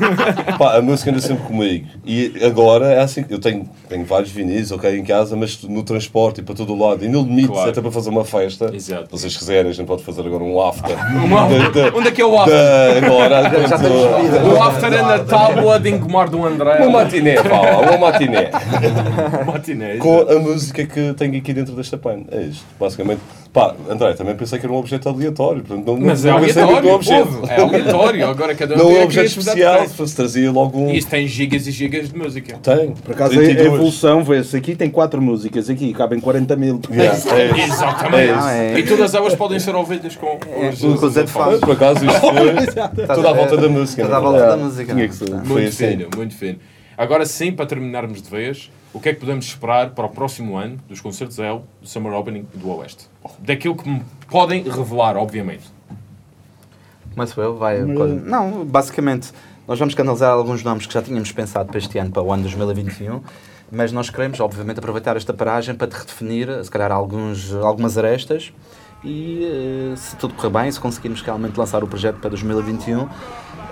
Pá, 0.58 0.76
a 0.76 0.82
música 0.82 1.10
anda 1.10 1.20
sempre 1.20 1.44
comigo. 1.44 1.86
E 2.06 2.32
agora 2.44 2.86
é 2.92 3.00
assim, 3.00 3.24
eu 3.28 3.38
tenho, 3.38 3.68
tenho 3.88 4.04
vários 4.04 4.30
vinis, 4.30 4.70
ok, 4.72 4.96
em 4.98 5.04
casa, 5.04 5.36
mas 5.36 5.62
no 5.64 5.82
transporte 5.82 6.40
e 6.40 6.42
para 6.42 6.54
todo 6.54 6.72
o 6.72 6.78
lado. 6.88 7.04
E 7.04 7.08
no 7.08 7.22
limite, 7.22 7.48
Claro. 7.48 7.70
até 7.70 7.80
para 7.80 7.90
fazer 7.90 8.10
uma 8.10 8.24
festa. 8.24 8.70
Exato. 8.74 9.04
Se 9.16 9.22
vocês 9.22 9.36
quiserem, 9.36 9.70
a 9.70 9.74
gente 9.74 9.86
pode 9.86 10.02
fazer 10.02 10.22
agora 10.22 10.42
um 10.44 10.60
after. 10.60 10.96
Da- 10.96 11.90
da- 11.90 11.96
Onde 11.98 12.08
é 12.08 12.10
que 12.10 12.22
é 12.22 12.24
o 12.24 12.38
after? 12.38 12.54
da- 12.54 13.06
agora, 13.06 13.42
Já 13.68 13.76
vida. 13.76 14.44
O 14.44 14.62
after 14.62 14.92
é 14.92 15.02
na 15.02 15.18
tábua 15.18 15.78
de 15.80 15.89
engomar 15.90 16.28
do 16.28 16.44
André. 16.44 16.86
Uma 16.86 17.02
matiné, 17.04 17.34
lá, 17.40 17.78
uma 17.80 17.98
matiné. 17.98 18.50
matiné. 19.46 19.96
Com 19.96 20.20
a 20.20 20.38
música 20.38 20.86
que 20.86 21.12
tenho 21.14 21.36
aqui 21.36 21.52
dentro 21.52 21.74
desta 21.74 21.98
pan. 21.98 22.22
É 22.30 22.42
isto, 22.42 22.64
basicamente. 22.78 23.20
Pá, 23.52 23.74
André, 23.88 24.12
também 24.12 24.36
pensei 24.36 24.60
que 24.60 24.66
era 24.66 24.72
um 24.72 24.76
objeto 24.78 25.08
aleatório. 25.08 25.64
Portanto, 25.64 25.84
não, 25.86 25.98
Mas 25.98 26.24
é 26.24 26.30
não 26.30 26.38
no 26.38 26.44
aleatório, 26.44 26.94
objeto. 26.94 27.28
é 27.48 27.60
aleatório. 27.60 28.28
Agora 28.28 28.54
cada 28.54 28.74
um 28.74 28.78
Não 28.78 28.84
tem 28.86 28.94
é 28.94 28.98
a 28.98 29.00
um 29.00 29.04
objeto 29.04 29.26
especial, 29.26 29.88
se 29.88 30.16
trazia 30.16 30.52
logo 30.52 30.78
um. 30.78 30.90
E 30.90 30.98
Isso 30.98 31.08
tem 31.08 31.26
gigas 31.26 31.66
e 31.66 31.72
gigas 31.72 32.10
de 32.10 32.16
música. 32.16 32.58
Tem. 32.62 32.92
Por 32.92 33.12
acaso 33.12 33.32
a 33.32 33.42
32. 33.42 33.66
evolução 33.66 34.22
vê-se 34.22 34.56
aqui, 34.56 34.76
tem 34.76 34.88
quatro 34.88 35.20
músicas, 35.20 35.68
aqui 35.68 35.92
cabem 35.92 36.20
40 36.20 36.54
mil. 36.54 36.80
Yeah, 36.92 37.12
é 37.34 37.46
isso. 37.50 37.72
Exatamente. 37.72 38.32
Ah, 38.36 38.54
é. 38.54 38.78
E 38.78 38.82
todas 38.84 39.14
elas 39.14 39.34
podem 39.34 39.58
ser 39.58 39.74
ouvidas 39.74 40.14
com 40.14 40.36
os, 40.36 40.80
com 40.80 41.06
os 41.06 41.16
headphones. 41.16 41.58
Por 41.58 41.72
acaso 41.72 42.06
isto 42.06 42.20
foi 42.20 43.00
Estás 43.02 43.16
toda 43.16 43.28
a 43.28 43.30
à 43.32 43.34
volta 43.34 43.56
da 43.56 43.68
música. 43.68 44.02
Toda 44.02 44.16
à 44.16 44.20
na 44.20 44.28
volta 44.28 44.46
da 44.46 44.56
música. 44.56 44.94
Tinha 44.94 45.08
que 45.08 45.14
ser. 45.14 45.28
Foi 45.28 45.38
Muito 45.44 45.68
assim. 45.68 45.88
fino, 45.88 46.08
muito 46.16 46.34
fino. 46.36 46.58
Agora 46.96 47.26
sim, 47.26 47.50
para 47.50 47.66
terminarmos 47.66 48.22
de 48.22 48.30
vez, 48.30 48.70
o 48.92 49.00
que 49.00 49.10
é 49.10 49.14
que 49.14 49.20
podemos 49.20 49.44
esperar 49.46 49.90
para 49.90 50.06
o 50.06 50.08
próximo 50.08 50.56
ano 50.56 50.78
dos 50.88 51.00
concertos 51.00 51.38
L, 51.38 51.60
do 51.80 51.88
Summer 51.88 52.12
Opening 52.12 52.46
do 52.54 52.70
Oeste? 52.70 53.08
Daquilo 53.38 53.76
que 53.76 53.88
me 53.88 54.02
podem 54.28 54.62
revelar, 54.62 55.16
obviamente. 55.16 55.64
Começo 57.14 57.40
eu, 57.40 57.56
vai. 57.56 57.80
Não, 57.80 58.64
basicamente, 58.64 59.32
nós 59.66 59.78
vamos 59.78 59.94
canalizar 59.94 60.32
alguns 60.32 60.62
nomes 60.62 60.86
que 60.86 60.94
já 60.94 61.02
tínhamos 61.02 61.30
pensado 61.32 61.68
para 61.68 61.78
este 61.78 61.98
ano, 61.98 62.10
para 62.10 62.22
o 62.22 62.32
ano 62.32 62.42
2021, 62.42 63.20
mas 63.70 63.92
nós 63.92 64.10
queremos, 64.10 64.40
obviamente, 64.40 64.78
aproveitar 64.78 65.16
esta 65.16 65.32
paragem 65.32 65.74
para 65.74 65.86
te 65.86 65.94
redefinir, 65.94 66.64
se 66.64 66.70
calhar, 66.70 66.90
alguns, 66.90 67.52
algumas 67.54 67.96
arestas 67.96 68.52
e, 69.04 69.44
eh, 69.44 69.96
se 69.96 70.16
tudo 70.16 70.34
correr 70.34 70.50
bem, 70.50 70.72
se 70.72 70.80
conseguirmos 70.80 71.22
realmente 71.22 71.56
lançar 71.56 71.82
o 71.82 71.86
projeto 71.86 72.18
para 72.18 72.30
2021, 72.30 73.08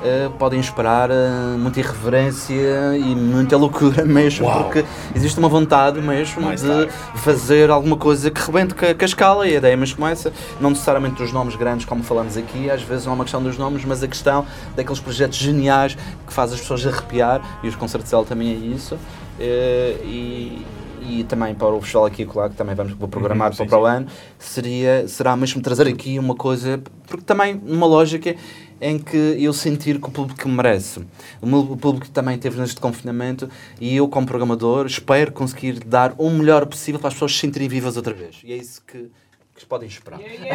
eh, 0.02 0.30
podem 0.38 0.60
esperar 0.60 1.10
eh, 1.10 1.56
muita 1.58 1.80
irreverência 1.80 2.96
e 2.96 3.14
muita 3.14 3.56
loucura 3.56 4.04
mesmo, 4.06 4.46
Uau. 4.46 4.64
porque 4.64 4.84
existe 5.14 5.38
uma 5.38 5.48
vontade 5.48 6.00
mesmo 6.00 6.42
Mais 6.42 6.60
de 6.62 6.68
tarde. 6.68 6.92
fazer 7.16 7.70
alguma 7.70 7.96
coisa 7.96 8.30
que 8.30 8.40
rebente 8.40 8.74
com 8.74 8.84
a, 8.84 9.04
escala 9.04 9.46
e 9.46 9.54
a 9.54 9.58
ideia 9.58 9.76
mas 9.76 9.92
começa, 9.92 10.32
não 10.60 10.70
necessariamente 10.70 11.16
dos 11.16 11.32
nomes 11.32 11.56
grandes 11.56 11.84
como 11.86 12.02
falamos 12.02 12.36
aqui, 12.36 12.70
às 12.70 12.82
vezes 12.82 13.04
não 13.06 13.12
é 13.12 13.14
uma 13.16 13.24
questão 13.24 13.42
dos 13.42 13.56
nomes, 13.58 13.84
mas 13.84 14.02
a 14.02 14.08
questão 14.08 14.46
daqueles 14.76 15.00
projetos 15.00 15.38
geniais 15.38 15.96
que 16.26 16.32
faz 16.32 16.52
as 16.52 16.60
pessoas 16.60 16.86
arrepiar 16.86 17.40
e 17.62 17.68
os 17.68 17.76
concertos 17.76 18.10
dela 18.10 18.24
também 18.24 18.50
é 18.50 18.54
isso 18.54 18.96
Eh, 19.40 19.96
e, 20.02 20.66
e 21.00 21.24
também 21.24 21.54
para 21.54 21.68
o 21.68 21.80
festival 21.80 22.06
aqui 22.06 22.22
e 22.22 22.26
colar, 22.26 22.50
que 22.50 22.56
também 22.56 22.74
vamos 22.74 22.92
programar 23.08 23.50
Uhum, 23.50 23.56
para, 23.56 23.64
sim, 23.64 23.70
para 23.70 23.78
o 23.80 23.84
ano, 23.86 24.06
seria, 24.36 25.06
será 25.06 25.36
mesmo 25.36 25.62
trazer 25.62 25.86
aqui 25.86 26.18
uma 26.18 26.34
coisa, 26.34 26.80
porque 27.06 27.22
também 27.24 27.54
numa 27.64 27.86
lógica 27.86 28.34
em 28.80 28.98
que 28.98 29.16
eu 29.16 29.52
sentir 29.52 30.00
que 30.00 30.08
o 30.08 30.10
público 30.10 30.48
merece. 30.48 31.00
O 31.40 31.46
meu 31.46 31.60
o 31.60 31.76
público 31.76 32.08
também 32.10 32.36
teve 32.38 32.60
neste 32.60 32.80
confinamento 32.80 33.48
e 33.80 33.96
eu, 33.96 34.08
como 34.08 34.26
programador, 34.26 34.86
espero 34.86 35.32
conseguir 35.32 35.80
dar 35.84 36.14
o 36.18 36.28
melhor 36.30 36.66
possível 36.66 36.98
para 37.00 37.08
as 37.08 37.14
pessoas 37.14 37.32
se 37.34 37.38
sentirem 37.40 37.68
vivas 37.68 37.96
outra 37.96 38.12
vez. 38.14 38.40
E 38.44 38.52
é 38.52 38.56
isso 38.56 38.82
que, 38.86 39.10
que 39.56 39.66
podem 39.66 39.88
esperar. 39.88 40.18
Muito 40.18 40.40
bem. 40.40 40.48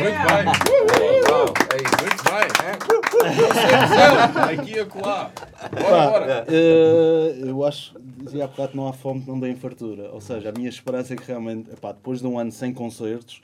Muito 2.02 2.24
bem. 2.24 4.60
Aqui 4.60 4.72
e 4.76 4.80
acolá. 4.80 5.32
Bora, 5.72 6.10
bora. 6.12 6.46
eh, 6.48 7.36
eu 7.46 7.66
acho, 7.66 7.94
dizia 8.24 8.46
há 8.46 8.48
bocado, 8.48 8.72
não 8.76 8.88
há 8.88 8.94
fome 8.94 9.22
que 9.22 9.28
não 9.30 9.40
dê 9.40 9.54
fartura. 9.56 10.10
Ou 10.12 10.22
seja, 10.22 10.50
a 10.50 10.52
minha 10.52 10.70
esperança 10.70 11.14
é 11.14 11.18
que 11.18 11.28
realmente, 11.28 11.70
epá, 11.72 11.92
depois 11.92 12.20
de 12.20 12.28
um 12.28 12.38
ano 12.40 12.52
sem 12.52 12.74
concertos, 12.74 13.42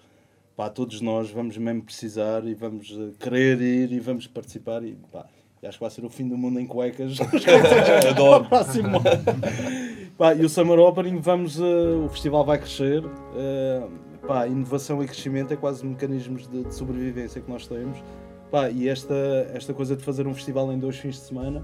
pá, 0.60 0.70
todos 0.70 1.00
nós 1.00 1.32
vamos 1.32 1.58
mesmo 1.58 1.84
precisar 1.84 2.46
e 2.46 2.54
vamos 2.54 2.92
eh, 2.92 3.14
querer 3.18 3.62
ir 3.62 3.94
e 3.94 4.00
vamos 4.02 4.28
participar 4.28 4.84
e 4.84 4.94
pá, 5.10 5.26
acho 5.64 5.78
que 5.78 5.84
vai 5.86 5.90
ser 5.90 6.04
o 6.04 6.10
fim 6.10 6.28
do 6.28 6.38
mundo 6.38 6.60
em 6.60 6.68
cuecas. 6.68 7.18
Adoro. 8.10 8.44
próximo 8.44 8.98
ano. 8.98 10.14
Pá, 10.18 10.36
e 10.36 10.44
o 10.44 10.50
Summer 10.50 10.78
Opening, 10.80 11.22
vamos, 11.22 11.58
eh, 11.58 11.64
o 12.06 12.10
festival 12.10 12.44
vai 12.44 12.58
crescer. 12.58 13.02
eh, 13.38 13.88
pá, 14.28 14.48
inovação 14.48 15.02
e 15.02 15.08
crescimento 15.08 15.54
é 15.54 15.56
quase 15.56 15.86
mecanismos 15.86 16.46
de, 16.46 16.66
de 16.66 16.76
sobrevivência 16.76 17.40
que 17.40 17.50
nós 17.50 17.66
temos. 17.66 17.98
Pá, 18.52 18.70
e 18.70 18.90
esta, 18.90 19.16
esta 19.54 19.74
coisa 19.74 19.96
de 19.96 20.04
fazer 20.04 20.28
um 20.28 20.34
festival 20.34 20.74
em 20.74 20.78
dois 20.78 20.98
fins 20.98 21.16
de 21.16 21.22
semana 21.22 21.64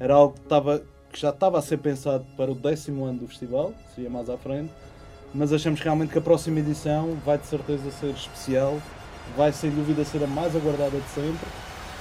era 0.00 0.14
algo 0.14 0.32
que, 0.32 0.40
estava, 0.40 0.82
que 1.12 1.20
já 1.20 1.28
estava 1.28 1.58
a 1.58 1.62
ser 1.62 1.76
pensado 1.76 2.24
para 2.38 2.50
o 2.50 2.54
décimo 2.54 3.04
ano 3.04 3.18
do 3.18 3.28
festival, 3.28 3.74
seria 3.94 4.08
mais 4.08 4.30
à 4.30 4.38
frente, 4.38 4.70
mas 5.34 5.52
achamos 5.52 5.80
realmente 5.80 6.10
que 6.12 6.18
a 6.18 6.22
próxima 6.22 6.58
edição 6.60 7.14
vai 7.24 7.38
de 7.38 7.46
certeza 7.46 7.90
ser 7.90 8.10
especial, 8.10 8.80
vai 9.36 9.52
sem 9.52 9.70
dúvida 9.70 10.04
ser 10.04 10.22
a 10.24 10.26
mais 10.26 10.54
aguardada 10.56 10.98
de 10.98 11.08
sempre 11.10 11.46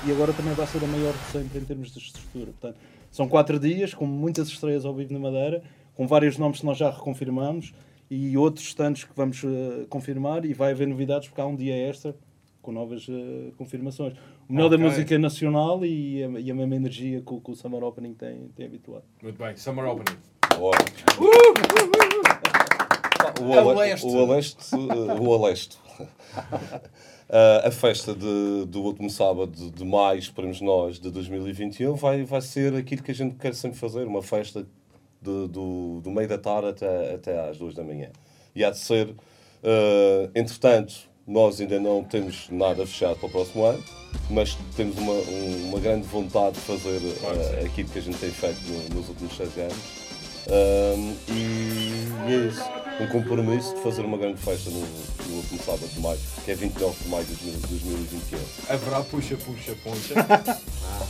e 0.07 0.11
agora 0.11 0.33
também 0.33 0.53
vai 0.53 0.65
ser 0.67 0.83
a 0.83 0.87
maior 0.87 1.13
de 1.13 1.31
sempre 1.31 1.59
em 1.59 1.63
termos 1.65 1.91
de 1.91 1.99
estrutura. 1.99 2.47
Portanto, 2.47 2.77
são 3.11 3.27
quatro 3.27 3.59
dias 3.59 3.93
com 3.93 4.05
muitas 4.05 4.47
estreias 4.47 4.85
ao 4.85 4.93
vivo 4.93 5.13
na 5.13 5.19
Madeira, 5.19 5.61
com 5.95 6.07
vários 6.07 6.37
nomes 6.37 6.59
que 6.61 6.65
nós 6.65 6.77
já 6.77 6.89
reconfirmamos 6.89 7.73
e 8.09 8.35
outros 8.37 8.73
tantos 8.73 9.03
que 9.03 9.11
vamos 9.15 9.43
eh, 9.43 9.85
confirmar 9.89 10.45
e 10.45 10.53
vai 10.53 10.71
haver 10.71 10.87
novidades 10.87 11.27
porque 11.27 11.41
há 11.41 11.45
um 11.45 11.55
dia 11.55 11.75
extra 11.75 12.15
com 12.61 12.71
novas 12.71 13.05
eh, 13.09 13.51
confirmações. 13.57 14.13
O 14.47 14.53
melhor 14.53 14.67
Ok. 14.67 14.77
da 14.77 14.83
música 14.83 15.19
nacional 15.19 15.85
e 15.85 16.23
a, 16.23 16.27
e 16.39 16.49
a 16.49 16.55
mesma 16.55 16.75
energia 16.75 17.21
que, 17.21 17.33
o- 17.33 17.39
que 17.41 17.51
o 17.51 17.55
Summer 17.55 17.83
Opening 17.83 18.13
tem, 18.15 18.47
tem 18.55 18.65
habituado. 18.65 19.03
Muito 19.21 19.37
bem, 19.37 19.55
Summer 19.57 19.85
Opening. 19.85 20.17
Ora. 20.59 21.98
O, 23.41 23.53
A 23.53 23.59
ale- 23.61 23.75
leste. 23.79 24.05
o 24.05 24.19
Aleste, 24.19 24.75
eh, 24.75 25.19
o 25.21 25.33
Aleste. 25.33 25.77
Ah, 27.29 27.61
a 27.67 27.71
festa 27.71 28.13
de- 28.13 28.65
do 28.67 28.81
último 28.81 29.09
sábado 29.09 29.69
de, 29.69 29.85
maio, 29.85 30.19
esperemos 30.19 30.61
nós, 30.61 30.99
de 30.99 31.09
2021, 31.11 31.95
vai, 31.95 32.23
vai 32.23 32.41
ser 32.41 32.73
aquilo 32.75 33.03
que 33.03 33.11
a 33.11 33.15
gente 33.15 33.35
quer 33.35 33.53
sempre 33.53 33.77
fazer, 33.77 34.05
uma 34.07 34.21
festa 34.21 34.63
de- 35.21 35.47
do, 35.47 35.99
do 36.01 36.09
meio 36.11 36.27
da 36.27 36.37
tarde 36.37 36.69
até, 36.69 37.13
até 37.15 37.49
às 37.49 37.57
duas 37.57 37.73
da 37.75 37.83
manhã. 37.83 38.09
E 38.55 38.63
há 38.63 38.69
de 38.71 38.79
ser, 38.79 39.13
ah, 39.63 40.29
entretanto, 40.35 40.93
nós 41.27 41.61
ainda 41.61 41.79
não 41.79 42.03
temos 42.03 42.49
nada 42.49 42.85
fechado 42.87 43.17
para 43.17 43.27
o 43.27 43.31
próximo 43.31 43.63
ano, 43.65 43.83
mas 44.31 44.57
temos 44.75 44.97
uma, 44.97 45.13
um- 45.13 45.69
uma 45.69 45.79
grande 45.79 46.07
vontade 46.07 46.55
de 46.55 46.61
fazer 46.61 46.99
ah, 47.23 47.65
aquilo 47.65 47.89
que 47.89 47.99
a 47.99 48.01
gente 48.01 48.17
tem 48.17 48.31
feito 48.31 48.59
no- 48.67 48.95
nos 48.95 49.09
últimos 49.09 49.35
seis 49.37 49.55
anos. 49.57 49.99
Um, 50.51 51.13
e 51.31 52.31
é 52.33 52.47
isso. 52.47 52.63
Um 52.99 53.07
compromisso 53.07 53.73
de 53.75 53.81
fazer 53.81 54.01
uma 54.01 54.17
grande 54.17 54.41
festa 54.41 54.69
no, 54.69 54.79
no 54.81 55.35
último 55.37 55.59
sábado 55.63 55.87
de 55.87 55.99
maio, 56.01 56.19
que 56.43 56.51
é 56.51 56.55
29 56.55 57.01
de 57.03 57.09
maio 57.09 57.23
de 57.25 57.33
2021. 57.51 58.39
Haverá 58.73 59.01
puxa, 59.03 59.37
puxa, 59.37 59.73
poncha. 59.83 60.13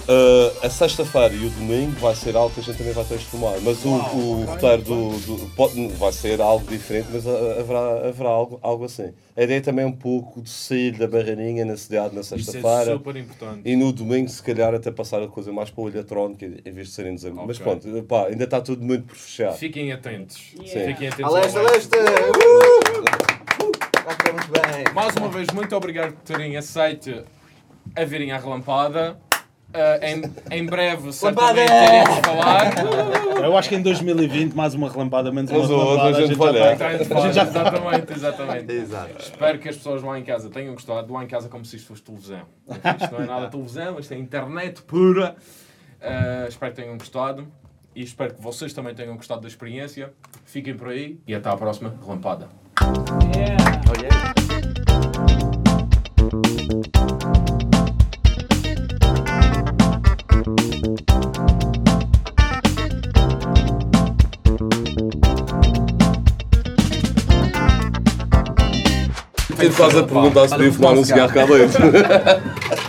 Uh, 0.08 0.54
a 0.66 0.70
sexta-feira 0.70 1.34
e 1.34 1.48
o 1.48 1.50
domingo 1.50 1.94
vai 2.00 2.16
ser 2.16 2.36
algo 2.36 2.54
que 2.54 2.60
a 2.60 2.64
gente 2.64 2.78
também 2.78 2.94
vai 2.94 3.04
transformar, 3.06 3.60
mas 3.62 3.84
o, 3.84 3.90
o 3.90 4.44
roteiro 4.46 4.82
do, 4.84 5.10
do- 5.20 5.50
pode- 5.56 5.88
vai 5.90 6.12
ser 6.12 6.40
algo 6.42 6.66
diferente, 6.70 7.08
mas 7.12 7.26
uh, 7.26 7.60
haverá, 7.60 8.08
haverá 8.08 8.30
algo, 8.30 8.60
algo 8.62 8.86
assim. 8.86 9.12
A 9.36 9.44
ideia 9.44 9.62
também 9.62 9.86
é 9.86 9.88
um 9.88 9.92
pouco 9.94 10.42
de 10.42 10.50
sair 10.50 10.92
da 10.92 11.08
barreirinha 11.08 11.64
na 11.66 11.78
cidade 11.78 12.14
na 12.14 12.22
Isso 12.22 12.36
é 12.36 12.38
sexta-feira. 12.38 12.94
super 12.98 13.16
importante. 13.16 13.62
E 13.66 13.76
no 13.76 13.92
domingo, 13.94 14.30
se 14.30 14.44
calhar, 14.44 14.76
até 14.76 14.92
passar 14.92 15.24
a 15.24 15.28
coisa 15.28 15.52
mais 15.52 15.70
para 15.72 15.82
o 15.84 15.88
eletrónico 15.90 16.44
em 16.44 16.72
vez 16.72 16.90
de 16.90 16.94
serem 16.94 17.16
dezembro. 17.16 17.46
Mas 17.48 17.60
Ok. 17.60 17.64
pronto, 17.80 18.04
pá, 18.04 18.28
ainda 18.28 18.44
está 18.44 18.60
tudo 18.62 18.84
muito 18.84 19.06
por 19.06 19.16
fechar. 19.16 19.54
Fiquem 19.54 19.92
atentos. 19.94 20.54
Yeah. 20.60 20.92
Fiquem 20.94 21.08
atentos. 21.08 21.34
A 21.34 21.38
ao 21.38 21.79
leste, 21.80 21.96
a 21.96 22.02
leste. 22.02 22.20
leste! 22.20 22.40
Uh! 22.40 23.00
Uh! 23.64 23.74
Correr 24.04 24.34
muito 24.34 24.52
bem. 24.52 24.94
Mais 24.94 25.16
uma 25.16 25.30
vez, 25.30 25.48
muito 25.54 25.76
obrigado 25.76 26.14
por 26.14 26.24
terem 26.24 26.58
aceito 26.58 27.24
a 27.96 28.04
virem 28.04 28.32
à 28.32 28.38
relampada. 28.38 29.18
Ah, 29.72 30.00
em, 30.02 30.24
em 30.50 30.66
breve, 30.66 31.14
certamente 31.14 31.72
iremos 31.72 32.20
falar. 32.26 32.74
Eu 33.38 33.56
acho 33.56 33.70
que 33.70 33.76
em 33.76 33.82
2020, 33.84 34.54
mais 34.54 34.74
uma 34.74 34.90
relampada, 34.90 35.32
menos 35.32 35.52
uma 35.52 35.66
relampada, 35.66 36.18
a 36.18 36.22
gente 36.22 36.36
vai 36.36 36.58
A 36.58 37.22
gente 37.22 37.34
já 37.34 37.44
exatamente, 37.44 38.14
exatamente. 38.14 38.72
Exato. 38.74 39.20
Espero 39.20 39.60
que 39.60 39.70
as 39.70 39.78
pessoas 39.78 40.02
lá 40.02 40.20
em 40.20 40.24
casa 40.24 40.50
tenham 40.50 40.74
gostado. 40.74 41.14
Lá 41.14 41.24
em 41.24 41.28
casa, 41.28 41.48
como 41.50 41.64
se 41.64 41.76
isto 41.76 41.88
fosse 41.88 42.02
televisão. 42.02 42.48
Isto 42.68 43.14
não 43.14 43.22
é 43.22 43.26
nada 43.26 43.48
televisão, 43.48 44.00
isto 44.00 44.14
é 44.14 44.18
internet 44.18 44.82
pura. 44.82 45.36
Ah, 46.02 46.46
espero 46.50 46.74
que 46.74 46.82
tenham 46.82 46.98
gostado 46.98 47.48
e 47.96 48.02
espero 48.02 48.34
que 48.34 48.42
vocês 48.42 48.74
também 48.74 48.96
tenham 48.96 49.16
gostado 49.16 49.42
da 49.42 49.48
experiência. 49.48 50.12
Fiquem 50.50 50.76
por 50.76 50.88
aí 50.88 51.20
e 51.28 51.36
até 51.36 51.48
à 51.48 51.56
próxima 51.56 51.94
relampada. 52.04 52.48
Yeah. 53.36 53.56
Oh, 53.88 53.94
yeah. 54.02 54.34
Ele 69.60 69.72
faz 69.72 69.96
a 69.96 70.04
perguntar 70.04 70.48
se 70.48 70.58
devia 70.58 70.74
fumar 70.74 70.94
um 70.94 71.04
cigarro 71.04 71.32
cá 71.32 71.46
dentro. 71.46 71.84